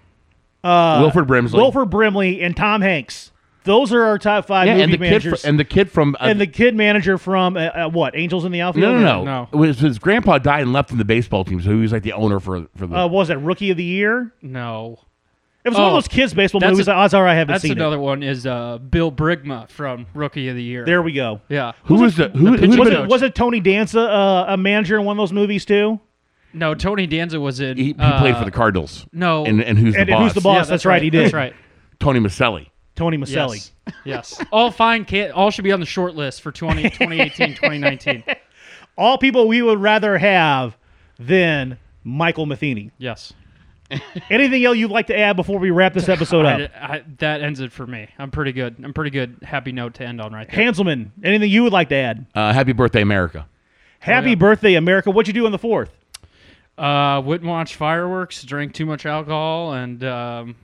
uh, 0.62 0.98
Wilford 1.02 1.26
Brimley. 1.26 1.52
Wilford 1.52 1.90
Brimley, 1.90 2.42
and 2.42 2.56
Tom 2.56 2.80
Hanks. 2.80 3.30
Those 3.64 3.94
are 3.94 4.02
our 4.02 4.18
top 4.18 4.46
five 4.46 4.66
yeah, 4.66 4.74
movie 4.74 4.82
and 4.82 4.92
the 4.92 4.98
kid 4.98 5.22
fr- 5.22 5.48
and 5.48 5.58
the 5.58 5.64
kid 5.64 5.90
from 5.90 6.14
uh, 6.20 6.24
and 6.26 6.38
the 6.38 6.46
kid 6.46 6.74
manager 6.74 7.16
from 7.16 7.56
uh, 7.56 7.60
uh, 7.60 7.88
what? 7.88 8.14
Angels 8.14 8.44
in 8.44 8.52
the 8.52 8.60
Outfield. 8.60 8.94
no, 8.96 9.00
no, 9.00 9.24
no, 9.24 9.24
No. 9.24 9.48
It 9.52 9.56
was 9.56 9.78
his 9.78 9.98
grandpa 9.98 10.36
died 10.36 10.62
and 10.62 10.72
left 10.74 10.90
him 10.90 10.98
the 10.98 11.04
baseball 11.04 11.44
team, 11.44 11.62
so 11.62 11.70
he 11.70 11.76
was 11.76 11.90
like 11.90 12.02
the 12.02 12.12
owner 12.12 12.40
for 12.40 12.66
for 12.76 12.86
the. 12.86 12.94
Uh, 12.94 13.06
what 13.06 13.12
was 13.20 13.30
it 13.30 13.38
Rookie 13.38 13.70
of 13.70 13.78
the 13.78 13.84
Year? 13.84 14.34
No. 14.42 14.98
It 15.64 15.70
was 15.70 15.78
one 15.78 15.86
of 15.86 15.92
Oh, 15.92 15.96
those 15.96 16.08
kids 16.08 16.34
baseball 16.34 16.60
that's 16.60 16.72
movies. 16.72 16.88
a- 16.88 16.92
odds 16.92 17.14
are 17.14 17.26
I 17.26 17.34
haven't 17.34 17.52
That's 17.54 17.62
seen 17.62 17.70
That's 17.70 17.78
another 17.80 17.98
one 17.98 18.22
is 18.22 18.46
uh, 18.46 18.78
Bill 18.78 19.10
Brickma 19.10 19.68
from 19.70 20.06
Rookie 20.14 20.48
of 20.48 20.56
the 20.56 20.62
Year. 20.62 20.84
There 20.84 21.00
we 21.02 21.12
go. 21.12 21.40
yeah. 21.48 21.72
who 21.84 22.00
was 22.00 22.16
the 22.16 22.28
who? 22.28 22.56
the 22.56 22.66
who 22.66 22.76
Was 22.78 22.88
it, 22.90 23.08
was 23.08 23.22
it 23.22 23.34
Tony 23.34 23.60
Danza 23.60 24.00
uh, 24.00 24.44
a 24.48 24.56
manager 24.56 24.98
in 24.98 25.04
one 25.06 25.16
of 25.16 25.22
those 25.22 25.32
movies 25.32 25.64
too? 25.64 26.00
No, 26.52 26.74
Tony 26.74 27.06
Danza 27.06 27.40
was 27.40 27.60
in. 27.60 27.76
he, 27.76 27.84
he 27.86 27.94
uh, 27.98 28.20
played 28.20 28.36
for 28.36 28.44
the 28.44 28.50
Cardinals. 28.50 29.06
No. 29.12 29.44
and 29.44 29.60
and 29.62 29.78
who's 29.78 29.96
And 29.96 30.08
the 30.08 30.12
boss? 30.12 30.22
who's 30.22 30.34
the 30.34 30.40
boss? 30.40 30.66
Yeah, 30.66 30.70
that's, 30.70 30.84
right. 30.84 31.02
He 31.02 31.10
did. 31.10 31.24
That's 31.24 31.34
right. 31.34 31.54
Tony 31.98 32.20
Micelli. 32.20 32.68
Tony 32.94 33.16
Micelli. 33.16 33.70
Yes. 34.04 34.36
yes. 34.38 34.44
All 34.52 34.70
fine. 34.70 35.04
Can't, 35.04 35.32
all 35.32 35.50
should 35.50 35.64
be 35.64 35.72
on 35.72 35.80
the 35.80 35.86
short 35.86 36.14
list 36.14 36.42
for 36.42 36.52
20, 36.52 36.82
2018, 36.84 37.48
2019. 37.56 38.22
All 38.96 39.18
people 39.18 39.48
we 39.48 39.60
would 39.62 39.80
rather 39.80 40.16
have 40.18 40.76
than 41.18 41.78
Michael 42.04 42.46
Matheny. 42.46 42.92
Yes. 42.98 43.32
Anything 44.30 44.64
else 44.64 44.76
you'd 44.76 44.90
like 44.90 45.08
to 45.08 45.18
add 45.18 45.36
before 45.36 45.58
we 45.58 45.70
wrap 45.70 45.92
this 45.94 46.08
episode 46.08 46.46
up? 46.46 46.70
I, 46.80 46.94
I, 46.96 47.04
that 47.18 47.42
ends 47.42 47.60
it 47.60 47.72
for 47.72 47.86
me. 47.86 48.08
I'm 48.18 48.30
pretty 48.30 48.52
good. 48.52 48.76
I'm 48.82 48.94
pretty 48.94 49.10
good. 49.10 49.36
Happy 49.42 49.72
note 49.72 49.94
to 49.94 50.04
end 50.04 50.20
on 50.20 50.32
right 50.32 50.50
there. 50.50 50.64
Hanselman, 50.64 51.10
anything 51.22 51.50
you 51.50 51.62
would 51.62 51.72
like 51.72 51.88
to 51.90 51.94
add? 51.96 52.26
Uh, 52.34 52.52
happy 52.52 52.72
birthday, 52.72 53.02
America. 53.02 53.46
Happy 54.00 54.30
yeah. 54.30 54.34
birthday, 54.36 54.74
America. 54.74 55.10
What'd 55.10 55.28
you 55.28 55.38
do 55.40 55.46
on 55.46 55.52
the 55.52 55.58
4th? 55.58 55.88
Uh, 56.76 57.20
wouldn't 57.24 57.48
watch 57.48 57.76
fireworks, 57.76 58.42
drank 58.42 58.74
too 58.74 58.84
much 58.84 59.06
alcohol, 59.06 59.74
and 59.74 60.02
um, 60.02 60.56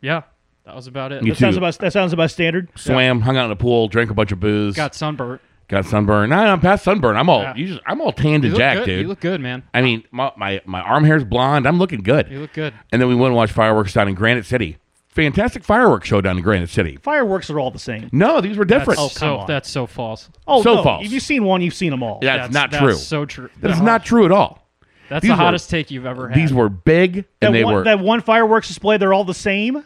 yeah, 0.00 0.22
that 0.64 0.76
was 0.76 0.86
about 0.86 1.10
it. 1.10 1.24
You 1.24 1.32
That 1.32 1.38
sounds 1.38 1.56
too. 1.56 1.58
about 1.58 1.78
that 1.78 1.92
sounds 1.92 2.12
about 2.12 2.30
standard. 2.30 2.68
Swam, 2.76 3.20
hung 3.20 3.36
out 3.36 3.44
in 3.44 3.50
the 3.50 3.56
pool, 3.56 3.88
drank 3.88 4.10
a 4.10 4.14
bunch 4.14 4.30
of 4.30 4.38
booze, 4.38 4.76
Got 4.76 4.94
sunburnt. 4.94 5.40
Got 5.72 5.84
sunburn. 5.86 6.30
No, 6.30 6.36
I'm 6.36 6.60
past 6.60 6.84
sunburn. 6.84 7.16
I'm 7.16 7.28
all 7.28 7.42
Yeah. 7.42 7.54
you 7.56 7.66
just, 7.66 7.80
I'm 7.86 8.00
all 8.00 8.12
tanned 8.12 8.44
You 8.44 8.48
and 8.50 8.52
look 8.54 8.58
jacked, 8.60 8.78
good. 8.80 8.86
dude. 8.86 9.00
You 9.02 9.08
look 9.08 9.20
good, 9.20 9.40
man. 9.40 9.64
I 9.74 9.82
mean, 9.82 10.04
my, 10.12 10.30
my 10.36 10.60
my 10.64 10.80
arm 10.80 11.02
hair's 11.04 11.24
blonde. 11.24 11.66
I'm 11.66 11.78
looking 11.78 12.02
good. 12.02 12.28
You 12.30 12.38
look 12.40 12.52
good. 12.52 12.72
And 12.92 13.02
then 13.02 13.08
we 13.08 13.14
went 13.16 13.26
and 13.28 13.34
watched 13.36 13.52
fireworks 13.54 13.92
down 13.92 14.06
in 14.08 14.14
Granite 14.14 14.46
City. 14.46 14.76
Fantastic 15.08 15.62
fireworks 15.64 16.08
show 16.08 16.20
down 16.22 16.38
in 16.38 16.42
Granite 16.42 16.70
City. 16.70 16.96
Fireworks 17.02 17.50
are 17.50 17.58
all 17.60 17.70
the 17.70 17.78
same. 17.78 18.08
No, 18.12 18.40
these 18.40 18.56
were 18.56 18.64
different. 18.64 18.98
Oh, 18.98 19.08
come 19.08 19.10
so 19.10 19.36
on. 19.38 19.46
that's 19.46 19.68
so 19.68 19.86
false. 19.86 20.30
Oh, 20.46 20.62
So 20.62 20.76
no. 20.76 20.82
false. 20.82 21.04
If 21.04 21.12
you've 21.12 21.22
seen 21.22 21.44
one, 21.44 21.60
you've 21.60 21.74
seen 21.74 21.90
them 21.90 22.02
all. 22.02 22.18
That's, 22.22 22.52
not 22.52 22.70
that's 22.70 22.82
true. 22.82 22.94
So 22.94 23.26
true. 23.26 23.50
That 23.60 23.72
is 23.72 23.78
No. 23.80 23.84
not 23.84 24.04
true 24.06 24.24
at 24.24 24.32
all. 24.32 24.66
That's 25.10 25.22
These 25.22 25.28
the 25.30 25.34
were- 25.34 25.42
hottest 25.42 25.68
take 25.68 25.90
you've 25.90 26.06
ever 26.06 26.28
had. 26.28 26.38
These 26.38 26.54
were 26.54 26.70
big 26.70 27.26
that 27.40 27.46
and 27.48 27.54
they 27.54 27.64
one, 27.64 27.74
were 27.74 27.84
that 27.84 27.98
one 28.00 28.22
fireworks 28.22 28.68
display, 28.68 28.96
they're 28.96 29.12
all 29.12 29.24
the 29.24 29.34
same. 29.34 29.84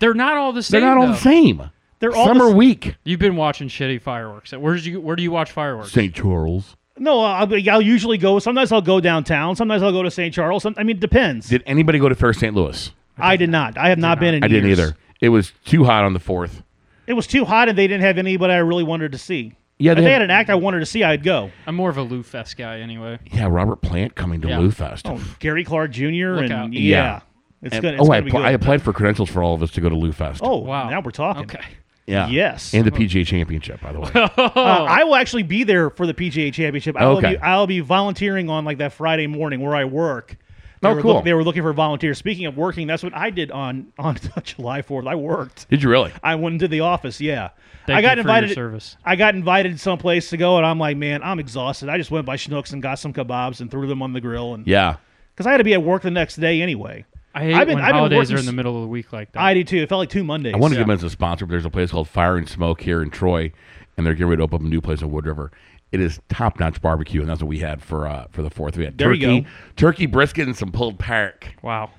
They're 0.00 0.12
not 0.14 0.36
all 0.36 0.52
the 0.52 0.62
same. 0.62 0.80
They're 0.82 0.88
not 0.90 0.98
all 0.98 1.06
though. 1.06 1.12
the 1.14 1.18
same. 1.18 1.70
They're 2.00 2.14
all 2.14 2.26
Some 2.26 2.38
the 2.38 2.44
are 2.44 2.50
weak. 2.54 2.94
You've 3.04 3.18
been 3.20 3.36
watching 3.36 3.68
shitty 3.68 4.00
fireworks. 4.00 4.52
Where 4.52 4.74
did 4.74 4.86
you? 4.86 5.00
Where 5.00 5.16
do 5.16 5.22
you 5.22 5.30
watch 5.30 5.50
fireworks? 5.52 5.90
St. 5.92 6.14
Charles. 6.14 6.76
No, 6.96 7.20
uh, 7.20 7.24
I'll, 7.44 7.70
I'll 7.70 7.80
usually 7.82 8.18
go. 8.18 8.38
Sometimes 8.40 8.72
I'll 8.72 8.80
go 8.82 9.00
downtown. 9.00 9.54
Sometimes 9.56 9.82
I'll 9.82 9.92
go 9.92 10.02
to 10.02 10.10
St. 10.10 10.34
Charles. 10.34 10.64
Some, 10.64 10.74
I 10.76 10.82
mean, 10.82 10.96
it 10.96 11.00
depends. 11.00 11.48
Did 11.48 11.62
anybody 11.66 11.98
go 12.00 12.08
to 12.08 12.14
Fair 12.16 12.32
St. 12.32 12.54
Louis? 12.54 12.90
I 13.16 13.36
did 13.36 13.50
not. 13.50 13.76
I 13.78 13.88
have 13.90 13.98
not 13.98 14.18
been 14.20 14.34
in 14.34 14.42
I 14.44 14.48
didn't 14.48 14.66
years. 14.68 14.78
either. 14.80 14.96
It 15.20 15.28
was 15.30 15.52
too 15.64 15.84
hot 15.84 16.04
on 16.04 16.12
the 16.12 16.18
fourth. 16.20 16.62
It 17.06 17.14
was 17.14 17.26
too 17.26 17.44
hot, 17.44 17.68
and 17.68 17.76
they 17.78 17.86
didn't 17.86 18.02
have 18.02 18.18
anybody 18.18 18.52
I 18.52 18.58
really 18.58 18.84
wanted 18.84 19.12
to 19.12 19.18
see. 19.18 19.54
Yeah, 19.78 19.92
if 19.92 19.98
they 19.98 20.04
they 20.04 20.10
had- 20.10 20.20
had 20.20 20.22
an 20.22 20.30
act 20.30 20.50
I 20.50 20.56
wanted 20.56 20.80
to 20.80 20.86
see, 20.86 21.02
I'd 21.04 21.22
go. 21.22 21.50
I'm 21.66 21.74
more 21.76 21.88
of 21.90 21.96
a 21.96 22.02
Lou 22.02 22.22
Fest 22.24 22.56
guy 22.56 22.80
anyway. 22.80 23.18
Yeah, 23.32 23.46
Robert 23.48 23.80
Plant 23.80 24.14
coming 24.16 24.40
to 24.40 24.48
Yeah. 24.48 24.58
Lou 24.58 24.70
Fest. 24.72 25.06
Oh, 25.08 25.20
Gary 25.38 25.64
Clark 25.64 25.92
Jr. 25.92 26.04
and 26.34 26.52
out. 26.52 26.72
yeah, 26.72 26.80
Yeah. 26.80 27.20
it's 27.62 27.74
And- 27.76 27.82
gonna. 27.82 27.94
It's 27.94 28.02
oh, 28.02 28.06
gonna 28.06 28.16
I, 28.16 28.20
be 28.22 28.30
appl- 28.30 28.32
good. 28.34 28.44
I 28.46 28.50
applied 28.50 28.82
for 28.82 28.92
credentials 28.92 29.30
for 29.30 29.40
all 29.42 29.54
of 29.54 29.62
us 29.62 29.70
to 29.72 29.80
go 29.80 29.88
to 29.88 29.94
Lou 29.96 30.10
Fest. 30.12 30.40
Oh, 30.44 30.58
Wow. 30.58 30.90
Now 30.90 31.00
we're 31.00 31.10
talking. 31.12 31.44
Okay. 31.44 31.60
Yeah. 32.08 32.28
yes. 32.28 32.72
And 32.74 32.84
the 32.84 32.90
PGA 32.90 33.26
Championship, 33.26 33.80
by 33.80 33.92
the 33.92 34.00
way. 34.00 34.10
Uh, 34.14 34.50
I 34.88 35.04
will 35.04 35.14
actually 35.14 35.42
be 35.44 35.64
there 35.64 35.90
for 35.90 36.06
the 36.06 36.14
PGA 36.14 36.52
Championship. 36.52 36.96
I 36.96 37.06
will 37.06 37.18
Okay. 37.18 37.32
be, 37.32 37.38
I'll 37.38 37.66
be 37.66 37.80
volunteering 37.80 38.48
on 38.50 38.64
like 38.64 38.78
that 38.78 38.92
Friday 38.92 39.26
morning 39.26 39.60
where 39.60 39.74
I 39.76 39.84
work. 39.84 40.36
They 40.80 40.88
Oh, 40.88 40.94
were 40.94 41.02
cool. 41.02 41.14
look- 41.14 41.24
they 41.24 41.34
were 41.34 41.42
looking 41.42 41.62
for 41.62 41.72
volunteers. 41.72 42.18
Speaking 42.18 42.46
of 42.46 42.56
working, 42.56 42.86
that's 42.86 43.02
what 43.02 43.14
I 43.16 43.30
did 43.30 43.50
on 43.50 43.88
on 43.98 44.16
July 44.44 44.82
Fourth. 44.82 45.06
I 45.06 45.14
worked. 45.16 45.68
Did 45.68 45.82
you 45.82 45.90
really? 45.90 46.12
I 46.22 46.34
went 46.36 46.54
into 46.54 46.68
the 46.68 46.80
office. 46.80 47.20
Yeah, 47.20 47.48
Thank 47.86 47.98
I 47.98 48.02
got 48.02 48.16
you 48.16 48.22
for 48.22 48.28
your 48.28 48.36
invited. 48.38 48.54
service. 48.54 48.96
I 49.04 49.16
got 49.16 49.34
invited 49.34 49.80
someplace 49.80 50.30
to 50.30 50.36
go, 50.36 50.56
and 50.56 50.64
I'm 50.64 50.78
like, 50.78 50.96
man, 50.96 51.22
I'm 51.24 51.40
exhausted. 51.40 51.88
I 51.88 51.98
just 51.98 52.10
went 52.12 52.26
by 52.26 52.36
Schnucks 52.36 52.72
and 52.72 52.80
got 52.80 52.98
some 53.00 53.12
kebabs 53.12 53.60
and 53.60 53.70
threw 53.70 53.86
them 53.88 54.02
on 54.02 54.12
the 54.12 54.20
grill, 54.20 54.54
and 54.54 54.66
Yeah. 54.68 54.96
because 55.34 55.46
I 55.46 55.50
had 55.50 55.58
to 55.58 55.64
be 55.64 55.74
at 55.74 55.82
work 55.82 56.02
the 56.02 56.10
next 56.12 56.36
day 56.36 56.62
anyway. 56.62 57.04
I 57.34 57.42
hate 57.44 57.54
I've 57.54 57.66
been- 57.66 57.76
when 57.76 57.84
I've 57.84 57.88
been 57.90 57.96
holidays 57.96 58.18
working 58.18 58.36
are 58.36 58.40
in 58.40 58.46
the 58.46 58.52
middle 58.52 58.76
of 58.76 58.82
the 58.82 58.88
week 58.88 59.12
like 59.12 59.32
that. 59.32 59.40
I 59.42 59.54
do 59.54 59.62
too. 59.64 59.78
It 59.78 59.88
felt 59.88 59.98
like 60.00 60.08
two 60.10 60.24
Mondays. 60.24 60.54
I 60.54 60.56
want 60.56 60.72
to 60.72 60.76
Yeah. 60.76 60.80
give 60.80 60.88
them 60.88 60.94
as 60.96 61.02
a 61.04 61.10
sponsor, 61.10 61.46
but 61.46 61.50
there's 61.52 61.64
a 61.64 61.70
place 61.70 61.90
called 61.90 62.08
Fire 62.08 62.36
and 62.36 62.48
Smoke 62.48 62.80
here 62.80 63.02
in 63.02 63.10
Troy, 63.10 63.52
and 63.96 64.06
they're 64.06 64.14
getting 64.14 64.26
ready 64.28 64.38
to 64.38 64.44
open 64.44 64.56
up 64.56 64.62
a 64.62 64.68
new 64.68 64.80
place 64.80 65.02
in 65.02 65.10
Wood 65.10 65.26
River. 65.26 65.50
It 65.92 66.00
is 66.00 66.20
top 66.28 66.58
notch 66.60 66.82
barbecue, 66.82 67.20
and 67.20 67.30
that's 67.30 67.40
what 67.40 67.48
we 67.48 67.60
had 67.60 67.82
for 67.82 68.06
uh, 68.06 68.26
for 68.30 68.42
the 68.42 68.50
fourth. 68.50 68.76
We 68.76 68.84
had 68.84 68.98
There 68.98 69.12
you 69.12 69.26
turkey, 69.26 69.40
go. 69.42 69.46
turkey 69.76 70.06
brisket, 70.06 70.46
and 70.46 70.56
some 70.56 70.70
pulled 70.72 70.98
pork. 70.98 71.54
wow. 71.62 71.90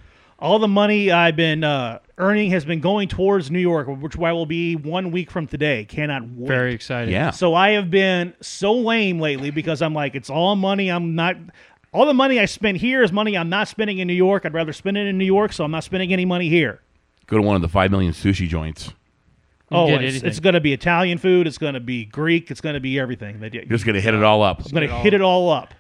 All 0.42 0.58
the 0.58 0.70
money 0.70 1.12
I've 1.12 1.36
been 1.36 1.66
uh, 1.66 2.00
earning 2.18 2.52
has 2.52 2.64
been 2.64 2.80
going 2.80 3.10
towards 3.10 3.52
New 3.52 3.60
York, 3.60 3.88
which 3.90 4.18
I 4.18 4.32
will 4.32 4.46
be 4.46 4.78
one 4.78 5.12
week 5.12 5.30
from 5.32 5.48
today. 5.48 5.84
Cannot 5.84 6.30
wait. 6.30 6.48
Very 6.48 6.74
exciting. 6.74 7.14
Yeah. 7.14 7.32
So 7.32 7.56
I 7.56 7.72
have 7.72 7.92
been 7.92 8.34
so 8.40 8.74
lame 8.74 9.20
lately 9.20 9.52
because 9.52 9.82
I'm 9.82 9.94
like, 9.94 10.16
it's 10.16 10.30
all 10.30 10.56
money. 10.56 10.90
I'm 10.90 11.14
not. 11.14 11.36
All 11.92 12.06
the 12.06 12.14
money 12.14 12.40
I 12.40 12.46
spend 12.46 12.78
here 12.78 13.02
is 13.02 13.12
money 13.12 13.38
I'm 13.38 13.50
not 13.50 13.68
spending 13.68 13.98
in 14.00 14.08
New 14.08 14.14
York. 14.14 14.46
I'd 14.46 14.54
rather 14.54 14.74
spend 14.74 14.98
it 14.98 15.08
in 15.08 15.18
New 15.18 15.26
York, 15.26 15.54
so 15.54 15.64
I'm 15.64 15.72
not 15.72 15.84
spending 15.84 16.14
any 16.14 16.26
money 16.26 16.48
here. 16.50 16.82
Go 17.28 17.38
to 17.38 17.44
one 17.44 17.56
of 17.56 17.62
the 17.62 17.68
five 17.70 17.90
million 17.92 18.14
sushi 18.14 18.48
joints. 18.48 18.92
oh, 19.72 19.88
it's, 19.96 20.24
it's 20.24 20.40
going 20.40 20.54
to 20.54 20.60
be 20.62 20.74
Italian 20.74 21.18
food. 21.18 21.48
It's 21.48 21.58
going 21.58 21.74
to 21.76 21.80
be 21.80 22.06
Greek. 22.06 22.52
It's 22.52 22.62
going 22.62 22.74
to 22.76 22.80
be 22.80 23.00
everything. 23.00 23.40
That 23.40 23.54
you- 23.54 23.66
Just 23.66 23.86
gonna 23.86 24.02
hit 24.02 24.14
it 24.14 24.24
all 24.24 24.42
up. 24.44 24.64
I'm 24.66 24.72
going 24.72 24.88
to 24.88 24.96
hit 24.98 25.14
it 25.14 25.22
all 25.22 25.50
up. 25.50 25.74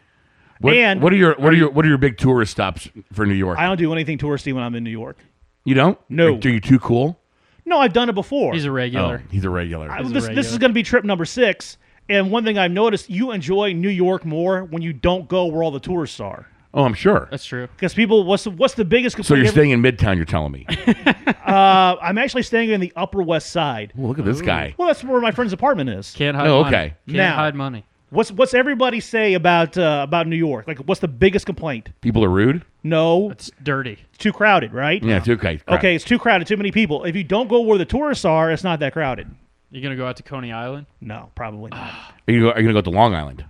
What, 0.62 0.76
And- 0.76 1.01
what 1.01 1.14
are 1.14 1.16
your 1.16 1.36
what 1.36 1.53
are 1.53 1.55
your 1.55 1.70
what 1.70 1.86
are 1.86 1.88
your 1.88 1.97
big 1.97 2.18
tourist 2.18 2.51
stops 2.51 2.89
for 3.14 3.26
New 3.26 3.34
York? 3.34 3.57
I 3.57 3.66
don't 3.66 3.78
do 3.78 3.93
anything 3.93 4.18
touristy 4.18 4.51
when 4.53 4.64
I'm 4.64 4.76
in 4.76 4.84
New 4.84 4.89
York. 4.89 5.18
you 5.64 5.74
don't? 5.74 5.97
No. 6.10 6.36
Are 6.36 6.49
you 6.49 6.60
too 6.60 6.80
cool? 6.80 7.18
No, 7.66 7.78
I've 7.80 7.93
done 7.93 8.10
it 8.10 8.14
before. 8.16 8.53
He's 8.53 8.66
a 8.66 8.72
regular. 8.72 9.22
Oh, 9.24 9.28
he's 9.32 9.45
a 9.45 9.49
regular. 9.49 9.89
I- 9.91 9.99
He's 10.01 10.10
a 10.10 10.14
this, 10.14 10.28
this 10.30 10.51
is 10.51 10.57
going 10.57 10.72
to 10.72 10.74
be 10.76 10.84
trip 10.84 11.05
number 11.05 11.24
six. 11.26 11.78
And 12.10 12.32
one 12.32 12.43
thing 12.43 12.57
I've 12.57 12.72
noticed, 12.72 13.10
you 13.10 13.32
enjoy 13.32 13.74
New 13.74 13.89
York 13.89 14.26
more 14.26 14.64
when 14.64 14.82
you 14.82 14.93
don't 14.93 15.28
go 15.28 15.45
where 15.45 15.64
all 15.64 15.72
the 15.72 15.80
tourists 15.80 16.20
are. 16.20 16.47
oh, 16.74 16.84
I'm 16.84 16.93
sure. 16.93 17.28
That's 17.32 17.45
true. 17.45 17.68
Because 17.68 17.93
people, 17.93 18.24
what's 18.24 18.43
the, 18.43 18.49
what's 18.51 18.74
the 18.74 18.86
biggest 18.86 19.16
complaint? 19.16 19.28
So 19.28 19.36
you're 19.36 19.45
every- 19.45 19.51
staying 19.55 19.70
in 19.72 19.82
Midtown? 19.82 20.16
You're 20.16 20.26
telling 20.26 20.51
me? 20.51 20.66
uh, 21.45 21.95
I'm 22.01 22.18
actually 22.18 22.43
staying 22.43 22.70
in 22.72 22.80
the 22.82 22.91
Upper 22.95 23.22
West 23.22 23.51
Side. 23.51 23.93
Look 23.95 24.20
at 24.20 24.26
this 24.26 24.41
guy. 24.41 24.76
Well, 24.78 24.88
that's 24.88 25.03
where 25.03 25.22
my 25.22 25.32
friend's 25.32 25.53
apartment 25.53 25.89
is. 25.89 26.12
Can't 26.14 26.36
hide 26.36 26.47
Oh, 26.47 26.64
money. 26.64 26.76
okay. 26.76 26.93
Can't 27.07 27.18
Now- 27.18 27.36
hide 27.36 27.55
money. 27.55 27.86
What's 28.12 28.32
what's 28.32 28.55
everybody 28.55 29.01
say 29.01 29.36
about 29.36 29.78
uh, 29.78 29.99
about 30.03 30.26
New 30.26 30.36
York? 30.36 30.68
Like, 30.68 30.80
what's 30.80 30.99
the 30.99 31.07
biggest 31.07 31.45
complaint? 31.45 31.89
People 32.01 32.26
are 32.26 32.30
rude. 32.30 32.66
No, 32.82 33.30
It's 33.30 33.51
dirty. 33.62 33.99
it's 34.10 34.18
too 34.18 34.34
crowded, 34.34 34.74
right? 34.74 35.03
Yeah, 35.03 35.18
it's 35.18 35.30
okay. 35.30 35.57
Crap. 35.57 35.78
Okay, 35.78 35.93
it's 35.93 36.03
too 36.05 36.18
crowded, 36.18 36.47
too 36.47 36.57
many 36.57 36.72
people. 36.72 37.03
If 37.03 37.16
you 37.16 37.24
don't 37.24 37.47
go 37.47 37.62
where 37.62 37.78
the 37.78 37.86
tourists 37.86 38.26
are, 38.26 38.51
it's 38.51 38.64
not 38.64 38.80
that 38.80 38.93
crowded. 38.93 39.30
You 39.72 39.82
gonna 39.82 39.95
go 39.95 40.07
out 40.07 40.17
to 40.17 40.24
Coney 40.24 40.51
Island? 40.51 40.88
No, 41.01 41.30
probably 41.36 41.70
not. 41.72 41.93
Are 42.28 42.32
you, 42.34 42.49
are 42.51 42.57
you 42.59 42.63
gonna 42.67 42.74
go 42.74 42.82
to 42.82 42.89
Long 42.89 43.13
Island? 43.13 43.45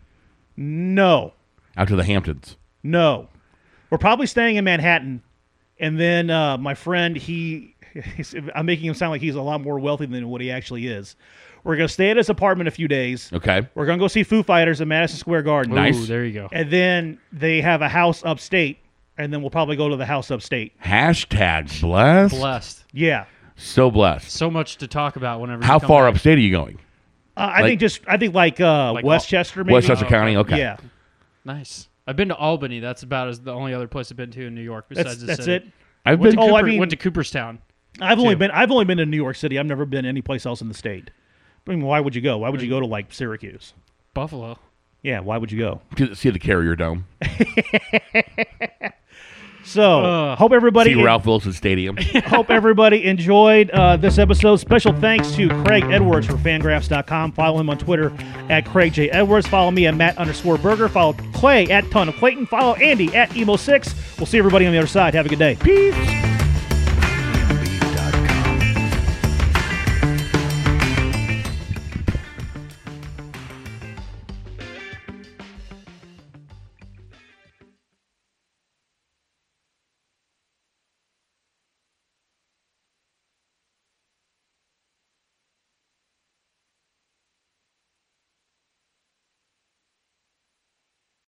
No, 0.58 1.34
Out 1.78 1.88
to 1.88 1.96
the 1.96 2.04
Hamptons? 2.04 2.58
no. 2.84 3.28
We're 3.90 3.98
probably 3.98 4.28
staying 4.28 4.58
in 4.58 4.64
Manhattan, 4.66 5.24
and 5.80 6.00
then 6.00 6.30
uh, 6.30 6.58
my 6.60 6.76
friend, 6.76 7.16
he, 7.18 7.74
he's, 8.16 8.36
I'm 8.54 8.68
making 8.68 8.86
him 8.86 8.94
sound 8.94 9.10
like 9.10 9.22
he's 9.22 9.34
a 9.34 9.42
lot 9.42 9.62
more 9.62 9.80
wealthy 9.80 10.06
than 10.06 10.30
what 10.30 10.42
he 10.42 10.52
actually 10.52 10.86
is. 10.86 11.16
We're 11.64 11.76
gonna 11.76 11.88
stay 11.88 12.12
at 12.12 12.18
his 12.18 12.30
apartment 12.30 12.68
a 12.68 12.72
few 12.72 12.88
days. 12.88 13.32
Okay. 13.34 13.68
We're 13.74 13.88
gonna 13.88 13.98
go 13.98 14.08
see 14.08 14.22
Foo 14.22 14.44
Fighters 14.44 14.80
at 14.80 14.88
Madison 14.88 15.18
Square 15.18 15.42
Garden. 15.44 15.74
Nice. 15.74 15.98
Ooh, 15.98 16.06
there 16.06 16.24
you 16.24 16.34
go. 16.34 16.50
And 16.52 16.70
then 16.70 17.18
they 17.32 17.62
have 17.62 17.82
a 17.82 17.90
house 17.90 18.24
upstate, 18.24 18.78
and 19.18 19.34
then 19.34 19.42
we'll 19.42 19.50
probably 19.50 19.76
go 19.76 19.90
to 19.90 19.96
the 19.96 20.06
house 20.06 20.30
upstate. 20.30 20.80
Hashtag 20.80 21.82
blessed. 21.82 22.36
Blessed. 22.36 22.84
Yeah. 22.94 23.26
So 23.60 23.92
blessed. 23.92 24.30
So 24.32 24.50
much 24.50 24.78
to 24.78 24.88
talk 24.88 25.16
about 25.16 25.42
whenever. 25.42 25.64
How 25.64 25.76
you 25.76 25.80
come 25.82 25.88
far 25.88 26.06
back. 26.06 26.16
upstate 26.16 26.38
are 26.38 26.42
you 26.42 26.52
going? 26.52 26.80
Uh, 27.38 27.42
I 27.42 27.62
Like- 27.62 27.64
think 27.66 27.80
just 27.82 28.02
I 28.08 28.18
think 28.18 28.34
like 28.34 28.60
uh, 28.60 28.94
Like 28.94 29.06
Westchester, 29.06 29.64
maybe. 29.64 29.74
Westchester 29.74 30.06
Oh, 30.06 30.10
County. 30.10 30.38
Okay. 30.38 30.58
Yeah, 30.58 30.78
Nice. 31.46 31.88
I've 32.08 32.16
been 32.16 32.30
to 32.30 32.36
Albany. 32.36 32.80
That's 32.80 33.04
about 33.04 33.28
as 33.28 33.40
the 33.42 33.54
only 33.54 33.74
other 33.74 33.88
place 33.88 34.10
I've 34.12 34.18
been 34.18 34.32
to 34.32 34.46
in 34.48 34.56
New 34.56 34.62
York 34.64 34.86
besides 34.90 35.08
that's 35.10 35.20
the 35.20 35.26
that's 35.28 35.46
city. 35.46 35.66
it. 35.68 35.72
I've 36.06 36.20
Went 36.20 36.36
been. 36.38 36.46
to, 36.48 36.52
Oh, 36.54 36.56
I 36.56 36.64
mean- 36.64 36.80
went 36.80 36.92
to 36.92 36.98
Cooperstown. 36.98 37.60
I've 38.02 38.18
only 38.20 38.34
Two. 38.36 38.40
been 38.40 38.52
I've 38.52 38.72
only 38.72 38.86
been 38.86 38.98
to 39.00 39.06
New 39.06 39.18
York 39.18 39.36
City. 39.36 39.60
I've 39.60 39.66
never 39.66 39.86
been 39.86 40.06
any 40.06 40.22
place 40.22 40.46
else 40.46 40.62
in 40.62 40.68
the 40.70 40.74
state. 40.74 41.12
I 41.68 41.72
mean, 41.72 41.82
why 41.84 42.00
would 42.00 42.16
you 42.16 42.22
go? 42.22 42.38
Why 42.40 42.50
would 42.50 42.62
you 42.62 42.70
go 42.70 42.80
to 42.80 42.86
like 42.86 43.14
Syracuse? 43.14 43.74
Buffalo. 44.14 44.58
Yeah, 45.04 45.20
why 45.20 45.38
would 45.38 45.52
you 45.52 45.60
go? 45.60 45.82
to 45.98 46.16
see 46.16 46.30
the 46.30 46.40
Carrier 46.40 46.76
Dome. 46.76 47.06
So 49.64 50.04
Ugh. 50.04 50.38
hope 50.38 50.52
everybody 50.52 50.94
See 50.94 51.04
Ralph 51.04 51.26
Wilson 51.26 51.54
Stadium. 51.54 51.98
hope 52.26 52.50
everybody 52.50 53.06
enjoyed 53.06 53.70
uh, 53.72 53.98
this 53.98 54.18
episode. 54.18 54.58
Special 54.58 54.94
thanks 54.94 55.32
to 55.36 55.48
Craig 55.64 55.84
Edwards 55.86 56.26
for 56.28 56.34
Fangraphs.com. 56.34 57.34
Follow 57.34 57.60
him 57.60 57.70
on 57.70 57.78
Twitter 57.78 58.12
at 58.50 58.66
Craig 58.66 58.94
J 58.94 59.10
Edwards. 59.12 59.48
Follow 59.48 59.70
me 59.72 59.86
at 59.86 59.96
Matt 59.96 60.18
underscore 60.18 60.58
Berger. 60.58 60.90
Follow 60.90 61.14
Clay 61.34 61.68
at 61.68 61.90
Ton 61.92 62.10
of 62.10 62.16
Clayton. 62.16 62.48
Follow 62.48 62.76
Andy 62.76 63.14
at 63.16 63.36
Emo 63.36 63.56
Six. 63.58 63.94
We'll 64.18 64.26
see 64.26 64.38
everybody 64.40 64.66
on 64.66 64.72
the 64.72 64.78
other 64.80 64.88
side. 64.88 65.14
Have 65.14 65.26
a 65.26 65.30
good 65.30 65.40
day. 65.40 65.56
Peace. 65.62 66.39